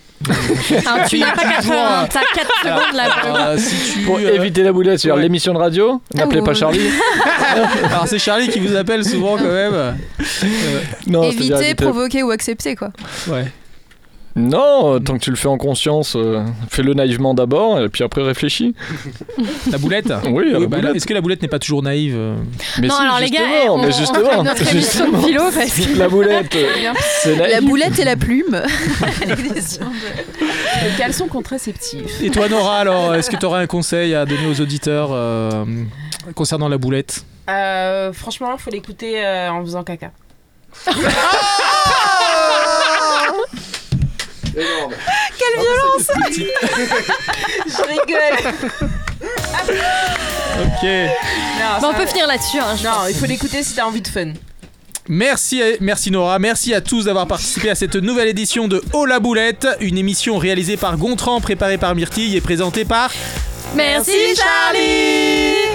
Alors, 0.85 1.07
tu 1.07 1.19
n'as 1.19 1.31
pas 1.31 1.43
80, 1.43 2.07
t'as 2.11 2.19
4 2.35 2.51
secondes 2.63 2.95
là. 2.95 3.49
Euh, 3.51 3.57
si 3.57 3.93
tu, 3.93 3.99
Pour 4.05 4.17
euh, 4.17 4.33
éviter 4.35 4.61
la 4.63 4.73
boulette 4.73 4.99
sur 4.99 5.15
ouais. 5.15 5.21
l'émission 5.21 5.53
de 5.53 5.57
radio, 5.59 6.01
n'appelez 6.13 6.39
Ah, 6.41 6.45
pas. 6.45 6.53
Charlie. 6.53 6.81
Alors, 7.85 8.05
c'est 8.07 8.19
Charlie 8.19 8.49
qui 8.49 8.59
vous 8.59 8.75
appelle 8.75 9.05
souvent 9.05 9.37
quand 9.37 9.43
même. 9.43 9.73
Euh, 9.73 9.91
Non, 11.07 11.23
Éviter, 11.23 11.53
éviter- 11.53 11.75
provoquer 11.75 12.23
ou 12.23 12.31
accepter, 12.31 12.75
quoi. 12.75 12.89
ouais. 13.29 13.45
Non, 14.39 14.99
tant 14.99 15.13
que 15.15 15.19
tu 15.19 15.29
le 15.29 15.35
fais 15.35 15.47
en 15.47 15.57
conscience, 15.57 16.15
euh, 16.15 16.43
fais-le 16.69 16.93
naïvement 16.93 17.33
d'abord 17.33 17.79
et 17.81 17.89
puis 17.89 18.03
après 18.03 18.21
réfléchis. 18.21 18.73
La 19.71 19.77
boulette 19.77 20.11
Oui, 20.31 20.51
la 20.51 20.59
bah, 20.59 20.77
boulette. 20.77 20.95
Est-ce 20.95 21.05
que 21.05 21.13
la 21.13 21.21
boulette 21.21 21.41
n'est 21.41 21.47
pas 21.47 21.59
toujours 21.59 21.83
naïve 21.83 22.15
euh 22.17 22.35
Mais 22.79 22.87
Non, 22.87 22.95
si, 22.95 23.01
alors 23.01 23.19
les 23.19 23.29
gars, 23.29 23.39
justement, 23.39 23.73
on, 23.73 23.77
mais 23.77 23.87
on 23.87 23.91
justement, 23.91 24.29
fait 24.29 24.43
notre 24.43 24.63
de 24.63 24.69
justement. 24.69 25.21
philo 25.21 25.43
parce 25.53 25.71
que. 25.71 25.97
La 25.97 26.07
boulette, 26.07 26.55
euh, 26.55 26.93
c'est 27.21 27.35
naïf. 27.35 27.53
La 27.53 27.61
boulette 27.61 27.99
et 27.99 28.05
la 28.05 28.15
plume. 28.15 28.61
Le 29.21 30.97
caleçon 30.97 31.27
contraceptif. 31.27 32.21
Et 32.21 32.29
toi, 32.29 32.47
Nora, 32.47 32.79
alors, 32.79 33.15
est-ce 33.15 33.29
que 33.29 33.35
tu 33.35 33.45
aurais 33.45 33.61
un 33.61 33.67
conseil 33.67 34.15
à 34.15 34.25
donner 34.25 34.47
aux 34.47 34.61
auditeurs 34.61 35.09
euh, 35.11 35.65
concernant 36.35 36.69
la 36.69 36.77
boulette? 36.77 37.25
Euh, 37.49 38.13
franchement, 38.13 38.51
il 38.53 38.61
faut 38.61 38.69
l'écouter 38.71 39.23
euh, 39.25 39.51
en 39.51 39.61
faisant 39.63 39.83
caca. 39.83 40.11
Quelle 44.53 45.61
violence 45.61 46.07
Je 47.67 47.81
rigole. 47.87 48.53
Ok. 50.61 50.83
Non, 50.83 51.81
Bah, 51.81 51.89
on 51.89 51.93
peut 51.93 52.05
finir 52.07 52.27
là-dessus. 52.27 52.59
hein, 52.59 52.75
Non, 52.83 52.89
pense. 52.91 53.09
il 53.09 53.15
faut 53.15 53.25
l'écouter 53.25 53.63
si 53.63 53.73
t'as 53.75 53.85
envie 53.85 54.01
de 54.01 54.07
fun. 54.07 54.33
Merci, 55.07 55.61
à- 55.63 55.65
merci 55.81 56.11
Nora, 56.11 56.37
merci 56.37 56.73
à 56.73 56.81
tous 56.81 57.05
d'avoir 57.05 57.25
participé 57.27 57.69
à 57.71 57.75
cette 57.75 57.95
nouvelle 57.95 58.27
édition 58.27 58.67
de 58.67 58.83
Oh 58.93 59.05
la 59.05 59.19
boulette, 59.19 59.67
une 59.79 59.97
émission 59.97 60.37
réalisée 60.37 60.77
par 60.77 60.97
Gontran, 60.97 61.41
préparée 61.41 61.79
par 61.79 61.95
Myrtille 61.95 62.35
et 62.37 62.41
présentée 62.41 62.85
par 62.85 63.11
Merci 63.75 64.35
Charlie 64.35 65.69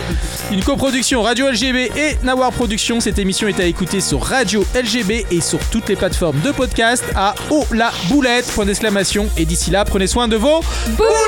une 0.55 0.63
coproduction 0.63 1.23
Radio 1.23 1.49
LGB 1.51 1.91
et 1.97 2.17
Nawar 2.23 2.53
Productions. 2.53 3.01
Cette 3.01 3.19
émission 3.19 3.49
est 3.49 3.59
à 3.59 3.65
écouter 3.65 4.01
sur 4.01 4.23
Radio 4.23 4.65
LGB 4.75 5.27
et 5.31 5.41
sur 5.41 5.59
toutes 5.71 5.89
les 5.89 5.97
plateformes 5.97 6.39
de 6.43 6.53
podcast 6.53 7.05
à 7.17 7.35
Oh 7.51 7.65
la 7.73 7.91
boulette, 8.09 8.47
point 8.53 8.65
d'exclamation. 8.65 9.29
Et 9.37 9.47
d'ici 9.47 9.73
là, 9.73 9.85
prenez 9.85 10.07
soin 10.07 10.29
de 10.29 10.37
vos 10.37 10.61
Boulette 10.97 11.25